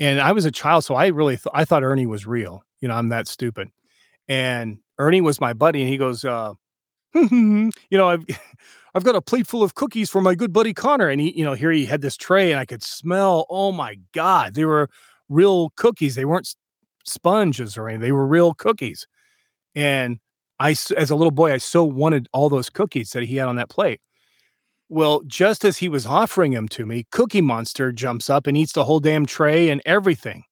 And 0.00 0.20
I 0.20 0.32
was 0.32 0.44
a 0.46 0.50
child, 0.50 0.84
so 0.84 0.94
I 0.94 1.08
really 1.08 1.36
th- 1.36 1.52
I 1.54 1.64
thought 1.64 1.84
Ernie 1.84 2.06
was 2.06 2.26
real. 2.26 2.64
You 2.80 2.88
know, 2.88 2.94
I'm 2.94 3.10
that 3.10 3.28
stupid. 3.28 3.68
And 4.28 4.78
Ernie 4.98 5.20
was 5.20 5.40
my 5.40 5.52
buddy, 5.52 5.82
and 5.82 5.90
he 5.90 5.98
goes, 5.98 6.24
uh, 6.24 6.54
you 7.14 7.70
know, 7.92 8.08
I've 8.08 8.24
I've 8.94 9.04
got 9.04 9.14
a 9.16 9.22
plate 9.22 9.46
full 9.46 9.62
of 9.62 9.74
cookies 9.74 10.10
for 10.10 10.20
my 10.20 10.34
good 10.34 10.52
buddy 10.52 10.74
Connor. 10.74 11.08
And 11.08 11.20
he, 11.20 11.36
you 11.38 11.44
know, 11.44 11.54
here 11.54 11.70
he 11.70 11.86
had 11.86 12.00
this 12.00 12.16
tray 12.16 12.50
and 12.50 12.58
I 12.58 12.64
could 12.64 12.82
smell, 12.82 13.46
oh 13.48 13.72
my 13.72 13.96
God, 14.12 14.54
they 14.54 14.64
were 14.64 14.88
real 15.28 15.70
cookies. 15.76 16.16
They 16.16 16.24
weren't 16.24 16.54
sponges 17.04 17.76
or 17.76 17.88
anything, 17.88 18.02
they 18.02 18.12
were 18.12 18.26
real 18.26 18.54
cookies. 18.54 19.06
And 19.74 20.18
I, 20.58 20.70
as 20.72 21.10
a 21.10 21.16
little 21.16 21.30
boy, 21.30 21.52
I 21.52 21.58
so 21.58 21.84
wanted 21.84 22.28
all 22.32 22.48
those 22.48 22.70
cookies 22.70 23.10
that 23.12 23.22
he 23.24 23.36
had 23.36 23.48
on 23.48 23.56
that 23.56 23.70
plate. 23.70 24.00
Well, 24.90 25.22
just 25.26 25.64
as 25.64 25.78
he 25.78 25.88
was 25.88 26.04
offering 26.04 26.52
them 26.52 26.68
to 26.68 26.84
me, 26.84 27.06
Cookie 27.10 27.40
Monster 27.40 27.92
jumps 27.92 28.28
up 28.28 28.46
and 28.46 28.56
eats 28.56 28.72
the 28.72 28.84
whole 28.84 29.00
damn 29.00 29.24
tray 29.24 29.70
and 29.70 29.80
everything. 29.86 30.44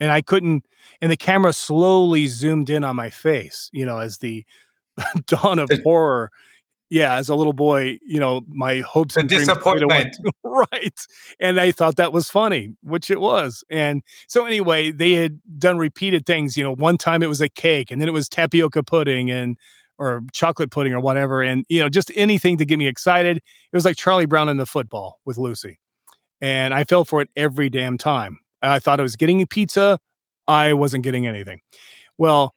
And 0.00 0.10
I 0.10 0.22
couldn't, 0.22 0.64
and 1.00 1.12
the 1.12 1.16
camera 1.16 1.52
slowly 1.52 2.26
zoomed 2.26 2.70
in 2.70 2.82
on 2.82 2.96
my 2.96 3.10
face, 3.10 3.68
you 3.72 3.84
know, 3.84 3.98
as 3.98 4.18
the 4.18 4.44
dawn 5.26 5.58
of 5.58 5.70
horror 5.84 6.30
yeah, 6.90 7.14
as 7.14 7.28
a 7.28 7.36
little 7.36 7.52
boy, 7.52 8.00
you 8.04 8.18
know, 8.18 8.42
my 8.48 8.80
hopes 8.80 9.14
the 9.14 9.20
and 9.20 9.28
disappointment, 9.28 10.16
right? 10.42 11.06
And 11.38 11.60
I 11.60 11.70
thought 11.70 11.94
that 11.96 12.12
was 12.12 12.28
funny, 12.28 12.74
which 12.82 13.12
it 13.12 13.20
was. 13.20 13.62
And 13.70 14.02
so 14.26 14.44
anyway, 14.44 14.90
they 14.90 15.12
had 15.12 15.40
done 15.56 15.78
repeated 15.78 16.26
things. 16.26 16.56
You 16.56 16.64
know, 16.64 16.74
one 16.74 16.98
time 16.98 17.22
it 17.22 17.28
was 17.28 17.40
a 17.40 17.48
cake, 17.48 17.92
and 17.92 18.00
then 18.00 18.08
it 18.08 18.12
was 18.12 18.28
tapioca 18.28 18.82
pudding, 18.82 19.30
and 19.30 19.56
or 20.00 20.22
chocolate 20.32 20.72
pudding, 20.72 20.92
or 20.92 21.00
whatever, 21.00 21.42
and 21.42 21.64
you 21.68 21.80
know, 21.80 21.88
just 21.88 22.10
anything 22.16 22.56
to 22.58 22.64
get 22.64 22.78
me 22.78 22.88
excited. 22.88 23.36
It 23.36 23.76
was 23.76 23.84
like 23.84 23.96
Charlie 23.96 24.26
Brown 24.26 24.48
in 24.48 24.56
the 24.56 24.66
football 24.66 25.20
with 25.24 25.38
Lucy, 25.38 25.78
and 26.40 26.74
I 26.74 26.82
fell 26.84 27.04
for 27.04 27.20
it 27.20 27.28
every 27.36 27.70
damn 27.70 27.98
time. 27.98 28.38
I 28.62 28.80
thought 28.80 28.98
I 28.98 29.04
was 29.04 29.14
getting 29.14 29.40
a 29.42 29.46
pizza, 29.46 29.98
I 30.48 30.72
wasn't 30.72 31.04
getting 31.04 31.26
anything. 31.26 31.60
Well, 32.18 32.54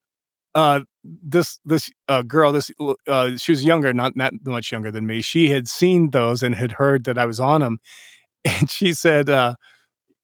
uh, 0.55 0.81
this 1.03 1.59
this 1.65 1.91
uh, 2.07 2.21
girl, 2.23 2.51
this 2.51 2.71
uh, 3.07 3.37
she 3.37 3.51
was 3.51 3.63
younger, 3.63 3.93
not 3.93 4.15
not 4.15 4.33
much 4.45 4.71
younger 4.71 4.91
than 4.91 5.05
me. 5.05 5.21
She 5.21 5.49
had 5.49 5.67
seen 5.67 6.11
those 6.11 6.43
and 6.43 6.55
had 6.55 6.71
heard 6.71 7.03
that 7.03 7.17
I 7.17 7.25
was 7.25 7.39
on 7.39 7.61
them, 7.61 7.79
and 8.45 8.69
she 8.69 8.93
said, 8.93 9.29
uh, 9.29 9.55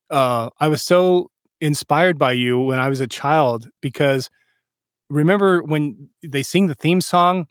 uh, 0.10 0.50
"I 0.60 0.68
was 0.68 0.82
so 0.82 1.32
inspired 1.62 2.18
by 2.18 2.32
you 2.32 2.60
when 2.60 2.80
I 2.80 2.90
was 2.90 3.02
a 3.02 3.08
child 3.08 3.68
because 3.82 4.30
remember 5.10 5.62
when 5.64 6.10
they 6.24 6.44
sing 6.44 6.68
the 6.68 6.76
theme 6.76 7.02
song?" 7.02 7.48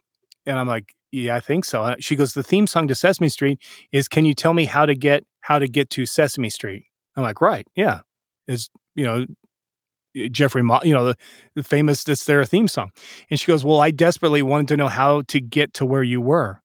And 0.46 0.58
I'm 0.58 0.68
like, 0.68 0.94
"Yeah, 1.12 1.36
I 1.36 1.40
think 1.40 1.64
so." 1.64 1.94
She 2.00 2.16
goes, 2.16 2.34
"The 2.34 2.42
theme 2.42 2.66
song 2.66 2.88
to 2.88 2.94
Sesame 2.94 3.28
Street 3.28 3.60
is 3.92 4.08
Can 4.08 4.24
you 4.24 4.34
tell 4.34 4.54
me 4.54 4.64
how 4.66 4.86
to 4.86 4.94
get 4.94 5.24
how 5.40 5.58
to 5.58 5.68
get 5.68 5.90
to 5.90 6.06
Sesame 6.06 6.50
Street?" 6.50 6.84
I'm 7.16 7.22
like, 7.22 7.40
"Right, 7.40 7.66
yeah." 7.76 8.00
Is 8.46 8.70
you 8.94 9.04
know 9.04 9.26
Jeffrey, 10.30 10.62
Mo- 10.62 10.80
you 10.82 10.94
know, 10.94 11.06
the, 11.06 11.16
the 11.54 11.62
famous, 11.62 12.02
that's 12.02 12.24
their 12.24 12.44
theme 12.44 12.68
song. 12.68 12.90
And 13.30 13.38
she 13.38 13.46
goes, 13.46 13.64
Well, 13.64 13.80
I 13.80 13.90
desperately 13.90 14.42
wanted 14.42 14.68
to 14.68 14.76
know 14.76 14.88
how 14.88 15.22
to 15.28 15.40
get 15.40 15.74
to 15.74 15.86
where 15.86 16.02
you 16.02 16.20
were. 16.20 16.60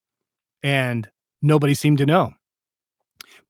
And 0.64 1.10
nobody 1.41 1.74
seemed 1.74 1.99
to 1.99 2.06
know. 2.06 2.34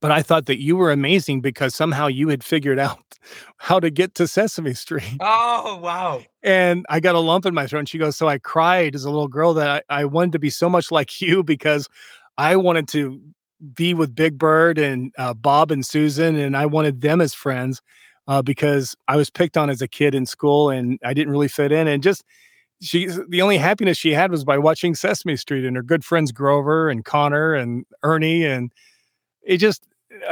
But 0.04 0.12
I 0.12 0.20
thought 0.20 0.44
that 0.44 0.60
you 0.60 0.76
were 0.76 0.92
amazing 0.92 1.40
because 1.40 1.74
somehow 1.74 2.08
you 2.08 2.28
had 2.28 2.44
figured 2.44 2.78
out 2.78 2.98
how 3.56 3.80
to 3.80 3.88
get 3.88 4.14
to 4.16 4.28
Sesame 4.28 4.74
Street. 4.74 5.16
Oh, 5.18 5.78
wow. 5.82 6.20
And 6.42 6.84
I 6.90 7.00
got 7.00 7.14
a 7.14 7.20
lump 7.20 7.46
in 7.46 7.54
my 7.54 7.66
throat. 7.66 7.78
And 7.78 7.88
she 7.88 7.96
goes, 7.96 8.14
So 8.14 8.28
I 8.28 8.36
cried 8.36 8.94
as 8.94 9.06
a 9.06 9.10
little 9.10 9.28
girl 9.28 9.54
that 9.54 9.82
I, 9.88 10.00
I 10.00 10.04
wanted 10.04 10.32
to 10.32 10.38
be 10.38 10.50
so 10.50 10.68
much 10.68 10.90
like 10.90 11.22
you 11.22 11.42
because 11.42 11.88
I 12.36 12.54
wanted 12.56 12.86
to 12.88 13.18
be 13.72 13.94
with 13.94 14.14
Big 14.14 14.36
Bird 14.36 14.76
and 14.76 15.10
uh, 15.16 15.32
Bob 15.32 15.70
and 15.70 15.86
Susan, 15.86 16.36
and 16.36 16.54
I 16.54 16.66
wanted 16.66 17.00
them 17.00 17.22
as 17.22 17.32
friends 17.32 17.80
uh, 18.28 18.42
because 18.42 18.94
I 19.08 19.16
was 19.16 19.30
picked 19.30 19.56
on 19.56 19.70
as 19.70 19.80
a 19.80 19.88
kid 19.88 20.14
in 20.14 20.26
school 20.26 20.68
and 20.68 20.98
I 21.02 21.14
didn't 21.14 21.32
really 21.32 21.48
fit 21.48 21.72
in. 21.72 21.88
And 21.88 22.02
just 22.02 22.24
she, 22.82 23.08
the 23.30 23.40
only 23.40 23.56
happiness 23.56 23.96
she 23.96 24.12
had 24.12 24.30
was 24.30 24.44
by 24.44 24.58
watching 24.58 24.94
Sesame 24.94 25.36
Street 25.38 25.64
and 25.64 25.76
her 25.76 25.82
good 25.82 26.04
friends 26.04 26.30
Grover 26.30 26.90
and 26.90 27.06
Connor 27.06 27.54
and 27.54 27.86
Ernie. 28.02 28.44
And 28.44 28.70
it 29.42 29.56
just, 29.56 29.86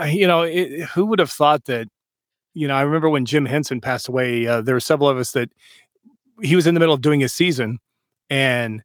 you 0.07 0.27
know, 0.27 0.43
it, 0.43 0.83
who 0.91 1.07
would 1.07 1.19
have 1.19 1.31
thought 1.31 1.65
that? 1.67 1.89
You 2.55 2.69
know, 2.69 2.75
I 2.75 2.83
remember 2.83 3.09
when 3.09 3.25
Jim 3.25 3.47
Henson 3.47 3.81
passed 3.81 4.09
away. 4.09 4.47
Uh, 4.47 4.61
there 4.61 4.75
were 4.75 4.81
several 4.81 5.09
of 5.09 5.17
us 5.17 5.33
that 5.33 5.51
he 6.43 6.55
was 6.55 6.67
in 6.67 6.75
the 6.75 6.81
middle 6.81 6.95
of 6.95 7.01
doing 7.01 7.21
his 7.21 7.33
season, 7.33 7.79
and 8.29 8.83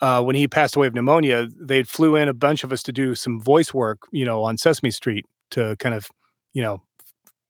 uh, 0.00 0.22
when 0.22 0.34
he 0.34 0.48
passed 0.48 0.76
away 0.76 0.86
of 0.86 0.94
pneumonia, 0.94 1.48
they 1.58 1.82
flew 1.82 2.16
in 2.16 2.28
a 2.28 2.34
bunch 2.34 2.64
of 2.64 2.72
us 2.72 2.82
to 2.84 2.92
do 2.92 3.14
some 3.14 3.40
voice 3.40 3.74
work, 3.74 4.00
you 4.12 4.24
know, 4.24 4.42
on 4.42 4.56
Sesame 4.56 4.90
Street 4.90 5.26
to 5.50 5.76
kind 5.76 5.94
of, 5.94 6.08
you 6.54 6.62
know, 6.62 6.82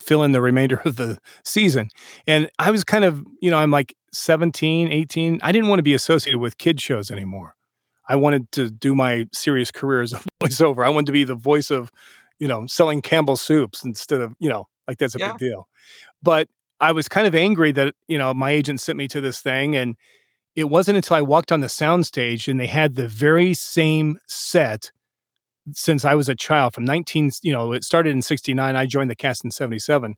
fill 0.01 0.24
in 0.24 0.32
the 0.32 0.41
remainder 0.41 0.81
of 0.85 0.97
the 0.97 1.19
season. 1.45 1.91
And 2.27 2.51
I 2.59 2.70
was 2.70 2.82
kind 2.82 3.05
of, 3.05 3.24
you 3.41 3.51
know, 3.51 3.59
I'm 3.59 3.70
like 3.70 3.95
17, 4.12 4.91
18. 4.91 5.41
I 5.43 5.53
didn't 5.53 5.69
want 5.69 5.78
to 5.78 5.85
be 5.85 5.95
associated 5.95 6.39
with 6.39 6.59
kid 6.59 6.81
shows 6.81 7.11
anymore. 7.11 7.55
I 8.09 8.16
wanted 8.16 8.51
to 8.53 8.70
do 8.70 8.95
my 8.95 9.28
serious 9.32 9.70
career 9.70 10.03
as 10.03 10.12
a 10.12 10.20
voiceover. 10.43 10.85
I 10.85 10.89
wanted 10.89 11.07
to 11.07 11.12
be 11.12 11.24
the 11.24 11.37
voice 11.37 11.70
of, 11.70 11.93
you 12.41 12.49
know, 12.49 12.67
selling 12.67 13.01
Campbell 13.03 13.37
soups 13.37 13.85
instead 13.85 14.21
of, 14.21 14.35
you 14.41 14.49
know, 14.49 14.67
like 14.89 14.99
that's 14.99 15.15
a 15.15 15.19
yeah. 15.19 15.33
big 15.33 15.39
deal. 15.39 15.69
But 16.23 16.49
I 16.81 16.91
was 16.91 17.09
kind 17.09 17.27
of 17.27 17.35
angry 17.35 17.71
that, 17.73 17.95
you 18.09 18.19
know, 18.19 18.35
my 18.35 18.51
agent 18.51 18.81
sent 18.81 18.99
me 18.99 19.07
to 19.09 19.21
this 19.21 19.41
thing 19.41 19.77
and 19.77 19.95
it 20.57 20.65
wasn't 20.65 20.97
until 20.97 21.17
I 21.17 21.23
walked 21.23 21.53
on 21.53 21.61
the 21.61 21.69
soundstage 21.69 22.49
and 22.49 22.59
they 22.59 22.67
had 22.67 22.97
the 22.97 23.07
very 23.07 23.55
same 23.55 24.19
set 24.27 24.91
since 25.73 26.05
I 26.05 26.15
was 26.15 26.29
a 26.29 26.35
child 26.35 26.75
from 26.75 26.85
19, 26.85 27.31
you 27.43 27.53
know, 27.53 27.73
it 27.73 27.85
started 27.85 28.11
in 28.11 28.23
69. 28.23 28.75
I 28.75 28.87
joined 28.87 29.11
the 29.11 29.15
cast 29.15 29.45
in 29.45 29.51
77. 29.51 30.17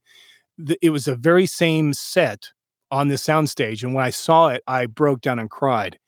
The, 0.59 0.79
it 0.81 0.91
was 0.91 1.05
the 1.05 1.17
very 1.17 1.47
same 1.47 1.93
set 1.93 2.49
on 2.91 3.09
the 3.09 3.17
soundstage. 3.17 3.83
And 3.83 3.95
when 3.95 4.05
I 4.05 4.11
saw 4.11 4.49
it, 4.49 4.63
I 4.67 4.87
broke 4.87 5.21
down 5.21 5.39
and 5.39 5.51
cried 5.51 5.99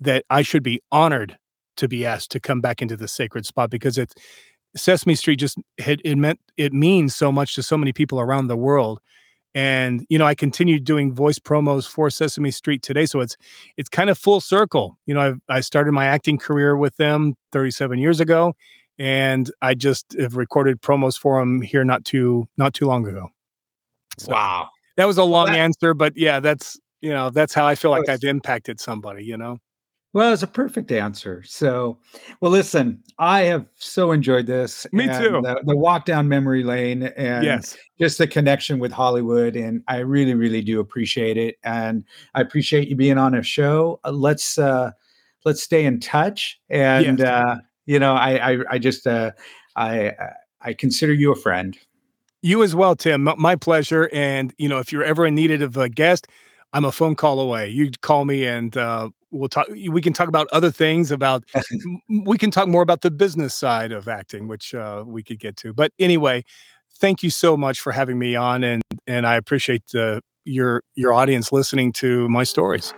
that 0.00 0.24
I 0.30 0.42
should 0.42 0.62
be 0.62 0.80
honored 0.92 1.36
to 1.78 1.88
be 1.88 2.06
asked 2.06 2.30
to 2.32 2.40
come 2.40 2.60
back 2.60 2.80
into 2.80 2.96
the 2.96 3.08
sacred 3.08 3.46
spot 3.46 3.70
because 3.70 3.98
it's 3.98 4.14
Sesame 4.76 5.14
Street 5.14 5.36
just 5.36 5.58
had, 5.78 6.00
it 6.04 6.16
meant 6.16 6.40
it 6.56 6.72
means 6.72 7.14
so 7.14 7.32
much 7.32 7.54
to 7.54 7.62
so 7.62 7.76
many 7.76 7.92
people 7.92 8.20
around 8.20 8.48
the 8.48 8.56
world. 8.56 9.00
And 9.54 10.06
you 10.08 10.18
know, 10.18 10.26
I 10.26 10.34
continued 10.34 10.84
doing 10.84 11.12
voice 11.12 11.38
promos 11.38 11.88
for 11.88 12.10
Sesame 12.10 12.50
Street 12.50 12.82
today, 12.82 13.06
so 13.06 13.20
it's 13.20 13.36
it's 13.76 13.88
kind 13.88 14.10
of 14.10 14.18
full 14.18 14.40
circle. 14.40 14.98
You 15.06 15.14
know, 15.14 15.36
I 15.48 15.56
I 15.56 15.60
started 15.60 15.92
my 15.92 16.04
acting 16.04 16.38
career 16.38 16.76
with 16.76 16.96
them 16.96 17.34
37 17.52 17.98
years 17.98 18.20
ago, 18.20 18.54
and 18.98 19.50
I 19.62 19.74
just 19.74 20.14
have 20.18 20.36
recorded 20.36 20.82
promos 20.82 21.18
for 21.18 21.40
them 21.40 21.62
here 21.62 21.84
not 21.84 22.04
too 22.04 22.46
not 22.56 22.74
too 22.74 22.86
long 22.86 23.06
ago. 23.06 23.30
So 24.18 24.32
wow, 24.32 24.68
that 24.96 25.06
was 25.06 25.16
a 25.16 25.24
long 25.24 25.44
well, 25.44 25.54
that, 25.54 25.60
answer, 25.60 25.94
but 25.94 26.16
yeah, 26.16 26.40
that's 26.40 26.78
you 27.00 27.10
know 27.10 27.30
that's 27.30 27.54
how 27.54 27.66
I 27.66 27.74
feel 27.74 27.90
like 27.90 28.08
I've 28.08 28.24
impacted 28.24 28.80
somebody. 28.80 29.24
You 29.24 29.38
know. 29.38 29.58
Well, 30.18 30.32
it's 30.32 30.42
a 30.42 30.48
perfect 30.48 30.90
answer. 30.90 31.44
So, 31.46 31.96
well, 32.40 32.50
listen, 32.50 33.00
I 33.20 33.42
have 33.42 33.66
so 33.76 34.10
enjoyed 34.10 34.46
this. 34.46 34.84
Me 34.90 35.06
too. 35.06 35.40
The, 35.44 35.62
the, 35.64 35.76
walk 35.76 36.06
down 36.06 36.26
memory 36.26 36.64
lane 36.64 37.04
and 37.16 37.44
yes. 37.44 37.78
just 38.00 38.18
the 38.18 38.26
connection 38.26 38.80
with 38.80 38.90
Hollywood. 38.90 39.54
And 39.54 39.80
I 39.86 39.98
really, 39.98 40.34
really 40.34 40.60
do 40.60 40.80
appreciate 40.80 41.36
it. 41.36 41.54
And 41.62 42.02
I 42.34 42.40
appreciate 42.40 42.88
you 42.88 42.96
being 42.96 43.16
on 43.16 43.36
a 43.36 43.44
show. 43.44 44.00
Uh, 44.02 44.10
let's, 44.10 44.58
uh, 44.58 44.90
let's 45.44 45.62
stay 45.62 45.84
in 45.84 46.00
touch. 46.00 46.60
And, 46.68 47.20
yes. 47.20 47.28
uh, 47.28 47.58
you 47.86 48.00
know, 48.00 48.14
I, 48.14 48.54
I, 48.54 48.58
I 48.70 48.78
just, 48.78 49.06
uh, 49.06 49.30
I, 49.76 50.14
I 50.62 50.72
consider 50.72 51.12
you 51.12 51.30
a 51.30 51.36
friend. 51.36 51.78
You 52.42 52.64
as 52.64 52.74
well, 52.74 52.96
Tim. 52.96 53.28
My 53.38 53.54
pleasure. 53.54 54.10
And 54.12 54.52
you 54.58 54.68
know, 54.68 54.78
if 54.78 54.90
you're 54.90 55.04
ever 55.04 55.28
in 55.28 55.36
need 55.36 55.62
of 55.62 55.76
a 55.76 55.88
guest, 55.88 56.26
I'm 56.72 56.84
a 56.84 56.90
phone 56.90 57.14
call 57.14 57.38
away. 57.38 57.68
You 57.68 57.92
call 58.02 58.24
me 58.24 58.46
and 58.46 58.76
uh, 58.76 59.10
we'll 59.30 59.48
talk. 59.48 59.66
We 59.68 60.00
can 60.00 60.12
talk 60.12 60.28
about 60.28 60.48
other 60.52 60.70
things. 60.70 61.10
About 61.10 61.44
we 62.26 62.38
can 62.38 62.50
talk 62.50 62.68
more 62.68 62.82
about 62.82 63.02
the 63.02 63.10
business 63.10 63.54
side 63.54 63.92
of 63.92 64.08
acting, 64.08 64.48
which 64.48 64.74
uh, 64.74 65.04
we 65.06 65.22
could 65.22 65.38
get 65.38 65.56
to. 65.58 65.72
But 65.72 65.92
anyway, 65.98 66.44
thank 66.98 67.22
you 67.22 67.30
so 67.30 67.56
much 67.56 67.80
for 67.80 67.92
having 67.92 68.18
me 68.18 68.36
on, 68.36 68.64
and 68.64 68.82
and 69.06 69.26
I 69.26 69.36
appreciate 69.36 69.94
uh, 69.94 70.20
your 70.44 70.82
your 70.94 71.12
audience 71.12 71.52
listening 71.52 71.92
to 71.94 72.28
my 72.28 72.44
stories. 72.44 72.92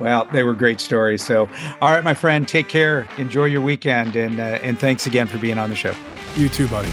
Well, 0.00 0.26
they 0.32 0.42
were 0.42 0.54
great 0.54 0.80
stories. 0.80 1.24
So, 1.24 1.48
all 1.80 1.92
right, 1.92 2.02
my 2.02 2.14
friend, 2.14 2.48
take 2.48 2.68
care. 2.68 3.06
Enjoy 3.18 3.44
your 3.44 3.60
weekend, 3.60 4.16
and 4.16 4.40
uh, 4.40 4.58
and 4.62 4.78
thanks 4.78 5.06
again 5.06 5.26
for 5.26 5.38
being 5.38 5.58
on 5.58 5.70
the 5.70 5.76
show. 5.76 5.94
You 6.36 6.48
too, 6.48 6.68
buddy. 6.68 6.90